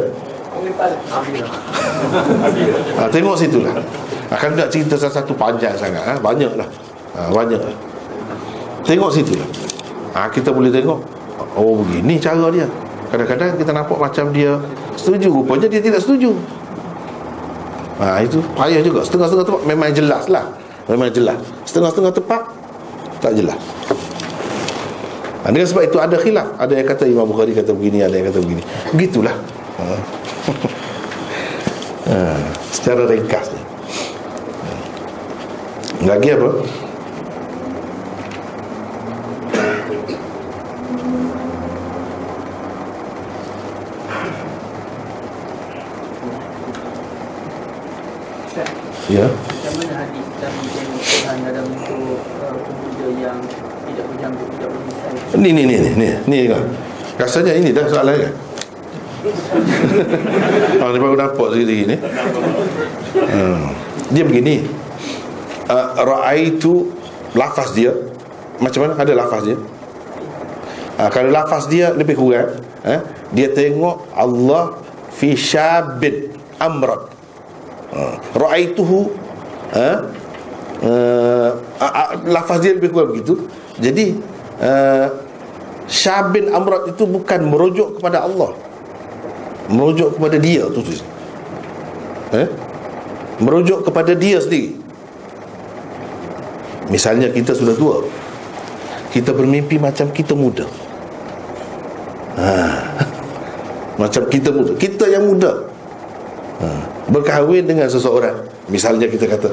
ha, 2.99 3.07
Tengok 3.07 3.35
situ 3.39 3.63
lah. 3.63 3.75
Akan 4.31 4.55
tak 4.55 4.67
cerita 4.67 4.99
satu 4.99 5.31
panjang 5.35 5.75
sangat 5.79 6.03
ha? 6.03 6.13
Banyak 6.19 6.59
lah 6.59 6.67
ha, 7.15 7.31
Banyak 7.31 7.61
lah 7.61 7.75
Tengok 8.83 9.11
situ 9.15 9.39
lah. 9.39 9.47
Ha, 10.11 10.27
Kita 10.27 10.51
boleh 10.51 10.67
tengok 10.73 11.20
Oh 11.55 11.83
begini 11.83 12.15
cara 12.21 12.47
dia. 12.51 12.67
Kadang-kadang 13.11 13.59
kita 13.59 13.75
nampak 13.75 13.99
macam 13.99 14.31
dia 14.31 14.55
Setuju 14.95 15.27
Rupanya 15.27 15.67
dia 15.67 15.83
tidak 15.83 15.99
setuju. 15.99 16.31
Ha, 17.99 18.23
Itu 18.23 18.39
payah 18.55 18.81
juga. 18.81 19.03
Setengah-setengah 19.03 19.45
tempat 19.45 19.63
memang 19.67 19.91
jelas 19.91 20.25
lah. 20.31 20.45
Memang 20.87 21.11
jelas. 21.11 21.39
Setengah-setengah 21.67 22.13
tempat 22.15 22.41
Tak 23.19 23.35
jelas. 23.35 23.59
Ha, 25.43 25.51
Dengan 25.51 25.67
sebab 25.67 25.83
itu 25.85 25.97
ada 25.99 26.15
khilaf. 26.15 26.47
Ada 26.55 26.73
yang 26.77 26.87
kata 26.87 27.03
Imam 27.09 27.27
Bukhari 27.27 27.51
kata 27.51 27.75
begini 27.75 27.99
Ada 28.05 28.15
yang 28.15 28.27
kata 28.31 28.39
begini. 28.39 28.63
Begitulah 28.95 29.35
ha. 29.81 29.85
ha, 32.09 32.17
Secara 32.71 33.05
ringkas 33.09 33.51
Lagi 36.01 36.33
apa? 36.33 36.49
Ya. 49.11 49.27
Macam 49.27 49.73
mana 49.75 49.93
hadis 50.07 50.23
Nabi 50.39 50.67
Tuhan 51.03 51.37
dalam 51.43 51.65
bentuk 51.67 52.23
uh, 52.39 52.55
pemuda 52.63 53.07
yang 53.19 53.37
tidak 53.83 54.05
berjanggut, 54.07 54.47
tidak 54.55 54.69
Ni 55.35 55.51
ni 55.51 55.63
ni 55.67 55.75
ni 55.75 55.89
ni 55.99 56.07
ni 56.31 56.37
kan. 56.47 56.63
Rasanya 57.19 57.59
ini 57.59 57.75
dah 57.75 57.91
soalan 57.91 58.15
kan. 58.15 58.33
Ah 60.81 60.89
ni 60.95 60.97
baru 60.97 61.19
nampak 61.19 61.47
sendiri 61.51 61.91
ni. 61.91 61.95
Hmm. 63.19 63.75
Dia 64.15 64.23
begini. 64.23 64.63
Uh, 65.67 65.87
raaitu 66.07 66.87
lafaz 67.35 67.75
dia 67.75 67.91
macam 68.63 68.87
mana 68.87 68.95
ada 68.95 69.11
lafaz 69.11 69.43
dia? 69.43 69.59
Uh, 70.95 71.09
kalau 71.11 71.35
lafaz 71.35 71.67
dia 71.67 71.91
lebih 71.91 72.15
kurang 72.15 72.63
eh 72.87 73.03
dia 73.35 73.51
tengok 73.51 74.07
Allah 74.15 74.79
fi 75.11 75.35
syabin 75.35 76.31
amrat. 76.63 77.10
Uh, 77.91 78.15
raaituhu 78.39 79.11
eh 79.75 79.99
uh, 80.87 81.51
uh, 81.75 82.07
lafaz 82.23 82.63
dia 82.63 82.71
lebih 82.71 82.95
kurang 82.95 83.11
begitu. 83.11 83.35
Jadi 83.79 84.15
uh, 84.63 85.07
Syabin 85.91 86.47
Amrat 86.55 86.87
itu 86.87 87.03
bukan 87.03 87.51
merujuk 87.51 87.99
kepada 87.99 88.23
Allah 88.23 88.55
Merujuk 89.67 90.15
kepada 90.15 90.39
dia 90.39 90.63
tu 90.71 90.79
tu. 90.79 90.93
Eh? 92.31 92.47
Merujuk 93.43 93.83
kepada 93.83 94.15
dia 94.15 94.39
sendiri 94.39 94.79
Misalnya 96.87 97.27
kita 97.31 97.51
sudah 97.51 97.75
tua 97.75 98.07
Kita 99.11 99.35
bermimpi 99.35 99.75
macam 99.79 100.11
kita 100.15 100.31
muda 100.31 100.63
ha. 102.39 102.47
Macam 104.01 104.31
kita 104.31 104.55
muda 104.55 104.71
Kita 104.79 105.11
yang 105.11 105.27
muda 105.27 105.70
ha. 106.61 106.69
Berkahwin 107.09 107.65
dengan 107.65 107.89
seseorang. 107.89 108.37
Misalnya 108.69 109.09
kita 109.09 109.25
kata 109.27 109.49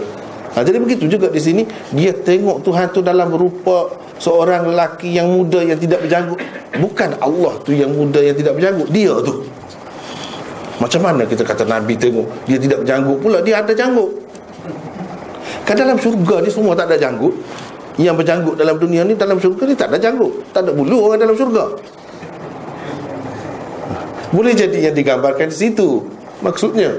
ha, 0.55 0.63
Jadi 0.63 0.79
begitu 0.79 1.05
juga 1.09 1.33
di 1.33 1.41
sini. 1.41 1.63
Dia 1.97 2.13
tengok 2.13 2.63
Tuhan 2.63 2.93
tu 2.93 3.01
dalam 3.01 3.33
rupa 3.33 3.89
Seorang 4.19 4.75
lelaki 4.75 5.15
yang 5.15 5.31
muda 5.31 5.63
yang 5.63 5.79
tidak 5.79 6.03
berjanggut 6.03 6.39
Bukan 6.75 7.11
Allah 7.23 7.55
tu 7.63 7.71
yang 7.71 7.95
muda 7.95 8.19
yang 8.19 8.35
tidak 8.35 8.59
berjanggut 8.59 8.91
Dia 8.91 9.15
tu. 9.23 9.47
Macam 10.79 11.01
mana 11.03 11.23
kita 11.27 11.43
kata 11.43 11.67
Nabi 11.67 11.95
tengok 11.95 12.27
Dia 12.47 12.59
tidak 12.59 12.83
berjanggut 12.83 13.19
pula 13.19 13.39
Dia 13.43 13.63
ada 13.63 13.71
janggut 13.75 14.11
Kan 15.67 15.75
dalam 15.79 15.99
syurga 15.99 16.43
ni 16.43 16.51
semua 16.51 16.75
tak 16.75 16.91
ada 16.91 16.97
janggut 16.99 17.35
Yang 17.99 18.23
berjanggut 18.23 18.55
dalam 18.59 18.79
dunia 18.79 19.03
ni 19.07 19.15
Dalam 19.15 19.39
syurga 19.39 19.67
ni 19.67 19.75
tak 19.75 19.91
ada 19.95 19.99
janggut 19.99 20.35
Tak 20.51 20.67
ada 20.67 20.71
bulu 20.75 21.11
orang 21.11 21.19
dalam 21.19 21.35
syurga. 21.35 21.79
Boleh 24.29 24.53
jadi 24.53 24.91
yang 24.91 24.97
digambarkan 24.97 25.49
di 25.49 25.57
situ 25.57 26.05
Maksudnya 26.39 26.95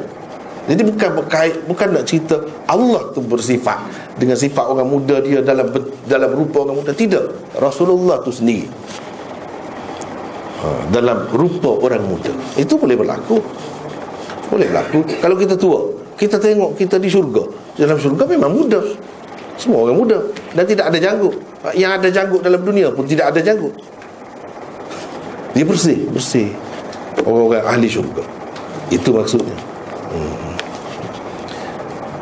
Jadi 0.67 0.81
bukan 0.83 1.09
berkait 1.23 1.55
Bukan 1.65 1.87
nak 1.95 2.03
cerita 2.03 2.35
Allah 2.67 3.07
tu 3.15 3.23
bersifat 3.23 3.79
Dengan 4.19 4.35
sifat 4.35 4.65
orang 4.67 4.87
muda 4.87 5.23
dia 5.23 5.39
Dalam 5.39 5.71
dalam 6.05 6.31
rupa 6.35 6.67
orang 6.67 6.83
muda. 6.83 6.91
Tidak. 6.91 7.55
Rasulullah 7.61 8.19
tu 8.25 8.33
sendiri. 8.33 8.67
Ha, 10.59 10.91
Dalam 10.91 11.29
rupa 11.31 11.79
orang 11.79 12.03
muda. 12.03 12.33
Itu 12.59 12.75
boleh 12.75 12.99
berlaku. 12.99 13.39
Boleh 14.51 14.67
berlaku. 14.67 15.05
Kalau 15.23 15.35
kita 15.39 15.55
tua 15.55 15.79
Kita 16.19 16.35
tengok 16.35 16.75
kita 16.75 16.99
di 16.99 17.07
syurga. 17.07 17.45
Dalam 17.79 17.95
syurga 17.95 18.27
memang 18.27 18.51
muda. 18.51 18.83
Semua 19.55 19.87
orang 19.87 19.97
muda. 20.03 20.17
Dan 20.51 20.67
tidak 20.67 20.91
ada 20.91 20.99
janggut. 20.99 21.35
Yang 21.75 21.91
ada 22.03 22.07
janggut 22.11 22.41
dalam 22.43 22.59
dunia 22.59 22.91
pun 22.91 23.07
Tidak 23.07 23.23
ada 23.23 23.39
janggut. 23.39 23.71
Dia 25.55 25.63
bersih. 25.63 26.11
Bersih. 26.11 26.51
Orang-orang 27.23 27.63
ahli 27.63 27.87
syurga 27.87 28.38
Itu 28.89 29.13
maksudnya. 29.13 29.55
Hmm. 30.09 30.49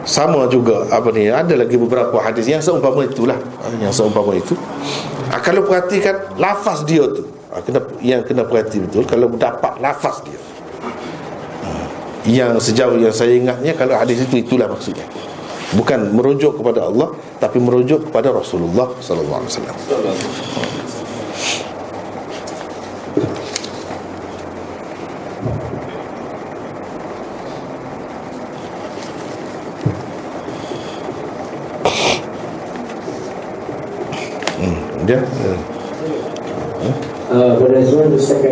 Sama 0.07 0.47
juga 0.47 0.87
Apa 0.87 1.11
ni 1.11 1.27
Ada 1.27 1.55
lagi 1.55 1.75
beberapa 1.75 2.15
hadis. 2.23 2.47
Yang 2.47 2.71
seumpama 2.71 3.03
itulah. 3.07 3.35
Yang 3.79 4.03
seumpama 4.03 4.35
itu? 4.35 4.55
Ha, 5.31 5.39
Kalau 5.43 5.67
perhatikan 5.67 6.35
Lafaz 6.39 6.87
dia 6.87 7.03
tu. 7.07 7.27
Ha, 7.51 7.59
kena, 7.63 7.79
Yang 7.99 8.31
kena 8.31 8.43
perhati 8.47 8.83
betul 8.83 9.03
Kalau 9.03 9.27
dapat 9.35 9.79
lafaz 9.83 10.23
dia. 10.23 10.39
Yang 12.27 12.71
sejauh 12.71 12.99
yang 12.99 13.15
saya 13.15 13.39
ingatnya 13.39 13.71
kalau 13.71 13.95
hadis 13.95 14.19
itu 14.19 14.43
itulah 14.43 14.67
maksudnya. 14.67 15.07
Bukan 15.79 16.11
merujuk 16.11 16.59
kepada 16.59 16.91
Allah 16.91 17.15
tapi 17.39 17.55
merujuk 17.55 18.11
kepada 18.11 18.35
Rasulullah 18.35 18.91
sallallahu 18.99 19.47
alaihi 19.47 19.51
wasallam 19.55 20.96